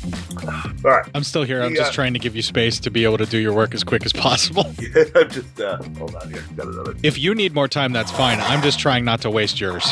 All 0.84 0.90
right. 0.90 1.08
I'm 1.14 1.22
still 1.24 1.44
here. 1.44 1.62
I'm 1.62 1.72
Yeah. 1.72 1.78
just 1.82 1.92
trying 1.92 2.12
to 2.14 2.18
give 2.18 2.34
you 2.34 2.42
space 2.42 2.80
to 2.80 2.90
be 2.90 3.04
able 3.04 3.18
to 3.18 3.26
do 3.26 3.38
your 3.38 3.52
work 3.52 3.74
as 3.74 3.84
quick 3.84 4.04
as 4.04 4.12
possible. 4.12 4.66
I'm 5.14 5.30
just 5.30 5.60
uh, 5.60 5.76
hold 5.98 6.14
on 6.16 6.30
here. 6.32 6.42
Got 6.56 6.66
another. 6.66 6.94
If 7.02 7.18
you 7.18 7.34
need 7.34 7.54
more 7.54 7.68
time, 7.68 7.92
that's 7.92 8.10
fine. 8.10 8.40
I'm 8.40 8.62
just 8.62 8.78
trying 8.80 9.04
not 9.04 9.20
to 9.22 9.30
waste 9.30 9.60
yours. 9.60 9.84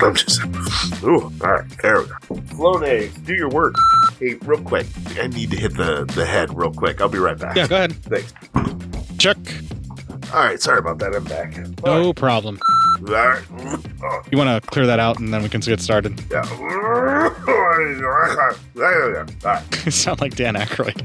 I'm 0.00 0.14
just. 0.14 0.40
Ooh, 1.04 1.22
all 1.42 1.50
right, 1.52 1.64
there 1.82 2.00
we 2.00 2.06
go. 2.06 2.14
Flonase, 2.54 3.24
do 3.26 3.34
your 3.34 3.48
work. 3.50 3.74
Hey, 4.18 4.34
real 4.42 4.62
quick, 4.62 4.86
I 5.20 5.26
need 5.26 5.50
to 5.50 5.56
hit 5.56 5.76
the 5.76 6.04
the 6.14 6.24
head 6.24 6.56
real 6.56 6.72
quick. 6.72 7.00
I'll 7.00 7.08
be 7.08 7.18
right 7.18 7.38
back. 7.38 7.56
Yeah, 7.56 7.66
go 7.66 7.76
ahead. 7.76 7.92
Thanks. 8.04 8.32
Check. 9.18 9.36
All 10.32 10.40
right, 10.44 10.60
sorry 10.60 10.78
about 10.78 10.98
that. 11.00 11.14
I'm 11.14 11.24
back. 11.24 11.56
No 11.84 12.12
problem. 12.12 12.58
All 12.60 12.74
right. 12.74 12.84
Oh, 12.84 12.87
You 14.30 14.38
want 14.38 14.62
to 14.62 14.70
clear 14.70 14.86
that 14.86 15.00
out, 15.00 15.18
and 15.18 15.32
then 15.32 15.42
we 15.42 15.48
can 15.48 15.60
get 15.60 15.80
started. 15.80 16.20
yeah. 16.30 16.42
All 16.48 16.64
right. 16.64 17.36
You 19.84 19.90
sound 19.92 20.20
like 20.20 20.34
Dan 20.36 20.54
Aykroyd. 20.54 20.96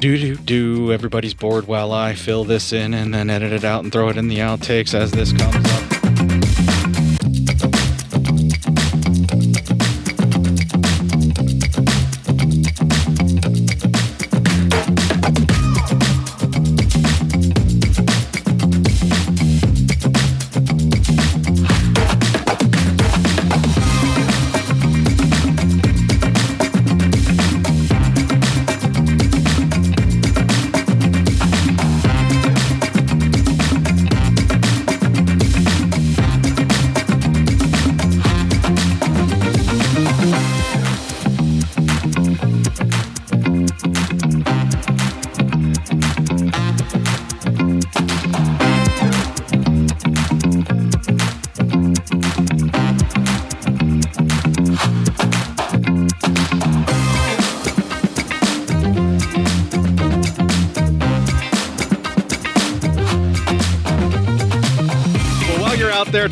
Do 0.00 0.16
do 0.18 0.36
do. 0.36 0.92
Everybody's 0.92 1.34
bored 1.34 1.66
while 1.66 1.92
I 1.92 2.14
fill 2.14 2.44
this 2.44 2.72
in 2.72 2.94
and 2.94 3.12
then 3.14 3.30
edit 3.30 3.52
it 3.52 3.64
out 3.64 3.82
and 3.84 3.92
throw 3.92 4.08
it 4.08 4.16
in 4.16 4.28
the 4.28 4.38
outtakes 4.38 4.94
as 4.94 5.10
this 5.10 5.32
comes 5.32 5.54
up. 5.70 5.97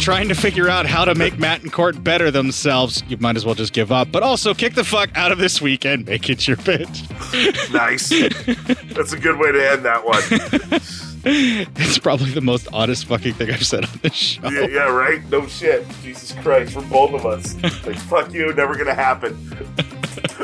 Trying 0.06 0.28
to 0.28 0.36
figure 0.36 0.68
out 0.68 0.86
how 0.86 1.04
to 1.04 1.16
make 1.16 1.36
Matt 1.36 1.62
and 1.62 1.72
Court 1.72 2.04
better 2.04 2.30
themselves, 2.30 3.02
you 3.08 3.16
might 3.16 3.34
as 3.34 3.44
well 3.44 3.56
just 3.56 3.72
give 3.72 3.90
up. 3.90 4.12
But 4.12 4.22
also 4.22 4.54
kick 4.54 4.74
the 4.74 4.84
fuck 4.84 5.10
out 5.16 5.32
of 5.32 5.38
this 5.38 5.60
weekend. 5.60 6.06
Make 6.06 6.30
it 6.30 6.46
your 6.46 6.56
bitch. 6.58 7.02
Nice. 7.72 8.10
That's 8.94 9.12
a 9.12 9.18
good 9.18 9.36
way 9.36 9.50
to 9.50 9.68
end 9.68 9.84
that 9.84 10.06
one. 10.06 10.22
It's 11.24 11.98
probably 11.98 12.30
the 12.30 12.40
most 12.40 12.68
honest 12.72 13.06
fucking 13.06 13.34
thing 13.34 13.50
I've 13.50 13.66
said 13.66 13.84
on 13.84 13.98
this 14.00 14.14
show. 14.14 14.48
Yeah, 14.48 14.68
yeah, 14.68 14.88
right? 14.88 15.28
No 15.28 15.44
shit. 15.48 15.84
Jesus 16.04 16.30
Christ, 16.40 16.74
for 16.74 16.82
both 16.82 17.12
of 17.12 17.26
us. 17.26 17.60
Like, 17.84 17.98
fuck 17.98 18.32
you, 18.32 18.54
never 18.54 18.76
gonna 18.76 18.94
happen. 18.94 19.36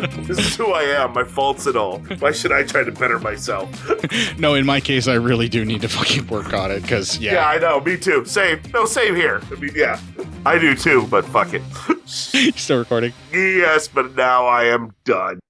this 0.27 0.39
is 0.39 0.57
who 0.57 0.73
I 0.73 0.83
am, 0.83 1.13
my 1.15 1.25
faults 1.25 1.67
and 1.67 1.77
all. 1.77 1.99
Why 2.19 2.33
should 2.33 2.53
I 2.53 2.63
try 2.65 2.85
to 2.85 2.93
better 2.93 3.19
myself? 3.19 3.71
No, 4.39 4.55
in 4.55 4.67
my 4.67 4.81
case, 4.81 5.09
I 5.09 5.15
really 5.15 5.49
do 5.49 5.65
need 5.65 5.83
to 5.83 5.89
fucking 5.89 6.27
work 6.27 6.53
on 6.53 6.71
it 6.71 6.83
because, 6.83 7.19
Yeah, 7.19 7.35
yeah, 7.35 7.47
I 7.49 7.59
know, 7.59 7.81
me 7.81 7.97
too. 7.97 8.25
Same. 8.25 8.61
No, 8.75 8.85
same 8.85 9.15
here. 9.15 9.41
I 9.51 9.55
mean, 9.55 9.73
yeah. 9.75 10.01
I 10.45 10.59
do 10.59 10.75
too, 10.75 11.07
but 11.09 11.25
fuck 11.25 11.55
it. 11.55 11.63
still 12.07 12.79
recording. 12.79 13.13
yes, 13.33 13.89
but 13.89 14.15
now 14.17 14.47
I 14.47 14.65
am 14.65 14.95
done. 15.05 15.41